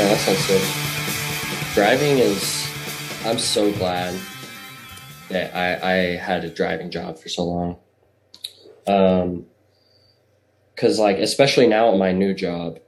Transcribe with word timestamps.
No, 0.00 0.08
that 0.08 0.18
sounds 0.18 0.46
good. 0.46 1.74
Driving 1.74 2.16
is. 2.16 2.66
I'm 3.26 3.38
so 3.38 3.70
glad 3.72 4.18
that 5.28 5.54
I, 5.54 5.74
I 5.74 5.96
had 6.16 6.42
a 6.42 6.48
driving 6.48 6.90
job 6.90 7.18
for 7.18 7.28
so 7.28 7.44
long. 7.44 7.76
Um, 8.86 9.44
cause 10.74 10.98
like, 10.98 11.18
especially 11.18 11.66
now 11.66 11.92
at 11.92 11.98
my 11.98 12.12
new 12.12 12.32
job, 12.32 12.78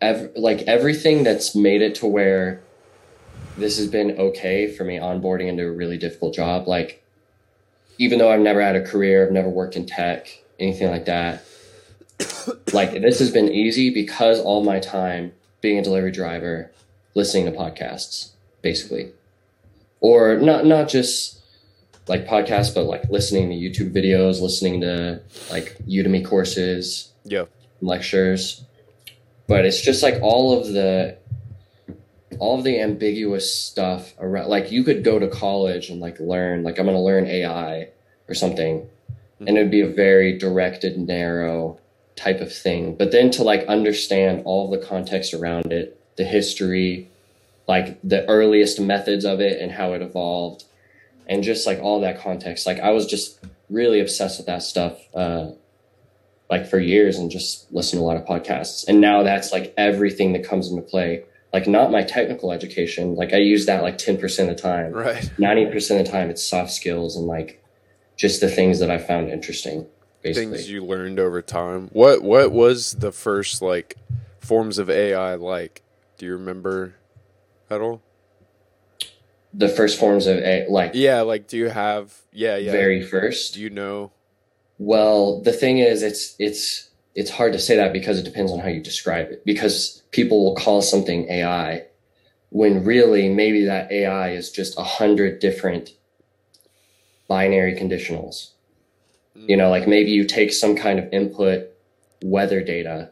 ev- 0.00 0.30
like 0.36 0.62
everything 0.62 1.24
that's 1.24 1.56
made 1.56 1.82
it 1.82 1.96
to 1.96 2.06
where 2.06 2.62
this 3.58 3.76
has 3.78 3.88
been 3.88 4.12
okay 4.12 4.72
for 4.72 4.84
me 4.84 4.98
onboarding 4.98 5.48
into 5.48 5.66
a 5.66 5.72
really 5.72 5.98
difficult 5.98 6.36
job. 6.36 6.68
Like, 6.68 7.02
even 7.98 8.20
though 8.20 8.30
I've 8.30 8.38
never 8.38 8.62
had 8.62 8.76
a 8.76 8.86
career, 8.86 9.26
I've 9.26 9.32
never 9.32 9.48
worked 9.48 9.74
in 9.74 9.86
tech, 9.86 10.28
anything 10.60 10.88
like 10.88 11.06
that. 11.06 11.42
like, 12.72 12.92
this 12.92 13.18
has 13.18 13.32
been 13.32 13.48
easy 13.48 13.92
because 13.92 14.38
all 14.38 14.62
my 14.62 14.78
time 14.78 15.32
being 15.62 15.78
a 15.78 15.82
delivery 15.82 16.10
driver, 16.10 16.70
listening 17.14 17.46
to 17.46 17.52
podcasts, 17.58 18.32
basically, 18.60 19.12
or 20.00 20.36
not 20.36 20.66
not 20.66 20.88
just 20.90 21.40
like 22.08 22.26
podcasts, 22.26 22.74
but 22.74 22.84
like 22.84 23.08
listening 23.08 23.48
to 23.48 23.54
YouTube 23.54 23.94
videos, 23.94 24.42
listening 24.42 24.82
to 24.82 25.22
like 25.50 25.78
Udemy 25.88 26.22
courses, 26.24 27.12
Yeah. 27.24 27.44
lectures. 27.80 28.64
But 29.46 29.64
it's 29.64 29.80
just 29.80 30.02
like 30.02 30.20
all 30.20 30.58
of 30.58 30.68
the 30.68 31.16
all 32.38 32.58
of 32.58 32.64
the 32.64 32.80
ambiguous 32.80 33.54
stuff 33.54 34.14
around 34.18 34.48
like 34.48 34.72
you 34.72 34.82
could 34.82 35.04
go 35.04 35.18
to 35.18 35.28
college 35.28 35.90
and 35.90 36.00
like 36.00 36.18
learn 36.18 36.62
like 36.62 36.78
I'm 36.78 36.86
gonna 36.86 37.02
learn 37.02 37.26
AI 37.26 37.88
or 38.28 38.34
something. 38.34 38.80
Mm-hmm. 38.80 39.48
And 39.48 39.58
it 39.58 39.62
would 39.62 39.70
be 39.70 39.80
a 39.82 39.88
very 39.88 40.36
directed, 40.38 40.98
narrow 40.98 41.78
type 42.16 42.40
of 42.40 42.52
thing. 42.52 42.94
But 42.94 43.12
then 43.12 43.30
to 43.32 43.42
like 43.42 43.64
understand 43.66 44.42
all 44.44 44.70
the 44.70 44.78
context 44.78 45.34
around 45.34 45.72
it, 45.72 45.98
the 46.16 46.24
history, 46.24 47.08
like 47.66 47.98
the 48.02 48.28
earliest 48.28 48.80
methods 48.80 49.24
of 49.24 49.40
it 49.40 49.60
and 49.60 49.72
how 49.72 49.92
it 49.92 50.02
evolved, 50.02 50.64
and 51.26 51.42
just 51.42 51.66
like 51.66 51.78
all 51.80 52.00
that 52.00 52.20
context. 52.20 52.66
Like 52.66 52.80
I 52.80 52.90
was 52.90 53.06
just 53.06 53.38
really 53.70 54.00
obsessed 54.00 54.38
with 54.38 54.46
that 54.46 54.62
stuff, 54.62 54.98
uh, 55.14 55.50
like 56.50 56.68
for 56.68 56.78
years, 56.78 57.16
and 57.18 57.30
just 57.30 57.72
listened 57.72 58.00
to 58.00 58.04
a 58.04 58.06
lot 58.06 58.16
of 58.16 58.24
podcasts. 58.24 58.86
And 58.86 59.00
now 59.00 59.22
that's 59.22 59.52
like 59.52 59.72
everything 59.76 60.32
that 60.32 60.44
comes 60.44 60.70
into 60.70 60.82
play. 60.82 61.24
Like 61.52 61.66
not 61.66 61.90
my 61.90 62.02
technical 62.02 62.50
education. 62.50 63.14
Like 63.14 63.34
I 63.34 63.38
use 63.38 63.66
that 63.66 63.82
like 63.82 63.98
ten 63.98 64.18
percent 64.18 64.50
of 64.50 64.56
the 64.56 64.62
time. 64.62 64.92
Right. 64.92 65.30
Ninety 65.38 65.66
percent 65.66 66.00
of 66.00 66.06
the 66.06 66.12
time, 66.12 66.30
it's 66.30 66.42
soft 66.42 66.72
skills 66.72 67.16
and 67.16 67.26
like 67.26 67.62
just 68.16 68.40
the 68.40 68.48
things 68.48 68.78
that 68.80 68.90
I 68.90 68.98
found 68.98 69.30
interesting. 69.30 69.86
Basically, 70.22 70.56
Things 70.56 70.70
you 70.70 70.84
learned 70.84 71.18
over 71.18 71.42
time. 71.42 71.88
What 71.92 72.22
what 72.22 72.52
was 72.52 72.92
the 72.94 73.12
first 73.12 73.60
like 73.60 73.96
forms 74.38 74.78
of 74.78 74.88
AI 74.88 75.34
like? 75.34 75.82
Do 76.16 76.26
you 76.26 76.32
remember 76.32 76.94
at 77.68 77.80
all? 77.80 78.02
the 79.54 79.68
first 79.68 79.98
forms 79.98 80.26
of 80.26 80.38
a 80.38 80.66
like 80.68 80.92
Yeah, 80.94 81.20
like 81.22 81.46
do 81.46 81.56
you 81.56 81.68
have 81.68 82.14
yeah, 82.32 82.56
yeah. 82.56 82.72
very 82.72 83.02
first. 83.02 83.54
do 83.54 83.60
you 83.60 83.70
know? 83.70 84.12
Well, 84.78 85.40
the 85.42 85.52
thing 85.52 85.78
is, 85.78 86.02
it's 86.02 86.34
it's 86.38 86.90
it's 87.14 87.30
hard 87.30 87.52
to 87.52 87.58
say 87.58 87.76
that 87.76 87.92
because 87.92 88.18
it 88.18 88.24
depends 88.24 88.50
on 88.52 88.58
how 88.60 88.68
you 88.68 88.82
describe 88.82 89.30
it. 89.30 89.44
Because 89.44 90.02
people 90.10 90.44
will 90.44 90.54
call 90.54 90.80
something 90.82 91.28
AI 91.28 91.84
when 92.50 92.84
really 92.84 93.28
maybe 93.28 93.64
that 93.64 93.92
AI 93.92 94.30
is 94.30 94.50
just 94.50 94.78
a 94.78 94.82
hundred 94.84 95.38
different 95.38 95.90
binary 97.28 97.74
conditionals. 97.74 98.50
You 99.48 99.56
know, 99.56 99.70
like 99.70 99.88
maybe 99.88 100.10
you 100.10 100.24
take 100.24 100.52
some 100.52 100.76
kind 100.76 100.98
of 100.98 101.12
input 101.12 101.68
weather 102.22 102.62
data, 102.62 103.10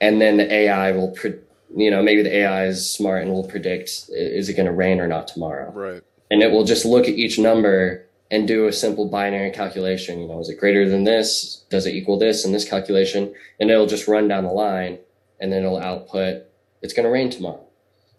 and 0.00 0.20
then 0.20 0.36
the 0.36 0.52
AI 0.52 0.92
will, 0.92 1.12
pre- 1.12 1.38
you 1.76 1.90
know, 1.90 2.02
maybe 2.02 2.22
the 2.22 2.34
AI 2.38 2.66
is 2.66 2.88
smart 2.90 3.22
and 3.22 3.32
will 3.32 3.44
predict 3.46 3.88
is 4.10 4.48
it 4.48 4.54
going 4.54 4.66
to 4.66 4.72
rain 4.72 5.00
or 5.00 5.06
not 5.06 5.28
tomorrow 5.28 5.70
Right. 5.72 6.02
and 6.30 6.42
it 6.42 6.50
will 6.50 6.64
just 6.64 6.84
look 6.84 7.04
at 7.04 7.14
each 7.14 7.38
number 7.38 8.04
and 8.30 8.48
do 8.48 8.66
a 8.66 8.72
simple 8.72 9.06
binary 9.08 9.50
calculation. 9.50 10.20
You 10.20 10.26
know, 10.28 10.40
is 10.40 10.48
it 10.48 10.58
greater 10.58 10.88
than 10.88 11.04
this? 11.04 11.64
Does 11.70 11.86
it 11.86 11.94
equal 11.94 12.18
this 12.18 12.44
in 12.44 12.52
this 12.52 12.68
calculation? 12.68 13.32
And 13.60 13.70
it'll 13.70 13.86
just 13.86 14.08
run 14.08 14.26
down 14.28 14.44
the 14.44 14.50
line 14.52 14.98
and 15.40 15.52
then 15.52 15.62
it'll 15.64 15.78
output, 15.78 16.44
it's 16.82 16.92
going 16.94 17.04
to 17.04 17.10
rain 17.10 17.30
tomorrow. 17.30 17.64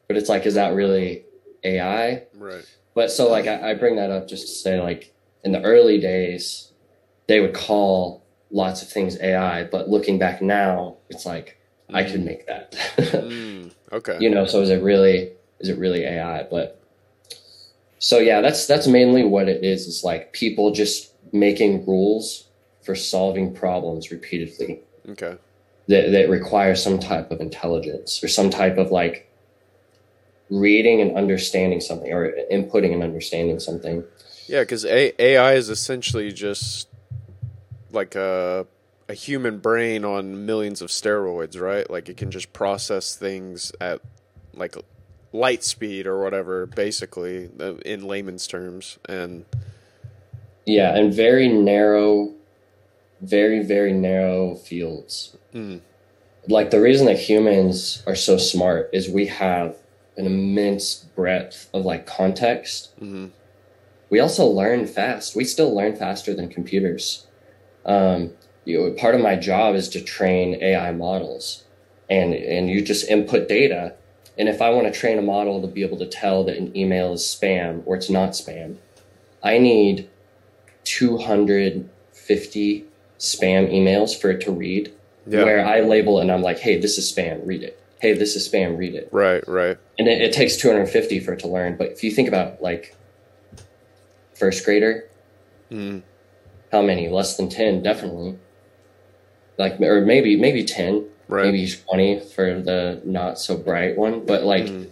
But 0.07 0.17
it's 0.17 0.29
like, 0.29 0.45
is 0.45 0.53
that 0.55 0.73
really 0.75 1.25
AI? 1.63 2.23
Right. 2.35 2.63
But 2.93 3.09
so, 3.11 3.29
like, 3.29 3.47
I, 3.47 3.71
I 3.71 3.73
bring 3.73 3.95
that 3.95 4.11
up 4.11 4.27
just 4.27 4.47
to 4.47 4.53
say, 4.53 4.79
like, 4.79 5.11
in 5.43 5.51
the 5.51 5.61
early 5.63 5.99
days, 5.99 6.71
they 7.27 7.39
would 7.39 7.53
call 7.53 8.23
lots 8.51 8.81
of 8.81 8.89
things 8.89 9.19
AI, 9.19 9.63
but 9.65 9.89
looking 9.89 10.19
back 10.19 10.41
now, 10.41 10.97
it's 11.09 11.25
like, 11.25 11.57
I 11.93 12.03
could 12.03 12.23
make 12.23 12.47
that. 12.47 12.71
Mm, 12.97 13.71
okay. 13.91 14.17
you 14.21 14.29
know 14.29 14.45
so 14.45 14.61
is 14.61 14.69
it 14.69 14.81
really 14.81 15.31
is 15.59 15.69
it 15.69 15.77
really 15.77 16.03
ai 16.05 16.43
but 16.49 16.79
so 17.99 18.17
yeah 18.17 18.41
that's 18.41 18.65
that's 18.65 18.87
mainly 18.87 19.23
what 19.23 19.47
it 19.47 19.63
is 19.63 19.87
it's 19.87 20.03
like 20.03 20.33
people 20.33 20.71
just 20.71 21.11
making 21.31 21.85
rules 21.85 22.47
for 22.81 22.95
solving 22.95 23.53
problems 23.53 24.11
repeatedly 24.11 24.79
Okay. 25.09 25.37
that, 25.87 26.11
that 26.11 26.29
require 26.29 26.75
some 26.75 26.97
type 26.99 27.29
of 27.31 27.39
intelligence 27.39 28.23
or 28.23 28.27
some 28.27 28.49
type 28.49 28.77
of 28.77 28.89
like 28.91 29.29
reading 30.49 31.01
and 31.01 31.15
understanding 31.17 31.79
something 31.81 32.11
or 32.11 32.31
inputting 32.51 32.93
and 32.93 33.03
understanding 33.03 33.59
something 33.59 34.03
Yeah, 34.47 34.61
because 34.61 34.85
AI 34.85 35.53
is 35.53 35.69
essentially 35.69 36.31
just 36.31 36.87
like 37.93 38.15
a 38.15 38.65
a 39.09 39.13
human 39.13 39.59
brain 39.59 40.05
on 40.05 40.45
millions 40.45 40.81
of 40.81 40.89
steroids, 40.89 41.59
right? 41.59 41.89
Like 41.89 42.09
it 42.09 42.17
can 42.17 42.31
just 42.31 42.53
process 42.53 43.15
things 43.15 43.71
at 43.81 44.01
like 44.53 44.75
light 45.31 45.63
speed 45.63 46.07
or 46.07 46.21
whatever, 46.23 46.65
basically, 46.65 47.49
uh, 47.59 47.75
in 47.77 48.07
layman's 48.07 48.47
terms. 48.47 48.97
And 49.09 49.45
yeah 50.65 50.95
and 50.95 51.13
very 51.13 51.47
narrow 51.47 52.31
very 53.21 53.63
very 53.63 53.93
narrow 53.93 54.55
fields 54.55 55.35
mm, 55.53 55.79
like 56.47 56.71
the 56.71 56.79
reason 56.79 57.05
that 57.05 57.19
humans 57.19 58.03
are 58.07 58.15
so 58.15 58.37
smart 58.37 58.89
is 58.93 59.09
we 59.09 59.25
have 59.25 59.75
an 60.17 60.25
immense 60.25 60.95
breadth 61.15 61.69
of 61.73 61.85
like 61.85 62.05
context 62.05 62.97
mhm. 62.99 63.31
we 64.09 64.19
also 64.19 64.45
learn 64.45 64.85
fast 64.85 65.35
we 65.35 65.43
still 65.43 65.73
learn 65.73 65.95
faster 65.95 66.33
than 66.33 66.47
computers 66.47 67.27
um, 67.85 68.31
you 68.65 68.79
know, 68.79 68.91
part 68.93 69.15
of 69.15 69.21
my 69.21 69.35
job 69.35 69.75
is 69.75 69.89
to 69.89 70.01
train 70.01 70.55
ai 70.61 70.91
models 70.91 71.63
and 72.09 72.33
and 72.33 72.69
you 72.69 72.81
just 72.81 73.09
input 73.09 73.47
data 73.47 73.93
and 74.37 74.49
if 74.49 74.61
i 74.61 74.69
want 74.69 74.91
to 74.91 74.99
train 74.99 75.17
a 75.17 75.21
model 75.21 75.61
to 75.61 75.67
be 75.67 75.83
able 75.83 75.97
to 75.97 76.05
tell 76.05 76.43
that 76.43 76.57
an 76.57 76.75
email 76.75 77.13
is 77.13 77.21
spam 77.21 77.81
or 77.85 77.95
it's 77.95 78.09
not 78.09 78.31
spam 78.31 78.75
i 79.43 79.57
need 79.57 80.09
250 80.85 82.85
spam 83.19 83.71
emails 83.71 84.19
for 84.19 84.31
it 84.31 84.41
to 84.41 84.51
read 84.51 84.91
yeah, 85.25 85.43
where 85.43 85.65
I 85.65 85.81
label 85.81 86.19
and 86.19 86.31
I'm 86.31 86.41
like, 86.41 86.59
hey, 86.59 86.79
this 86.79 86.97
is 86.97 87.11
spam, 87.11 87.45
read 87.45 87.63
it. 87.63 87.79
Hey, 87.99 88.13
this 88.13 88.35
is 88.35 88.47
spam, 88.47 88.77
read 88.77 88.95
it. 88.95 89.09
right, 89.11 89.47
right, 89.47 89.77
And 89.97 90.07
it, 90.07 90.21
it 90.21 90.33
takes 90.33 90.57
250 90.57 91.19
for 91.21 91.33
it 91.33 91.39
to 91.39 91.47
learn. 91.47 91.77
But 91.77 91.91
if 91.91 92.03
you 92.03 92.11
think 92.11 92.27
about 92.27 92.61
like 92.61 92.95
first 94.35 94.65
grader, 94.65 95.09
mm, 95.71 96.01
how 96.73 96.81
many? 96.81 97.07
Less 97.07 97.37
than 97.37 97.47
10, 97.49 97.83
definitely. 97.83 98.35
Like, 99.59 99.79
or 99.79 100.01
maybe, 100.01 100.35
maybe 100.35 100.65
10, 100.65 101.05
right. 101.27 101.45
maybe 101.45 101.69
20 101.69 102.19
for 102.19 102.59
the 102.59 102.99
not 103.05 103.39
so 103.39 103.55
bright 103.55 103.95
one. 103.95 104.25
But 104.25 104.43
like 104.43 104.65
Mm, 104.65 104.89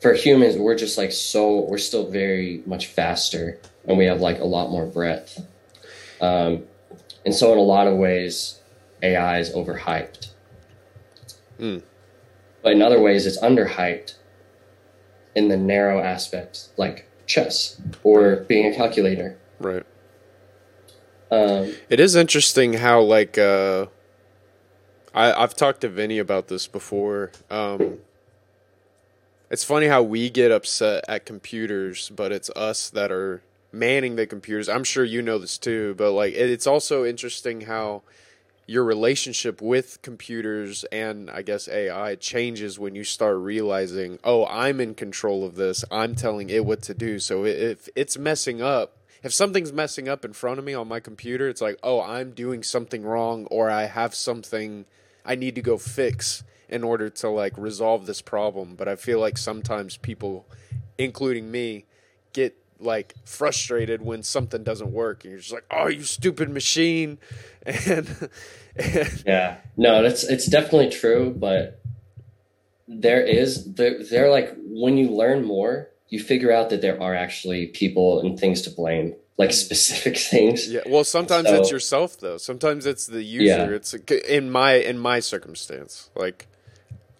for 0.00 0.12
humans, 0.12 0.56
we're 0.56 0.76
just 0.76 0.98
like 0.98 1.10
so, 1.10 1.62
we're 1.62 1.78
still 1.78 2.08
very 2.10 2.62
much 2.66 2.86
faster 2.86 3.58
and 3.86 3.96
we 3.96 4.04
have 4.04 4.20
like 4.20 4.38
a 4.40 4.44
lot 4.44 4.70
more 4.70 4.84
breadth. 4.86 5.40
Um, 6.20 6.64
and 7.24 7.34
so 7.34 7.50
in 7.52 7.58
a 7.58 7.62
lot 7.62 7.86
of 7.86 7.96
ways, 7.96 8.60
AI 9.02 9.38
is 9.38 9.50
overhyped. 9.54 10.28
mm, 11.58 11.82
But 12.62 12.72
in 12.72 12.82
other 12.82 13.00
ways, 13.00 13.26
it's 13.26 13.38
underhyped 13.40 14.14
in 15.34 15.48
the 15.48 15.56
narrow 15.56 16.00
aspects, 16.02 16.68
like 16.76 17.08
chess 17.26 17.80
or 18.04 18.36
being 18.48 18.70
a 18.70 18.76
calculator. 18.76 19.38
right. 19.58 19.82
Um, 21.32 21.72
It 21.88 21.98
is 21.98 22.14
interesting 22.14 22.74
how 22.74 23.00
like 23.00 23.38
uh 23.38 23.86
I 25.14 25.32
I've 25.32 25.54
talked 25.54 25.80
to 25.80 25.88
Vinny 25.88 26.18
about 26.18 26.48
this 26.48 26.66
before. 26.66 27.32
Um 27.50 27.98
it's 29.50 29.64
funny 29.64 29.86
how 29.86 30.02
we 30.02 30.28
get 30.30 30.50
upset 30.50 31.04
at 31.08 31.24
computers, 31.24 32.10
but 32.10 32.32
it's 32.32 32.50
us 32.50 32.90
that 32.90 33.10
are 33.10 33.42
manning 33.72 34.16
the 34.16 34.26
computers. 34.26 34.68
I'm 34.68 34.84
sure 34.84 35.04
you 35.04 35.22
know 35.22 35.38
this 35.38 35.56
too, 35.56 35.94
but 35.96 36.12
like 36.12 36.34
it, 36.34 36.50
it's 36.50 36.66
also 36.66 37.04
interesting 37.04 37.62
how 37.62 38.02
your 38.66 38.84
relationship 38.84 39.62
with 39.62 40.00
computers 40.02 40.84
and 40.92 41.30
I 41.30 41.40
guess 41.42 41.66
AI 41.66 42.14
changes 42.16 42.78
when 42.78 42.94
you 42.94 43.04
start 43.04 43.38
realizing, 43.38 44.18
oh, 44.22 44.46
I'm 44.46 44.80
in 44.80 44.94
control 44.94 45.44
of 45.44 45.56
this. 45.56 45.82
I'm 45.90 46.14
telling 46.14 46.50
it 46.50 46.64
what 46.66 46.82
to 46.82 46.94
do. 46.94 47.18
So 47.18 47.44
if 47.44 47.88
it's 47.96 48.18
messing 48.18 48.60
up, 48.62 48.96
if 49.22 49.32
something's 49.32 49.72
messing 49.72 50.08
up 50.08 50.24
in 50.24 50.32
front 50.32 50.58
of 50.58 50.64
me 50.64 50.74
on 50.74 50.88
my 50.88 51.00
computer, 51.00 51.48
it's 51.48 51.60
like, 51.60 51.78
oh, 51.82 52.00
I'm 52.00 52.32
doing 52.32 52.62
something 52.62 53.02
wrong 53.04 53.46
or 53.46 53.70
I 53.70 53.84
have 53.84 54.14
something 54.14 54.84
I 55.24 55.34
need 55.34 55.54
to 55.54 55.62
go 55.62 55.78
fix. 55.78 56.42
in 56.68 56.82
order 56.82 57.10
to 57.10 57.28
like 57.28 57.52
resolve 57.58 58.06
this 58.06 58.22
problem. 58.22 58.74
But 58.76 58.88
I 58.88 58.96
feel 58.96 59.20
like 59.20 59.36
sometimes 59.36 59.98
people, 59.98 60.46
including 60.96 61.50
me, 61.50 61.84
get 62.32 62.56
like 62.80 63.14
frustrated 63.26 64.00
when 64.02 64.22
something 64.22 64.64
doesn't 64.64 64.90
work, 64.90 65.24
and 65.24 65.32
you're 65.32 65.40
just 65.40 65.52
like, 65.52 65.66
"Oh, 65.70 65.88
you 65.88 66.02
stupid 66.02 66.48
machine," 66.50 67.18
and, 67.66 68.30
and 68.74 69.22
Yeah, 69.26 69.58
no, 69.76 70.02
that's 70.02 70.24
it's 70.24 70.46
definitely 70.46 70.88
true, 70.90 71.34
but 71.36 71.80
there 72.88 73.20
is 73.20 73.74
there 73.74 74.02
they're 74.02 74.30
like 74.30 74.54
when 74.56 74.96
you 74.96 75.10
learn 75.10 75.44
more, 75.44 75.90
you 76.12 76.20
figure 76.20 76.52
out 76.52 76.68
that 76.68 76.82
there 76.82 77.02
are 77.02 77.14
actually 77.14 77.68
people 77.68 78.20
and 78.20 78.38
things 78.38 78.60
to 78.60 78.70
blame, 78.70 79.14
like 79.38 79.48
mm. 79.48 79.54
specific 79.54 80.18
things. 80.30 80.70
yeah. 80.70 80.82
Well, 80.86 81.04
sometimes 81.04 81.48
So- 81.48 81.54
it's 81.54 81.70
yourself 81.70 82.20
though. 82.20 82.36
Sometimes 82.36 82.84
it's 82.84 83.06
the 83.06 83.22
user. 83.22 83.70
Yeah. 83.70 83.76
It's 83.76 83.94
in 83.94 84.50
my 84.50 84.74
in 84.74 84.98
my 84.98 85.20
circumstance. 85.20 86.10
Like, 86.14 86.48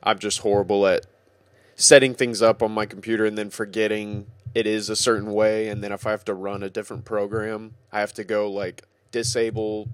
I'm 0.02 0.18
just 0.18 0.40
horrible 0.40 0.86
at 0.86 1.06
setting 1.74 2.12
things 2.14 2.42
up 2.42 2.62
on 2.62 2.70
my 2.70 2.84
computer 2.84 3.24
and 3.24 3.36
then 3.38 3.48
forgetting 3.48 4.26
it 4.54 4.66
is 4.66 4.90
a 4.90 4.96
certain 4.96 5.32
way 5.32 5.68
and 5.68 5.82
then 5.82 5.90
if 5.90 6.06
I 6.06 6.10
have 6.10 6.26
to 6.26 6.34
run 6.34 6.62
a 6.62 6.68
different 6.68 7.06
program, 7.06 7.72
I 7.90 8.00
have 8.00 8.12
to 8.14 8.24
go 8.24 8.50
like 8.50 8.82
disable 9.10 9.88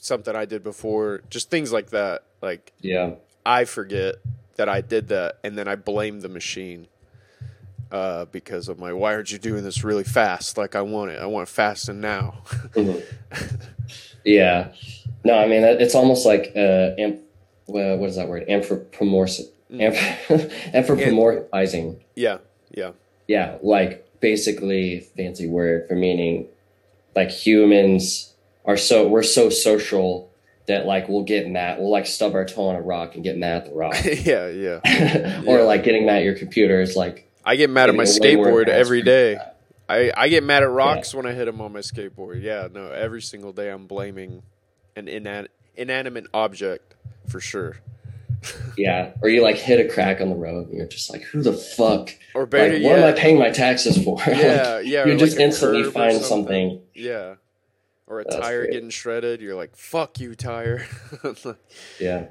something 0.00 0.34
I 0.34 0.46
did 0.46 0.64
before, 0.64 1.20
just 1.28 1.50
things 1.50 1.70
like 1.70 1.90
that. 1.90 2.24
Like 2.40 2.72
Yeah, 2.80 3.16
I 3.44 3.66
forget 3.66 4.14
that 4.56 4.70
I 4.70 4.80
did 4.80 5.08
that 5.08 5.38
and 5.44 5.58
then 5.58 5.68
I 5.68 5.76
blame 5.76 6.20
the 6.20 6.30
machine. 6.30 6.88
Uh, 7.90 8.26
because 8.26 8.68
of 8.68 8.78
my 8.78 8.92
why 8.92 9.14
aren't 9.14 9.32
you 9.32 9.38
doing 9.38 9.64
this 9.64 9.82
really 9.82 10.04
fast 10.04 10.58
like 10.58 10.76
I 10.76 10.82
want 10.82 11.10
it? 11.10 11.18
I 11.20 11.24
want 11.26 11.48
it 11.48 11.52
fast 11.52 11.88
and 11.88 12.00
now. 12.02 12.42
Mhm. 12.74 13.02
yeah. 14.24 14.72
No, 15.24 15.38
I 15.38 15.46
mean 15.48 15.62
it's 15.64 15.94
almost 15.94 16.26
like 16.26 16.52
uh, 16.54 16.90
amp, 16.98 17.20
well, 17.66 17.96
what 17.96 18.10
is 18.10 18.16
that 18.16 18.28
word? 18.28 18.46
Anthropomorph, 18.48 19.40
Mm. 19.70 19.94
anthropomorphizing. 20.74 21.98
yeah, 22.14 22.38
yeah. 22.70 22.92
Yeah, 23.26 23.58
like 23.62 24.06
basically 24.20 25.00
fancy 25.16 25.46
word 25.46 25.86
for 25.88 25.94
meaning 25.94 26.46
like 27.14 27.30
humans 27.30 28.32
are 28.64 28.76
so 28.76 29.06
we're 29.06 29.22
so 29.22 29.48
social 29.50 30.30
that 30.66 30.86
like 30.86 31.08
we'll 31.08 31.22
get 31.24 31.48
mad 31.48 31.78
we'll 31.78 31.90
like 31.90 32.06
stub 32.06 32.34
our 32.34 32.44
toe 32.44 32.68
on 32.68 32.76
a 32.76 32.80
rock 32.80 33.14
and 33.14 33.24
get 33.24 33.36
mad 33.38 33.62
at 33.62 33.64
the 33.66 33.74
rock. 33.74 33.96
yeah, 34.04 34.48
yeah. 34.48 35.42
or 35.46 35.58
Yeah. 35.58 35.64
like 35.64 35.84
getting 35.84 36.04
mad 36.06 36.18
at 36.18 36.24
your 36.24 36.34
computer 36.34 36.80
is 36.80 36.96
like 36.96 37.27
I 37.48 37.56
get 37.56 37.70
mad 37.70 37.88
at 37.88 37.94
my 37.94 38.04
getting 38.04 38.34
a 38.36 38.38
way 38.42 38.50
more 38.50 38.62
skateboard 38.62 38.68
every 38.68 39.02
day. 39.02 39.38
I, 39.88 40.12
I 40.14 40.28
get 40.28 40.44
mad 40.44 40.62
at 40.62 40.70
rocks 40.70 41.14
when 41.14 41.24
I 41.24 41.32
hit 41.32 41.46
them 41.46 41.60
on 41.62 41.72
my 41.72 41.80
skateboard. 41.80 42.42
Yeah, 42.42 42.68
no, 42.72 42.90
every 42.90 43.22
single 43.22 43.52
day 43.52 43.70
I'm 43.70 43.86
blaming 43.86 44.42
an 44.96 45.06
inan- 45.06 45.48
inanimate 45.74 46.26
object 46.34 46.94
for 47.28 47.40
sure. 47.40 47.76
Yeah. 48.76 49.14
Or 49.20 49.28
you 49.28 49.42
like 49.42 49.56
hit 49.56 49.84
a 49.84 49.92
crack 49.92 50.20
on 50.20 50.28
the 50.28 50.36
road 50.36 50.68
and 50.68 50.76
you're 50.78 50.86
just 50.86 51.10
like, 51.10 51.22
who 51.22 51.42
the 51.42 51.52
fuck? 51.52 52.10
Or 52.36 52.46
better 52.46 52.74
like, 52.74 52.82
yet, 52.82 52.88
what 52.90 52.98
am 53.00 53.04
I 53.12 53.18
paying 53.18 53.36
my 53.36 53.50
taxes 53.50 54.00
for? 54.04 54.20
Yeah, 54.28 54.74
Like, 54.76 54.86
yeah, 54.86 55.06
You 55.06 55.16
just 55.18 55.36
like 55.36 55.44
instantly 55.46 55.82
find 55.90 56.12
something. 56.12 56.24
something. 56.70 56.80
Yeah. 56.94 57.34
Or 58.06 58.20
a 58.20 58.24
That's 58.24 58.36
tire 58.36 58.60
great. 58.62 58.72
getting 58.74 58.90
shredded, 58.90 59.40
you're 59.40 59.56
like, 59.56 59.74
"Fuck 59.76 60.20
you, 60.20 60.36
tire." 60.36 60.86
Yeah. 62.00 62.26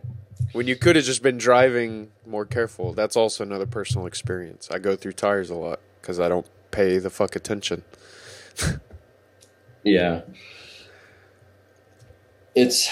When 0.54 0.68
you 0.68 0.76
could 0.76 0.96
have 0.96 1.06
just 1.06 1.22
been 1.24 1.38
driving 1.38 2.12
more 2.26 2.46
careful. 2.46 2.94
That's 2.94 3.16
also 3.16 3.44
another 3.44 3.66
personal 3.66 4.08
experience. 4.08 4.70
I 4.72 4.80
go 4.80 4.96
through 4.96 5.14
tires 5.14 5.50
a 5.50 5.56
lot 5.56 5.80
cuz 6.02 6.20
I 6.20 6.30
don't 6.30 6.48
pay 6.72 6.98
the 7.00 7.10
fuck 7.10 7.36
attention. 7.36 7.84
Yeah. 9.84 10.22
It's 12.56 12.90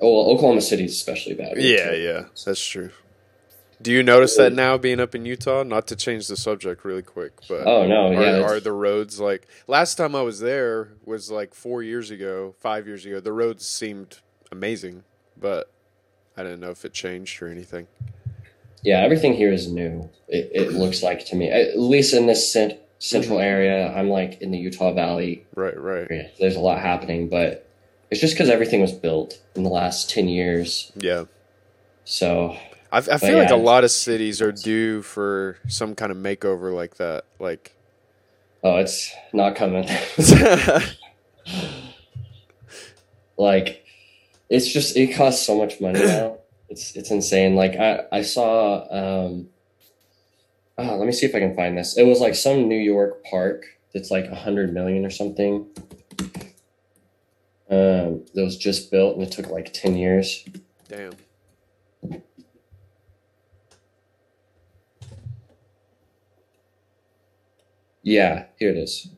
oh 0.00 0.12
well, 0.12 0.30
Oklahoma 0.30 0.60
City's 0.60 0.92
especially 0.92 1.34
bad. 1.34 1.54
Yeah, 1.56 1.92
yeah, 1.92 2.24
that's 2.44 2.64
true. 2.64 2.90
Do 3.80 3.92
you 3.92 4.02
notice 4.02 4.36
that 4.36 4.52
now 4.52 4.78
being 4.78 5.00
up 5.00 5.14
in 5.14 5.24
Utah? 5.26 5.62
Not 5.62 5.86
to 5.88 5.96
change 5.96 6.28
the 6.28 6.36
subject 6.36 6.84
really 6.84 7.02
quick, 7.02 7.32
but 7.48 7.66
Oh 7.66 7.86
no, 7.86 8.08
are, 8.08 8.22
yeah. 8.22 8.40
are 8.42 8.60
the 8.60 8.72
roads 8.72 9.18
like 9.18 9.46
last 9.66 9.96
time 9.96 10.14
I 10.14 10.22
was 10.22 10.40
there 10.40 10.92
was 11.04 11.30
like 11.30 11.54
four 11.54 11.82
years 11.82 12.10
ago, 12.10 12.54
five 12.60 12.86
years 12.86 13.04
ago. 13.04 13.20
The 13.20 13.32
roads 13.32 13.66
seemed 13.66 14.18
amazing, 14.52 15.04
but 15.36 15.70
I 16.36 16.42
didn't 16.42 16.60
know 16.60 16.70
if 16.70 16.84
it 16.84 16.92
changed 16.92 17.40
or 17.42 17.48
anything. 17.48 17.86
Yeah, 18.82 19.00
everything 19.00 19.34
here 19.34 19.52
is 19.52 19.70
new. 19.70 20.08
It, 20.28 20.50
it 20.54 20.72
looks 20.72 21.02
like 21.02 21.26
to 21.26 21.36
me, 21.36 21.50
at 21.50 21.78
least 21.78 22.14
in 22.14 22.26
this 22.26 22.52
cent- 22.52 22.78
central 22.98 23.40
area. 23.40 23.92
I'm 23.92 24.08
like 24.08 24.40
in 24.40 24.50
the 24.50 24.58
Utah 24.58 24.92
Valley. 24.92 25.44
Right, 25.54 25.78
right. 25.78 26.06
area. 26.10 26.30
There's 26.38 26.56
a 26.56 26.60
lot 26.60 26.80
happening, 26.80 27.28
but 27.28 27.68
it's 28.10 28.20
just 28.20 28.34
because 28.34 28.48
everything 28.48 28.80
was 28.80 28.92
built 28.92 29.40
in 29.54 29.62
the 29.62 29.70
last 29.70 30.10
ten 30.10 30.28
years. 30.28 30.92
Yeah, 30.96 31.24
So 32.04 32.56
I, 32.92 32.98
I 32.98 33.18
feel 33.18 33.38
like 33.38 33.50
a 33.50 33.56
lot 33.56 33.84
of 33.84 33.90
cities 33.90 34.40
are 34.40 34.52
due 34.52 35.02
for 35.02 35.58
some 35.68 35.94
kind 35.94 36.12
of 36.12 36.18
makeover 36.18 36.72
like 36.74 36.96
that. 36.96 37.24
Like, 37.38 37.74
oh, 38.62 38.76
it's 38.76 39.12
not 39.32 39.56
coming. 39.56 39.88
like 43.36 43.85
it's 44.48 44.72
just 44.72 44.96
it 44.96 45.14
costs 45.14 45.44
so 45.46 45.56
much 45.56 45.80
money 45.80 46.00
now. 46.04 46.38
It's 46.68 46.96
it's 46.96 47.12
insane. 47.12 47.54
Like 47.54 47.76
I 47.76 48.06
I 48.10 48.22
saw 48.22 48.88
um 48.90 49.50
oh, 50.76 50.96
let 50.96 51.06
me 51.06 51.12
see 51.12 51.24
if 51.24 51.32
I 51.32 51.38
can 51.38 51.54
find 51.54 51.78
this. 51.78 51.96
It 51.96 52.02
was 52.02 52.18
like 52.20 52.34
some 52.34 52.66
New 52.66 52.74
York 52.74 53.24
park 53.24 53.66
that's 53.94 54.10
like 54.10 54.24
a 54.24 54.34
hundred 54.34 54.74
million 54.74 55.06
or 55.06 55.10
something. 55.10 55.68
Um 57.70 58.24
that 58.34 58.42
was 58.42 58.56
just 58.56 58.90
built 58.90 59.14
and 59.14 59.22
it 59.22 59.30
took 59.30 59.48
like 59.48 59.72
ten 59.72 59.96
years. 59.96 60.44
damn. 60.88 61.12
Yeah, 68.02 68.46
here 68.58 68.70
it 68.70 68.76
is. 68.76 69.08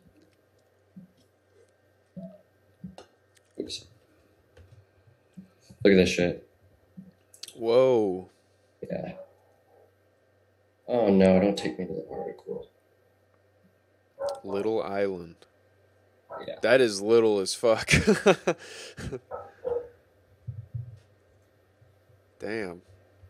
Look 5.84 5.92
at 5.92 5.96
this 5.96 6.08
shit. 6.10 6.48
Whoa. 7.54 8.30
Yeah. 8.88 9.12
Oh 10.86 11.10
no, 11.12 11.40
don't 11.40 11.56
take 11.56 11.78
me 11.78 11.86
to 11.86 11.92
the 11.92 12.06
article. 12.10 12.68
Little 14.42 14.82
Island. 14.82 15.36
Yeah. 16.46 16.56
That 16.62 16.80
is 16.80 17.00
little 17.00 17.40
as 17.40 17.54
fuck. 17.54 17.90
Damn. 22.38 22.82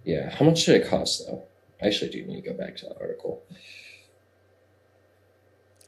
Yeah, 0.05 0.31
how 0.31 0.45
much 0.45 0.67
did 0.67 0.81
it 0.81 0.89
cost 0.89 1.27
though? 1.27 1.45
I 1.83 1.87
actually 1.87 2.11
do 2.11 2.25
need 2.25 2.43
to 2.43 2.51
go 2.51 2.57
back 2.57 2.77
to 2.77 2.87
that 2.87 2.99
article. 3.01 3.43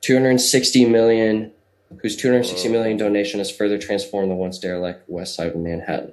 260 0.00 0.86
million, 0.86 1.52
whose 2.00 2.16
260 2.16 2.68
Whoa. 2.68 2.72
million 2.72 2.96
donation 2.96 3.38
has 3.38 3.50
further 3.50 3.76
transformed 3.78 4.30
the 4.30 4.34
once 4.34 4.58
derelict 4.58 5.08
west 5.08 5.34
side 5.34 5.48
of 5.48 5.56
Manhattan. 5.56 6.12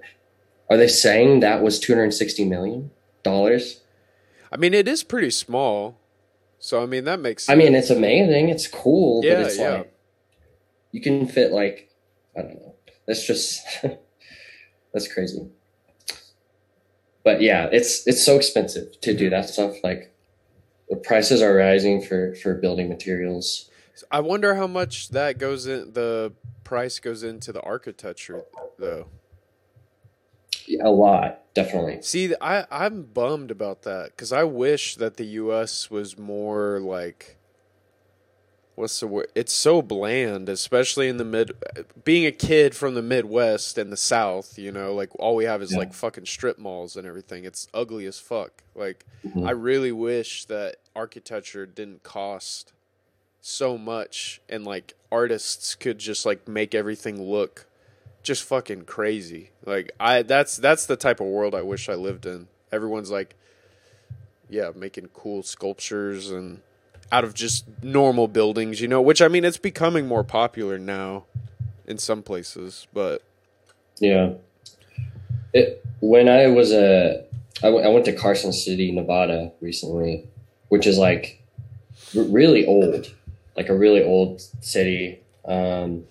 Are 0.69 0.77
they 0.77 0.87
saying 0.87 1.39
that 1.41 1.61
was 1.61 1.79
260 1.79 2.45
million 2.45 2.91
dollars? 3.23 3.81
I 4.51 4.57
mean, 4.57 4.73
it 4.73 4.87
is 4.87 5.03
pretty 5.03 5.31
small. 5.31 5.97
So, 6.59 6.81
I 6.81 6.85
mean, 6.85 7.03
that 7.05 7.19
makes 7.19 7.49
I 7.49 7.55
mean, 7.55 7.75
it's 7.75 7.89
amazing, 7.89 8.49
it's 8.49 8.67
cool, 8.67 9.23
Yeah, 9.23 9.35
but 9.35 9.45
it's 9.47 9.57
yeah. 9.57 9.69
like 9.69 9.93
you 10.91 11.01
can 11.01 11.27
fit 11.27 11.51
like 11.51 11.89
I 12.35 12.41
don't 12.41 12.55
know. 12.55 12.75
That's 13.05 13.25
just 13.25 13.61
that's 14.93 15.11
crazy. 15.11 15.49
But 17.23 17.41
yeah, 17.41 17.67
it's 17.71 18.07
it's 18.07 18.25
so 18.25 18.35
expensive 18.37 18.99
to 19.01 19.13
do 19.13 19.29
that 19.29 19.49
stuff. 19.49 19.75
Like 19.83 20.13
the 20.89 20.95
prices 20.95 21.41
are 21.41 21.53
rising 21.53 22.01
for 22.01 22.35
for 22.35 22.55
building 22.55 22.89
materials. 22.89 23.69
I 24.11 24.19
wonder 24.19 24.55
how 24.55 24.67
much 24.67 25.09
that 25.09 25.39
goes 25.39 25.65
in, 25.65 25.93
the 25.93 26.33
price 26.63 26.99
goes 26.99 27.23
into 27.23 27.51
the 27.51 27.61
architecture, 27.61 28.43
though. 28.77 29.07
A 30.81 30.89
lot, 30.89 31.53
definitely. 31.53 32.01
See, 32.01 32.33
I 32.41 32.65
I'm 32.71 33.03
bummed 33.03 33.51
about 33.51 33.83
that 33.83 34.07
because 34.11 34.31
I 34.33 34.43
wish 34.43 34.95
that 34.95 35.17
the 35.17 35.25
U.S. 35.25 35.89
was 35.89 36.17
more 36.17 36.79
like, 36.79 37.37
what's 38.75 38.99
the 38.99 39.07
word? 39.07 39.27
It's 39.35 39.53
so 39.53 39.81
bland, 39.81 40.49
especially 40.49 41.07
in 41.07 41.17
the 41.17 41.25
mid. 41.25 41.51
Being 42.03 42.25
a 42.25 42.31
kid 42.31 42.75
from 42.75 42.95
the 42.95 43.01
Midwest 43.01 43.77
and 43.77 43.91
the 43.91 43.97
South, 43.97 44.57
you 44.59 44.71
know, 44.71 44.93
like 44.93 45.09
all 45.19 45.35
we 45.35 45.45
have 45.45 45.61
is 45.61 45.71
Yeah. 45.71 45.79
like 45.79 45.93
fucking 45.93 46.25
strip 46.25 46.57
malls 46.57 46.95
and 46.95 47.07
everything. 47.07 47.45
It's 47.45 47.67
ugly 47.73 48.05
as 48.05 48.19
fuck. 48.19 48.63
Like 48.75 49.05
Mhm. 49.25 49.47
I 49.47 49.51
really 49.51 49.91
wish 49.91 50.45
that 50.45 50.77
architecture 50.95 51.65
didn't 51.65 52.03
cost 52.03 52.73
so 53.41 53.77
much 53.77 54.41
and 54.49 54.65
like 54.65 54.95
artists 55.11 55.75
could 55.75 55.99
just 55.99 56.25
like 56.25 56.47
make 56.47 56.75
everything 56.75 57.21
look 57.21 57.66
just 58.27 58.43
fucking 58.43 58.83
crazy. 58.83 59.51
Like 59.65 59.91
I 59.99 60.21
that's 60.21 60.57
that's 60.57 60.85
the 60.85 60.95
type 60.95 61.19
of 61.19 61.27
world 61.27 61.55
I 61.55 61.61
wish 61.61 61.89
I 61.89 61.95
lived 61.95 62.25
in. 62.25 62.47
Everyone's 62.71 63.09
like 63.09 63.35
yeah, 64.49 64.71
making 64.75 65.09
cool 65.13 65.43
sculptures 65.43 66.29
and 66.31 66.61
out 67.11 67.23
of 67.23 67.33
just 67.33 67.65
normal 67.81 68.27
buildings, 68.27 68.79
you 68.81 68.87
know, 68.87 69.01
which 69.01 69.21
I 69.21 69.27
mean 69.27 69.43
it's 69.45 69.57
becoming 69.57 70.07
more 70.07 70.23
popular 70.23 70.77
now 70.77 71.25
in 71.85 71.97
some 71.97 72.21
places, 72.21 72.87
but 72.93 73.23
Yeah. 73.99 74.33
It 75.53 75.83
when 76.01 76.27
I 76.29 76.47
was 76.47 76.71
a 76.71 77.23
I, 77.63 77.67
w- 77.67 77.83
I 77.83 77.87
went 77.87 78.05
to 78.05 78.13
Carson 78.13 78.53
City, 78.53 78.91
Nevada 78.91 79.51
recently, 79.61 80.27
which 80.67 80.85
is 80.85 80.97
like 80.97 81.41
r- 82.15 82.23
really 82.23 82.65
old, 82.67 83.13
like 83.55 83.69
a 83.69 83.75
really 83.75 84.03
old 84.03 84.41
city. 84.61 85.19
Um, 85.45 86.03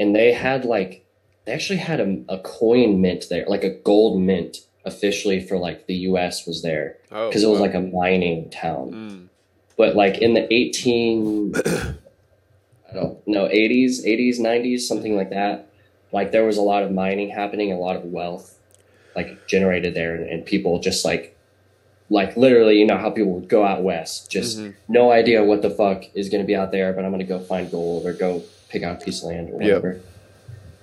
and 0.00 0.16
they 0.16 0.32
had 0.32 0.64
like, 0.64 1.04
they 1.48 1.54
actually 1.54 1.78
had 1.78 1.98
a, 1.98 2.22
a 2.28 2.38
coin 2.40 3.00
mint 3.00 3.24
there, 3.30 3.46
like 3.48 3.64
a 3.64 3.70
gold 3.70 4.20
mint 4.20 4.58
officially 4.84 5.40
for 5.40 5.56
like 5.56 5.86
the 5.86 5.94
US 5.94 6.46
was 6.46 6.60
there 6.62 6.98
Oh, 7.10 7.28
because 7.30 7.42
it 7.42 7.48
was 7.48 7.58
wow. 7.58 7.64
like 7.64 7.74
a 7.74 7.80
mining 7.80 8.50
town. 8.50 8.92
Mm, 8.92 9.28
But 9.78 9.96
like 9.96 10.18
in 10.18 10.34
the 10.34 10.52
18, 10.52 11.54
I 12.90 12.92
don't 12.92 13.26
know, 13.26 13.48
80s, 13.48 14.04
80s, 14.04 14.38
90s, 14.38 14.86
something 14.86 15.16
like 15.16 15.30
that, 15.30 15.70
like 16.12 16.32
there 16.32 16.44
was 16.44 16.58
a 16.58 16.62
lot 16.62 16.82
of 16.82 16.92
mining 16.92 17.30
happening, 17.30 17.72
a 17.72 17.78
lot 17.78 17.96
of 17.96 18.04
wealth 18.04 18.54
like 19.16 19.46
generated 19.46 19.94
there, 19.94 20.14
and, 20.14 20.28
and 20.28 20.44
people 20.44 20.80
just 20.80 21.02
like, 21.02 21.34
like 22.10 22.36
literally, 22.36 22.78
you 22.78 22.86
know 22.86 22.98
how 22.98 23.08
people 23.08 23.32
would 23.32 23.48
go 23.48 23.64
out 23.64 23.82
west, 23.82 24.30
just 24.30 24.58
Mhm. 24.58 24.74
no 24.86 25.10
idea 25.10 25.42
what 25.42 25.62
the 25.62 25.70
fuck 25.70 26.04
is 26.14 26.28
going 26.28 26.42
to 26.42 26.46
be 26.46 26.54
out 26.54 26.72
there, 26.72 26.92
but 26.92 27.06
I'm 27.06 27.10
going 27.10 27.26
to 27.26 27.26
go 27.26 27.40
find 27.40 27.70
gold 27.70 28.04
or 28.06 28.12
go 28.12 28.42
pick 28.68 28.82
out 28.82 29.00
a 29.00 29.04
piece 29.04 29.22
of 29.22 29.28
land 29.30 29.48
or 29.48 29.52
Yep. 29.52 29.82
whatever. 29.82 30.00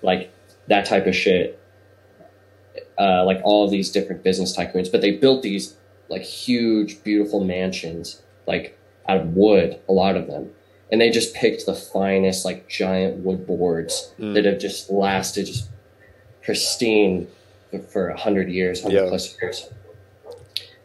Like 0.01 0.31
that 0.67 0.85
type 0.85 1.05
of 1.07 1.15
shit. 1.15 1.59
Uh, 2.97 3.23
like 3.25 3.41
all 3.43 3.65
of 3.65 3.71
these 3.71 3.91
different 3.91 4.23
business 4.23 4.55
tycoons, 4.55 4.89
but 4.91 5.01
they 5.01 5.11
built 5.11 5.41
these 5.41 5.75
like 6.09 6.21
huge, 6.21 7.03
beautiful 7.03 7.43
mansions, 7.43 8.21
like 8.47 8.77
out 9.09 9.17
of 9.17 9.35
wood, 9.35 9.79
a 9.89 9.91
lot 9.91 10.15
of 10.15 10.27
them. 10.27 10.49
And 10.91 11.01
they 11.01 11.09
just 11.09 11.33
picked 11.33 11.65
the 11.65 11.73
finest, 11.75 12.45
like 12.45 12.69
giant 12.69 13.17
wood 13.25 13.45
boards 13.45 14.13
Mm. 14.19 14.33
that 14.35 14.45
have 14.45 14.59
just 14.59 14.89
lasted 14.89 15.45
just 15.47 15.69
pristine 16.41 17.27
for- 17.89 18.09
a 18.09 18.17
hundred 18.17 18.49
years, 18.49 18.81
hundred 18.81 19.03
Yeah. 19.03 19.09
plus 19.09 19.35
years. 19.41 19.69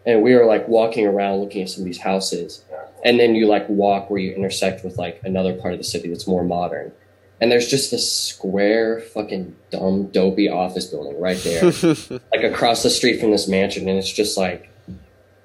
And 0.07 0.23
we 0.23 0.35
were 0.35 0.47
like 0.47 0.67
walking 0.67 1.07
around 1.07 1.41
looking 1.41 1.63
at 1.63 1.69
some 1.69 1.83
of 1.83 1.87
these 1.87 2.01
houses. 2.01 2.63
And 3.05 3.21
then 3.21 3.35
you 3.35 3.47
like 3.47 3.69
walk 3.69 4.11
where 4.11 4.21
you 4.21 4.33
intersect 4.35 4.85
with 4.85 4.99
like 4.99 5.21
another 5.23 5.53
part 5.55 5.75
of 5.75 5.79
the 5.79 5.85
city 5.85 6.09
that's 6.09 6.27
more 6.27 6.43
modern. 6.45 6.93
And 7.41 7.51
there's 7.51 7.69
just 7.69 7.91
this 7.91 8.11
square 8.13 9.01
fucking 9.01 9.57
dumb 9.71 10.09
dopey 10.09 10.49
office 10.51 10.85
building 10.87 11.19
right 11.19 11.39
there 11.39 11.63
like 12.33 12.43
across 12.45 12.83
the 12.83 12.91
street 12.91 13.19
from 13.21 13.31
this 13.31 13.49
mansion, 13.49 13.89
and 13.89 13.99
it's 13.99 14.13
just 14.13 14.37
like 14.37 14.69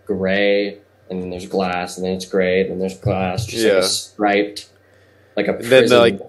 gray, 0.06 0.78
and 1.10 1.22
then 1.22 1.30
there's 1.30 1.48
glass, 1.48 1.98
and 1.98 2.06
then 2.06 2.14
it's 2.14 2.26
gray, 2.26 2.62
and 2.62 2.72
then 2.72 2.80
there's 2.80 2.98
glass, 3.00 3.46
just 3.46 3.64
like 3.64 3.72
Yeah. 3.74 3.80
a 3.80 3.84
striped, 3.84 4.70
like 5.38 5.48
a 5.48 5.54
then, 5.54 5.88
prison. 5.88 5.98
like. 6.00 6.20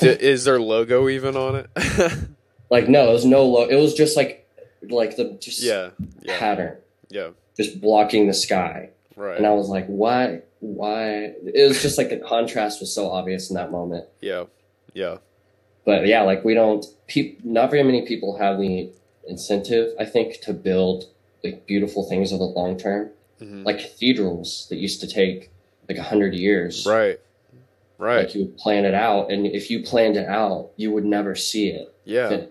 D- 0.00 0.08
is 0.08 0.44
there 0.44 0.60
logo 0.60 1.08
even 1.08 1.36
on 1.36 1.56
it? 1.56 1.70
like 2.70 2.88
no, 2.88 3.08
it 3.10 3.12
was 3.12 3.24
no 3.24 3.44
logo. 3.46 3.70
It 3.70 3.80
was 3.80 3.94
just 3.94 4.16
like 4.16 4.46
like 4.88 5.16
the 5.16 5.36
just 5.40 5.62
yeah, 5.62 5.90
yeah, 6.22 6.38
pattern, 6.38 6.76
yeah. 7.08 7.28
just 7.56 7.80
blocking 7.80 8.26
the 8.26 8.34
sky, 8.34 8.90
Right. 9.16 9.36
and 9.38 9.46
I 9.46 9.50
was 9.52 9.68
like, 9.68 9.86
why, 9.86 10.42
why? 10.60 11.32
It 11.42 11.66
was 11.68 11.80
just 11.82 11.96
like 11.98 12.10
the 12.10 12.18
contrast 12.18 12.80
was 12.80 12.94
so 12.94 13.10
obvious 13.10 13.48
in 13.50 13.56
that 13.56 13.72
moment. 13.72 14.06
Yeah, 14.20 14.44
yeah, 15.02 15.16
But 15.84 16.06
yeah, 16.06 16.22
like 16.30 16.40
we 16.44 16.54
don't, 16.54 16.84
peop, 17.06 17.44
not 17.44 17.70
very 17.70 17.82
many 17.90 18.02
people 18.06 18.38
have 18.38 18.58
the 18.58 18.90
incentive, 19.28 19.86
I 20.00 20.04
think, 20.04 20.40
to 20.46 20.52
build 20.52 21.04
like 21.44 21.66
beautiful 21.66 22.02
things 22.08 22.32
over 22.32 22.44
the 22.46 22.52
long 22.60 22.76
term. 22.78 23.10
hmm 23.38 23.62
like 23.68 23.78
cathedrals 23.78 24.66
that 24.70 24.76
used 24.86 25.00
to 25.04 25.06
take 25.20 25.50
like 25.88 25.98
a 25.98 26.02
hundred 26.12 26.32
years. 26.34 26.74
right, 26.86 27.18
right. 27.98 28.20
Like 28.24 28.34
you 28.34 28.40
would 28.44 28.56
plan 28.64 28.84
it 28.84 28.94
out, 28.94 29.30
and 29.30 29.46
if 29.46 29.70
you 29.70 29.82
planned 29.82 30.16
it 30.16 30.28
out, 30.28 30.70
you 30.76 30.90
would 30.94 31.04
never 31.04 31.34
see 31.36 31.68
it. 31.68 31.94
Yeah. 32.04 32.46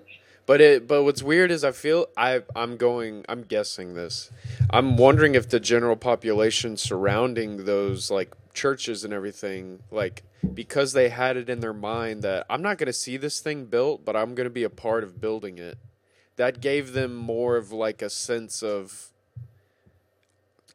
But 0.48 0.62
it 0.62 0.88
but 0.88 1.04
what's 1.04 1.24
weird 1.24 1.50
is 1.50 1.64
I 1.64 1.72
feel 1.72 2.06
I 2.16 2.44
I'm 2.56 2.78
going 2.78 3.26
I'm 3.28 3.42
guessing 3.56 3.96
this. 3.96 4.30
I'm 4.70 4.96
wondering 4.96 5.34
if 5.34 5.50
the 5.50 5.60
general 5.60 5.96
population 5.96 6.78
surrounding 6.78 7.66
those 7.66 8.12
like 8.12 8.32
churches 8.56 9.04
and 9.04 9.14
everything 9.14 9.84
like 9.92 10.24
because 10.54 10.94
they 10.94 11.10
had 11.10 11.38
it 11.38 11.50
in 11.50 11.60
their 11.60 11.74
mind 11.74 12.24
that 12.24 12.46
I'm 12.50 12.62
not 12.62 12.78
going 12.78 12.88
to 12.88 12.94
see 12.94 13.18
this 13.18 13.40
thing 13.40 13.66
built, 13.66 14.06
but 14.06 14.16
I'm 14.16 14.36
going 14.36 14.46
to 14.46 14.54
be 14.54 14.64
a 14.64 14.70
part 14.70 15.04
of 15.04 15.20
building 15.22 15.58
it. 15.58 15.78
That 16.38 16.62
gave 16.62 16.94
them 16.94 17.16
more 17.16 17.56
of 17.58 17.72
like 17.72 18.02
a 18.02 18.10
sense 18.10 18.62
of 18.64 19.10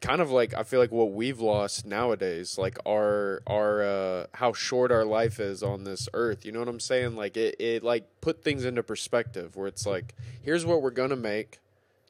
kind 0.01 0.21
of 0.21 0.31
like 0.31 0.55
I 0.55 0.63
feel 0.63 0.81
like 0.81 0.91
what 0.93 1.13
we've 1.13 1.41
lost 1.41 1.85
nowadays, 1.87 2.57
like 2.57 2.79
our 2.87 3.43
our 3.47 3.83
uh 3.83 4.27
how 4.35 4.53
short 4.53 4.91
our 4.91 5.05
life 5.05 5.39
is 5.39 5.63
on 5.63 5.85
this 5.85 6.09
earth. 6.15 6.45
You 6.45 6.53
know 6.53 6.61
what 6.61 6.69
I'm 6.69 6.81
saying? 6.81 7.17
Like 7.17 7.37
it, 7.37 7.57
it 7.59 7.83
like 7.83 8.07
put 8.21 8.43
things 8.43 8.65
into 8.65 8.83
perspective 8.83 9.57
where 9.57 9.67
it's 9.67 9.87
like, 9.87 10.15
here's 10.43 10.65
what 10.65 10.83
we're 10.83 10.91
gonna 10.91 11.17
make. 11.17 11.59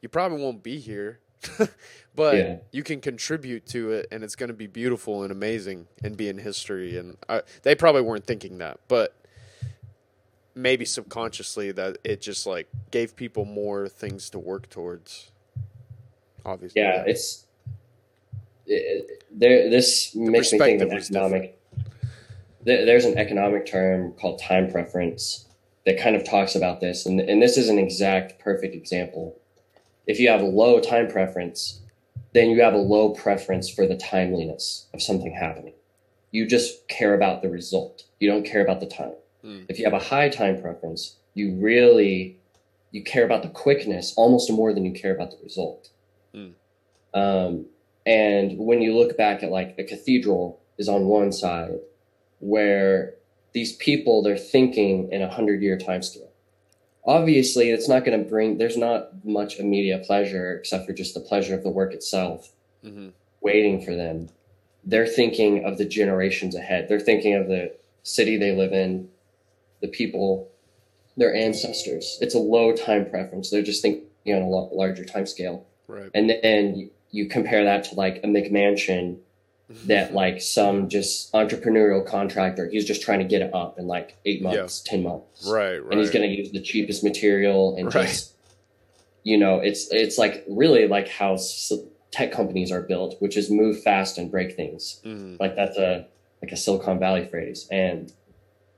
You 0.01 0.09
probably 0.09 0.41
won't 0.41 0.63
be 0.63 0.79
here. 0.79 1.19
but 2.15 2.37
Yeah. 2.37 2.57
you 2.73 2.83
can 2.83 3.01
contribute 3.01 3.67
to 3.67 3.93
it 3.93 4.07
and 4.11 4.23
it's 4.25 4.37
going 4.37 4.49
to 4.49 4.55
be 4.55 4.67
beautiful 4.67 5.23
and 5.23 5.33
amazing 5.33 5.87
and 6.03 6.17
be 6.17 6.29
in 6.29 6.39
history 6.39 6.97
and 6.99 7.17
I, 7.29 7.43
they 7.63 7.75
probably 7.75 8.03
weren't 8.03 8.27
thinking 8.27 8.59
that 8.59 8.81
but 8.89 9.15
maybe 10.55 10.85
subconsciously 10.85 11.73
that 11.73 11.99
it 12.05 12.21
just 12.21 12.47
like 12.47 12.69
gave 12.91 13.17
people 13.17 13.45
more 13.45 13.89
things 13.89 14.29
to 14.31 14.39
work 14.39 14.69
towards 14.69 15.31
obviously 16.45 16.83
Yeah, 16.83 17.05
it's 17.07 17.47
it, 18.67 19.25
there. 19.33 19.69
This 19.71 20.15
makes 20.15 20.53
me 20.53 20.59
think 20.59 20.83
of 20.83 20.93
economic. 20.93 21.59
There, 22.65 22.85
there's 22.85 23.05
an 23.05 23.19
economic 23.19 23.67
term 23.67 24.13
called 24.13 24.39
time 24.41 24.71
preference 24.71 25.47
that 25.87 25.99
kind 25.99 26.15
of 26.15 26.25
talks 26.25 26.55
about 26.55 26.81
this, 26.81 27.07
and 27.07 27.21
and 27.21 27.43
this 27.43 27.57
is 27.57 27.69
an 27.69 27.79
exact 27.79 28.39
perfect 28.39 28.75
example. 28.75 29.40
If 30.11 30.19
you 30.19 30.29
have 30.29 30.43
a 30.43 30.47
low 30.47 30.81
time 30.81 31.07
preference, 31.07 31.83
then 32.33 32.51
you 32.51 32.61
have 32.63 32.75
a 32.75 32.79
low 32.79 33.11
preference 33.11 33.71
for 33.71 33.87
the 33.87 33.97
timeliness 33.97 34.89
of 34.93 35.01
something 35.01 35.33
happening. 35.33 35.75
You 36.33 36.49
just 36.49 36.89
care 36.89 37.15
about 37.15 37.43
the 37.43 37.49
result. 37.49 38.03
You 38.19 38.29
don't 38.29 38.45
care 38.45 38.61
about 38.61 38.81
the 38.81 38.87
time. 38.87 39.15
Mm. 39.45 39.67
If 39.69 39.79
you 39.79 39.85
have 39.85 39.95
a 39.95 40.01
high 40.01 40.29
time 40.29 40.61
preference, 40.61 41.15
you 41.35 41.55
really 41.55 42.41
you 42.91 43.05
care 43.05 43.25
about 43.25 43.45
the 43.45 43.51
quickness 43.51 44.13
almost 44.17 44.51
more 44.51 44.75
than 44.75 44.85
you 44.85 44.91
care 44.93 45.15
about 45.15 45.31
the 45.31 45.39
result. 45.45 45.91
Mm. 46.35 46.55
Um, 47.15 47.67
and 48.05 48.59
when 48.59 48.83
you 48.83 48.97
look 48.97 49.17
back 49.17 49.45
at 49.45 49.53
like 49.53 49.77
a 49.79 49.85
cathedral 49.85 50.61
is 50.77 50.89
on 50.89 51.05
one 51.05 51.31
side, 51.31 51.79
where 52.41 53.15
these 53.53 53.77
people 53.77 54.25
they're 54.25 54.37
thinking 54.37 55.13
in 55.13 55.23
a 55.23 55.31
hundred 55.31 55.63
year 55.63 55.79
time 55.79 56.03
scale. 56.03 56.30
Obviously, 57.05 57.71
it's 57.71 57.89
not 57.89 58.05
going 58.05 58.23
to 58.23 58.29
bring. 58.29 58.59
There's 58.59 58.77
not 58.77 59.25
much 59.25 59.59
immediate 59.59 60.05
pleasure 60.05 60.57
except 60.57 60.87
for 60.87 60.93
just 60.93 61.15
the 61.15 61.21
pleasure 61.21 61.55
of 61.55 61.63
the 61.63 61.71
work 61.71 61.93
itself 61.93 62.53
hmm 62.83 63.11
waiting 63.41 63.83
for 63.83 63.95
them. 63.95 64.29
They're 64.85 65.07
thinking 65.07 65.65
of 65.65 65.79
the 65.79 65.85
generations 65.85 66.55
ahead. 66.55 66.89
They're 66.89 67.01
thinking 67.01 67.35
of 67.35 67.49
the 67.49 67.75
city 68.03 68.37
they 68.37 68.55
live 68.55 68.73
in, 68.73 69.09
the 69.81 69.89
people, 69.89 70.51
their 71.17 71.35
ancestors. 71.35 72.19
It's 72.21 72.35
a 72.35 72.39
low 72.39 72.75
time 72.75 73.09
preference. 73.09 73.51
They're 73.51 73.63
just 73.63 73.83
thinking 73.83 74.05
on 74.29 74.43
a 74.43 74.49
larger 74.49 75.05
time 75.05 75.27
scale. 75.27 75.67
right 75.89 76.11
And 76.15 76.31
then 76.31 76.91
you 77.11 77.27
compare 77.27 77.65
that 77.65 77.85
to 77.85 77.95
like 77.95 78.19
a 78.19 78.27
McMansion 78.27 79.19
that 79.87 80.13
like 80.15 80.43
some 80.43 80.89
just 80.89 81.33
entrepreneurial 81.33 82.05
contractor, 82.05 82.69
he's 82.69 82.85
just 82.85 83.03
trying 83.03 83.21
to 83.21 83.25
get 83.25 83.41
it 83.43 83.55
up 83.55 83.79
in 83.79 83.87
like 83.87 84.17
eight 84.25 84.43
months, 84.43 84.81
10 84.81 85.03
months 85.03 85.49
right 85.49 85.79
right 85.79 85.93
and 85.93 86.01
he's 86.01 86.11
going 86.11 86.29
to 86.29 86.35
use 86.37 86.51
the 86.51 86.61
cheapest 86.61 87.05
material 87.05 87.77
and 87.77 87.95
Right. 87.95 88.09
just 88.09 88.35
you 89.23 89.37
know 89.39 89.61
it's 89.61 89.89
it's 89.93 90.19
like 90.19 90.45
really 90.49 90.89
like 90.89 91.09
how 91.09 91.35
s- 91.35 91.73
tech 92.11 92.33
companies 92.33 92.73
are 92.73 92.81
built 92.83 93.15
which 93.21 93.37
is 93.37 93.51
move 93.51 93.81
fast 93.83 94.19
and 94.19 94.31
break 94.31 94.57
things 94.57 95.01
Mhm. 95.05 95.39
like 95.39 95.55
that's 95.55 95.77
a 95.77 96.07
like 96.43 96.51
a 96.53 96.57
silicon 96.57 96.99
valley 96.99 97.25
phrase 97.27 97.69
and 97.71 98.13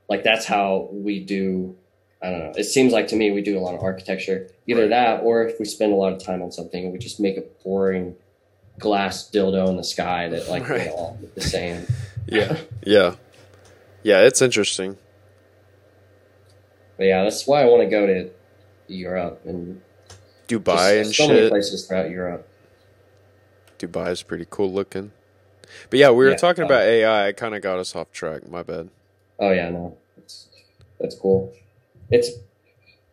like 0.09 0.23
that's 0.23 0.45
how 0.45 0.89
we 0.91 1.19
do 1.23 1.75
i 2.21 2.29
don't 2.29 2.39
know 2.39 2.51
it 2.55 2.65
seems 2.65 2.93
like 2.93 3.07
to 3.07 3.15
me 3.15 3.31
we 3.31 3.41
do 3.41 3.57
a 3.57 3.61
lot 3.61 3.73
of 3.73 3.81
architecture 3.81 4.49
either 4.67 4.81
Right. 4.81 4.89
that 4.89 5.23
or 5.23 5.47
if 5.47 5.59
we 5.59 5.65
spend 5.65 5.91
a 5.91 5.95
lot 5.95 6.13
of 6.13 6.21
time 6.23 6.41
on 6.43 6.51
something 6.51 6.91
we 6.91 6.99
just 6.99 7.19
make 7.19 7.35
it 7.37 7.63
boring 7.63 8.15
glass 8.79 9.29
dildo 9.29 9.69
in 9.69 9.77
the 9.77 9.83
sky 9.83 10.27
that 10.29 10.49
like 10.49 10.67
Right. 10.67 10.89
all 10.89 11.19
the 11.35 11.41
same. 11.41 11.87
Yeah. 12.27 12.57
Yeah. 12.85 13.15
Yeah 14.03 14.21
it's 14.21 14.41
interesting. 14.41 14.97
But 16.97 17.05
yeah 17.05 17.23
that's 17.23 17.47
why 17.47 17.61
i 17.61 17.65
want 17.65 17.81
to 17.83 17.89
go 17.89 18.05
to 18.05 18.29
europe 18.87 19.41
and 19.45 19.81
dubai 20.47 20.97
just 20.97 21.05
and 21.07 21.15
so 21.15 21.27
many 21.27 21.39
shit. 21.41 21.49
places 21.49 21.87
throughout 21.87 22.09
europe. 22.09 22.47
Dubai 23.79 24.11
is 24.11 24.21
pretty 24.23 24.45
cool 24.49 24.71
looking. 24.71 25.11
But 25.89 25.99
yeah 25.99 26.09
we 26.09 26.23
were 26.25 26.31
Yeah, 26.31 26.35
talking 26.37 26.63
uh, 26.63 26.67
about 26.67 26.83
ai 26.83 27.27
it 27.29 27.37
kind 27.37 27.55
of 27.55 27.61
got 27.61 27.79
us 27.79 27.95
off 27.95 28.11
track. 28.11 28.47
My 28.49 28.63
bad. 28.63 28.89
Oh 29.39 29.51
yeah, 29.51 29.69
no, 29.69 29.97
that's 30.15 30.47
that's 30.99 31.15
cool. 31.15 31.53
It's, 32.11 32.29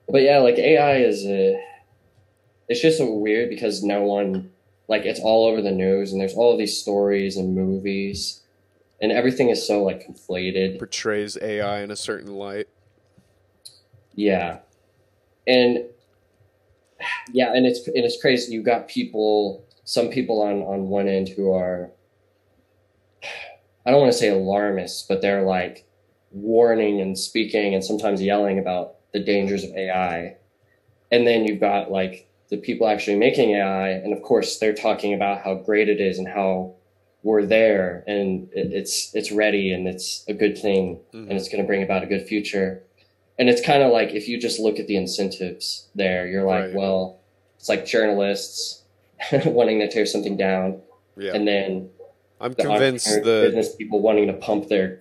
but 0.09 0.23
yeah, 0.23 0.39
like 0.39 0.59
AI 0.59 0.97
is 0.99 1.25
a, 1.25 1.59
it's 2.69 2.81
just 2.83 2.99
so 2.99 3.15
weird 3.15 3.49
because 3.49 3.83
no 3.83 4.03
one, 4.03 4.51
like, 4.91 5.07
it's 5.07 5.21
all 5.21 5.47
over 5.47 5.63
the 5.63 5.71
news 5.71 6.13
and 6.13 6.21
there's 6.21 6.35
all 6.35 6.53
of 6.53 6.59
these 6.59 6.77
stories 6.77 7.37
and 7.37 7.55
movies, 7.55 8.43
and 9.01 9.13
everything 9.13 9.49
is 9.49 9.67
so 9.67 9.83
like 9.83 10.07
conflated. 10.07 10.79
portrays 10.79 11.39
ai 11.41 11.81
in 11.81 11.91
a 11.91 11.97
certain 11.97 12.35
light 12.35 12.69
Yeah, 14.15 14.59
and 15.47 15.87
yeah, 17.33 17.55
and 17.55 17.65
it's 17.67 17.87
and 17.87 18.05
it's 18.05 18.21
crazy. 18.21 18.53
You 18.53 18.63
got 18.63 18.89
people, 18.89 19.65
some 19.85 20.09
people 20.09 20.43
on 20.43 20.63
on 20.63 20.89
one 20.89 21.09
end 21.09 21.29
who 21.29 21.53
are, 21.53 21.93
I 23.87 23.91
don't 23.91 24.01
want 24.01 24.13
to 24.13 24.19
say 24.19 24.29
alarmists, 24.29 25.07
but 25.09 25.23
they're 25.23 25.43
like 25.43 25.87
warning 26.33 27.01
and 27.01 27.17
speaking 27.17 27.75
and 27.75 27.85
sometimes 27.85 28.21
yelling 28.21 28.59
about 28.59 28.97
the 29.13 29.21
dangers 29.21 29.65
of 29.65 29.71
AI, 29.71 30.37
and 31.11 31.27
then 31.27 31.45
you've 31.45 31.61
got 31.61 31.91
like 31.91 32.30
the 32.51 32.57
people 32.57 32.87
actually 32.89 33.17
making 33.17 33.51
AI, 33.51 33.91
and 33.91 34.13
of 34.13 34.23
course 34.23 34.59
they're 34.59 34.75
talking 34.75 35.15
about 35.15 35.43
how 35.43 35.55
great 35.55 35.89
it 35.89 36.01
is 36.01 36.19
and 36.19 36.29
how 36.29 36.75
we're 37.23 37.45
there 37.45 38.03
and 38.07 38.49
it's 38.53 39.15
it's 39.15 39.31
ready 39.31 39.73
and 39.73 39.87
it's 39.87 40.25
a 40.27 40.33
good 40.33 40.57
thing 40.57 40.99
Mhm. 41.13 41.29
and 41.29 41.33
it's 41.33 41.49
going 41.49 41.63
to 41.63 41.67
bring 41.67 41.83
about 41.83 42.03
a 42.03 42.07
good 42.07 42.27
future. 42.27 42.83
And 43.39 43.49
it's 43.49 43.61
kind 43.61 43.83
of 43.83 43.93
like 43.93 44.11
if 44.15 44.27
you 44.29 44.39
just 44.41 44.59
look 44.59 44.79
at 44.79 44.87
the 44.87 44.97
incentives 44.97 45.89
there, 45.95 46.27
you're 46.27 46.45
like, 46.45 46.65
Right. 46.67 46.75
well, 46.75 47.19
it's 47.59 47.69
like 47.69 47.85
journalists 47.87 48.83
wanting 49.45 49.81
to 49.81 49.89
tear 49.89 50.07
something 50.07 50.37
down, 50.37 50.81
Yeah. 51.17 51.35
and 51.35 51.47
then 51.47 51.91
I'm 52.41 52.53
the 52.55 52.63
convinced 52.65 53.09
the 53.23 53.43
business 53.47 53.75
people 53.77 54.01
wanting 54.01 54.27
to 54.29 54.33
pump 54.33 54.69
their 54.69 55.01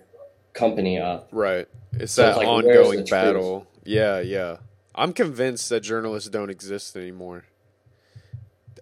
company 0.52 0.98
up. 0.98 1.28
right. 1.32 1.66
It's 1.98 2.12
So 2.12 2.22
that 2.22 2.28
it's 2.30 2.36
like, 2.38 2.46
ongoing 2.46 2.90
the 2.90 2.96
truth? 2.98 3.10
battle. 3.10 3.66
Yeah, 3.84 4.20
yeah. 4.20 4.58
I'm 5.00 5.14
convinced 5.14 5.70
that 5.70 5.80
journalists 5.80 6.28
don't 6.28 6.50
exist 6.50 6.94
anymore. 6.94 7.44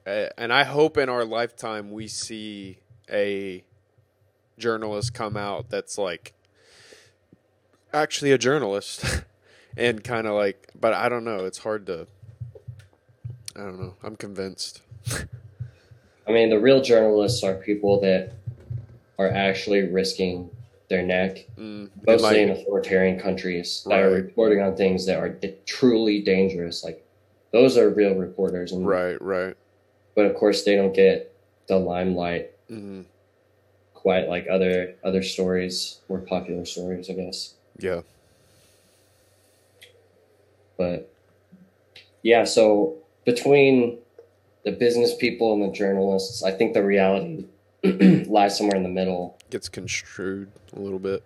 And 0.04 0.52
I 0.52 0.64
hope 0.64 0.98
in 0.98 1.08
our 1.08 1.24
lifetime 1.24 1.92
we 1.92 2.08
see 2.08 2.78
a 3.08 3.62
journalist 4.58 5.14
come 5.14 5.36
out 5.36 5.70
that's 5.70 5.96
like 5.96 6.34
actually 7.92 8.32
a 8.32 8.38
journalist 8.38 9.22
and 9.76 10.02
kind 10.02 10.26
of 10.26 10.34
like 10.34 10.66
but 10.78 10.92
I 10.92 11.08
don't 11.08 11.22
know, 11.22 11.44
it's 11.44 11.58
hard 11.58 11.86
to 11.86 12.08
I 13.54 13.60
don't 13.60 13.78
know. 13.78 13.94
I'm 14.02 14.16
convinced. 14.16 14.82
I 16.26 16.32
mean, 16.32 16.50
the 16.50 16.58
real 16.58 16.82
journalists 16.82 17.44
are 17.44 17.54
people 17.54 18.00
that 18.00 18.32
are 19.20 19.30
actually 19.30 19.82
risking 19.82 20.50
their 20.88 21.02
neck 21.02 21.46
Mm, 21.58 21.90
mostly 22.06 22.42
in 22.42 22.50
authoritarian 22.50 23.18
countries 23.18 23.84
that 23.88 24.00
are 24.00 24.10
reporting 24.10 24.60
on 24.60 24.76
things 24.76 25.06
that 25.06 25.18
are 25.18 25.28
d- 25.28 25.54
truly 25.66 26.20
dangerous. 26.20 26.84
Like 26.84 27.04
those 27.52 27.76
are 27.76 27.90
real 27.90 28.14
reporters, 28.14 28.72
and 28.72 28.86
right, 28.86 29.20
right. 29.20 29.56
but 30.14 30.26
of 30.26 30.34
course 30.36 30.64
they 30.64 30.76
don't 30.76 30.94
get 30.94 31.34
the 31.66 31.76
limelight 31.76 32.50
hmm 32.68 33.02
quite 33.94 34.28
like 34.28 34.46
other 34.48 34.94
other 35.02 35.22
stories, 35.22 35.98
more 36.08 36.20
popular 36.20 36.64
stories, 36.64 37.10
I 37.10 37.14
guess. 37.14 37.54
Yeah. 37.78 38.02
But 40.76 41.12
yeah, 42.22 42.44
so 42.44 42.98
between 43.24 43.98
the 44.64 44.70
business 44.70 45.14
people 45.16 45.52
and 45.52 45.62
the 45.62 45.76
journalists, 45.76 46.44
I 46.44 46.52
think 46.52 46.74
the 46.74 46.84
reality 46.84 47.46
lies 48.28 48.56
somewhere 48.56 48.76
in 48.76 48.82
the 48.82 48.88
middle. 48.88 49.38
Gets 49.50 49.68
construed 49.68 50.50
a 50.76 50.80
little 50.80 50.98
bit. 50.98 51.22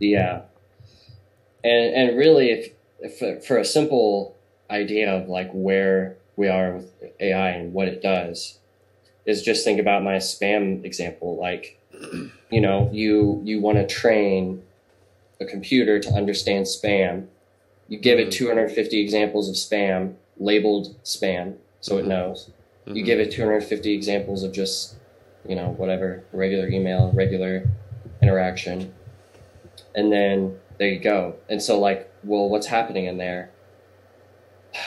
Yeah, 0.00 0.42
and 1.64 1.94
and 1.94 2.16
really, 2.18 2.50
if, 2.50 2.72
if 3.00 3.44
for 3.46 3.58
a 3.58 3.64
simple 3.64 4.36
idea 4.70 5.10
of 5.14 5.28
like 5.28 5.50
where 5.52 6.16
we 6.36 6.48
are 6.48 6.72
with 6.76 6.92
AI 7.20 7.50
and 7.50 7.72
what 7.72 7.88
it 7.88 8.02
does, 8.02 8.58
is 9.26 9.42
just 9.42 9.64
think 9.64 9.80
about 9.80 10.02
my 10.02 10.16
spam 10.16 10.84
example. 10.84 11.36
Like, 11.36 11.78
you 12.50 12.60
know, 12.60 12.88
you 12.92 13.40
you 13.44 13.60
want 13.60 13.78
to 13.78 13.86
train 13.86 14.62
a 15.40 15.44
computer 15.44 16.00
to 16.00 16.10
understand 16.10 16.66
spam. 16.66 17.26
You 17.88 17.98
give 17.98 18.18
it 18.18 18.28
Mhm. 18.28 18.32
250 18.32 19.00
examples 19.00 19.48
of 19.48 19.54
spam 19.54 20.14
labeled 20.38 20.94
spam, 21.04 21.54
so 21.80 21.98
it 21.98 22.04
Mhm. 22.04 22.08
knows. 22.08 22.50
You 22.86 23.02
Mhm. 23.02 23.06
give 23.06 23.20
it 23.20 23.30
250 23.30 23.92
examples 23.94 24.42
of 24.42 24.52
just, 24.52 24.94
you 25.46 25.56
know, 25.56 25.68
whatever, 25.76 26.24
regular 26.32 26.68
email, 26.68 27.10
regular 27.12 27.68
interaction. 28.22 28.92
And 29.94 30.12
then 30.12 30.58
there 30.78 30.88
you 30.88 30.98
go. 31.00 31.36
And 31.48 31.62
so, 31.62 31.78
like, 31.78 32.10
well, 32.24 32.48
what's 32.48 32.66
happening 32.66 33.06
in 33.06 33.18
there? 33.18 33.50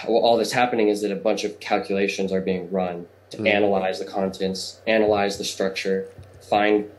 Well, 0.07 0.21
all 0.23 0.37
that's 0.37 0.51
happening 0.51 0.89
is 0.89 1.01
that 1.01 1.11
a 1.11 1.15
bunch 1.15 1.43
of 1.43 1.59
calculations 1.59 2.31
are 2.31 2.41
being 2.41 2.71
run 2.71 3.07
to 3.31 3.37
Mhm. 3.37 3.47
analyze 3.47 3.99
the 3.99 4.05
contents, 4.05 4.81
analyze 4.85 5.37
the 5.37 5.43
structure, 5.43 6.07
find 6.39 6.89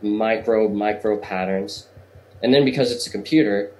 micro, 0.00 0.68
micro 0.68 1.16
patterns. 1.18 1.88
And 2.42 2.52
then 2.52 2.64
because 2.64 2.90
it's 2.90 3.06
a 3.06 3.10
computer, 3.10 3.70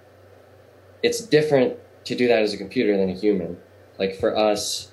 it's 1.02 1.20
different 1.20 1.76
to 2.04 2.14
do 2.14 2.28
that 2.28 2.42
as 2.42 2.52
a 2.52 2.56
computer 2.56 2.96
than 2.96 3.08
a 3.08 3.14
human. 3.14 3.56
Like, 3.98 4.14
for 4.14 4.36
us, 4.36 4.91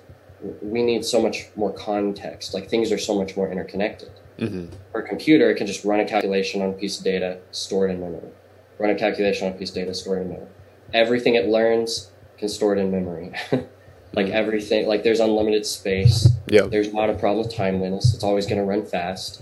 we 0.62 0.84
need 0.84 1.04
so 1.06 1.22
much 1.22 1.48
more 1.56 1.72
context. 1.72 2.54
Like 2.54 2.70
things 2.70 2.92
are 2.92 2.98
so 2.98 3.16
much 3.16 3.36
more 3.36 3.52
interconnected. 3.52 4.12
Mhm. 4.40 4.70
For 4.92 5.02
a 5.02 5.08
computer, 5.08 5.50
it 5.50 5.56
can 5.56 5.68
just 5.68 5.84
run 5.84 6.00
a 6.00 6.06
calculation 6.06 6.62
on 6.62 6.70
a 6.70 6.74
piece 6.74 6.98
of 6.98 7.04
data, 7.04 7.40
store 7.52 7.88
it 7.88 7.92
in 7.92 8.00
memory. 8.00 8.30
Run 8.78 8.92
a 8.92 8.96
calculation 8.96 9.48
on 9.48 9.54
a 9.54 9.58
piece 9.58 9.70
of 9.70 9.76
data, 9.76 9.94
store 9.94 10.18
it 10.18 10.22
in 10.22 10.30
memory. 10.30 10.48
Everything 10.94 11.36
it 11.36 11.48
learns 11.48 12.12
can 12.38 12.48
store 12.48 12.76
it 12.76 12.80
in 12.80 12.90
memory. 12.90 13.34
like 14.14 14.30
everything, 14.30 14.88
like 14.88 15.04
there's 15.04 15.20
unlimited 15.20 15.66
space. 15.66 16.30
Yeah. 16.48 16.64
There's 16.64 16.94
not 16.94 17.10
a 17.10 17.14
problem 17.14 17.46
with 17.46 17.54
timeliness. 17.56 18.14
It's 18.14 18.24
always 18.24 18.46
going 18.46 18.60
to 18.60 18.66
run 18.66 18.86
fast. 18.86 19.42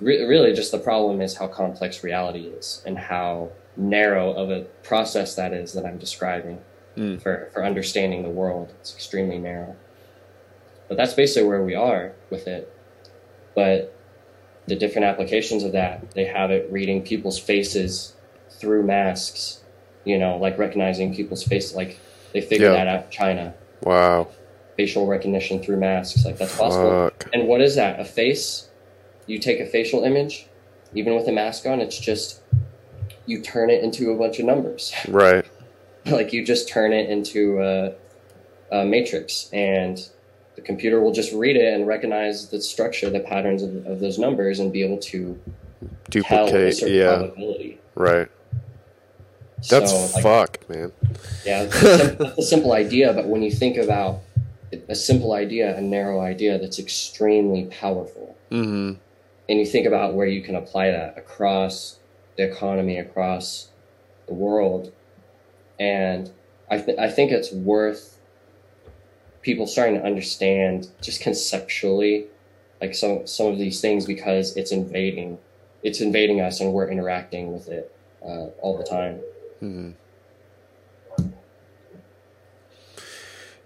Re- 0.00 0.24
really, 0.24 0.52
just 0.52 0.72
the 0.72 0.78
problem 0.78 1.20
is 1.20 1.36
how 1.36 1.46
complex 1.46 2.02
reality 2.02 2.46
is 2.46 2.82
and 2.84 2.98
how 2.98 3.50
narrow 3.76 4.32
of 4.32 4.50
a 4.50 4.62
process 4.82 5.34
that 5.36 5.52
is 5.54 5.72
that 5.72 5.86
I'm 5.86 5.98
describing 5.98 6.58
Mm. 6.96 7.22
for, 7.22 7.48
for 7.52 7.64
understanding 7.64 8.22
the 8.22 8.28
world. 8.28 8.72
It's 8.80 8.94
extremely 8.94 9.38
narrow. 9.38 9.76
But 10.88 10.96
that's 10.98 11.14
basically 11.14 11.48
where 11.48 11.62
we 11.62 11.74
are 11.74 12.12
with 12.30 12.46
it. 12.46 12.70
But 13.54 13.96
the 14.66 14.76
different 14.76 15.06
applications 15.06 15.64
of 15.64 15.72
that, 15.72 16.10
they 16.12 16.24
have 16.26 16.50
it 16.50 16.70
reading 16.70 17.02
people's 17.02 17.38
faces 17.38 18.14
through 18.50 18.82
masks, 18.82 19.62
you 20.04 20.18
know, 20.18 20.36
like 20.36 20.58
recognizing 20.58 21.14
people's 21.14 21.42
faces. 21.42 21.74
Like 21.74 21.98
they 22.32 22.40
figured 22.40 22.72
Yeah. 22.72 22.84
that 22.84 22.88
out 22.88 23.04
in 23.06 23.10
China. 23.10 23.54
Wow. 23.82 24.28
Facial 24.76 25.06
recognition 25.06 25.62
through 25.62 25.78
masks. 25.78 26.24
Like 26.24 26.36
that's 26.38 26.56
possible. 26.56 27.10
Fuck. 27.10 27.30
And 27.32 27.48
what 27.48 27.60
is 27.60 27.74
that? 27.76 28.00
A 28.00 28.04
face? 28.04 28.68
You 29.26 29.38
take 29.38 29.60
a 29.60 29.66
facial 29.66 30.04
image, 30.04 30.46
even 30.94 31.14
with 31.14 31.26
a 31.28 31.32
mask 31.32 31.64
on, 31.66 31.80
it's 31.80 31.98
just 31.98 32.40
you 33.26 33.40
turn 33.40 33.70
it 33.70 33.82
into 33.82 34.10
a 34.10 34.16
bunch 34.16 34.38
of 34.38 34.44
numbers. 34.46 34.92
Right. 35.08 35.44
like 36.06 36.32
you 36.32 36.44
just 36.44 36.68
turn 36.68 36.92
it 36.92 37.08
into 37.10 37.60
a, 37.62 37.94
a 38.70 38.84
matrix, 38.84 39.48
and 39.52 40.08
the 40.56 40.62
computer 40.62 41.00
will 41.00 41.12
just 41.12 41.32
read 41.32 41.56
it 41.56 41.72
and 41.72 41.86
recognize 41.86 42.48
the 42.48 42.60
structure, 42.60 43.08
the 43.10 43.20
patterns 43.20 43.62
of, 43.62 43.86
of 43.86 44.00
those 44.00 44.18
numbers, 44.18 44.58
and 44.58 44.72
be 44.72 44.82
able 44.82 44.98
to 44.98 45.40
Duplicate. 46.10 46.82
Yeah. 46.82 47.16
probability. 47.16 47.78
Right. 47.94 48.28
That's 49.68 49.90
so, 49.92 50.14
like, 50.16 50.22
fuck, 50.22 50.68
man. 50.68 50.92
Yeah, 51.46 51.62
it's 51.70 51.82
a, 51.82 51.98
sim- 51.98 52.16
it's 52.20 52.38
a 52.38 52.42
simple 52.42 52.72
idea, 52.72 53.12
but 53.12 53.26
when 53.28 53.42
you 53.42 53.50
think 53.50 53.76
about 53.76 54.20
a 54.88 54.94
simple 54.94 55.32
idea, 55.32 55.76
a 55.76 55.80
narrow 55.80 56.20
idea, 56.20 56.58
that's 56.58 56.78
extremely 56.78 57.66
powerful. 57.66 58.36
Mm-hmm. 58.50 58.98
and 59.48 59.58
you 59.58 59.64
think 59.64 59.86
about 59.86 60.12
where 60.12 60.26
you 60.26 60.42
can 60.42 60.56
apply 60.56 60.90
that 60.90 61.16
across 61.16 61.98
the 62.36 62.42
economy, 62.42 62.98
across 62.98 63.68
the 64.26 64.34
world, 64.34 64.92
and 65.82 66.30
I, 66.70 66.78
th- 66.78 66.96
I 66.96 67.10
think 67.10 67.32
it's 67.32 67.52
worth 67.52 68.20
people 69.42 69.66
starting 69.66 69.96
to 69.96 70.06
understand 70.06 70.88
just 71.00 71.20
conceptually 71.20 72.26
like 72.80 72.94
some 72.94 73.26
some 73.26 73.48
of 73.48 73.58
these 73.58 73.80
things 73.80 74.06
because 74.06 74.56
it's 74.56 74.70
invading 74.70 75.38
it's 75.82 76.00
invading 76.00 76.40
us 76.40 76.60
and 76.60 76.72
we're 76.72 76.88
interacting 76.88 77.52
with 77.52 77.68
it 77.68 77.92
uh, 78.24 78.46
all 78.60 78.78
the 78.78 78.84
time. 78.84 79.20
Mm-hmm. 79.60 79.90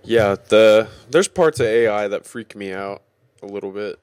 Yeah, 0.02 0.36
the 0.48 0.88
there's 1.10 1.28
parts 1.28 1.60
of 1.60 1.66
AI 1.66 2.08
that 2.08 2.24
freak 2.24 2.56
me 2.56 2.72
out 2.72 3.02
a 3.42 3.46
little 3.46 3.72
bit. 3.72 3.98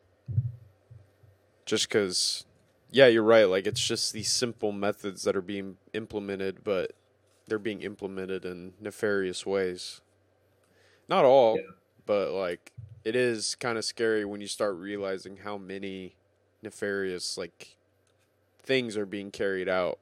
Just 1.66 1.90
cuz 1.90 2.46
yeah, 2.92 3.08
you're 3.08 3.24
right, 3.24 3.46
like 3.46 3.66
it's 3.66 3.84
just 3.84 4.14
these 4.14 4.32
simple 4.32 4.72
methods 4.72 5.24
that 5.24 5.36
are 5.36 5.42
being 5.42 5.78
implemented, 5.94 6.64
but 6.64 6.92
they're 7.48 7.60
being 7.60 7.82
implemented 7.82 8.46
in 8.46 8.74
nefarious 8.80 9.46
ways. 9.46 10.02
Not 11.10 11.26
all, 11.26 11.58
Yeah. 11.58 11.72
but 12.06 12.32
like 12.32 12.72
it 13.04 13.16
is 13.16 13.56
kind 13.56 13.78
of 13.78 13.84
scary 13.86 14.24
when 14.26 14.40
you 14.42 14.48
start 14.48 14.76
realizing 14.76 15.38
how 15.38 15.58
many 15.58 16.16
nefarious 16.62 17.38
like 17.38 17.76
things 18.62 18.96
are 18.96 19.06
being 19.06 19.30
carried 19.30 19.68
out 19.68 20.00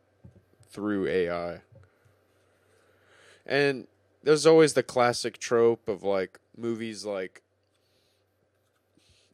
through 0.70 1.08
AI. 1.08 1.62
And 3.46 3.88
there's 4.24 4.46
always 4.46 4.74
the 4.74 4.84
classic 4.84 5.40
trope 5.40 5.88
of 5.90 6.04
like 6.04 6.40
movies 6.56 7.06
like 7.06 7.42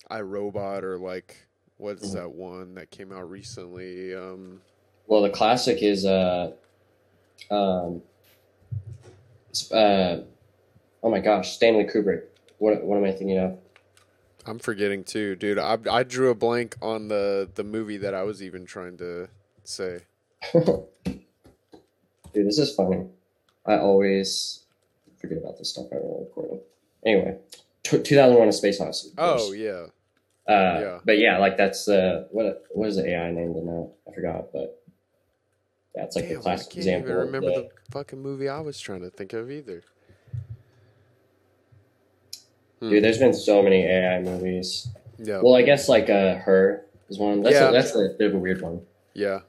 I 0.10 0.22
Robot 0.22 0.86
or 0.86 0.98
like 0.98 1.46
what's 1.76 2.12
Mhm. 2.12 2.14
that 2.14 2.32
one 2.32 2.76
that 2.76 2.90
came 2.90 3.12
out 3.12 3.30
recently? 3.30 4.16
Um 4.16 4.62
Well, 5.08 5.22
the 5.22 5.30
classic 5.30 5.84
is 5.84 6.06
uh, 6.06 6.54
um, 7.52 8.02
uh, 9.72 10.18
oh 11.04 11.10
my 11.10 11.20
gosh, 11.20 11.54
Stanley 11.56 11.86
Kubrick. 11.86 12.24
What 12.60 12.84
what 12.84 12.98
am 12.98 13.04
I 13.04 13.12
thinking 13.12 13.38
of? 13.38 13.58
I'm 14.46 14.60
forgetting 14.60 15.04
too, 15.04 15.36
dude. 15.36 15.60
I 15.60 15.78
I 15.90 16.04
drew 16.04 16.30
a 16.30 16.36
blank 16.36 16.76
on 16.82 17.08
the 17.08 17.50
the 17.56 17.64
movie 17.64 17.98
that 17.98 18.14
I 18.14 18.24
was 18.24 18.42
even 18.42 18.66
trying 18.66 18.98
to 18.98 19.28
say. 19.64 20.00
Dude, 20.54 22.46
this 22.46 22.60
is 22.60 22.76
funny. 22.76 23.06
I 23.66 23.78
always 23.78 24.64
forget 25.20 25.40
about 25.40 25.58
this 25.58 25.70
stuff 25.72 25.88
I 25.92 25.96
don't 25.96 26.20
recording. 26.20 26.60
Anyway, 27.06 27.38
t- 27.84 28.02
2001: 28.02 28.48
A 28.48 28.52
Space 28.52 28.80
Odyssey. 28.80 29.10
Oh 29.18 29.52
yeah, 29.54 29.88
Uh, 30.48 30.80
yeah. 30.80 31.00
But 31.04 31.18
yeah, 31.18 31.38
like 31.40 31.58
that's 31.58 31.88
uh, 31.88 32.26
what 32.32 32.64
what 32.72 32.88
is 32.88 32.96
the 32.98 33.10
AI 33.10 33.32
named 33.32 33.56
in 33.58 33.66
that? 33.66 33.92
I 34.08 34.14
forgot, 34.14 34.54
but 34.54 34.82
it's 36.04 36.16
like 36.16 36.30
Damn, 36.30 36.42
the 36.42 36.50
I 36.50 36.56
can't 36.58 36.78
example. 36.78 37.12
even 37.12 37.22
remember 37.26 37.50
the- 37.50 37.62
the 37.64 37.70
fucking 37.92 38.20
movie 38.22 38.50
I 38.50 38.60
was 38.60 38.80
trying 38.80 39.02
to 39.02 39.10
think 39.10 39.34
of 39.34 39.50
either. 39.52 39.84
Hmm. 42.80 42.90
Dude, 42.90 43.04
there's 43.04 43.18
been 43.18 43.34
so 43.34 43.64
many 43.64 43.84
AI 43.86 44.22
movies. 44.22 44.90
Yeah, 45.18 45.42
Well, 45.44 45.56
I 45.56 45.64
guess 45.64 45.90
like 45.90 46.10
uh, 46.10 46.36
her 46.36 46.86
is 47.10 47.18
one. 47.18 47.42
That's 47.42 47.56
Yeah. 47.56 47.70
a, 47.70 47.72
that's 47.72 47.96
a 47.96 48.10
bit 48.18 48.30
of 48.30 48.36
a 48.36 48.40
weird 48.40 48.62
one. 48.62 48.82
yeah, 49.14 49.40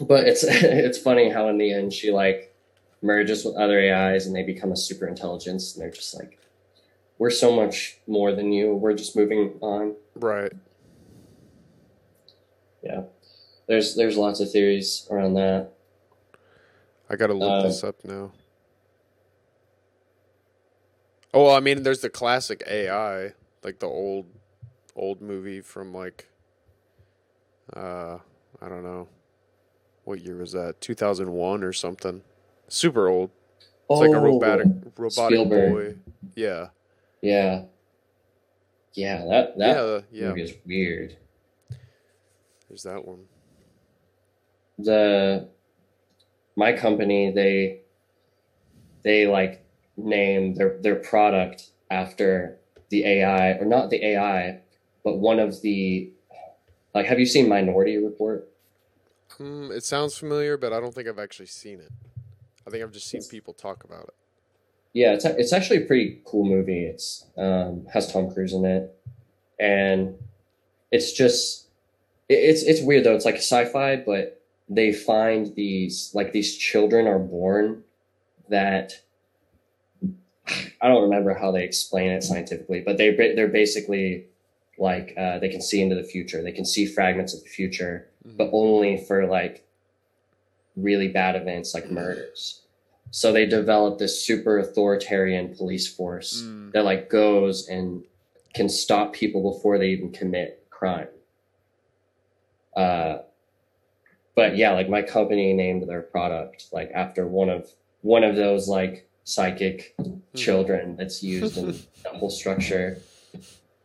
But 0.00 0.26
it's 0.26 0.42
it's 0.48 0.98
funny 0.98 1.28
how 1.28 1.48
in 1.48 1.58
the 1.58 1.72
end 1.72 1.92
she 1.92 2.10
like 2.10 2.54
merges 3.02 3.44
with 3.44 3.54
other 3.56 3.78
AIs 3.78 4.26
and 4.26 4.34
they 4.34 4.42
become 4.42 4.72
a 4.72 4.76
super 4.76 5.06
intelligence 5.06 5.74
and 5.74 5.82
they're 5.82 5.90
just 5.90 6.14
like, 6.18 6.38
we're 7.18 7.28
so 7.30 7.54
much 7.54 7.98
more 8.06 8.32
than 8.32 8.50
you. 8.50 8.74
We're 8.74 8.94
just 8.94 9.14
moving 9.14 9.58
on. 9.60 9.94
right. 10.16 10.52
Yeah, 12.82 13.02
there's 13.66 13.94
there's 13.94 14.16
lots 14.16 14.40
of 14.40 14.50
theories 14.50 15.06
around 15.10 15.34
that. 15.34 15.70
I 17.10 17.16
gotta 17.16 17.34
look 17.34 17.50
Uh, 17.50 17.62
this 17.62 17.84
up 17.84 17.96
now. 18.04 18.32
Oh, 21.32 21.46
well, 21.46 21.56
I 21.56 21.60
mean, 21.60 21.82
there's 21.82 22.00
the 22.00 22.10
classic 22.10 22.62
AI, 22.66 23.32
like 23.64 23.80
the 23.80 23.86
old, 23.88 24.26
old 24.94 25.20
movie 25.20 25.60
from 25.60 25.92
like, 25.92 26.28
uh, 27.74 28.18
I 28.62 28.68
don't 28.68 28.84
know, 28.84 29.08
what 30.04 30.20
year 30.20 30.36
was 30.36 30.52
that? 30.52 30.80
Two 30.80 30.94
thousand 30.94 31.32
one 31.32 31.64
or 31.64 31.72
something. 31.72 32.22
Super 32.68 33.08
old. 33.08 33.30
It's 33.90 34.00
like 34.00 34.12
a 34.12 34.18
robotic, 34.18 34.66
robotic 34.96 35.18
Oh, 35.18 35.44
Spielberg. 35.44 35.72
boy. 35.72 35.94
Yeah, 36.36 36.68
Yeah, 37.20 37.64
yeah. 38.94 39.24
That 39.26 39.58
that 39.58 39.76
yeah, 39.76 40.00
yeah. 40.12 40.28
movie 40.28 40.42
is 40.42 40.54
weird. 40.64 41.16
There's 42.68 42.84
that 42.84 43.04
one. 43.04 43.24
The 44.78 45.48
my 46.56 46.72
company 46.72 47.30
they 47.30 47.80
they 49.02 49.26
like 49.26 49.64
name 49.96 50.54
their 50.54 50.78
their 50.80 50.96
product 50.96 51.70
after 51.90 52.58
the 52.90 53.04
AI 53.04 53.52
or 53.52 53.64
not 53.64 53.90
the 53.90 54.04
AI 54.04 54.60
but 55.04 55.18
one 55.18 55.38
of 55.38 55.60
the 55.62 56.10
like 56.94 57.06
have 57.06 57.18
you 57.18 57.26
seen 57.26 57.48
Minority 57.48 57.98
Report? 57.98 58.48
Um, 59.40 59.70
it 59.72 59.82
sounds 59.82 60.16
familiar, 60.16 60.56
but 60.56 60.72
I 60.72 60.80
don't 60.80 60.94
think 60.94 61.08
I've 61.08 61.18
actually 61.18 61.46
seen 61.46 61.80
it. 61.80 61.90
I 62.66 62.70
think 62.70 62.82
I've 62.84 62.92
just 62.92 63.08
seen 63.08 63.22
people 63.22 63.52
talk 63.52 63.84
about 63.84 64.04
it. 64.04 64.14
Yeah, 64.92 65.12
it's 65.12 65.24
it's 65.24 65.52
actually 65.52 65.78
a 65.82 65.86
pretty 65.86 66.20
cool 66.24 66.44
movie. 66.44 66.84
It's 66.84 67.26
um 67.36 67.86
has 67.92 68.12
Tom 68.12 68.32
Cruise 68.32 68.52
in 68.52 68.64
it 68.64 68.96
and 69.58 70.14
it's 70.90 71.12
just 71.12 71.66
it, 72.28 72.34
it's 72.34 72.62
it's 72.62 72.80
weird 72.80 73.04
though. 73.04 73.14
It's 73.14 73.24
like 73.24 73.36
sci-fi 73.36 73.96
but 73.96 74.40
they 74.68 74.92
find 74.92 75.54
these 75.54 76.10
like 76.14 76.32
these 76.32 76.56
children 76.56 77.06
are 77.06 77.18
born 77.18 77.82
that 78.48 79.00
I 80.80 80.88
don't 80.88 81.02
remember 81.02 81.34
how 81.34 81.50
they 81.50 81.64
explain 81.64 82.10
it 82.10 82.22
scientifically, 82.22 82.80
but 82.80 82.98
they 82.98 83.10
they're 83.14 83.48
basically 83.48 84.26
like 84.78 85.14
uh, 85.16 85.38
they 85.38 85.48
can 85.48 85.62
see 85.62 85.80
into 85.80 85.94
the 85.94 86.02
future. 86.04 86.42
They 86.42 86.52
can 86.52 86.64
see 86.64 86.86
fragments 86.86 87.34
of 87.34 87.42
the 87.42 87.48
future, 87.48 88.08
but 88.24 88.50
only 88.52 88.96
for 88.98 89.26
like 89.26 89.64
really 90.76 91.08
bad 91.08 91.36
events 91.36 91.72
like 91.74 91.90
murders. 91.90 92.60
So 93.10 93.32
they 93.32 93.46
develop 93.46 93.98
this 93.98 94.24
super 94.24 94.58
authoritarian 94.58 95.54
police 95.54 95.86
force 95.86 96.42
Mm. 96.42 96.72
that 96.72 96.84
like 96.84 97.08
goes 97.08 97.68
and 97.68 98.02
can 98.54 98.68
stop 98.68 99.12
people 99.12 99.52
before 99.52 99.78
they 99.78 99.90
even 99.90 100.10
commit 100.10 100.66
crime. 100.70 101.08
Uh, 102.76 103.18
but 104.34 104.56
yeah, 104.56 104.72
like 104.72 104.88
my 104.88 105.02
company 105.02 105.52
named 105.52 105.88
their 105.88 106.02
product 106.02 106.66
like 106.72 106.90
after 106.94 107.26
one 107.26 107.48
of 107.48 107.68
one 108.02 108.24
of 108.24 108.36
those 108.36 108.68
like 108.68 109.08
psychic 109.24 109.94
Hmm. 109.98 110.18
children 110.34 110.96
that's 110.96 111.22
used 111.22 111.56
in 111.56 111.66
the 112.02 112.10
whole 112.10 112.30
structure, 112.30 112.98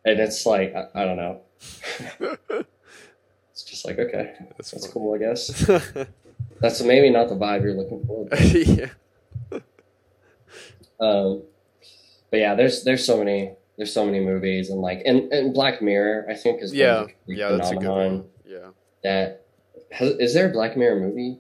and 0.03 0.19
it's 0.19 0.45
like 0.45 0.73
I, 0.75 0.88
I 0.95 1.05
don't 1.05 1.17
know. 1.17 1.41
It's 3.51 3.63
just 3.63 3.85
like 3.85 3.99
okay, 3.99 4.35
That's, 4.57 4.71
that's 4.71 4.88
cool, 4.88 5.13
I 5.15 5.17
guess. 5.17 5.65
That's 6.62 6.81
maybe 6.81 7.09
not 7.09 7.27
the 7.27 7.35
vibe 7.35 7.63
you're 7.63 7.73
looking 7.73 8.05
for. 8.05 8.27
yeah. 8.38 8.88
Um, 10.99 11.43
but 12.31 12.38
yeah, 12.39 12.55
there's 12.55 12.83
there's 12.83 13.05
so 13.05 13.17
many 13.17 13.53
there's 13.77 13.93
so 13.93 14.05
many 14.05 14.19
movies 14.21 14.69
and 14.69 14.79
like 14.81 15.01
and, 15.05 15.31
and 15.33 15.53
Black 15.53 15.81
Mirror 15.81 16.27
I 16.29 16.35
think 16.35 16.62
is 16.62 16.73
Yeah. 16.73 17.05
complete 17.05 17.38
Yeah, 17.38 17.49
that's 17.51 17.71
a 17.71 17.75
good 17.75 17.89
one. 17.89 18.25
Yeah. 18.45 18.69
That 19.03 19.38
has, 19.91 20.11
is 20.17 20.33
there 20.33 20.49
a 20.49 20.51
Black 20.51 20.77
Mirror 20.77 20.99
movie? 20.99 21.39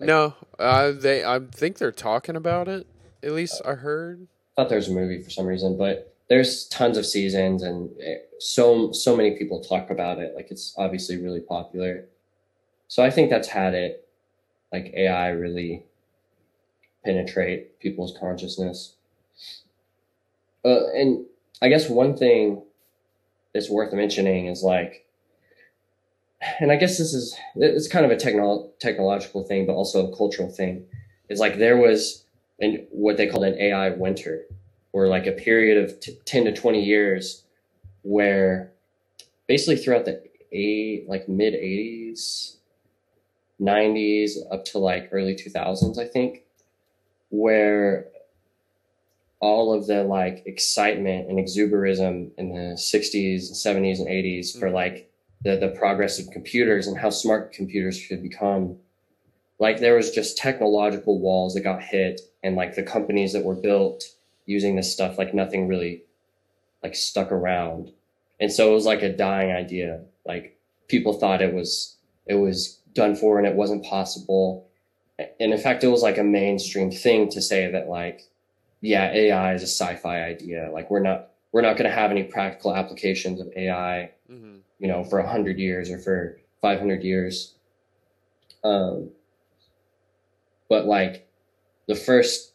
Like- 0.00 0.06
No, 0.08 0.34
uh, 0.58 0.92
they. 0.92 1.24
I 1.24 1.40
think 1.40 1.78
they're 1.78 1.92
talking 1.92 2.36
about 2.36 2.68
it. 2.68 2.86
At 3.22 3.32
least 3.32 3.62
I 3.64 3.72
heard. 3.74 4.26
I 4.56 4.62
thought 4.62 4.68
there 4.68 4.78
was 4.78 4.88
a 4.88 4.92
movie 4.92 5.22
for 5.22 5.30
some 5.30 5.46
reason, 5.46 5.76
but 5.76 6.14
there's 6.28 6.66
tons 6.68 6.96
of 6.98 7.06
seasons 7.06 7.62
and 7.62 7.90
eh, 8.02 8.16
so 8.38 8.90
so 8.92 9.16
many 9.16 9.36
people 9.36 9.60
talk 9.62 9.90
about 9.90 10.18
it. 10.18 10.34
Like 10.34 10.50
it's 10.50 10.74
obviously 10.76 11.16
really 11.16 11.40
popular. 11.40 12.06
So 12.88 13.02
I 13.02 13.10
think 13.10 13.30
that's 13.30 13.48
had 13.48 13.74
it, 13.74 14.08
like 14.72 14.92
AI 14.94 15.28
really 15.30 15.84
penetrate 17.04 17.78
people's 17.80 18.16
consciousness. 18.18 18.94
Uh, 20.64 20.88
and 20.94 21.24
I 21.62 21.68
guess 21.68 21.88
one 21.88 22.16
thing 22.16 22.62
that's 23.54 23.70
worth 23.70 23.92
mentioning 23.92 24.46
is 24.46 24.62
like, 24.62 25.05
and 26.60 26.70
I 26.72 26.76
guess 26.76 26.98
this 26.98 27.14
is 27.14 27.36
it's 27.54 27.88
kind 27.88 28.04
of 28.04 28.10
a 28.10 28.16
techno- 28.16 28.70
technological 28.78 29.44
thing, 29.44 29.66
but 29.66 29.74
also 29.74 30.10
a 30.10 30.16
cultural 30.16 30.50
thing. 30.50 30.84
Is 31.28 31.40
like 31.40 31.58
there 31.58 31.76
was 31.76 32.24
an 32.60 32.86
what 32.90 33.16
they 33.16 33.26
called 33.26 33.44
an 33.44 33.58
AI 33.58 33.90
winter, 33.90 34.44
or 34.92 35.08
like 35.08 35.26
a 35.26 35.32
period 35.32 35.82
of 35.82 35.98
t- 36.00 36.18
ten 36.24 36.44
to 36.44 36.54
twenty 36.54 36.84
years, 36.84 37.44
where 38.02 38.72
basically 39.46 39.76
throughout 39.76 40.04
the 40.04 40.22
eight 40.52 41.08
like 41.08 41.28
mid 41.28 41.54
eighties, 41.54 42.56
nineties 43.58 44.38
up 44.50 44.64
to 44.66 44.78
like 44.78 45.08
early 45.12 45.34
two 45.34 45.50
thousands, 45.50 45.98
I 45.98 46.06
think, 46.06 46.44
where 47.30 48.06
all 49.40 49.72
of 49.72 49.86
the 49.86 50.02
like 50.02 50.42
excitement 50.46 51.28
and 51.28 51.38
exuberism 51.38 52.30
in 52.38 52.48
the 52.48 52.74
60s 52.76 53.48
and 53.48 53.56
70s 53.84 53.98
and 54.00 54.08
80s 54.08 54.58
for 54.58 54.68
Mhm. 54.70 54.72
like 54.72 55.10
the 55.46 55.56
the 55.56 55.68
progress 55.68 56.18
of 56.18 56.30
computers 56.30 56.86
and 56.86 56.98
how 56.98 57.10
smart 57.10 57.52
computers 57.52 57.96
should 57.96 58.22
become. 58.22 58.76
Like 59.58 59.78
there 59.78 59.94
was 59.94 60.10
just 60.10 60.36
technological 60.36 61.18
walls 61.20 61.54
that 61.54 61.62
got 61.62 61.82
hit 61.82 62.20
and 62.42 62.56
like 62.56 62.74
the 62.74 62.82
companies 62.82 63.32
that 63.32 63.44
were 63.44 63.54
built 63.54 64.04
using 64.44 64.76
this 64.76 64.92
stuff 64.92 65.18
like 65.18 65.32
nothing 65.32 65.68
really 65.68 66.02
like 66.82 66.94
stuck 66.94 67.30
around. 67.32 67.92
And 68.40 68.52
so 68.52 68.70
it 68.70 68.74
was 68.74 68.84
like 68.86 69.02
a 69.02 69.16
dying 69.16 69.52
idea. 69.52 70.02
Like 70.26 70.58
people 70.88 71.14
thought 71.14 71.40
it 71.40 71.54
was 71.54 71.96
it 72.26 72.34
was 72.34 72.80
done 72.92 73.14
for 73.14 73.38
and 73.38 73.46
it 73.46 73.54
wasn't 73.54 73.84
possible. 73.84 74.66
And 75.18 75.52
in 75.52 75.58
fact 75.58 75.84
it 75.84 75.88
was 75.88 76.02
like 76.02 76.18
a 76.18 76.24
mainstream 76.24 76.90
thing 76.90 77.30
to 77.30 77.40
say 77.40 77.70
that 77.70 77.88
like 77.88 78.22
yeah 78.80 79.10
ai 79.12 79.54
is 79.54 79.62
a 79.62 79.66
sci-fi 79.66 80.22
idea. 80.22 80.70
Like 80.72 80.90
we're 80.90 81.00
not 81.00 81.30
we're 81.52 81.62
not 81.62 81.76
going 81.76 81.88
to 81.88 81.96
have 81.96 82.10
any 82.10 82.24
practical 82.24 82.74
applications 82.74 83.40
of 83.40 83.48
ai 83.56 84.10
hmm 84.28 84.56
you 84.78 84.88
know 84.88 85.04
for 85.04 85.20
100 85.20 85.58
years 85.58 85.90
or 85.90 85.98
for 85.98 86.38
500 86.60 87.02
years 87.02 87.54
um 88.64 89.10
but 90.68 90.86
like 90.86 91.28
the 91.88 91.94
first 91.94 92.52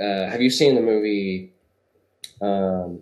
uh 0.00 0.02
have 0.30 0.40
you 0.40 0.50
seen 0.50 0.74
the 0.74 0.80
movie 0.80 1.52
um 2.40 3.00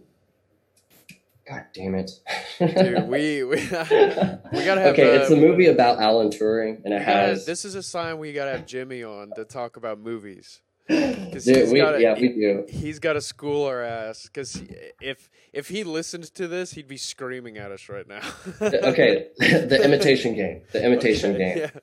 god 1.46 1.66
damn 1.74 1.94
it 1.94 2.10
Dude, 2.58 3.06
we 3.08 3.44
we, 3.44 3.56
we 3.56 3.60
gotta 3.60 4.80
have. 4.80 4.92
okay 4.92 5.16
uh, 5.16 5.20
it's 5.22 5.30
a 5.30 5.36
movie 5.36 5.66
about 5.66 6.00
alan 6.00 6.28
turing 6.30 6.82
and 6.84 6.92
it 6.94 6.98
gotta- 7.00 7.12
has 7.12 7.46
this 7.46 7.64
is 7.64 7.74
a 7.74 7.82
sign 7.82 8.18
we 8.18 8.32
gotta 8.32 8.52
have 8.52 8.66
Jimmy 8.66 9.02
on 9.04 9.30
to 9.36 9.44
talk 9.44 9.76
about 9.76 9.98
movies. 10.00 10.60
'cause 11.32 11.44
Dude, 11.44 11.56
he's 11.56 11.72
we, 11.72 11.80
got 11.80 11.96
a- 11.96 12.00
yeah 12.00 12.14
we 12.14 12.28
do 12.28 12.64
He's 12.68 12.98
got 12.98 13.12
to 13.14 13.20
school 13.20 13.64
our 13.66 13.82
ass 13.82 14.24
because 14.24 14.62
if 15.00 15.28
if 15.52 15.68
he 15.68 15.84
listened 15.84 16.24
to 16.34 16.48
this, 16.48 16.72
he'd 16.72 16.88
be 16.88 16.96
screaming 16.96 17.58
at 17.58 17.70
us 17.70 17.88
right 17.88 18.06
now. 18.08 18.20
okay 18.60 19.28
the 19.38 19.80
imitation 19.84 20.34
game 20.34 20.62
the 20.72 20.82
imitation 20.84 21.34
Okay, 21.34 21.38
game 21.54 21.58
Yeah. 21.58 21.80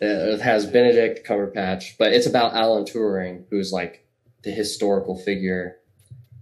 Uh, 0.00 0.34
it 0.34 0.40
has 0.40 0.64
Benedict 0.64 1.26
Cumberbatch, 1.26 1.96
but 1.98 2.12
it's 2.12 2.26
about 2.26 2.54
Alan 2.54 2.84
Turing, 2.84 3.42
who's 3.50 3.72
like 3.72 4.06
the 4.44 4.50
historical 4.52 5.18
figure. 5.18 5.76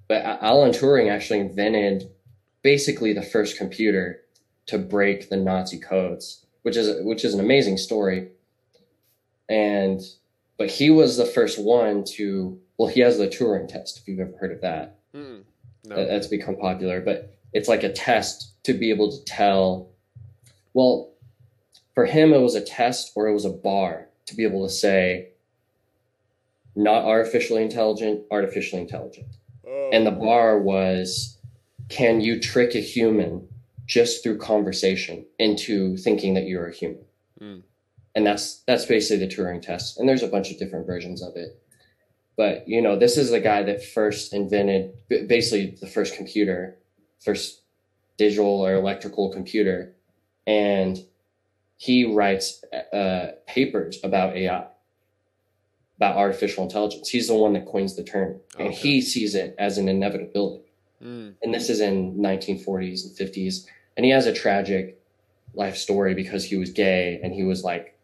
But 0.09 0.25
Alan 0.43 0.73
Turing 0.73 1.11
actually 1.11 1.41
invented 1.41 2.11
basically 2.61 3.15
the 3.15 3.23
first 3.23 3.57
computer 3.57 4.21
to 4.67 4.77
break 4.77 5.31
the 5.31 5.39
Nazi 5.39 5.79
codes, 5.81 6.45
which 6.63 6.77
is 6.77 7.03
which 7.03 7.25
is 7.25 7.33
an 7.33 7.41
amazing 7.41 7.79
story. 7.79 8.29
And 9.49 10.01
but 10.59 10.71
he 10.71 10.91
was 10.91 11.17
the 11.17 11.27
first 11.27 11.59
one 11.59 12.05
to 12.17 12.59
well, 12.79 12.89
he 12.89 13.01
has 13.01 13.17
the 13.19 13.27
Turing 13.27 13.69
test 13.69 13.99
if 13.99 14.07
you've 14.07 14.21
ever 14.21 14.37
heard 14.39 14.53
of 14.53 14.61
that. 14.61 14.99
Mm, 15.15 15.45
no. 15.87 15.97
That- 15.97 16.09
That's 16.09 16.27
become 16.27 16.57
popular, 16.57 17.01
but 17.01 17.35
it's 17.53 17.69
like 17.69 17.83
a 17.83 17.93
test 17.93 18.53
to 18.65 18.75
be 18.75 18.91
able 18.91 19.11
to 19.11 19.25
tell. 19.25 19.89
Well, 20.75 21.13
for 21.95 22.05
him, 22.05 22.35
it 22.35 22.41
was 22.41 22.55
a 22.55 22.61
test 22.61 23.13
or 23.17 23.29
it 23.29 23.33
was 23.33 23.47
a 23.47 23.51
bar 23.51 24.09
to 24.27 24.35
be 24.37 24.45
able 24.45 24.67
to 24.67 24.73
say, 24.73 25.29
not 26.75 27.05
artificially 27.05 27.63
intelligent, 27.63 28.25
artificially 28.31 28.83
intelligent. 28.83 29.29
Oh. 29.67 29.91
And 29.93 30.07
the 30.07 30.11
bar 30.11 30.59
was, 30.61 31.39
can 31.89 32.21
you 32.21 32.39
trick 32.39 32.75
a 32.75 32.81
human 32.81 33.49
just 33.87 34.23
through 34.23 34.37
conversation 34.39 35.25
into 35.39 35.97
thinking 35.97 36.35
that 36.35 36.45
you're 36.45 36.67
a 36.69 36.75
human? 36.75 37.05
Mm. 37.41 37.63
And 38.17 38.27
that's 38.27 38.63
that's 38.67 38.87
basically 38.87 39.25
the 39.25 39.33
Turing 39.33 39.63
test. 39.63 40.01
And 40.01 40.09
there's 40.09 40.25
a 40.25 40.29
bunch 40.29 40.51
of 40.51 40.59
different 40.59 40.87
versions 40.87 41.23
of 41.23 41.37
it. 41.37 41.63
But 42.37 42.67
you 42.67 42.83
know, 42.83 42.99
this 42.99 43.17
is 43.17 43.31
the 43.31 43.41
guy 43.41 43.63
that 43.63 43.85
first 43.85 44.33
invented 44.33 44.95
basically 45.09 45.77
the 45.81 45.87
first 45.87 46.17
computer, 46.17 46.79
first 47.23 47.63
digital 48.17 48.67
or 48.67 48.75
electrical 48.75 49.31
computer, 49.33 49.95
and 50.47 50.99
he 51.77 52.13
writes 52.13 52.65
uh, 52.93 53.33
papers 53.47 53.99
about 54.03 54.35
AI, 54.35 54.67
about 55.99 56.17
artificial 56.17 56.65
intelligence. 56.65 57.09
He's 57.11 57.29
the 57.29 57.35
one 57.35 57.53
that 57.53 57.67
coins 57.67 57.97
the 57.97 58.03
term, 58.05 58.41
and 58.59 58.69
Okay. 58.69 58.77
he 58.77 59.01
sees 59.03 59.35
it 59.35 59.55
as 59.59 59.79
an 59.79 59.89
inevitability 59.89 60.63
Mm, 61.03 61.35
and 61.43 61.53
this 61.53 61.69
is 61.69 61.81
in 61.81 62.17
1940s 62.17 63.05
and 63.05 63.15
50s 63.15 63.67
and 63.97 64.07
he 64.07 64.11
has 64.13 64.27
a 64.27 64.33
tragic 64.33 64.99
life 65.55 65.77
story 65.77 66.15
because 66.15 66.45
he 66.45 66.57
was 66.57 66.71
gay 66.71 67.21
and 67.23 67.35
he 67.35 67.45
was 67.45 67.63
like 67.63 67.96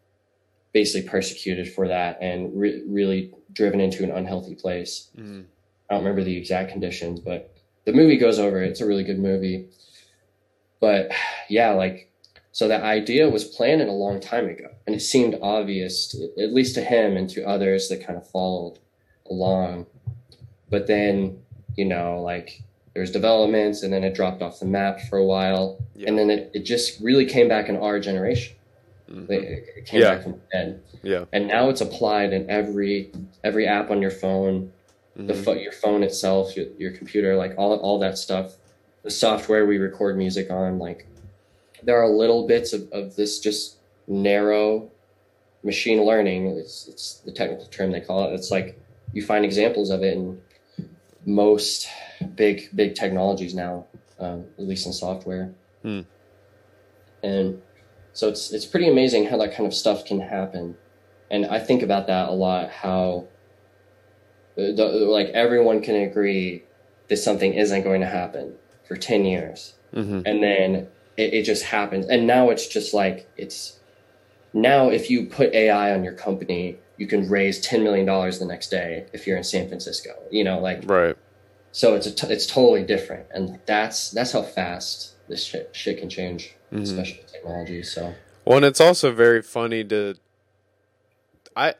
basically 0.73 1.07
persecuted 1.07 1.71
for 1.71 1.87
that 1.87 2.17
and 2.21 2.59
re- 2.59 2.83
really 2.87 3.33
driven 3.53 3.79
into 3.79 4.03
an 4.03 4.11
unhealthy 4.11 4.55
place. 4.55 5.09
Mm, 5.17 5.45
i 5.89 5.93
don't 5.93 6.03
remember 6.03 6.23
the 6.23 6.35
exact 6.35 6.71
conditions 6.71 7.19
but 7.19 7.55
the 7.85 7.93
movie 7.93 8.17
goes 8.17 8.39
over 8.39 8.63
it. 8.63 8.69
it's 8.69 8.81
a 8.81 8.85
really 8.85 9.03
good 9.03 9.19
movie. 9.19 9.69
But 10.79 11.11
yeah 11.49 11.71
like 11.71 12.09
so 12.51 12.67
that 12.67 12.83
idea 12.83 13.29
was 13.29 13.43
planted 13.43 13.87
a 13.87 13.93
long 13.93 14.19
time 14.19 14.47
ago 14.47 14.69
and 14.85 14.95
it 14.95 15.01
seemed 15.01 15.37
obvious 15.41 16.07
to, 16.07 16.29
at 16.41 16.53
least 16.53 16.75
to 16.75 16.81
him 16.81 17.17
and 17.17 17.29
to 17.31 17.43
others 17.43 17.89
that 17.89 18.05
kind 18.05 18.17
of 18.17 18.29
followed 18.29 18.79
along. 19.29 19.85
But 20.69 20.87
then 20.87 21.39
you 21.75 21.85
know 21.85 22.21
like 22.21 22.63
there's 22.93 23.11
developments 23.11 23.83
and 23.83 23.91
then 23.91 24.03
it 24.03 24.13
dropped 24.13 24.41
off 24.41 24.59
the 24.59 24.65
map 24.65 25.01
for 25.09 25.17
a 25.17 25.25
while 25.25 25.79
yeah. 25.95 26.07
and 26.07 26.17
then 26.17 26.29
it, 26.29 26.51
it 26.53 26.63
just 26.63 27.01
really 27.01 27.25
came 27.25 27.47
back 27.47 27.69
in 27.69 27.75
our 27.75 27.99
generation 27.99 28.55
it, 29.13 29.65
it 29.77 29.85
came 29.85 30.01
Yeah. 30.01 30.15
back 30.15 30.23
from 30.23 30.31
the 30.33 30.39
dead 30.51 30.81
yeah. 31.03 31.25
and 31.31 31.47
now 31.47 31.69
it's 31.69 31.81
applied 31.81 32.33
in 32.33 32.49
every 32.49 33.11
every 33.43 33.67
app 33.67 33.91
on 33.91 34.01
your 34.01 34.11
phone. 34.11 34.71
The 35.15 35.33
mhm, 35.33 35.43
pho- 35.45 35.53
your 35.53 35.71
phone 35.71 36.01
itself 36.01 36.55
your, 36.57 36.65
your 36.79 36.91
computer 36.91 37.35
like 37.35 37.53
all, 37.57 37.77
all 37.79 37.99
that 37.99 38.17
stuff. 38.17 38.55
The 39.03 39.11
software 39.11 39.65
we 39.67 39.77
record 39.77 40.17
music 40.17 40.49
on 40.49 40.79
like 40.79 41.05
there 41.83 42.01
are 42.01 42.09
little 42.09 42.47
bits 42.47 42.73
of, 42.73 42.89
of 42.91 43.15
this 43.15 43.39
just 43.39 43.77
narrow 44.07 44.89
machine 45.63 46.01
learning. 46.03 46.47
It's, 46.47 46.87
it's 46.87 47.17
the 47.25 47.31
technical 47.31 47.65
term 47.67 47.91
they 47.91 48.01
call 48.01 48.29
it. 48.29 48.33
It's 48.33 48.49
like 48.49 48.79
you 49.13 49.21
find 49.23 49.45
examples 49.45 49.91
of 49.91 50.01
it 50.01 50.13
in 50.17 50.41
most 51.25 51.87
big 52.35 52.69
big 52.75 52.95
technologies 52.95 53.53
now 53.53 53.85
um, 54.19 54.45
at 54.57 54.65
least 54.65 54.85
in 54.87 54.93
software. 54.93 55.53
Hmm. 55.83 56.01
and 57.21 57.61
so 58.13 58.29
it's 58.29 58.51
it's 58.53 58.65
pretty 58.65 58.87
amazing 58.87 59.25
how 59.25 59.37
that 59.37 59.53
kind 59.55 59.67
of 59.67 59.73
stuff 59.73 60.05
can 60.05 60.21
happen. 60.21 60.75
And 61.31 61.45
i 61.47 61.59
think 61.59 61.81
about 61.81 62.07
that 62.07 62.29
a 62.29 62.31
lot 62.31 62.69
how 62.69 63.27
uh, 64.57 64.71
the, 64.75 64.85
like 65.09 65.27
everyone 65.29 65.81
can 65.81 65.95
agree 65.95 66.63
that 67.09 67.17
something 67.17 67.53
isn't 67.53 67.83
going 67.83 68.01
to 68.01 68.07
happen 68.07 68.53
for 68.87 68.95
10 68.95 69.25
years. 69.25 69.73
Mhm, 69.93 70.23
and 70.25 70.43
then 70.43 70.87
it, 71.17 71.33
it 71.33 71.43
just 71.43 71.63
happens. 71.65 72.05
And 72.07 72.27
now 72.27 72.49
it's 72.49 72.67
just 72.67 72.93
like 72.93 73.27
it's 73.37 73.79
now 74.53 74.89
if 74.89 75.09
you 75.09 75.25
put 75.25 75.53
ai 75.53 75.91
on 75.93 76.03
your 76.03 76.13
company 76.13 76.77
you 76.97 77.07
can 77.07 77.27
raise 77.27 77.65
$10 77.65 77.81
million 77.83 78.05
the 78.05 78.45
next 78.45 78.69
day 78.69 79.07
if 79.11 79.25
you're 79.25 79.35
in 79.35 79.43
san 79.43 79.67
francisco 79.67 80.11
you 80.29 80.43
know 80.43 80.59
like 80.59 80.83
Right. 80.85 81.15
so 81.71 81.95
it's 81.95 82.05
a 82.05 82.11
t- 82.11 82.27
it's 82.31 82.45
totally 82.45 82.83
different. 82.83 83.25
And 83.33 83.59
that's 83.65 84.11
that's 84.11 84.31
how 84.33 84.43
fast 84.43 85.12
this 85.27 85.43
shit, 85.43 85.69
shit 85.73 85.99
can 85.99 86.09
change 86.09 86.55
mhm. 86.71 86.81
especially 86.81 87.19
with 87.23 87.31
technology 87.31 87.83
so 87.83 88.13
Well, 88.45 88.57
and 88.57 88.65
it's 88.65 88.81
also 88.81 89.11
very 89.11 89.41
funny 89.41 89.83
to 89.85 90.15
I 91.55 91.75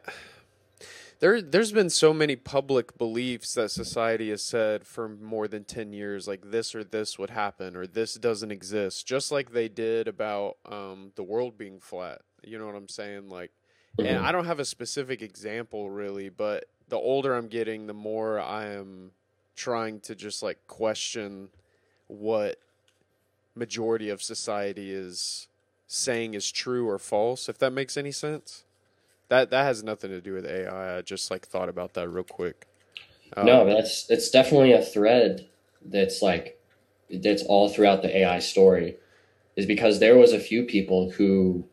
there 1.19 1.41
there's 1.41 1.71
been 1.71 1.89
so 1.89 2.13
many 2.13 2.35
public 2.35 2.97
beliefs 2.97 3.53
that 3.55 3.71
society 3.71 4.29
has 4.29 4.41
said 4.41 4.85
for 4.85 5.07
more 5.07 5.47
than 5.47 5.63
10 5.63 5.93
years 5.93 6.27
like 6.27 6.51
this 6.51 6.75
or 6.75 6.83
this 6.83 7.17
would 7.17 7.29
happen 7.29 7.75
or 7.75 7.87
this 7.87 8.15
doesn't 8.15 8.51
exist 8.51 9.07
just 9.07 9.31
like 9.31 9.51
they 9.51 9.67
did 9.69 10.07
about 10.07 10.57
um 10.69 11.11
the 11.15 11.23
world 11.23 11.57
being 11.57 11.79
flat. 11.79 12.21
You 12.43 12.57
know 12.59 12.65
what 12.65 12.75
I'm 12.75 12.89
saying? 12.89 13.29
Like 13.29 13.51
and 13.97 14.07
Mhm. 14.07 14.23
I 14.23 14.31
don't 14.31 14.45
have 14.45 14.59
a 14.59 14.65
specific 14.65 15.21
example 15.21 15.89
really, 15.89 16.29
but 16.29 16.65
the 16.89 16.97
older 16.97 17.33
I'm 17.35 17.47
getting, 17.47 17.87
the 17.87 17.93
more 17.93 18.39
I 18.39 18.67
am 18.67 19.11
trying 19.55 19.99
to 20.01 20.15
just 20.15 20.43
like 20.43 20.65
question 20.67 21.49
what 22.07 22.59
majority 23.55 24.09
of 24.09 24.21
society 24.21 24.91
is 24.91 25.47
saying 25.87 26.33
is 26.33 26.51
true 26.51 26.87
or 26.89 26.97
false, 26.97 27.47
if 27.47 27.57
that 27.59 27.71
makes 27.71 27.97
any 27.97 28.11
sense. 28.11 28.63
That 29.29 29.49
that 29.51 29.63
has 29.63 29.83
nothing 29.83 30.11
to 30.11 30.21
do 30.21 30.33
with 30.33 30.45
AI. 30.45 30.97
I 30.97 31.01
just 31.01 31.31
like 31.31 31.45
thought 31.45 31.69
about 31.69 31.93
that 31.93 32.09
real 32.09 32.23
quick. 32.23 32.67
Um, 33.35 33.45
no 33.45 33.65
that's 33.65 34.09
it's 34.09 34.29
definitely 34.29 34.73
a 34.73 34.81
thread 34.81 35.47
that's 35.85 36.21
like 36.21 36.59
that's 37.09 37.43
all 37.43 37.67
throughout 37.67 38.01
the 38.01 38.17
ai 38.19 38.39
story 38.39 38.95
is 39.55 39.65
because 39.65 39.99
there 39.99 40.17
was 40.17 40.33
a 40.33 40.39
few 40.39 40.63
people 40.63 41.09
who 41.11 41.65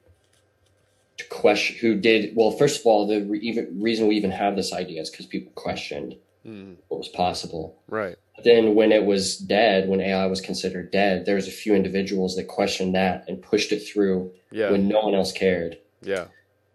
question 1.29 1.77
who 1.81 1.95
did 1.95 2.35
well 2.35 2.51
first 2.51 2.81
of 2.81 2.87
all 2.87 3.07
the 3.07 3.23
re- 3.25 3.41
even 3.41 3.81
reason 3.81 4.07
we 4.07 4.17
even 4.17 4.31
have 4.31 4.57
this 4.57 4.73
idea 4.73 5.03
is 5.03 5.11
because 5.11 5.27
people 5.27 5.53
questioned 5.55 6.17
mm, 6.47 6.77
what 6.89 6.99
was 6.99 7.09
possible 7.09 7.81
right. 7.89 8.17
then 8.45 8.75
when 8.75 8.93
it 8.93 9.05
was 9.05 9.37
dead 9.39 9.89
when 9.89 10.01
ai 10.01 10.27
was 10.27 10.41
considered 10.41 10.91
dead 10.91 11.27
there 11.27 11.35
was 11.35 11.49
a 11.49 11.51
few 11.53 11.75
individuals 11.75 12.37
that 12.37 12.49
questioned 12.49 12.95
that 12.95 13.25
and 13.29 13.43
pushed 13.43 13.73
it 13.73 13.81
through 13.81 14.33
Yeah. 14.51 14.71
when 14.71 14.89
no 14.89 15.01
one 15.01 15.15
else 15.15 15.33
cared 15.33 15.79
yeah. 16.03 16.27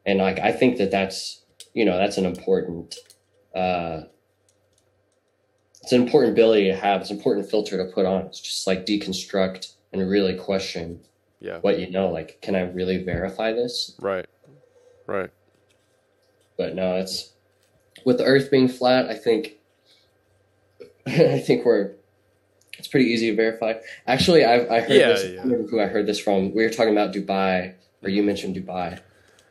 and 0.06 0.20
like 0.20 0.40
i 0.40 0.52
think 0.52 0.78
that 0.78 0.92
that's 0.92 1.42
you 1.74 1.84
know 1.86 1.98
that's 1.98 2.18
an 2.18 2.26
important 2.26 2.96
uh 3.56 4.02
it's 5.82 5.92
an 5.92 6.02
important 6.02 6.34
ability 6.34 6.66
to 6.68 6.76
have 6.76 7.02
it's 7.02 7.10
an 7.12 7.18
important 7.18 7.50
filter 7.50 7.78
to 7.78 7.92
put 7.94 8.06
on 8.06 8.24
it's 8.24 8.40
just 8.42 8.66
like 8.68 8.86
deconstruct 8.86 9.74
and 9.94 10.10
really 10.10 10.36
question 10.36 11.00
Yeah. 11.40 11.60
what 11.60 11.80
you 11.80 11.90
know 11.90 12.10
like 12.10 12.40
can 12.42 12.56
i 12.56 12.62
really 12.62 13.04
verify 13.04 13.52
this 13.54 13.96
Right. 14.00 14.26
Right. 15.08 15.30
but 16.58 16.74
no 16.76 16.96
it's 16.96 17.32
with 18.04 18.18
the 18.18 18.26
earth 18.26 18.52
being 18.52 18.68
flat 18.68 19.08
i 19.10 19.14
think 19.14 19.54
i 21.08 21.40
think 21.40 21.66
we're 21.66 21.92
it's 22.78 22.88
pretty 22.90 23.06
easy 23.06 23.30
to 23.30 23.36
verify 23.36 23.74
actually 24.08 24.44
i, 24.44 24.56
I 24.78 24.82
heard 24.82 24.92
Yeah, 25.00 25.08
this 25.14 25.24
yeah. 25.24 25.36
don't 25.38 25.52
remember 25.52 25.70
who 25.70 25.80
i 25.80 25.86
heard 25.86 26.06
this 26.08 26.20
from 26.20 26.54
we 26.54 26.64
were 26.64 26.70
talking 26.70 26.92
about 26.92 27.14
dubai 27.14 27.74
or 28.04 28.10
you 28.10 28.22
mentioned 28.24 28.56
dubai 28.56 29.00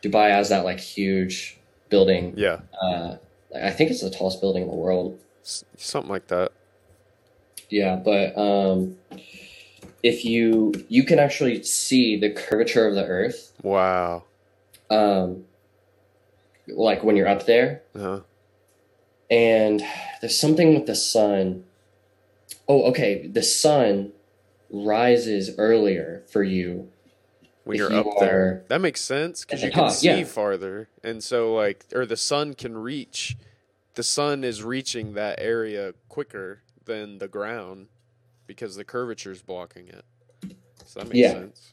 dubai 0.02 0.30
has 0.30 0.50
that 0.50 0.64
like 0.64 0.78
huge 0.80 1.58
building 1.88 2.34
Yeah. 2.36 2.60
uh 2.82 3.16
i 3.54 3.70
think 3.70 3.90
it's 3.90 4.02
the 4.02 4.10
tallest 4.10 4.40
building 4.40 4.62
in 4.64 4.68
the 4.68 4.74
world 4.74 5.18
S- 5.42 5.64
something 5.76 6.10
like 6.10 6.26
that. 6.28 6.52
yeah 7.70 7.96
but 7.96 8.36
um 8.36 8.96
if 10.02 10.24
you 10.24 10.72
you 10.88 11.02
can 11.04 11.18
actually 11.18 11.62
see 11.62 12.18
the 12.18 12.30
curvature 12.30 12.86
of 12.86 12.94
the 12.94 13.06
earth 13.06 13.52
Wow. 13.62 14.24
um 14.90 15.44
like 16.68 17.02
when 17.04 17.16
you're 17.16 17.28
up 17.28 17.46
there 17.46 17.82
Uh-huh. 17.94 18.20
And 19.30 19.82
there's 20.20 20.38
something 20.38 20.74
with 20.74 20.86
the 20.86 20.94
sun. 20.94 21.64
Oh, 22.68 22.84
okay. 22.84 23.26
The 23.26 23.42
sun 23.42 24.12
rises 24.70 25.50
earlier 25.58 26.22
for 26.30 26.42
you. 26.42 26.90
When 27.64 27.78
you're 27.78 27.90
you 27.90 27.98
up 27.98 28.18
there. 28.20 28.64
That 28.68 28.82
makes 28.82 29.00
sense 29.00 29.42
because 29.44 29.62
you 29.62 29.68
the 29.68 29.74
can 29.74 29.84
top, 29.84 29.92
see 29.92 30.06
yeah. 30.06 30.24
farther. 30.24 30.88
And 31.02 31.24
so, 31.24 31.54
like, 31.54 31.86
or 31.94 32.04
the 32.04 32.16
sun 32.16 32.52
can 32.54 32.76
reach, 32.76 33.38
the 33.94 34.02
sun 34.02 34.44
is 34.44 34.62
reaching 34.62 35.14
that 35.14 35.38
area 35.40 35.94
quicker 36.10 36.60
than 36.84 37.18
the 37.18 37.28
ground 37.28 37.88
because 38.46 38.76
the 38.76 38.84
curvature 38.84 39.30
is 39.30 39.40
blocking 39.40 39.88
it. 39.88 40.04
So 40.84 41.00
that 41.00 41.06
makes 41.08 41.16
Yeah. 41.18 41.32
sense. 41.32 41.72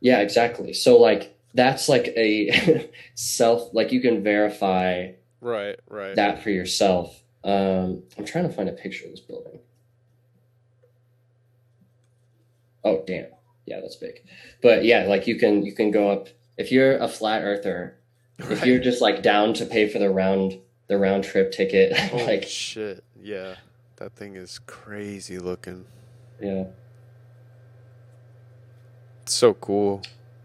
Yeah, 0.00 0.18
exactly. 0.20 0.72
So 0.74 0.98
like 0.98 1.34
that's 1.54 1.88
like 1.88 2.08
a 2.08 2.90
self 3.14 3.72
like 3.72 3.92
you 3.92 4.00
can 4.02 4.22
verify 4.22 5.12
Right, 5.42 5.78
right. 5.90 6.14
that 6.16 6.42
for 6.42 6.50
yourself. 6.50 7.22
Um, 7.44 8.04
I'm 8.16 8.24
trying 8.24 8.48
to 8.48 8.54
find 8.54 8.68
a 8.68 8.72
picture 8.72 9.04
of 9.04 9.10
this 9.10 9.20
building. 9.20 9.58
Oh 12.84 13.02
damn, 13.06 13.26
yeah, 13.66 13.80
that's 13.80 13.96
big. 13.96 14.22
But 14.62 14.84
yeah, 14.84 15.04
like 15.06 15.26
you 15.26 15.36
can 15.38 15.64
you 15.64 15.72
can 15.74 15.90
go 15.90 16.10
up 16.10 16.28
if 16.56 16.70
you're 16.72 16.96
a 16.96 17.08
flat 17.08 17.42
earther. 17.42 17.98
If 18.38 18.64
you're 18.64 18.80
just 18.80 19.00
like 19.00 19.22
down 19.22 19.54
to 19.54 19.66
pay 19.66 19.88
for 19.88 19.98
the 19.98 20.10
round 20.10 20.58
the 20.88 20.98
round 20.98 21.24
trip 21.24 21.52
ticket, 21.52 21.96
Holy 21.96 22.24
like 22.24 22.44
shit. 22.44 23.04
Yeah. 23.20 23.56
That 23.96 24.12
thing 24.14 24.34
is 24.34 24.58
crazy 24.66 25.38
looking. 25.38 25.84
yeah, 26.40 26.64
It's 29.22 29.34
so 29.34 29.54
cool. 29.54 30.02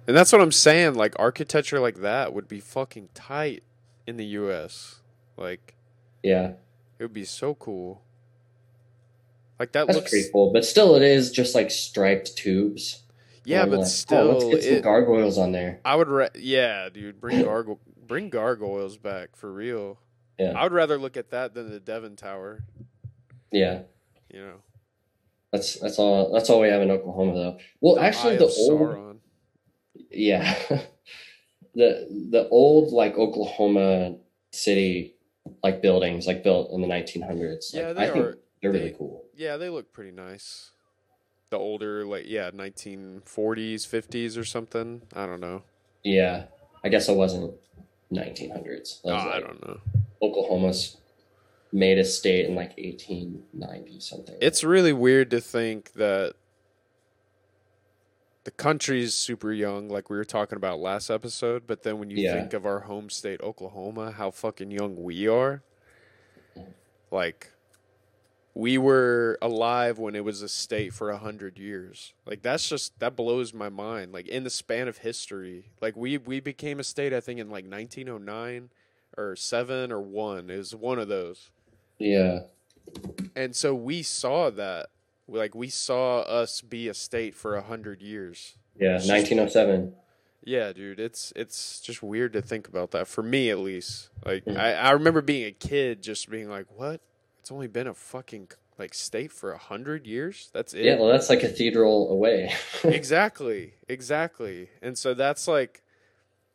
And 0.08 0.16
that's 0.16 0.32
what 0.32 0.42
I'm 0.42 0.52
saying. 0.52 0.94
Like 0.94 1.16
architecture 1.18 1.80
like 1.80 2.02
that 2.02 2.34
would 2.34 2.48
be 2.48 2.60
fucking 2.60 3.10
tight 3.16 3.64
in 4.08 4.18
the 4.18 4.26
US. 4.26 5.02
Like 5.38 5.76
yeah, 6.24 6.54
it 6.98 7.04
would 7.04 7.14
be 7.14 7.26
so 7.26 7.54
cool. 7.54 8.02
Like 9.60 9.72
that 9.74 9.88
that's 9.88 9.98
looks 9.98 10.10
pretty 10.10 10.30
cool. 10.32 10.52
But 10.52 10.66
still, 10.66 10.96
it 10.96 11.02
is 11.04 11.32
just 11.32 11.54
like 11.54 11.70
striped 11.70 12.36
tubes. 12.36 13.04
Yeah, 13.44 13.66
but 13.66 13.80
like, 13.80 13.80
oh, 13.82 13.84
still 13.86 14.26
let's 14.34 14.46
get 14.46 14.64
some 14.64 14.74
it, 14.74 14.84
gargoyles 14.84 15.38
on 15.38 15.52
there. 15.52 15.80
I 15.86 15.96
would 15.96 16.10
ra- 16.10 16.28
yeah, 16.36 16.90
dude, 16.90 17.22
bring 17.22 17.44
gargoyle 17.44 17.80
bring 18.06 18.30
gargoyles 18.30 18.98
back 18.98 19.36
for 19.36 19.52
real. 19.52 20.00
Yeah. 20.40 20.52
I 20.56 20.64
would 20.64 20.74
rather 20.74 20.98
look 20.98 21.18
at 21.18 21.32
that 21.32 21.54
than 21.54 21.72
the 21.72 21.80
Devon 21.80 22.16
Tower, 22.16 22.64
Yeah, 23.52 23.82
you 24.32 24.40
know. 24.40 24.56
that's 25.52 25.80
that's 25.80 25.98
all. 25.98 26.32
That's 26.32 26.50
all 26.50 26.60
we 26.62 26.68
have 26.68 26.82
in 26.82 26.92
Oklahoma, 26.92 27.34
though. 27.34 27.58
Well, 27.82 27.96
The 27.96 28.02
actually, 28.02 28.38
the 28.38 28.46
old 28.46 28.80
Sauron. 28.82 29.18
yeah, 30.12 30.56
the 31.78 32.08
the 32.32 32.50
old 32.50 32.92
like 32.92 33.18
Oklahoma 33.18 34.16
city 34.52 35.14
like 35.64 35.82
buildings 35.82 36.28
like 36.28 36.44
built 36.44 36.72
in 36.74 36.82
the 36.82 36.88
1900s. 36.88 37.74
Yeah, 37.74 37.88
like, 37.88 37.96
they 37.96 38.04
I 38.04 38.12
think 38.12 38.26
are 38.26 38.38
they're 38.62 38.72
they- 38.72 38.80
really 38.80 38.96
cool. 38.98 39.24
Yeah, 39.36 39.56
they 39.58 39.70
look 39.70 39.94
pretty 39.94 40.12
nice. 40.12 40.72
The 41.52 41.58
older 41.58 42.04
like 42.06 42.26
yeah, 42.28 42.50
1940s, 42.52 43.86
50s 43.88 44.38
or 44.38 44.44
something. 44.44 45.04
I 45.16 45.26
don't 45.26 45.40
know. 45.40 45.64
Yeah, 46.04 46.46
I 46.84 46.90
guess 46.90 47.08
it 47.08 47.16
wasn't 47.16 47.54
1900s. 48.12 49.02
That 49.04 49.12
Oh, 49.12 49.14
was, 49.14 49.24
ah, 49.26 49.32
I 49.36 49.40
don't 49.40 49.66
know. 49.68 49.80
Oklahoma's 50.22 50.98
made 51.72 51.98
a 52.00 52.04
state 52.06 52.46
in 52.48 52.56
like 52.56 52.74
1890 52.78 54.00
something. 54.00 54.36
It's 54.42 54.64
really 54.64 54.94
weird 54.94 55.30
to 55.32 55.40
think 55.42 55.94
that 55.94 56.34
the 58.48 58.52
country's 58.52 59.14
super 59.14 59.52
young, 59.52 59.90
like 59.90 60.10
we 60.10 60.16
were 60.16 60.24
talking 60.24 60.56
about 60.56 60.80
last 60.80 61.10
episode, 61.10 61.68
but 61.68 61.84
then 61.84 62.00
when 62.00 62.10
you 62.10 62.22
Yeah. 62.24 62.32
think 62.32 62.54
of 62.54 62.66
our 62.66 62.80
home 62.80 63.10
state, 63.10 63.42
Oklahoma, 63.42 64.12
how 64.12 64.32
fucking 64.32 64.72
young 64.72 65.04
we 65.04 65.28
are, 65.28 65.64
like 67.12 67.52
we 68.54 68.78
were 68.78 69.38
alive 69.42 70.00
when 70.00 70.16
it 70.16 70.24
was 70.24 70.42
a 70.42 70.48
state 70.48 70.94
for 70.94 71.10
a 71.10 71.18
hundred 71.18 71.60
years. 71.60 72.14
Like 72.26 72.42
that's 72.42 72.70
just 72.70 72.98
that 73.02 73.18
blows 73.18 73.54
my 73.54 73.68
mind. 73.68 74.14
Like 74.14 74.30
in 74.30 74.46
the 74.46 74.50
span 74.50 74.88
of 74.88 75.00
history, 75.00 75.74
like 75.82 75.98
we 75.98 76.18
we 76.18 76.40
became 76.40 76.80
a 76.80 76.86
state, 76.86 77.12
I 77.12 77.20
think 77.20 77.42
in 77.42 77.50
like 77.50 77.66
1909 77.66 78.70
or 79.18 79.36
seven 79.36 79.92
or 79.92 80.00
one. 80.02 80.50
is 80.50 80.74
one 80.74 81.00
of 81.00 81.10
those 81.10 81.52
yeah, 82.00 82.44
and 83.36 83.54
so 83.54 83.76
we 83.76 84.04
saw 84.04 84.50
that 84.52 84.88
like 85.28 85.54
we 85.56 85.70
saw 85.70 86.20
us 86.22 86.62
be 86.62 86.88
a 86.88 86.94
state 86.94 87.36
for 87.36 87.56
a 87.56 87.62
hundred 87.62 88.02
years 88.02 88.56
yeah, 88.80 88.94
1907. 88.94 89.94
yeah 90.44 90.72
dude 90.72 91.00
it's 91.00 91.34
it's 91.36 91.80
just 91.82 92.02
weird 92.04 92.32
to 92.34 92.42
think 92.42 92.68
about 92.68 92.92
that 92.92 93.08
for 93.08 93.22
me 93.24 93.50
at 93.50 93.60
least 93.60 94.10
like 94.26 94.46
Mhm. 94.46 94.58
I, 94.58 94.74
I 94.74 94.92
remember 94.92 95.22
being 95.22 95.46
a 95.46 95.52
kid 95.52 96.02
just 96.02 96.30
being 96.30 96.50
like 96.50 96.68
what 96.76 97.02
it's 97.40 97.52
only 97.52 97.68
been 97.68 97.88
a 97.88 97.94
fucking 97.94 98.50
like 98.78 98.94
state 98.94 99.32
for 99.32 99.52
a 99.52 99.58
hundred 99.58 100.06
years 100.06 100.50
that's 100.54 100.74
it 100.74 100.86
Yeah, 100.86 100.96
well, 100.98 101.08
that's 101.10 101.30
like 101.30 101.44
a 101.44 101.48
cathedral 101.50 102.12
away. 102.12 102.54
exactly 102.84 103.74
exactly 103.90 104.70
and 104.82 104.98
so 104.98 105.14
that's 105.14 105.48
like 105.48 105.82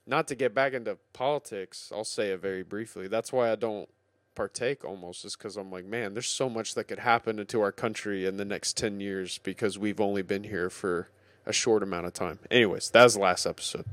not 0.06 0.26
to 0.28 0.34
get 0.34 0.54
back 0.54 0.72
into 0.72 0.96
politics 1.12 1.90
i'll 1.94 2.04
say 2.04 2.30
it 2.30 2.40
very 2.40 2.62
briefly 2.62 3.08
that's 3.08 3.32
why 3.32 3.50
i 3.50 3.54
don't 3.56 3.88
partake 4.34 4.84
almost 4.84 5.24
is 5.24 5.36
because 5.36 5.56
i'm 5.56 5.70
like 5.70 5.84
man 5.84 6.14
there's 6.14 6.28
so 6.28 6.48
much 6.48 6.74
that 6.74 6.84
could 6.84 6.98
happen 7.00 7.44
to 7.44 7.60
our 7.60 7.72
country 7.72 8.26
in 8.26 8.36
the 8.36 8.44
next 8.44 8.76
10 8.76 9.00
years 9.00 9.38
because 9.38 9.78
we've 9.78 10.00
only 10.00 10.22
been 10.22 10.44
here 10.44 10.70
for 10.70 11.08
a 11.44 11.52
short 11.52 11.82
amount 11.82 12.06
of 12.06 12.12
time. 12.12 12.38
Anyways 12.50 12.90
that 12.90 13.04
was 13.04 13.14
the 13.14 13.20
last 13.20 13.46
episode. 13.46 13.84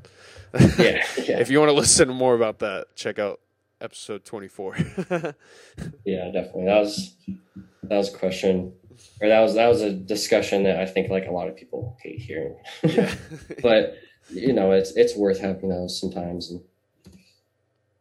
Yeah, 0.54 0.68
yeah, 1.18 1.40
if 1.40 1.50
you 1.50 1.60
want 1.60 1.70
to 1.70 1.76
listen 1.76 2.10
more 2.10 2.36
about 2.36 2.60
that 2.60 2.96
check 2.96 3.20
out 3.20 3.40
episode 3.82 4.26
24 4.26 4.76
yeah, 6.06 6.32
definitely. 6.32 6.66
That 6.66 6.80
was 6.80 7.16
that 7.84 7.98
was 7.98 8.14
a 8.14 8.18
question, 8.18 8.74
or 9.22 9.30
that 9.30 9.40
was 9.40 9.56
that 9.56 9.68
was 9.68 9.82
a 9.82 9.92
discussion 9.92 10.64
that 10.64 10.80
I 10.80 10.86
think 10.86 11.10
like 11.10 11.26
a 11.28 11.32
lot 11.32 11.48
of 11.48 11.56
people 11.56 11.98
hate 12.02 12.20
hearing. 12.20 12.56
yeah. 12.84 13.14
But 13.62 13.98
you 14.30 14.54
know, 14.54 14.72
it's 14.72 14.92
it's 14.92 15.16
worth 15.16 15.40
having 15.40 15.70
those 15.70 16.00
sometimes 16.00 16.52
and 16.52 16.62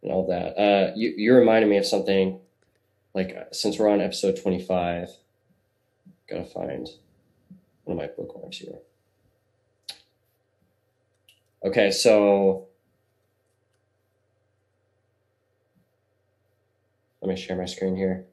and 0.03 0.13
all 0.13 0.27
that. 0.27 0.59
Uh, 0.59 0.93
you 0.97 1.15
you 1.17 1.35
reminded 1.35 1.69
me 1.69 1.77
of 1.77 1.87
something. 1.87 2.41
Like 3.15 3.37
since 3.53 3.79
we're 3.79 3.89
on 3.89 4.01
episode 4.01 4.41
twenty 4.41 4.63
five, 4.63 5.09
gotta 6.29 6.45
find 6.45 6.89
one 7.85 7.97
of 7.97 8.03
my 8.03 8.07
bookmarks 8.07 8.59
here. 8.59 8.79
Okay, 11.65 11.91
so 11.91 12.69
let 17.21 17.29
me 17.29 17.37
share 17.37 17.57
my 17.57 17.65
screen 17.65 17.97
here. 17.97 18.27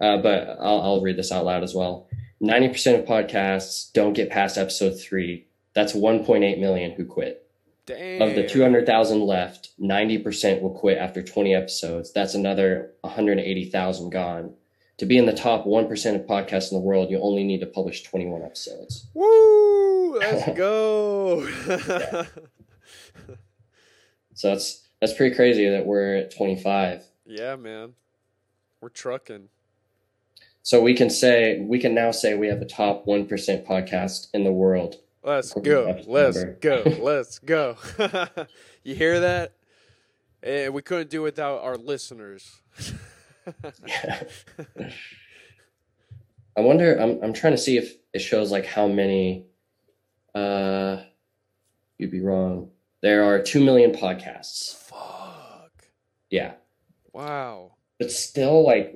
Uh, 0.00 0.16
but 0.18 0.56
I'll, 0.60 0.80
I'll 0.80 1.00
read 1.02 1.18
this 1.18 1.32
out 1.32 1.44
loud 1.44 1.62
as 1.62 1.74
well. 1.74 2.08
90% 2.42 2.98
of 2.98 3.04
podcasts 3.04 3.92
don't 3.92 4.14
get 4.14 4.30
past 4.30 4.56
episode 4.56 4.98
three. 4.98 5.46
That's 5.74 5.92
1.8 5.92 6.58
million 6.58 6.92
who 6.92 7.04
quit. 7.04 7.41
Damn. 7.86 8.22
Of 8.22 8.34
the 8.36 8.46
200,000 8.46 9.20
left, 9.20 9.70
90% 9.80 10.60
will 10.62 10.70
quit 10.70 10.98
after 10.98 11.20
20 11.22 11.54
episodes. 11.54 12.12
That's 12.12 12.34
another 12.34 12.92
180,000 13.00 14.10
gone. 14.10 14.54
To 14.98 15.06
be 15.06 15.18
in 15.18 15.26
the 15.26 15.32
top 15.32 15.64
1% 15.64 16.14
of 16.14 16.20
podcasts 16.26 16.70
in 16.70 16.78
the 16.78 16.84
world, 16.84 17.10
you 17.10 17.18
only 17.20 17.42
need 17.42 17.58
to 17.60 17.66
publish 17.66 18.04
21 18.04 18.42
episodes. 18.42 19.08
Woo! 19.14 20.18
Let's 20.18 20.52
go. 20.56 21.48
So 24.34 24.48
that's 24.48 24.88
that's 25.00 25.12
pretty 25.12 25.34
crazy 25.36 25.68
that 25.68 25.86
we're 25.86 26.16
at 26.16 26.34
25. 26.34 27.04
yeah, 27.26 27.54
man. 27.56 27.92
We're 28.80 28.88
trucking. 28.88 29.48
So 30.62 30.80
we 30.80 30.94
can 30.94 31.10
say 31.10 31.60
we 31.60 31.78
can 31.78 31.94
now 31.94 32.10
say 32.12 32.34
we 32.34 32.48
have 32.48 32.62
a 32.62 32.66
top 32.66 33.06
1% 33.06 33.28
podcast 33.66 34.28
in 34.32 34.44
the 34.44 34.52
world. 34.52 34.96
Let's 35.24 35.54
go. 35.54 36.00
Let's 36.06 36.42
go. 36.60 36.82
Let's 37.00 37.38
go. 37.38 37.76
you 38.82 38.94
hear 38.94 39.20
that? 39.20 39.52
And 40.42 40.74
we 40.74 40.82
couldn't 40.82 41.10
do 41.10 41.20
it 41.20 41.24
without 41.24 41.62
our 41.62 41.76
listeners. 41.76 42.60
I 46.56 46.60
wonder. 46.60 46.96
I'm 47.00 47.22
I'm 47.22 47.32
trying 47.32 47.52
to 47.54 47.58
see 47.58 47.76
if 47.78 47.94
it 48.12 48.18
shows 48.20 48.50
like 48.50 48.66
how 48.66 48.86
many. 48.88 49.46
Uh, 50.34 51.02
you'd 51.98 52.10
be 52.10 52.20
wrong. 52.20 52.70
There 53.02 53.24
are 53.24 53.40
two 53.42 53.62
million 53.64 53.92
podcasts. 53.92 54.74
Fuck. 54.74 55.70
Yeah, 56.30 56.52
Wow. 57.12 57.72
but 57.98 58.10
still, 58.10 58.64
like, 58.64 58.94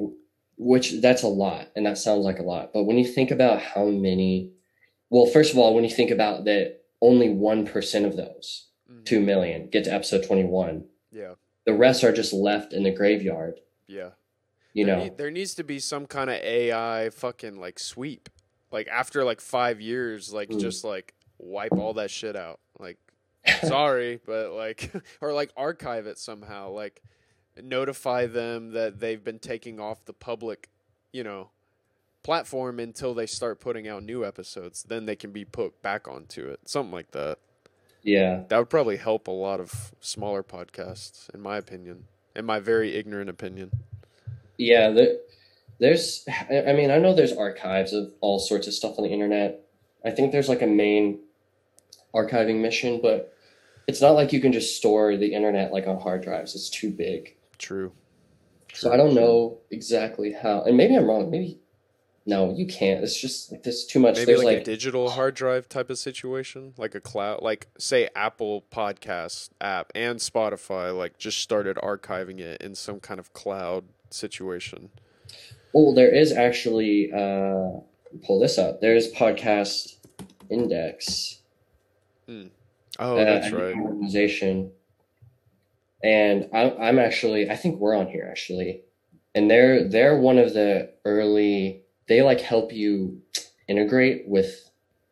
which 0.56 1.00
that's 1.02 1.22
a 1.22 1.28
lot, 1.28 1.68
and 1.76 1.84
that 1.84 1.98
sounds 1.98 2.24
like 2.24 2.38
a 2.38 2.42
lot. 2.42 2.72
But 2.72 2.84
when 2.84 2.96
you 2.96 3.06
think 3.06 3.30
about 3.30 3.60
how 3.60 3.84
many, 3.84 4.52
well, 5.10 5.26
first 5.26 5.52
of 5.52 5.58
all, 5.58 5.74
when 5.74 5.84
you 5.84 5.90
think 5.90 6.10
about 6.10 6.44
that, 6.44 6.82
only 7.00 7.28
one 7.30 7.66
percent 7.66 8.04
of 8.06 8.16
those 8.16 8.68
Mhm. 8.90 9.04
two 9.04 9.20
million 9.20 9.68
get 9.68 9.84
to 9.84 9.92
episode 9.92 10.24
twenty-one. 10.24 10.88
Yeah. 11.12 11.34
The 11.64 11.74
rest 11.74 12.04
are 12.04 12.12
just 12.12 12.32
left 12.32 12.72
in 12.72 12.82
the 12.84 12.90
graveyard. 12.92 13.60
Yeah. 13.88 14.10
You 14.72 14.84
there, 14.86 14.96
know. 14.96 15.02
need- 15.04 15.16
there 15.18 15.30
needs 15.30 15.54
to 15.56 15.64
be 15.64 15.78
some 15.78 16.06
kind 16.06 16.30
of 16.30 16.36
AI 16.36 17.10
fucking 17.10 17.56
like 17.60 17.78
sweep. 17.78 18.28
Like 18.70 18.88
after 18.88 19.24
like 19.24 19.40
five 19.40 19.80
years, 19.80 20.32
like 20.32 20.50
Mm. 20.50 20.60
just 20.60 20.84
like 20.84 21.14
wipe 21.38 21.72
all 21.72 21.94
that 21.94 22.10
shit 22.10 22.36
out. 22.36 22.60
Like 22.78 22.98
sorry, 23.62 24.20
but 24.26 24.52
like 24.52 24.90
or 25.20 25.32
like 25.32 25.50
archive 25.56 26.06
it 26.06 26.18
somehow. 26.18 26.70
Like 26.70 27.02
notify 27.60 28.26
them 28.26 28.72
that 28.72 28.98
they've 29.00 29.22
been 29.22 29.38
taking 29.38 29.80
off 29.80 30.04
the 30.04 30.12
public, 30.12 30.68
you 31.12 31.24
know, 31.24 31.50
platform 32.26 32.80
until 32.80 33.14
they 33.14 33.24
start 33.26 33.60
putting 33.60 33.86
out 33.86 34.02
new 34.02 34.24
episodes. 34.24 34.82
Then 34.82 35.06
they 35.06 35.14
can 35.14 35.30
be 35.30 35.44
put 35.44 35.80
back 35.80 36.08
onto 36.08 36.48
it. 36.48 36.58
Something 36.64 36.90
like 36.92 37.12
that. 37.12 37.38
yeah. 38.02 38.42
That 38.48 38.58
would 38.58 38.68
probably 38.68 38.96
help 38.96 39.28
a 39.28 39.30
lot 39.30 39.60
of 39.60 39.94
smaller 40.00 40.42
podcasts, 40.42 41.32
in 41.32 41.40
my 41.40 41.56
opinion. 41.56 42.06
In 42.34 42.44
my 42.44 42.58
very 42.58 42.96
ignorant 42.96 43.30
opinion. 43.30 43.70
Yeah, 44.58 44.90
there, 44.90 45.16
there's. 45.78 46.24
I 46.50 46.64
I 46.70 46.72
mean, 46.72 46.90
I 46.90 46.98
know 46.98 47.14
there's 47.14 47.32
archives 47.32 47.92
of 47.92 48.12
all 48.20 48.40
sorts 48.40 48.66
of 48.66 48.74
stuff 48.74 48.98
on 48.98 49.04
the 49.04 49.10
internet. 49.12 49.60
I 50.04 50.10
think 50.10 50.32
there's 50.32 50.48
like 50.48 50.62
a 50.62 50.66
main 50.66 51.20
archiving 52.12 52.60
mission, 52.60 53.00
but 53.00 53.32
it's 53.86 54.00
not 54.00 54.12
like 54.12 54.32
you 54.32 54.40
can 54.40 54.52
just 54.52 54.76
store 54.76 55.16
the 55.16 55.32
internet 55.32 55.72
like 55.72 55.86
on 55.86 56.00
hard 56.00 56.22
drives. 56.22 56.56
It's 56.56 56.68
too 56.70 56.90
big. 56.90 57.36
True. 57.58 57.92
So 58.74 58.92
I 58.92 58.96
don't 58.96 59.14
know 59.14 59.58
exactly 59.70 60.32
how, 60.32 60.64
and 60.64 60.76
maybe 60.76 60.96
I'm 60.96 61.06
wrong. 61.06 61.30
Maybe 61.30 61.60
no, 62.26 62.54
you 62.54 62.66
can't. 62.66 63.02
It's 63.02 63.18
just 63.18 63.52
like 63.52 63.62
there's 63.62 63.86
too 63.86 64.00
much. 64.00 64.16
Maybe 64.16 64.26
there's 64.26 64.38
like, 64.38 64.58
like, 64.58 64.62
a 64.62 64.64
digital 64.64 65.10
hard 65.10 65.34
drive 65.34 65.68
type 65.68 65.88
of 65.88 65.98
situation, 65.98 66.74
like 66.76 66.94
a 66.94 67.00
cloud, 67.00 67.42
like 67.42 67.68
say 67.78 68.08
Apple 68.14 68.64
Podcast 68.70 69.50
app 69.60 69.92
and 69.94 70.18
Spotify, 70.18 70.96
like 70.96 71.18
just 71.18 71.38
started 71.38 71.76
archiving 71.76 72.40
it 72.40 72.60
in 72.60 72.74
some 72.74 73.00
kind 73.00 73.20
of 73.20 73.32
cloud 73.32 73.84
situation. 74.10 74.90
oh, 75.74 75.94
there 75.94 76.12
is 76.14 76.32
actually. 76.32 77.12
uh 77.12 77.80
Pull 78.24 78.38
this 78.40 78.56
up. 78.58 78.80
There's 78.80 79.12
podcast 79.12 79.96
index. 80.48 81.40
Oh, 82.28 82.48
uh, 82.98 83.24
that's 83.24 83.52
right. 83.52 83.74
Organization, 83.76 84.70
and 86.02 86.48
I'm 86.52 86.72
I'm 86.80 86.98
actually 86.98 87.50
I 87.50 87.56
think 87.56 87.78
we're 87.78 87.94
on 87.94 88.06
here 88.06 88.26
actually, 88.30 88.82
and 89.34 89.50
they're 89.50 89.86
they're 89.86 90.18
one 90.18 90.38
of 90.38 90.54
the 90.54 90.92
early. 91.04 91.82
They 92.08 92.22
like 92.22 92.40
help 92.40 92.72
you 92.72 93.20
integrate 93.68 94.28
with 94.28 94.70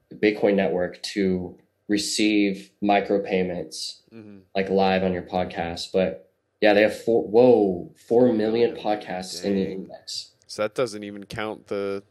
the 0.08 0.16
Bitcoin 0.16 0.54
network 0.54 1.02
to 1.02 1.58
receive 1.88 2.70
micropayments 2.82 4.00
hmm 4.10 4.38
like 4.54 4.70
live 4.70 5.02
on 5.02 5.12
your 5.12 5.22
podcast. 5.22 5.88
But 5.92 6.30
yeah, 6.60 6.72
they 6.72 6.82
have 6.82 7.02
four. 7.04 7.24
Whoa, 7.24 7.92
four 8.08 8.32
million 8.32 8.76
podcasts 8.76 9.44
in 9.44 9.56
the 9.56 9.64
Dang. 9.64 9.72
index. 9.72 10.30
So 10.46 10.62
that 10.62 10.74
doesn't 10.74 11.02
even 11.02 11.24
count 11.24 11.66
the 11.66 12.02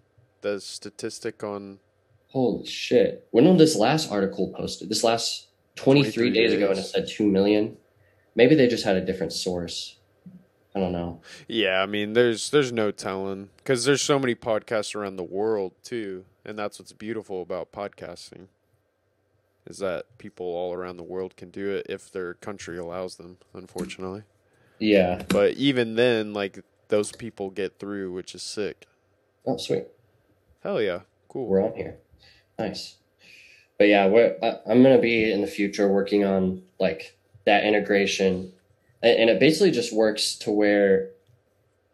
the 0.41 0.59
statistic 0.59 1.43
on. 1.43 1.79
Holy 2.27 2.65
shit! 2.65 3.27
When 3.31 3.45
was 3.45 3.57
this 3.57 3.75
last 3.75 4.11
article 4.11 4.53
posted? 4.55 4.89
This 4.89 5.03
last 5.03 5.47
twenty 5.75 6.03
three 6.03 6.29
23 6.29 6.31
days 6.31 6.53
ago, 6.53 6.69
and 6.69 6.77
it 6.77 6.83
said 6.83 7.07
two 7.07 7.25
million. 7.25 7.77
Maybe 8.35 8.55
they 8.55 8.67
just 8.67 8.83
had 8.83 8.95
a 8.95 9.05
different 9.05 9.31
source. 9.31 9.97
I 10.75 10.79
don't 10.79 10.91
know. 10.91 11.21
Yeah, 11.47 11.81
I 11.81 11.85
mean, 11.85 12.13
there's 12.13 12.49
there's 12.49 12.71
no 12.71 12.91
telling 12.91 13.49
because 13.57 13.85
there's 13.85 14.01
so 14.01 14.17
many 14.17 14.35
podcasts 14.35 14.95
around 14.95 15.17
the 15.17 15.23
world 15.23 15.73
too, 15.83 16.25
and 16.43 16.57
that's 16.57 16.79
what's 16.79 16.93
beautiful 16.93 17.41
about 17.41 17.71
podcasting. 17.71 18.47
Is 19.65 19.77
that 19.77 20.17
people 20.17 20.45
all 20.45 20.73
around 20.73 20.97
the 20.97 21.03
world 21.03 21.37
can 21.37 21.49
do 21.49 21.69
it 21.69 21.85
if 21.89 22.11
their 22.11 22.33
country 22.35 22.77
allows 22.77 23.15
them, 23.15 23.37
unfortunately. 23.53 24.23
Yeah. 24.79 25.23
But 25.29 25.53
even 25.53 25.95
then, 25.95 26.33
like 26.33 26.59
those 26.89 27.11
people 27.11 27.49
get 27.49 27.79
through, 27.79 28.11
which 28.11 28.35
is 28.35 28.43
sick. 28.43 28.87
Oh, 29.45 29.57
sweet. 29.57 29.87
Hell 30.61 30.81
yeah, 30.81 31.01
cool. 31.27 31.47
We're 31.47 31.63
on 31.63 31.73
here. 31.73 31.97
Nice. 32.57 32.97
But 33.77 33.87
yeah, 33.87 34.07
we're, 34.07 34.37
I, 34.41 34.59
I'm 34.69 34.81
gonna 34.81 34.99
be 34.99 35.31
in 35.31 35.41
the 35.41 35.47
future 35.47 35.87
working 35.87 36.23
on 36.23 36.63
like 36.79 37.17
that 37.45 37.65
integration, 37.65 38.52
and, 39.03 39.29
it 39.29 39.39
basically 39.39 39.71
just 39.71 39.93
works 39.93 40.35
to 40.39 40.51
where 40.51 41.09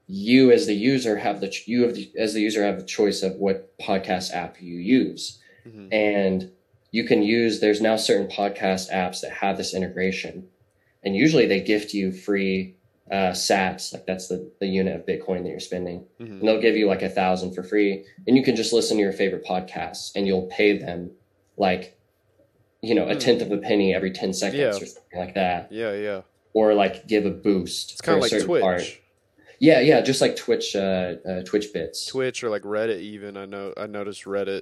you 0.08 0.52
as 0.52 0.66
the 0.66 0.74
user 0.74 1.18
have 1.18 1.40
the 1.42 1.54
you 1.66 1.84
have 1.84 1.96
the, 1.96 2.12
as 2.18 2.34
the 2.34 2.42
user 2.42 2.64
have 2.64 2.80
the 2.80 2.86
choice 2.86 3.22
of 3.24 3.36
what 3.36 3.78
podcast 3.80 4.34
app 4.34 4.62
you 4.62 4.78
use, 4.78 5.40
hmm 5.64 5.88
and 5.92 6.52
you 6.92 7.04
can 7.04 7.22
use. 7.22 7.60
There's 7.60 7.82
now 7.82 7.96
certain 7.98 8.28
podcast 8.28 8.92
apps 8.92 9.22
that 9.22 9.32
have 9.32 9.58
this 9.58 9.74
integration, 9.76 10.48
and 11.04 11.16
usually 11.16 11.46
they 11.46 11.62
gift 11.62 11.94
you 11.94 12.12
free 12.12 12.76
uh, 13.12 13.32
Sats, 13.34 13.92
like 13.94 14.06
that's 14.08 14.28
the 14.28 14.52
the 14.60 14.68
unit 14.68 14.96
of 14.96 15.06
Bitcoin 15.06 15.44
that 15.44 15.50
you're 15.50 15.60
spending 15.60 16.06
hmm 16.20 16.26
and 16.40 16.48
they'll 16.48 16.62
give 16.62 16.76
you 16.78 16.88
like 16.88 17.02
a 17.02 17.10
thousand 17.10 17.54
for 17.56 17.64
free 17.64 18.06
and 18.28 18.38
you 18.38 18.44
can 18.44 18.56
just 18.56 18.72
listen 18.72 18.98
to 18.98 19.02
your 19.04 19.12
favorite 19.12 19.44
podcasts 19.44 20.12
and 20.16 20.28
you'll 20.28 20.46
pay 20.48 20.78
them 20.78 21.10
like 21.58 21.98
you 22.84 22.94
know 22.94 23.08
a 23.08 23.14
Hmm. 23.14 23.20
tenth 23.20 23.42
of 23.42 23.52
a 23.52 23.58
penny 23.58 23.96
every 23.96 24.12
10 24.12 24.32
seconds 24.34 24.60
Yeah. 24.60 24.68
or 24.84 24.86
something 24.86 25.20
like 25.20 25.34
that 25.34 25.72
Yeah, 25.72 25.94
yeah. 25.96 26.22
Or 26.54 26.74
like 26.74 27.08
give 27.08 27.26
a 27.26 27.32
boost 27.32 27.92
It's 27.92 28.02
kind 28.02 28.18
of 28.18 28.22
like 28.32 28.44
Twitch. 28.44 28.62
part. 28.62 29.00
yeah 29.60 29.80
yeah 29.80 30.02
just 30.02 30.22
like 30.22 30.36
twitch 30.36 30.76
uh, 30.76 31.16
uh 31.28 31.44
twitch 31.44 31.72
bits 31.74 32.06
Twitch 32.06 32.44
or 32.44 32.50
like 32.50 32.64
Reddit 32.64 33.00
even. 33.02 33.38
I 33.38 33.46
know 33.46 33.74
I 33.78 33.86
noticed 33.88 34.26
Reddit 34.26 34.62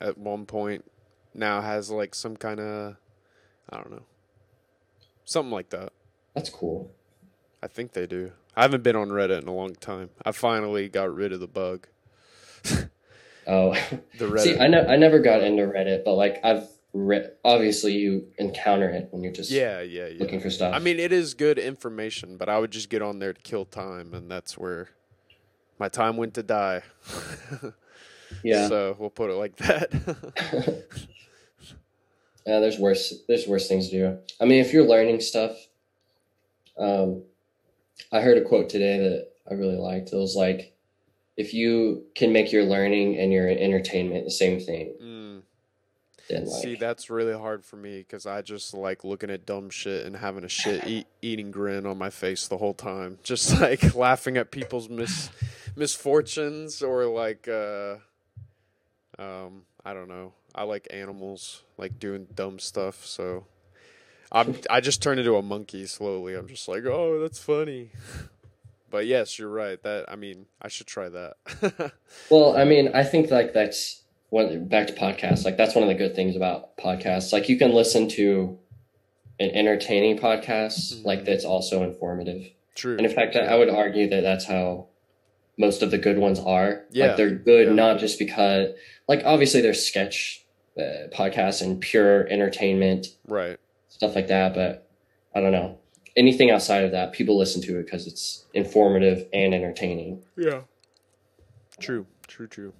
at 0.00 0.16
one 0.18 0.46
point 0.46 0.84
now 1.34 1.60
has 1.60 1.90
like 1.90 2.14
some 2.14 2.36
kind 2.36 2.60
of 2.60 2.96
I 3.68 3.76
don't 3.76 3.90
know. 3.90 4.02
Something 5.24 5.52
like 5.52 5.70
that. 5.70 5.92
that's 6.34 6.50
cool 6.50 6.90
I 7.62 7.66
think 7.66 7.92
they 7.92 8.06
do. 8.06 8.32
I 8.56 8.62
haven't 8.62 8.82
been 8.82 8.96
on 8.96 9.10
Reddit 9.10 9.42
in 9.42 9.48
a 9.48 9.54
long 9.54 9.74
time. 9.74 10.10
I 10.24 10.32
finally 10.32 10.88
got 10.88 11.14
rid 11.14 11.32
of 11.32 11.40
the 11.40 11.46
bug. 11.46 11.86
oh 13.46 13.72
The 14.18 14.26
Reddit. 14.26 14.40
see 14.40 14.58
i 14.58 14.66
know 14.68 14.84
i 14.86 14.96
never 14.96 15.18
got 15.18 15.42
into 15.42 15.62
reddit 15.62 16.04
but 16.04 16.14
like 16.14 16.40
i've 16.44 16.68
read 16.92 17.30
obviously 17.44 17.92
you 17.92 18.26
encounter 18.38 18.88
it 18.88 19.08
when 19.10 19.22
you're 19.22 19.32
just 19.32 19.50
yeah, 19.50 19.80
yeah, 19.80 20.06
yeah. 20.06 20.18
looking 20.18 20.40
for 20.40 20.50
stuff 20.50 20.74
I 20.74 20.78
mean, 20.78 20.98
it 20.98 21.12
is 21.12 21.34
good 21.34 21.58
information, 21.58 22.36
but 22.36 22.48
I 22.48 22.58
would 22.58 22.70
just 22.70 22.90
get 22.90 23.02
on 23.02 23.18
there 23.18 23.32
to 23.32 23.40
kill 23.42 23.64
time, 23.64 24.14
and 24.14 24.30
that's 24.30 24.58
where 24.58 24.90
my 25.78 25.88
time 25.88 26.16
went 26.16 26.34
to 26.34 26.42
die. 26.42 26.82
yeah 28.44 28.68
So 28.68 28.96
we'll 28.98 29.10
put 29.10 29.30
it 29.30 29.34
like 29.34 29.56
that. 29.56 30.84
Yeah, 32.46 32.60
there's 32.60 32.78
worse. 32.78 33.14
There's 33.28 33.46
worse 33.46 33.68
things 33.68 33.90
to 33.90 33.98
do. 33.98 34.18
I 34.40 34.44
mean, 34.44 34.60
if 34.60 34.72
you're 34.72 34.86
learning 34.86 35.20
stuff, 35.20 35.56
um, 36.78 37.22
I 38.10 38.20
heard 38.20 38.38
a 38.38 38.42
quote 38.42 38.68
today 38.68 38.98
that 38.98 39.28
I 39.50 39.54
really 39.54 39.76
liked. 39.76 40.12
It 40.12 40.16
was 40.16 40.34
like, 40.34 40.74
if 41.36 41.54
you 41.54 42.04
can 42.14 42.32
make 42.32 42.50
your 42.50 42.64
learning 42.64 43.18
and 43.18 43.32
your 43.32 43.48
entertainment 43.48 44.24
the 44.24 44.30
same 44.30 44.58
thing, 44.58 44.94
mm. 45.00 45.09
Then 46.30 46.46
like, 46.46 46.62
See, 46.62 46.74
that's 46.76 47.10
really 47.10 47.36
hard 47.36 47.64
for 47.64 47.76
me 47.76 47.98
because 47.98 48.26
I 48.26 48.42
just 48.42 48.74
like 48.74 49.04
looking 49.04 49.30
at 49.30 49.46
dumb 49.46 49.70
shit 49.70 50.06
and 50.06 50.16
having 50.16 50.44
a 50.44 50.48
shit 50.48 50.84
eat, 50.86 51.06
eating 51.22 51.50
grin 51.50 51.86
on 51.86 51.98
my 51.98 52.10
face 52.10 52.48
the 52.48 52.58
whole 52.58 52.74
time, 52.74 53.18
just 53.22 53.60
like 53.60 53.94
laughing 53.94 54.36
at 54.36 54.50
people's 54.50 54.88
mis 54.88 55.30
misfortunes 55.76 56.82
or 56.82 57.06
like 57.06 57.48
uh, 57.48 57.96
um, 59.18 59.62
I 59.84 59.92
don't 59.92 60.08
know. 60.08 60.32
I 60.54 60.64
like 60.64 60.88
animals, 60.90 61.62
like 61.76 61.98
doing 61.98 62.26
dumb 62.34 62.58
stuff. 62.58 63.04
So 63.04 63.46
I'm 64.32 64.56
I 64.68 64.80
just 64.80 65.02
turn 65.02 65.18
into 65.18 65.36
a 65.36 65.42
monkey 65.42 65.86
slowly. 65.86 66.34
I'm 66.34 66.48
just 66.48 66.68
like, 66.68 66.84
oh, 66.86 67.20
that's 67.20 67.38
funny. 67.38 67.90
But 68.90 69.06
yes, 69.06 69.38
you're 69.38 69.48
right. 69.48 69.80
That 69.82 70.06
I 70.08 70.16
mean, 70.16 70.46
I 70.60 70.68
should 70.68 70.86
try 70.86 71.08
that. 71.08 71.92
well, 72.30 72.56
I 72.56 72.64
mean, 72.64 72.90
I 72.94 73.04
think 73.04 73.30
like 73.30 73.52
that's 73.52 74.02
one 74.30 74.66
back 74.68 74.86
to 74.88 74.92
podcasts. 74.94 75.44
Like 75.44 75.56
that's 75.56 75.74
one 75.74 75.82
of 75.82 75.88
the 75.88 75.94
good 75.94 76.14
things 76.14 76.34
about 76.36 76.76
podcasts. 76.76 77.32
Like 77.32 77.48
you 77.48 77.56
can 77.58 77.72
listen 77.72 78.08
to 78.10 78.58
an 79.38 79.50
entertaining 79.50 80.18
podcast, 80.18 80.94
Mhm. 80.94 81.04
like 81.04 81.24
that's 81.24 81.44
also 81.44 81.82
informative. 81.82 82.50
True. 82.74 82.96
And 82.96 83.04
in 83.06 83.12
fact, 83.12 83.36
I 83.36 83.40
I 83.40 83.56
would 83.56 83.68
argue 83.70 84.08
that 84.10 84.20
that's 84.22 84.44
how 84.44 84.86
most 85.58 85.82
of 85.82 85.90
the 85.90 85.98
good 85.98 86.18
ones 86.18 86.38
are. 86.38 86.84
Yeah. 86.90 87.08
Like 87.08 87.16
they're 87.16 87.30
good 87.30 87.66
Yeah. 87.68 87.74
not 87.74 87.98
just 87.98 88.18
because, 88.18 88.70
like, 89.08 89.22
obviously 89.24 89.60
there's 89.60 89.84
sketch 89.84 90.44
uh, 90.78 91.08
podcasts 91.12 91.60
and 91.60 91.80
pure 91.80 92.26
entertainment 92.28 93.08
right. 93.26 93.58
stuff 93.88 94.14
like 94.14 94.28
that, 94.28 94.54
but 94.54 94.88
I 95.34 95.40
don't 95.40 95.52
know. 95.52 95.78
Anything 96.16 96.50
outside 96.50 96.84
of 96.84 96.92
that, 96.92 97.12
people 97.12 97.36
listen 97.36 97.60
to 97.62 97.78
it 97.78 97.84
because 97.84 98.06
it's 98.06 98.46
informative 98.54 99.26
and 99.32 99.52
entertaining. 99.52 100.22
Yeah. 100.38 100.62
True. 101.80 102.06
True. 102.28 102.46
True. 102.46 102.72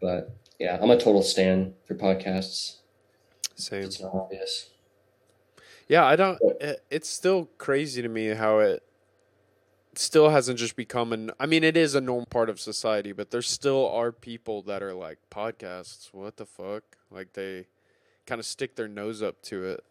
But 0.00 0.36
yeah, 0.58 0.78
I'm 0.80 0.90
a 0.90 0.98
total 0.98 1.22
stan 1.22 1.74
for 1.84 1.94
podcasts. 1.94 2.76
Same. 3.56 3.84
It's 3.84 4.00
not 4.00 4.14
obvious. 4.14 4.70
Yeah, 5.88 6.04
I 6.04 6.16
don't. 6.16 6.38
It, 6.60 6.84
it's 6.90 7.08
still 7.08 7.46
crazy 7.58 8.02
to 8.02 8.08
me 8.08 8.28
how 8.28 8.58
it 8.58 8.82
still 9.94 10.30
hasn't 10.30 10.58
just 10.58 10.76
become 10.76 11.12
an. 11.12 11.30
I 11.40 11.46
mean, 11.46 11.64
it 11.64 11.76
is 11.76 11.94
a 11.94 12.00
normal 12.00 12.26
part 12.26 12.50
of 12.50 12.60
society, 12.60 13.12
but 13.12 13.30
there 13.30 13.42
still 13.42 13.88
are 13.88 14.12
people 14.12 14.62
that 14.62 14.82
are 14.82 14.94
like 14.94 15.18
podcasts. 15.30 16.12
What 16.12 16.36
the 16.36 16.46
fuck? 16.46 16.82
Like 17.10 17.32
they 17.32 17.66
kind 18.26 18.38
of 18.38 18.46
stick 18.46 18.76
their 18.76 18.88
nose 18.88 19.22
up 19.22 19.42
to 19.42 19.64
it, 19.64 19.84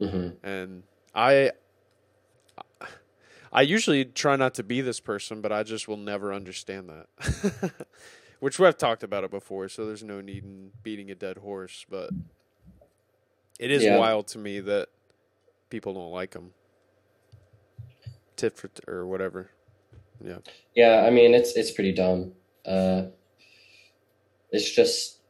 hmm 0.00 0.30
and 0.42 0.82
I. 1.14 1.52
I 3.52 3.62
usually 3.62 4.04
try 4.04 4.36
not 4.36 4.54
to 4.54 4.62
be 4.62 4.82
this 4.82 5.00
person, 5.00 5.40
but 5.40 5.50
I 5.52 5.62
just 5.62 5.88
will 5.88 5.96
never 5.96 6.34
understand 6.34 6.90
that. 6.90 7.86
Which 8.40 8.58
we've 8.58 8.76
talked 8.76 9.02
about 9.02 9.24
it 9.24 9.30
before, 9.30 9.68
so 9.68 9.86
there's 9.86 10.02
no 10.02 10.20
need 10.20 10.44
in 10.44 10.70
beating 10.82 11.10
a 11.10 11.14
dead 11.14 11.38
horse. 11.38 11.86
But 11.88 12.10
it 13.58 13.70
is 13.70 13.82
Yeah. 13.82 13.98
wild 13.98 14.26
to 14.28 14.38
me 14.38 14.60
that 14.60 14.88
people 15.70 15.94
don't 15.94 16.10
like 16.12 16.32
them. 16.32 16.52
Tit 18.36 18.54
for 18.56 18.68
t- 18.68 18.82
or 18.86 19.06
whatever. 19.06 19.50
Yeah. 20.22 20.38
Yeah, 20.74 21.04
I 21.06 21.10
mean 21.10 21.34
it's 21.34 21.56
it's 21.56 21.70
pretty 21.70 21.92
dumb. 21.92 22.34
Uh, 22.64 23.06
it's 24.50 24.70
just 24.70 25.20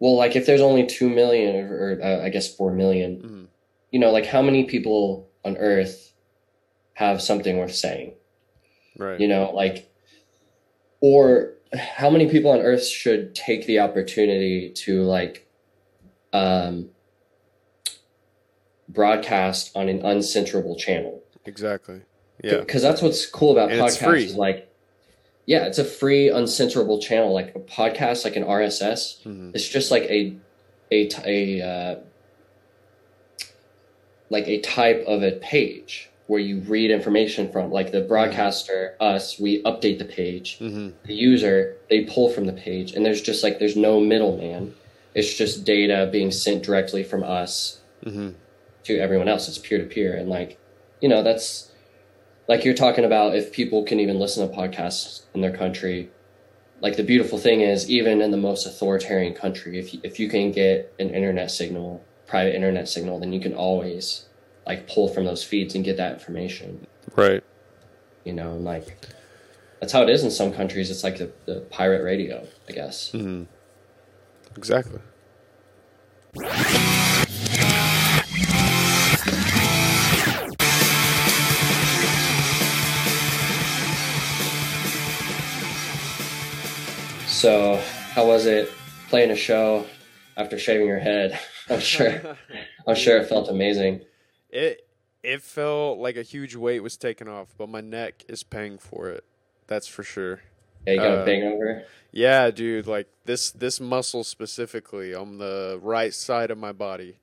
well, 0.00 0.16
like 0.16 0.34
if 0.36 0.44
there's 0.46 0.60
only 0.60 0.86
two 0.86 1.08
million 1.08 1.56
or, 1.56 1.74
or 1.98 2.02
uh, 2.02 2.24
I 2.24 2.28
guess 2.30 2.54
four 2.54 2.72
million, 2.72 3.22
Mhm. 3.22 3.46
you 3.90 3.98
know, 3.98 4.10
like 4.10 4.26
how 4.26 4.42
many 4.42 4.64
people 4.64 5.28
on 5.44 5.56
Earth 5.56 6.12
have 6.94 7.20
something 7.22 7.58
worth 7.58 7.74
saying? 7.74 8.14
Right. 8.98 9.18
You 9.20 9.28
know, 9.28 9.50
like, 9.54 9.88
or 11.00 11.54
how 11.72 12.10
many 12.10 12.28
people 12.28 12.50
on 12.50 12.60
Earth 12.60 12.86
should 12.86 13.34
take 13.34 13.66
the 13.66 13.80
opportunity 13.80 14.70
to 14.70 15.02
like, 15.02 15.46
um, 16.32 16.90
broadcast 18.88 19.72
on 19.74 19.88
an 19.88 20.00
uncensorable 20.02 20.76
channel? 20.78 21.22
Exactly. 21.46 22.02
Yeah. 22.42 22.60
because 22.60 22.82
that's 22.82 23.00
what's 23.00 23.24
cool 23.26 23.52
about 23.52 23.70
And 23.70 23.80
it's 23.80 23.96
podcasts 23.96 24.04
free. 24.04 24.24
is 24.24 24.34
like 24.34 24.68
yeah 25.46 25.64
it's 25.66 25.78
a 25.78 25.84
free 25.84 26.28
uncensorable 26.28 27.00
channel 27.00 27.32
like 27.32 27.54
a 27.54 27.60
podcast 27.60 28.24
like 28.24 28.34
an 28.36 28.42
rss 28.44 29.22
Mhm. 29.24 29.54
it's 29.54 29.66
just 29.66 29.90
like 29.92 30.02
a, 30.04 30.36
a, 30.90 31.60
uh, 31.62 31.96
like 34.30 34.48
a 34.48 34.58
type 34.60 35.04
of 35.06 35.22
a 35.22 35.32
page 35.32 36.10
where 36.26 36.40
you 36.40 36.60
read 36.60 36.90
information 36.90 37.52
from 37.52 37.70
like 37.70 37.92
the 37.92 38.00
broadcaster 38.00 38.96
us 38.98 39.38
we 39.38 39.62
update 39.62 39.98
the 39.98 40.04
page. 40.04 40.58
Hmm 40.58 40.90
the 41.04 41.14
user 41.14 41.76
they 41.90 42.04
pull 42.04 42.28
from 42.30 42.46
the 42.46 42.52
page 42.52 42.92
and 42.92 43.04
there's 43.04 43.20
just 43.20 43.42
like 43.42 43.58
there's 43.58 43.76
no 43.76 44.00
middleman. 44.00 44.74
It's 45.14 45.34
just 45.34 45.64
data 45.64 46.08
being 46.10 46.30
sent 46.30 46.64
directly 46.64 47.04
from 47.04 47.22
us 47.22 47.80
hmm 48.02 48.30
to 48.84 48.98
everyone 48.98 49.28
else. 49.28 49.48
It's 49.48 49.58
peer 49.58 49.78
to 49.78 49.84
peer 49.84 50.14
and 50.16 50.28
like 50.28 50.58
you 51.00 51.08
know 51.08 51.22
that's 51.22 51.70
like 52.48 52.64
you're 52.64 52.74
talking 52.74 53.04
about 53.04 53.34
if 53.34 53.52
people 53.52 53.84
can 53.84 54.00
even 54.00 54.18
listen 54.18 54.46
to 54.46 54.54
podcasts 54.54 55.22
in 55.34 55.40
their 55.40 55.56
country. 55.56 56.10
Like 56.80 56.96
the 56.96 57.02
beautiful 57.02 57.38
thing 57.38 57.62
is 57.62 57.88
even 57.88 58.20
in 58.20 58.30
the 58.30 58.36
most 58.36 58.66
authoritarian 58.66 59.32
country 59.34 59.78
if 59.78 59.94
you, 59.94 60.00
if 60.02 60.18
you 60.18 60.28
can 60.28 60.52
get 60.52 60.92
an 60.98 61.10
internet 61.10 61.50
signal 61.50 62.04
private 62.26 62.54
internet 62.54 62.88
signal 62.88 63.20
then 63.20 63.32
you 63.32 63.40
can 63.40 63.54
always 63.54 64.26
like 64.66 64.88
pull 64.88 65.08
from 65.08 65.24
those 65.24 65.42
feeds 65.44 65.74
and 65.74 65.84
get 65.84 65.96
that 65.98 66.12
information. 66.14 66.86
Right. 67.16 67.44
you 68.24 68.32
know 68.32 68.52
and 68.52 68.64
like 68.64 68.98
that's 69.80 69.92
how 69.92 70.02
it 70.02 70.08
is 70.10 70.24
in 70.24 70.30
some 70.30 70.52
countries. 70.52 70.90
It's 70.90 71.04
like 71.04 71.18
the, 71.18 71.30
the 71.46 71.60
pirate 71.70 72.02
radio 72.02 72.46
i 72.68 72.72
guess. 72.72 73.10
Hmm 73.12 73.44
Exactly. 74.56 75.00
so 87.26 87.80
how 88.12 88.26
was 88.26 88.46
it 88.46 88.70
playing 89.08 89.30
a 89.30 89.36
show 89.36 89.86
after 90.36 90.58
shaving 90.58 90.86
your 90.86 90.98
head? 90.98 91.38
I'm 91.70 91.80
sure 91.80 92.36
i'm 92.86 92.94
sure 92.94 93.16
it 93.16 93.26
felt 93.28 93.48
amazing 93.48 94.02
It 94.54 94.86
it 95.22 95.42
felt 95.42 95.98
like 95.98 96.16
a 96.16 96.22
huge 96.22 96.54
weight 96.54 96.80
was 96.80 96.96
taken 96.96 97.28
off, 97.28 97.48
but 97.58 97.68
my 97.68 97.80
neck 97.80 98.24
is 98.28 98.42
paying 98.42 98.78
for 98.78 99.08
it. 99.10 99.24
That's 99.66 99.86
for 99.86 100.02
sure. 100.02 100.40
yeah 100.86 100.92
you 100.94 100.98
got 101.00 101.18
Uh, 101.18 101.22
a 101.22 101.24
bang 101.26 101.42
over 101.44 101.84
Yeah, 102.12 102.50
dude, 102.50 102.86
like 102.86 103.08
this 103.24 103.50
this 103.50 103.80
muscle 103.80 104.22
specifically 104.24 105.14
on 105.14 105.38
the 105.38 105.78
right 105.82 106.14
side 106.14 106.50
of 106.50 106.58
my 106.58 106.72
body. 106.72 107.18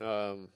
Um 0.00 0.48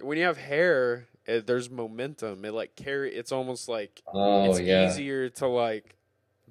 when 0.00 0.16
you 0.18 0.24
have 0.24 0.38
hair, 0.38 1.06
it, 1.26 1.46
there's 1.46 1.68
momentum. 1.70 2.44
It 2.44 2.52
like 2.52 2.74
carry 2.74 3.14
it's 3.14 3.32
almost 3.32 3.68
like 3.68 4.02
oh 4.12 4.50
it's 4.50 4.60
yeah 4.60 4.90
easier 4.90 5.28
to 5.28 5.46
like 5.46 5.94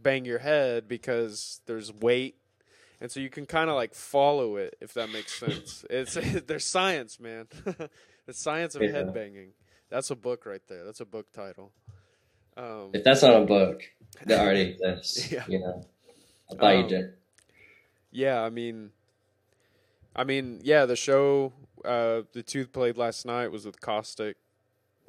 bang 0.01 0.23
your 0.23 0.39
head 0.39 0.87
because 0.87 1.59
there's 1.65 1.91
weight 1.91 2.35
and 3.01 3.11
so 3.11 3.19
you 3.19 3.29
can 3.29 3.45
kind 3.45 3.69
of 3.69 3.75
like 3.75 3.93
follow 3.93 4.55
it 4.55 4.77
if 4.79 4.93
that 4.93 5.09
makes 5.11 5.37
sense 5.37 5.83
it's 5.89 6.13
there's 6.47 6.63
science 6.63 7.19
man 7.19 7.47
the 8.29 8.33
science 8.35 8.75
of 8.75 8.81
Yeah. 8.83 8.91
head 8.91 9.13
banging 9.13 9.53
that's 9.89 10.11
a 10.11 10.15
book 10.15 10.45
right 10.45 10.61
there. 10.67 10.83
That's 10.85 10.99
a 10.99 11.05
book 11.05 11.31
title. 11.31 11.71
Um, 12.55 12.91
if 12.93 13.03
that's 13.03 13.23
not 13.23 13.41
a 13.41 13.45
book 13.45 13.81
that 14.27 14.39
already 14.39 14.61
exists 14.77 15.31
Yeah. 15.35 15.45
you 15.47 15.59
know. 15.59 15.83
I 16.51 16.55
thought 16.55 16.75
you 16.75 16.83
Um, 16.83 16.87
did. 16.87 17.13
yeah 18.11 18.41
i 18.41 18.49
mean 18.49 18.91
i 20.15 20.23
mean 20.23 20.59
yeah 20.63 20.85
the 20.85 20.95
show 20.95 21.53
uh 21.85 22.21
the 22.33 22.43
tooth 22.43 22.71
played 22.71 22.97
last 22.97 23.25
night 23.25 23.47
was 23.51 23.65
with 23.65 23.81
caustic. 23.81 24.37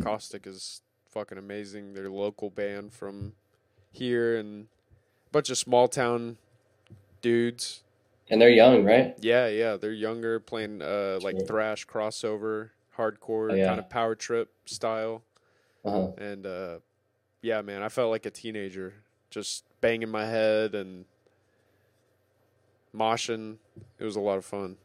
Caustic 0.02 0.46
is 0.46 0.80
fucking 1.10 1.36
amazing. 1.36 1.92
They're 1.92 2.06
a 2.06 2.12
local 2.26 2.48
band 2.48 2.94
from 2.94 3.34
here 3.92 4.34
and 4.38 4.68
a 5.26 5.30
bunch 5.30 5.50
of 5.50 5.58
small 5.58 5.88
town 5.88 6.38
dudes. 7.20 7.82
And 8.30 8.40
they're 8.40 8.48
young 8.48 8.84
right? 8.84 9.14
Yeah, 9.20 9.48
yeah, 9.48 9.76
they're 9.76 9.92
younger, 9.92 10.40
playing 10.40 10.80
uh 10.80 11.18
like 11.20 11.46
thrash 11.46 11.86
crossover, 11.86 12.70
hardcore 12.96 13.52
Oh, 13.52 13.54
yeah. 13.54 13.66
kind 13.66 13.78
of 13.80 13.88
power 13.90 14.14
trip 14.14 14.50
style, 14.66 15.22
uh-huh 15.84 16.12
and 16.18 16.46
uh 16.46 16.78
yeah, 17.42 17.62
man, 17.62 17.82
I 17.82 17.88
felt 17.88 18.10
like 18.10 18.26
a 18.26 18.30
teenager, 18.30 18.92
just 19.30 19.64
banging 19.80 20.10
my 20.10 20.26
head 20.26 20.74
and 20.74 21.06
moshing. 22.94 23.56
It 23.98 24.04
was 24.04 24.16
a 24.16 24.20
lot 24.20 24.38
of 24.38 24.44
fun. 24.44 24.76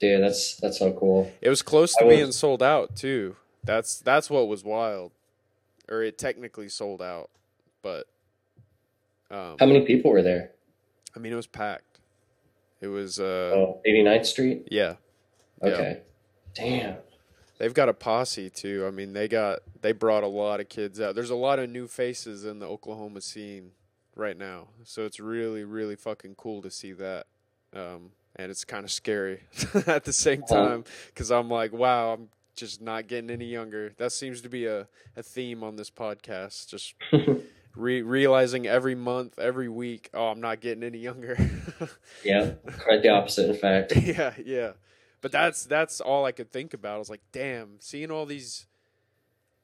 dude 0.00 0.22
that's 0.22 0.56
that's 0.56 0.78
so 0.78 0.92
cool 0.92 1.30
It 1.40 1.48
was 1.48 1.62
close 1.62 1.94
to 1.96 2.04
was- 2.04 2.16
being 2.16 2.32
sold 2.32 2.62
out 2.62 2.96
too. 2.96 3.36
That's 3.64 3.98
that's 4.00 4.30
what 4.30 4.48
was 4.48 4.64
wild, 4.64 5.12
or 5.90 6.02
it 6.02 6.16
technically 6.16 6.68
sold 6.70 7.02
out, 7.02 7.28
but 7.82 8.06
um, 9.30 9.56
how 9.60 9.66
many 9.66 9.84
people 9.84 10.10
were 10.10 10.22
there 10.22 10.52
I 11.14 11.18
mean, 11.18 11.32
it 11.32 11.36
was 11.36 11.46
packed. 11.46 11.98
It 12.80 12.86
was 12.86 13.20
uh 13.20 13.52
oh 13.54 13.80
89th 13.86 14.26
street 14.26 14.68
yeah. 14.70 14.94
Yeah. 15.62 15.68
okay 15.70 16.00
damn 16.54 16.96
They've 17.60 17.74
got 17.74 17.90
a 17.90 17.92
posse 17.92 18.48
too. 18.48 18.86
I 18.86 18.90
mean, 18.90 19.12
they 19.12 19.28
got 19.28 19.58
they 19.82 19.92
brought 19.92 20.22
a 20.22 20.26
lot 20.26 20.60
of 20.60 20.70
kids 20.70 20.98
out. 20.98 21.14
There's 21.14 21.28
a 21.28 21.36
lot 21.36 21.58
of 21.58 21.68
new 21.68 21.86
faces 21.86 22.46
in 22.46 22.58
the 22.58 22.64
Oklahoma 22.64 23.20
scene 23.20 23.72
right 24.16 24.36
now, 24.36 24.68
so 24.84 25.04
it's 25.04 25.20
really 25.20 25.64
really 25.64 25.94
fucking 25.94 26.36
cool 26.36 26.62
to 26.62 26.70
see 26.70 26.92
that. 26.92 27.26
Um, 27.76 28.12
and 28.34 28.50
it's 28.50 28.64
kind 28.64 28.82
of 28.82 28.90
scary 28.90 29.42
at 29.86 30.04
the 30.04 30.12
same 30.12 30.42
time 30.42 30.84
because 31.08 31.30
I'm 31.30 31.50
like, 31.50 31.74
wow, 31.74 32.14
I'm 32.14 32.30
just 32.56 32.80
not 32.80 33.08
getting 33.08 33.28
any 33.28 33.44
younger. 33.44 33.92
That 33.98 34.12
seems 34.12 34.40
to 34.40 34.48
be 34.48 34.64
a, 34.64 34.88
a 35.14 35.22
theme 35.22 35.62
on 35.62 35.76
this 35.76 35.90
podcast. 35.90 36.66
Just 36.66 36.94
re- 37.76 38.00
realizing 38.00 38.66
every 38.66 38.94
month, 38.94 39.38
every 39.38 39.68
week, 39.68 40.08
oh, 40.14 40.28
I'm 40.28 40.40
not 40.40 40.60
getting 40.62 40.82
any 40.82 40.98
younger. 40.98 41.36
yeah 42.24 42.52
quite 42.84 43.02
the 43.02 43.10
opposite 43.10 43.50
in 43.50 43.56
fact 43.56 43.94
yeah, 43.96 44.32
yeah. 44.42 44.72
But 45.20 45.32
that's 45.32 45.64
that's 45.64 46.00
all 46.00 46.24
I 46.24 46.32
could 46.32 46.50
think 46.50 46.72
about. 46.74 46.94
I 46.96 46.98
was 46.98 47.10
like, 47.10 47.22
damn, 47.32 47.78
seeing 47.80 48.10
all 48.10 48.26
these 48.26 48.66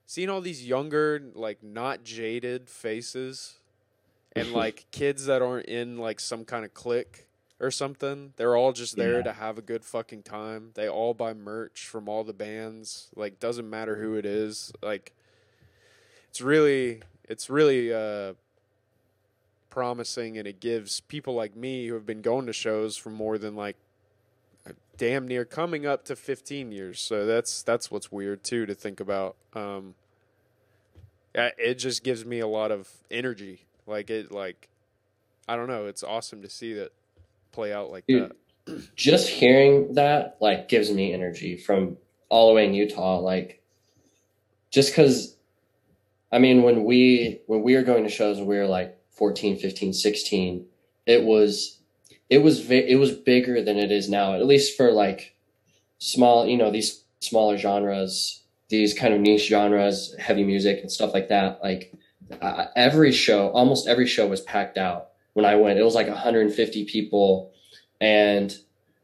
seeing 0.05 0.29
all 0.29 0.41
these 0.41 0.67
younger, 0.67 1.21
like 1.35 1.63
not 1.63 2.05
jaded 2.05 2.69
faces 2.69 3.55
and 4.35 4.53
like 4.63 4.87
kids 4.91 5.27
that 5.27 5.43
aren't 5.43 5.67
in 5.67 5.99
like 5.99 6.21
some 6.21 6.45
kind 6.45 6.65
of 6.65 6.75
clique 6.75 7.27
or 7.59 7.71
something. 7.71 8.35
They're 8.37 8.55
all 8.55 8.73
just 8.73 8.97
there 8.97 9.17
Yeah. 9.17 9.23
to 9.23 9.33
have 9.33 9.57
a 9.57 9.63
good 9.63 9.83
fucking 9.85 10.25
time. 10.25 10.73
They 10.75 10.89
all 10.89 11.15
buy 11.15 11.33
merch 11.33 11.87
from 11.89 12.07
all 12.09 12.23
the 12.23 12.35
bands. 12.35 13.09
Like 13.17 13.41
doesn't 13.41 13.69
matter 13.69 13.97
who 13.97 14.15
it 14.17 14.27
is. 14.27 14.73
Like 14.83 15.15
it's 16.29 16.43
really 16.43 17.01
it's 17.25 17.49
really 17.49 17.93
uh 17.95 18.35
promising 19.71 20.39
and 20.39 20.47
it 20.47 20.61
gives 20.61 21.01
people 21.01 21.35
like 21.35 21.55
me 21.57 21.87
who 21.87 21.95
have 21.95 22.07
been 22.07 22.23
going 22.23 22.47
to 22.47 22.53
shows 22.53 22.97
for 22.97 23.11
more 23.11 23.37
than 23.39 23.55
like 23.57 23.77
damn 24.97 25.27
near 25.27 25.45
coming 25.45 25.87
up 25.87 26.05
to 26.05 26.17
15 26.17 26.73
years 26.73 27.01
so 27.01 27.27
that's 27.27 27.63
that's 27.63 27.91
what's 27.91 28.11
weird 28.11 28.43
too 28.43 28.67
to 28.67 28.75
think 28.75 29.01
about 29.01 29.37
um 29.55 29.95
yeah, 31.35 31.51
it 31.59 31.75
just 31.75 32.03
gives 32.03 32.25
me 32.25 32.39
a 32.39 32.47
lot 32.47 32.71
of 32.71 32.89
energy 33.11 33.67
like 33.87 34.09
it 34.11 34.33
like 34.33 34.69
i 35.49 35.55
don't 35.55 35.69
know 35.69 35.87
it's 35.87 36.03
awesome 36.03 36.41
to 36.43 36.49
see 36.49 36.73
that 36.73 36.93
play 37.53 37.73
out 37.73 37.91
like 37.91 38.07
Dude. 38.07 38.33
that 38.67 38.83
just 38.97 39.29
hearing 39.29 39.95
that 39.95 40.37
like 40.41 40.69
gives 40.69 40.91
me 40.91 41.13
energy 41.13 41.57
from 41.57 41.97
all 42.29 42.49
the 42.49 42.55
way 42.55 42.67
in 42.67 42.75
Utah. 42.75 43.19
Like, 43.19 43.63
just 44.71 44.91
because, 44.91 45.37
I 46.33 46.39
mean, 46.39 46.63
when 46.63 46.85
we 46.85 47.41
when 47.47 47.63
we 47.63 47.75
were 47.75 47.83
going 47.83 48.05
to 48.05 48.11
shows 48.11 48.41
we 48.41 48.57
were 48.57 48.67
like 48.67 48.99
14, 49.11 49.59
15, 49.59 49.93
16, 49.93 50.67
it 51.07 51.23
was 51.23 51.79
it 52.31 52.39
was 52.39 52.61
vi- 52.61 52.89
it 52.89 52.97
was 52.97 53.13
bigger 53.13 53.63
than 53.63 53.79
it 53.79 53.91
is 53.91 54.09
now. 54.09 54.35
At 54.35 54.47
least 54.47 54.77
for 54.77 54.93
like 54.93 55.35
small, 55.99 56.47
you 56.47 56.57
know, 56.57 56.71
these 56.71 57.05
smaller 57.21 57.57
genres, 57.57 58.43
these 58.69 58.95
kind 58.95 59.15
of 59.15 59.21
niche 59.21 59.49
genres, 59.49 60.15
heavy 60.19 60.45
music 60.45 60.81
and 60.81 60.91
stuff 60.91 61.15
like 61.15 61.29
that. 61.29 61.61
Like 61.63 61.93
uh, 62.41 62.67
every 62.77 63.13
show, 63.13 63.51
almost 63.51 63.89
every 63.89 64.07
show 64.07 64.27
was 64.27 64.41
packed 64.41 64.79
out 64.79 65.09
when 65.35 65.45
I 65.45 65.57
went. 65.57 65.79
It 65.79 65.85
was 65.85 65.95
like 65.95 66.09
150 66.09 66.85
people 66.87 67.53
and 68.01 68.55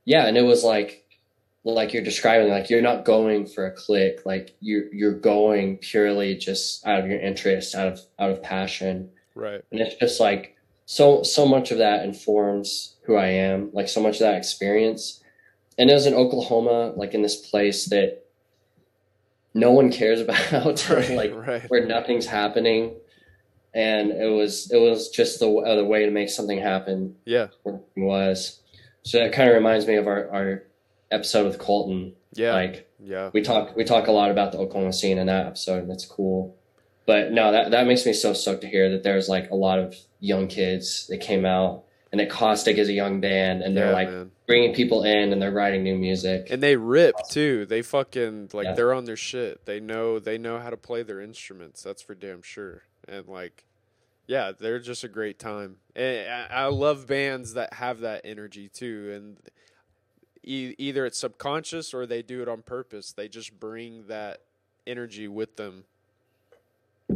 yeah 0.04 0.26
and 0.26 0.36
it 0.36 0.42
was 0.42 0.64
like 0.64 1.04
like 1.64 1.92
you're 1.92 2.02
describing 2.02 2.48
like 2.50 2.68
you're 2.68 2.82
not 2.82 3.04
going 3.04 3.46
for 3.46 3.66
a 3.66 3.72
click 3.72 4.20
like 4.26 4.54
you're 4.60 4.92
you're 4.92 5.18
going 5.18 5.78
purely 5.78 6.36
just 6.36 6.84
out 6.86 7.00
of 7.00 7.06
your 7.06 7.20
interest 7.20 7.74
out 7.74 7.88
of 7.92 8.00
out 8.18 8.30
of 8.30 8.42
passion 8.42 9.08
right 9.34 9.62
and 9.70 9.80
it's 9.80 9.94
just 9.96 10.20
like 10.20 10.56
so 10.92 11.22
so 11.22 11.46
much 11.46 11.70
of 11.70 11.78
that 11.78 12.04
informs 12.04 12.96
who 13.04 13.16
i 13.16 13.26
am 13.26 13.70
like 13.72 13.88
so 13.88 14.00
much 14.00 14.16
of 14.16 14.20
that 14.20 14.36
experience 14.36 15.22
and 15.78 15.90
it 15.90 15.94
was 15.94 16.06
in 16.06 16.14
oklahoma 16.14 16.92
like 16.96 17.14
in 17.14 17.22
this 17.22 17.36
place 17.36 17.86
that 17.86 18.24
no 19.54 19.70
one 19.70 19.90
cares 19.90 20.20
about 20.26 20.88
right 20.88 21.10
like 21.22 21.34
right 21.34 21.62
where 21.68 21.86
nothing's 21.86 22.26
happening 22.26 22.94
and 23.74 24.10
it 24.10 24.30
was 24.30 24.70
it 24.70 24.78
was 24.78 25.08
just 25.08 25.40
the, 25.40 25.48
uh, 25.50 25.76
the 25.76 25.84
way 25.84 26.04
to 26.04 26.10
make 26.10 26.28
something 26.28 26.58
happen 26.58 27.14
yeah 27.24 27.48
was. 27.96 28.60
So 29.04 29.18
that 29.18 29.32
kind 29.32 29.48
of 29.48 29.54
reminds 29.54 29.86
me 29.86 29.96
of 29.96 30.06
our, 30.06 30.30
our 30.30 30.62
episode 31.10 31.46
with 31.46 31.58
Colton. 31.58 32.14
yeah 32.32 32.54
Like 32.54 32.88
yeah 33.00 33.30
we 33.32 33.42
talk 33.42 33.74
we 33.76 33.84
talk 33.84 34.06
a 34.06 34.12
lot 34.12 34.30
about 34.30 34.52
the 34.52 34.58
Oklahoma 34.58 34.92
scene 34.92 35.18
in 35.18 35.26
that 35.26 35.46
episode, 35.46 35.84
and 35.84 35.92
it's 35.92 36.06
cool. 36.06 36.56
But 37.06 37.32
no, 37.32 37.52
that 37.52 37.70
that 37.72 37.86
makes 37.86 38.04
me 38.06 38.12
so 38.12 38.32
stoked 38.32 38.60
to 38.62 38.68
hear 38.68 38.90
that 38.90 39.02
there's 39.02 39.28
like 39.28 39.50
a 39.50 39.54
lot 39.54 39.78
of 39.78 39.96
young 40.20 40.46
kids 40.48 41.06
that 41.08 41.18
came 41.18 41.44
out 41.44 41.84
and 42.12 42.20
that 42.20 42.28
Caustic 42.30 42.76
is 42.76 42.88
a 42.88 42.92
young 42.92 43.20
band 43.20 43.62
and 43.62 43.76
they're 43.76 43.86
Yeah, 43.86 43.92
like 43.92 44.08
man. 44.10 44.30
bringing 44.46 44.74
people 44.74 45.02
in 45.02 45.32
and 45.32 45.40
they're 45.40 45.50
writing 45.50 45.82
new 45.82 45.96
music. 45.96 46.48
And 46.50 46.62
they 46.62 46.76
rip 46.76 47.14
too. 47.30 47.66
They 47.66 47.82
fucking 47.82 48.50
like 48.52 48.66
Yeah. 48.66 48.74
they're 48.74 48.92
on 48.94 49.04
their 49.06 49.16
shit. 49.16 49.64
They 49.66 49.80
know 49.80 50.18
they 50.18 50.38
know 50.38 50.58
how 50.58 50.70
to 50.70 50.76
play 50.76 51.02
their 51.02 51.20
instruments. 51.20 51.82
That's 51.82 52.02
for 52.02 52.14
damn 52.14 52.42
sure. 52.42 52.82
And 53.08 53.26
like, 53.26 53.64
yeah, 54.28 54.52
they're 54.58 54.78
just 54.78 55.02
a 55.04 55.08
great 55.08 55.38
time. 55.38 55.76
And 55.96 56.28
I, 56.30 56.46
I 56.50 56.66
love 56.66 57.06
bands 57.06 57.54
that 57.54 57.74
have 57.74 58.00
that 58.00 58.20
energy 58.24 58.68
too. 58.68 59.10
And 59.14 59.38
e- 60.44 60.74
either 60.78 61.06
it's 61.06 61.18
subconscious 61.18 61.92
or 61.94 62.06
they 62.06 62.22
do 62.22 62.42
it 62.42 62.48
on 62.48 62.62
purpose. 62.62 63.12
They 63.12 63.28
just 63.28 63.58
bring 63.58 64.06
that 64.06 64.42
energy 64.86 65.28
with 65.28 65.56
them. 65.56 65.84